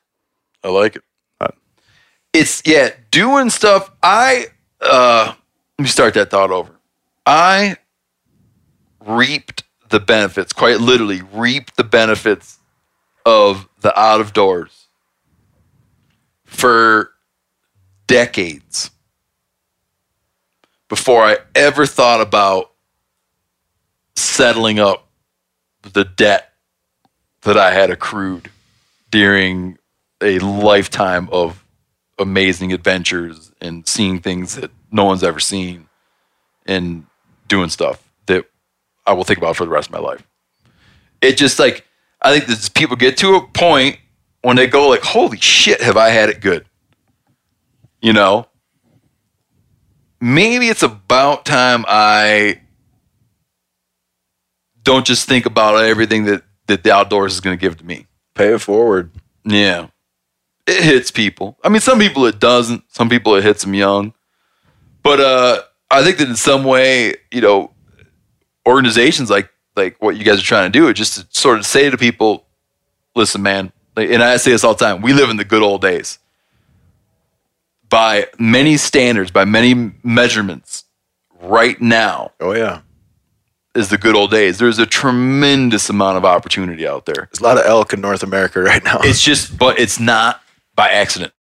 I 0.64 0.68
like 0.68 0.96
it. 0.96 1.02
Uh, 1.40 1.48
It's 2.32 2.62
yeah, 2.64 2.90
doing 3.10 3.50
stuff. 3.50 3.90
I 4.02 4.46
uh 4.80 5.34
let 5.78 5.82
me 5.82 5.88
start 5.88 6.14
that 6.14 6.30
thought 6.30 6.50
over. 6.50 6.70
I 7.26 7.76
reaped 9.04 9.64
the 9.90 10.00
benefits, 10.00 10.52
quite 10.52 10.80
literally 10.80 11.22
reaped 11.32 11.76
the 11.76 11.84
benefits 11.84 12.57
of 13.28 13.68
the 13.82 13.96
out 13.98 14.22
of 14.22 14.32
doors 14.32 14.86
for 16.44 17.12
decades 18.06 18.90
before 20.88 21.22
I 21.22 21.36
ever 21.54 21.84
thought 21.84 22.22
about 22.22 22.72
settling 24.16 24.78
up 24.78 25.08
the 25.82 26.04
debt 26.04 26.54
that 27.42 27.58
I 27.58 27.70
had 27.70 27.90
accrued 27.90 28.50
during 29.10 29.76
a 30.22 30.38
lifetime 30.38 31.28
of 31.30 31.62
amazing 32.18 32.72
adventures 32.72 33.52
and 33.60 33.86
seeing 33.86 34.20
things 34.20 34.54
that 34.56 34.70
no 34.90 35.04
one's 35.04 35.22
ever 35.22 35.38
seen 35.38 35.86
and 36.66 37.04
doing 37.46 37.68
stuff 37.68 38.02
that 38.24 38.46
I 39.06 39.12
will 39.12 39.24
think 39.24 39.38
about 39.38 39.54
for 39.54 39.66
the 39.66 39.70
rest 39.70 39.88
of 39.88 39.92
my 39.92 40.00
life. 40.00 40.26
It 41.20 41.36
just 41.36 41.58
like 41.58 41.84
I 42.20 42.32
think 42.36 42.46
that 42.46 42.70
people 42.74 42.96
get 42.96 43.16
to 43.18 43.36
a 43.36 43.46
point 43.46 43.98
when 44.42 44.56
they 44.56 44.66
go 44.66 44.88
like, 44.88 45.02
"Holy 45.02 45.38
shit, 45.38 45.80
have 45.80 45.96
I 45.96 46.08
had 46.08 46.28
it 46.28 46.40
good?" 46.40 46.66
You 48.00 48.12
know, 48.12 48.46
maybe 50.20 50.68
it's 50.68 50.82
about 50.82 51.44
time 51.44 51.84
I 51.88 52.60
don't 54.82 55.06
just 55.06 55.28
think 55.28 55.46
about 55.46 55.84
everything 55.84 56.24
that 56.24 56.42
that 56.66 56.82
the 56.82 56.92
outdoors 56.92 57.34
is 57.34 57.40
going 57.40 57.56
to 57.56 57.60
give 57.60 57.76
to 57.78 57.84
me. 57.84 58.06
Pay 58.34 58.54
it 58.54 58.60
forward. 58.60 59.10
Yeah. 59.44 59.88
It 60.66 60.82
hits 60.82 61.10
people. 61.10 61.58
I 61.64 61.70
mean, 61.70 61.80
some 61.80 61.98
people 61.98 62.26
it 62.26 62.38
doesn't. 62.38 62.84
Some 62.88 63.08
people 63.08 63.34
it 63.34 63.44
hits 63.44 63.62
them 63.62 63.74
young. 63.74 64.12
But 65.02 65.20
uh, 65.20 65.62
I 65.90 66.02
think 66.04 66.18
that 66.18 66.28
in 66.28 66.36
some 66.36 66.64
way, 66.64 67.16
you 67.32 67.40
know, 67.40 67.72
organizations 68.66 69.30
like 69.30 69.48
like 69.78 69.96
what 70.02 70.16
you 70.16 70.24
guys 70.24 70.40
are 70.40 70.44
trying 70.44 70.70
to 70.70 70.78
do, 70.78 70.88
is 70.88 70.94
just 70.94 71.14
to 71.18 71.26
sort 71.30 71.58
of 71.58 71.64
say 71.64 71.88
to 71.88 71.96
people, 71.96 72.44
listen, 73.16 73.40
man, 73.40 73.72
like, 73.96 74.10
and 74.10 74.22
I 74.22 74.36
say 74.36 74.50
this 74.50 74.64
all 74.64 74.74
the 74.74 74.84
time, 74.84 75.00
we 75.00 75.14
live 75.14 75.30
in 75.30 75.38
the 75.38 75.44
good 75.44 75.62
old 75.62 75.80
days. 75.80 76.18
By 77.88 78.26
many 78.38 78.76
standards, 78.76 79.30
by 79.30 79.46
many 79.46 79.92
measurements, 80.02 80.84
right 81.40 81.80
now. 81.80 82.32
Oh 82.40 82.52
yeah. 82.52 82.80
Is 83.74 83.88
the 83.88 83.98
good 83.98 84.16
old 84.16 84.30
days. 84.30 84.58
There's 84.58 84.78
a 84.78 84.86
tremendous 84.86 85.88
amount 85.88 86.16
of 86.16 86.24
opportunity 86.24 86.86
out 86.86 87.06
there. 87.06 87.28
There's 87.30 87.40
a 87.40 87.44
lot 87.44 87.58
of 87.58 87.64
elk 87.64 87.92
in 87.92 88.00
North 88.00 88.22
America 88.22 88.60
right 88.60 88.82
now. 88.82 88.98
It's 89.02 89.22
just, 89.22 89.56
but 89.56 89.78
it's 89.78 90.00
not 90.00 90.42
by 90.74 90.88
accident. 90.88 91.32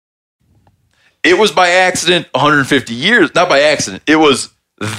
It 1.24 1.38
was 1.38 1.50
by 1.50 1.70
accident 1.70 2.28
150 2.32 2.94
years, 2.94 3.34
not 3.34 3.48
by 3.48 3.60
accident. 3.60 4.02
It 4.06 4.16
was 4.16 4.50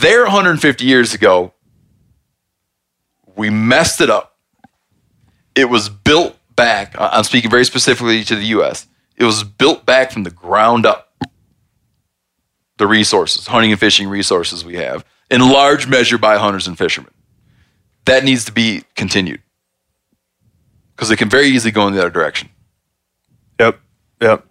there 0.01 0.23
150 0.23 0.83
years 0.83 1.13
ago. 1.13 1.53
We 3.37 3.49
messed 3.49 4.01
it 4.01 4.09
up. 4.09 4.35
It 5.55 5.69
was 5.69 5.87
built 5.87 6.35
back. 6.55 6.95
I'm 6.97 7.23
speaking 7.23 7.49
very 7.49 7.63
specifically 7.63 8.23
to 8.25 8.35
the 8.35 8.45
US. 8.57 8.87
It 9.15 9.23
was 9.23 9.43
built 9.43 9.85
back 9.85 10.11
from 10.11 10.23
the 10.23 10.31
ground 10.31 10.85
up. 10.85 11.05
The 12.77 12.87
resources, 12.87 13.47
hunting 13.47 13.71
and 13.71 13.79
fishing 13.79 14.07
resources 14.07 14.63
we 14.63 14.75
have, 14.75 15.03
in 15.31 15.41
large 15.41 15.87
measure 15.87 16.17
by 16.19 16.37
hunters 16.37 16.67
and 16.67 16.77
fishermen. 16.77 17.11
That 18.05 18.23
needs 18.23 18.45
to 18.45 18.51
be 18.51 18.83
continued 18.95 19.41
because 20.95 21.09
it 21.09 21.17
can 21.17 21.29
very 21.29 21.47
easily 21.47 21.71
go 21.71 21.87
in 21.87 21.93
the 21.93 21.99
other 21.99 22.09
direction. 22.09 22.49
Yep. 23.59 23.79
Yep. 24.21 24.45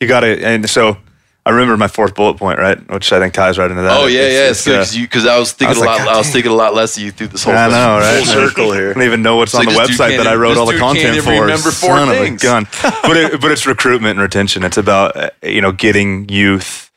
You 0.00 0.08
got 0.08 0.24
it. 0.24 0.42
and 0.42 0.68
so 0.68 0.98
I 1.46 1.50
remember 1.50 1.76
my 1.76 1.86
fourth 1.86 2.16
bullet 2.16 2.38
point, 2.38 2.58
right? 2.58 2.76
Which 2.90 3.12
I 3.12 3.20
think 3.20 3.32
ties 3.32 3.56
right 3.56 3.70
into 3.70 3.82
that. 3.82 4.00
Oh 4.00 4.06
yeah, 4.06 4.22
yeah, 4.22 4.50
it's, 4.50 4.64
good 4.64 4.74
uh, 4.74 4.78
because 4.80 4.96
because 4.96 5.26
I 5.26 5.38
was 5.38 5.52
thinking 5.52 5.76
I 5.76 5.78
was 5.78 6.00
a 6.00 6.04
lot. 6.04 6.08
I 6.08 6.18
was 6.18 6.30
thinking 6.30 6.50
a 6.50 6.54
lot 6.56 6.74
less 6.74 6.96
of 6.96 7.04
you 7.04 7.12
through 7.12 7.28
this 7.28 7.44
whole 7.44 7.54
I 7.54 7.68
know, 7.68 7.98
right? 7.98 8.16
Full 8.16 8.26
circle 8.26 8.72
here. 8.74 8.90
I 8.90 8.94
don't 8.94 9.04
even 9.04 9.22
know 9.22 9.36
what's 9.36 9.54
It's 9.54 9.60
on 9.60 9.66
like 9.66 9.76
the 9.76 9.80
website 9.80 10.16
that 10.16 10.26
I 10.26 10.34
wrote 10.34 10.56
all 10.56 10.66
the 10.66 10.76
content 10.76 11.22
for. 11.22 11.30
remember 11.30 11.70
four 11.70 11.90
Son 11.90 12.08
things. 12.08 12.42
of 12.42 12.50
a 12.50 12.52
gun. 12.52 12.66
but 13.02 13.16
it, 13.16 13.40
but 13.40 13.52
it's 13.52 13.64
recruitment 13.64 14.18
and 14.18 14.20
retention. 14.20 14.64
It's 14.64 14.76
about 14.76 15.16
uh, 15.16 15.30
you 15.44 15.60
know 15.60 15.70
getting 15.70 16.28
youth, 16.28 16.90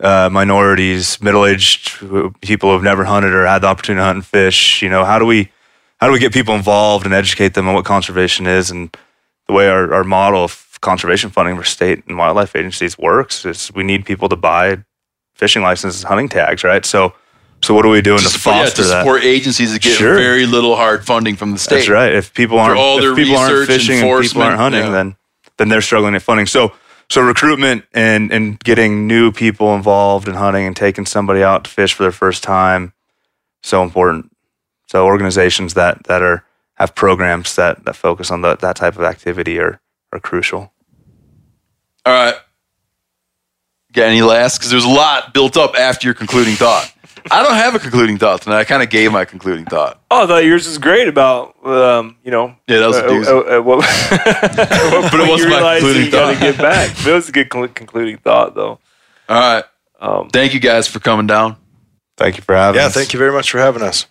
uh, 0.00 0.28
minorities, 0.28 1.22
middle 1.22 1.46
aged 1.46 2.00
people 2.40 2.72
who've 2.72 2.82
never 2.82 3.04
hunted 3.04 3.32
or 3.32 3.46
had 3.46 3.60
the 3.60 3.68
opportunity 3.68 4.00
to 4.00 4.06
hunt 4.06 4.16
and 4.16 4.26
fish. 4.26 4.82
You 4.82 4.88
know 4.88 5.04
how 5.04 5.20
do 5.20 5.24
we 5.24 5.52
how 6.00 6.08
do 6.08 6.12
we 6.12 6.18
get 6.18 6.32
people 6.32 6.56
involved 6.56 7.04
and 7.04 7.14
educate 7.14 7.54
them 7.54 7.68
on 7.68 7.74
what 7.74 7.84
conservation 7.84 8.48
is 8.48 8.72
and 8.72 8.92
the 9.46 9.52
way 9.52 9.68
our, 9.68 9.94
our 9.94 10.02
model 10.02 10.42
of 10.42 10.73
conservation 10.80 11.30
funding 11.30 11.56
for 11.56 11.64
state 11.64 12.04
and 12.06 12.18
wildlife 12.18 12.54
agencies 12.56 12.98
works 12.98 13.44
is 13.44 13.72
we 13.74 13.82
need 13.82 14.04
people 14.04 14.28
to 14.28 14.36
buy 14.36 14.84
fishing 15.34 15.62
licenses, 15.62 16.02
hunting 16.02 16.28
tags, 16.28 16.64
right? 16.64 16.84
So 16.84 17.14
so 17.62 17.72
what 17.72 17.86
are 17.86 17.90
we 17.90 18.02
doing 18.02 18.18
to 18.18 18.24
to, 18.24 18.30
support, 18.30 18.56
yeah, 18.56 18.62
foster 18.64 18.82
to 18.82 18.88
that? 18.88 19.00
support 19.02 19.24
agencies 19.24 19.72
that 19.72 19.80
get 19.80 19.96
Sure. 19.96 20.16
very 20.16 20.44
little 20.44 20.76
hard 20.76 21.06
funding 21.06 21.34
from 21.34 21.52
the 21.52 21.58
state. 21.58 21.76
That's 21.76 21.88
right. 21.88 22.12
If 22.12 22.34
people 22.34 22.58
aren't 22.58 22.78
all 22.78 23.00
their 23.00 23.12
if 23.12 23.16
people 23.16 23.36
aren't 23.36 23.66
fishing 23.66 24.00
and 24.00 24.22
people 24.22 24.42
aren't 24.42 24.58
hunting, 24.58 24.84
yeah. 24.84 24.90
then 24.90 25.16
then 25.56 25.68
they're 25.68 25.80
struggling 25.80 26.14
at 26.14 26.22
funding. 26.22 26.46
So 26.46 26.72
so 27.08 27.22
recruitment 27.22 27.84
and 27.94 28.32
and 28.32 28.58
getting 28.60 29.06
new 29.06 29.32
people 29.32 29.74
involved 29.74 30.28
in 30.28 30.34
hunting 30.34 30.66
and 30.66 30.76
taking 30.76 31.06
somebody 31.06 31.42
out 31.42 31.64
to 31.64 31.70
fish 31.70 31.94
for 31.94 32.02
their 32.02 32.12
first 32.12 32.42
time, 32.42 32.92
so 33.62 33.82
important. 33.82 34.30
So 34.86 35.06
organizations 35.06 35.74
that 35.74 36.04
that 36.04 36.22
are 36.22 36.44
have 36.74 36.94
programs 36.94 37.56
that 37.56 37.84
that 37.84 37.96
focus 37.96 38.30
on 38.30 38.42
the, 38.42 38.56
that 38.56 38.76
type 38.76 38.96
of 38.96 39.04
activity 39.04 39.58
are 39.58 39.80
are 40.14 40.20
crucial. 40.20 40.72
All 42.06 42.12
right. 42.14 42.34
Got 43.92 44.04
any 44.08 44.22
last? 44.22 44.58
Because 44.58 44.70
there's 44.70 44.84
a 44.84 44.88
lot 44.88 45.34
built 45.34 45.56
up 45.56 45.74
after 45.76 46.06
your 46.06 46.14
concluding 46.14 46.54
thought. 46.54 46.90
I 47.30 47.42
don't 47.42 47.54
have 47.54 47.74
a 47.74 47.78
concluding 47.78 48.18
thought 48.18 48.42
tonight. 48.42 48.58
I 48.58 48.64
kind 48.64 48.82
of 48.82 48.90
gave 48.90 49.10
my 49.10 49.24
concluding 49.24 49.64
thought. 49.64 50.00
Oh, 50.10 50.24
I 50.24 50.26
thought 50.26 50.44
yours 50.44 50.66
was 50.66 50.76
great 50.78 51.08
about, 51.08 51.54
um, 51.66 52.16
you 52.22 52.30
know. 52.30 52.54
Yeah, 52.68 52.80
that 52.80 52.86
was 52.88 52.96
a 52.98 53.04
uh, 53.06 53.08
doozy. 53.08 53.26
uh, 53.28 53.58
uh, 53.58 53.62
what, 53.62 53.78
what 53.78 53.86
But 55.10 55.20
it 55.20 55.28
wasn't 55.28 55.50
my 55.50 55.56
realized 55.56 55.80
concluding 55.84 56.04
you 56.06 56.10
gotta 56.10 56.34
thought. 56.34 56.40
get 56.42 56.58
back. 56.58 57.06
It 57.06 57.12
was 57.12 57.28
a 57.28 57.32
good 57.32 57.48
cl- 57.52 57.68
concluding 57.68 58.18
thought, 58.18 58.54
though. 58.54 58.78
All 59.28 59.54
right. 59.54 59.64
Um, 60.00 60.28
Thank 60.30 60.52
you 60.54 60.60
guys 60.60 60.86
for 60.86 60.98
coming 61.00 61.26
down. 61.26 61.56
Thank 62.18 62.36
you 62.36 62.42
for 62.42 62.54
having 62.54 62.78
Yeah, 62.80 62.88
us. 62.88 62.94
thank 62.94 63.12
you 63.14 63.18
very 63.18 63.32
much 63.32 63.50
for 63.50 63.58
having 63.58 63.82
us. 63.82 64.06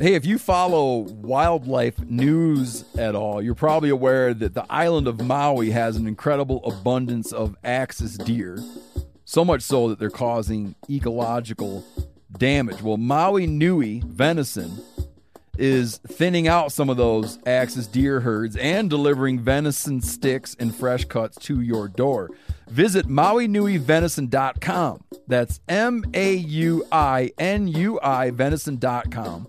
Hey, 0.00 0.14
if 0.14 0.24
you 0.24 0.38
follow 0.38 0.98
wildlife 0.98 1.98
news 1.98 2.84
at 2.96 3.16
all, 3.16 3.42
you're 3.42 3.56
probably 3.56 3.88
aware 3.88 4.32
that 4.32 4.54
the 4.54 4.64
island 4.70 5.08
of 5.08 5.20
Maui 5.20 5.70
has 5.70 5.96
an 5.96 6.06
incredible 6.06 6.64
abundance 6.64 7.32
of 7.32 7.56
axis 7.64 8.16
deer. 8.16 8.62
So 9.24 9.44
much 9.44 9.62
so 9.62 9.88
that 9.88 9.98
they're 9.98 10.08
causing 10.08 10.76
ecological 10.88 11.84
damage. 12.30 12.80
Well, 12.80 12.96
Maui 12.96 13.48
Nui 13.48 14.00
venison 14.06 14.80
is 15.58 15.96
thinning 16.06 16.46
out 16.46 16.70
some 16.70 16.88
of 16.88 16.96
those 16.96 17.40
axis 17.44 17.88
deer 17.88 18.20
herds 18.20 18.54
and 18.56 18.88
delivering 18.88 19.40
venison 19.40 20.00
sticks 20.00 20.54
and 20.60 20.72
fresh 20.72 21.06
cuts 21.06 21.36
to 21.46 21.60
your 21.60 21.88
door. 21.88 22.30
Visit 22.68 23.08
MauiNuiVenison.com. 23.08 25.02
That's 25.26 25.58
M 25.68 26.04
A 26.14 26.34
U 26.34 26.86
I 26.92 27.32
N 27.36 27.66
U 27.66 27.98
I 28.00 28.30
venison.com. 28.30 29.48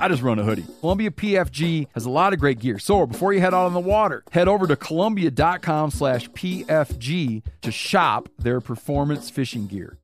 I 0.00 0.08
just 0.08 0.22
run 0.22 0.38
a 0.38 0.44
hoodie. 0.44 0.66
Columbia 0.80 1.10
PFG 1.10 1.88
has 1.94 2.04
a 2.04 2.10
lot 2.10 2.32
of 2.32 2.40
great 2.40 2.58
gear. 2.58 2.78
So 2.78 3.06
before 3.06 3.32
you 3.32 3.40
head 3.40 3.54
out 3.54 3.66
on 3.66 3.74
the 3.74 3.80
water, 3.80 4.24
head 4.32 4.48
over 4.48 4.66
to 4.66 4.76
columbia.com 4.76 5.90
slash 5.90 6.28
PFG 6.30 7.42
to 7.62 7.70
shop 7.70 8.28
their 8.38 8.60
performance 8.60 9.30
fishing 9.30 9.66
gear. 9.66 9.98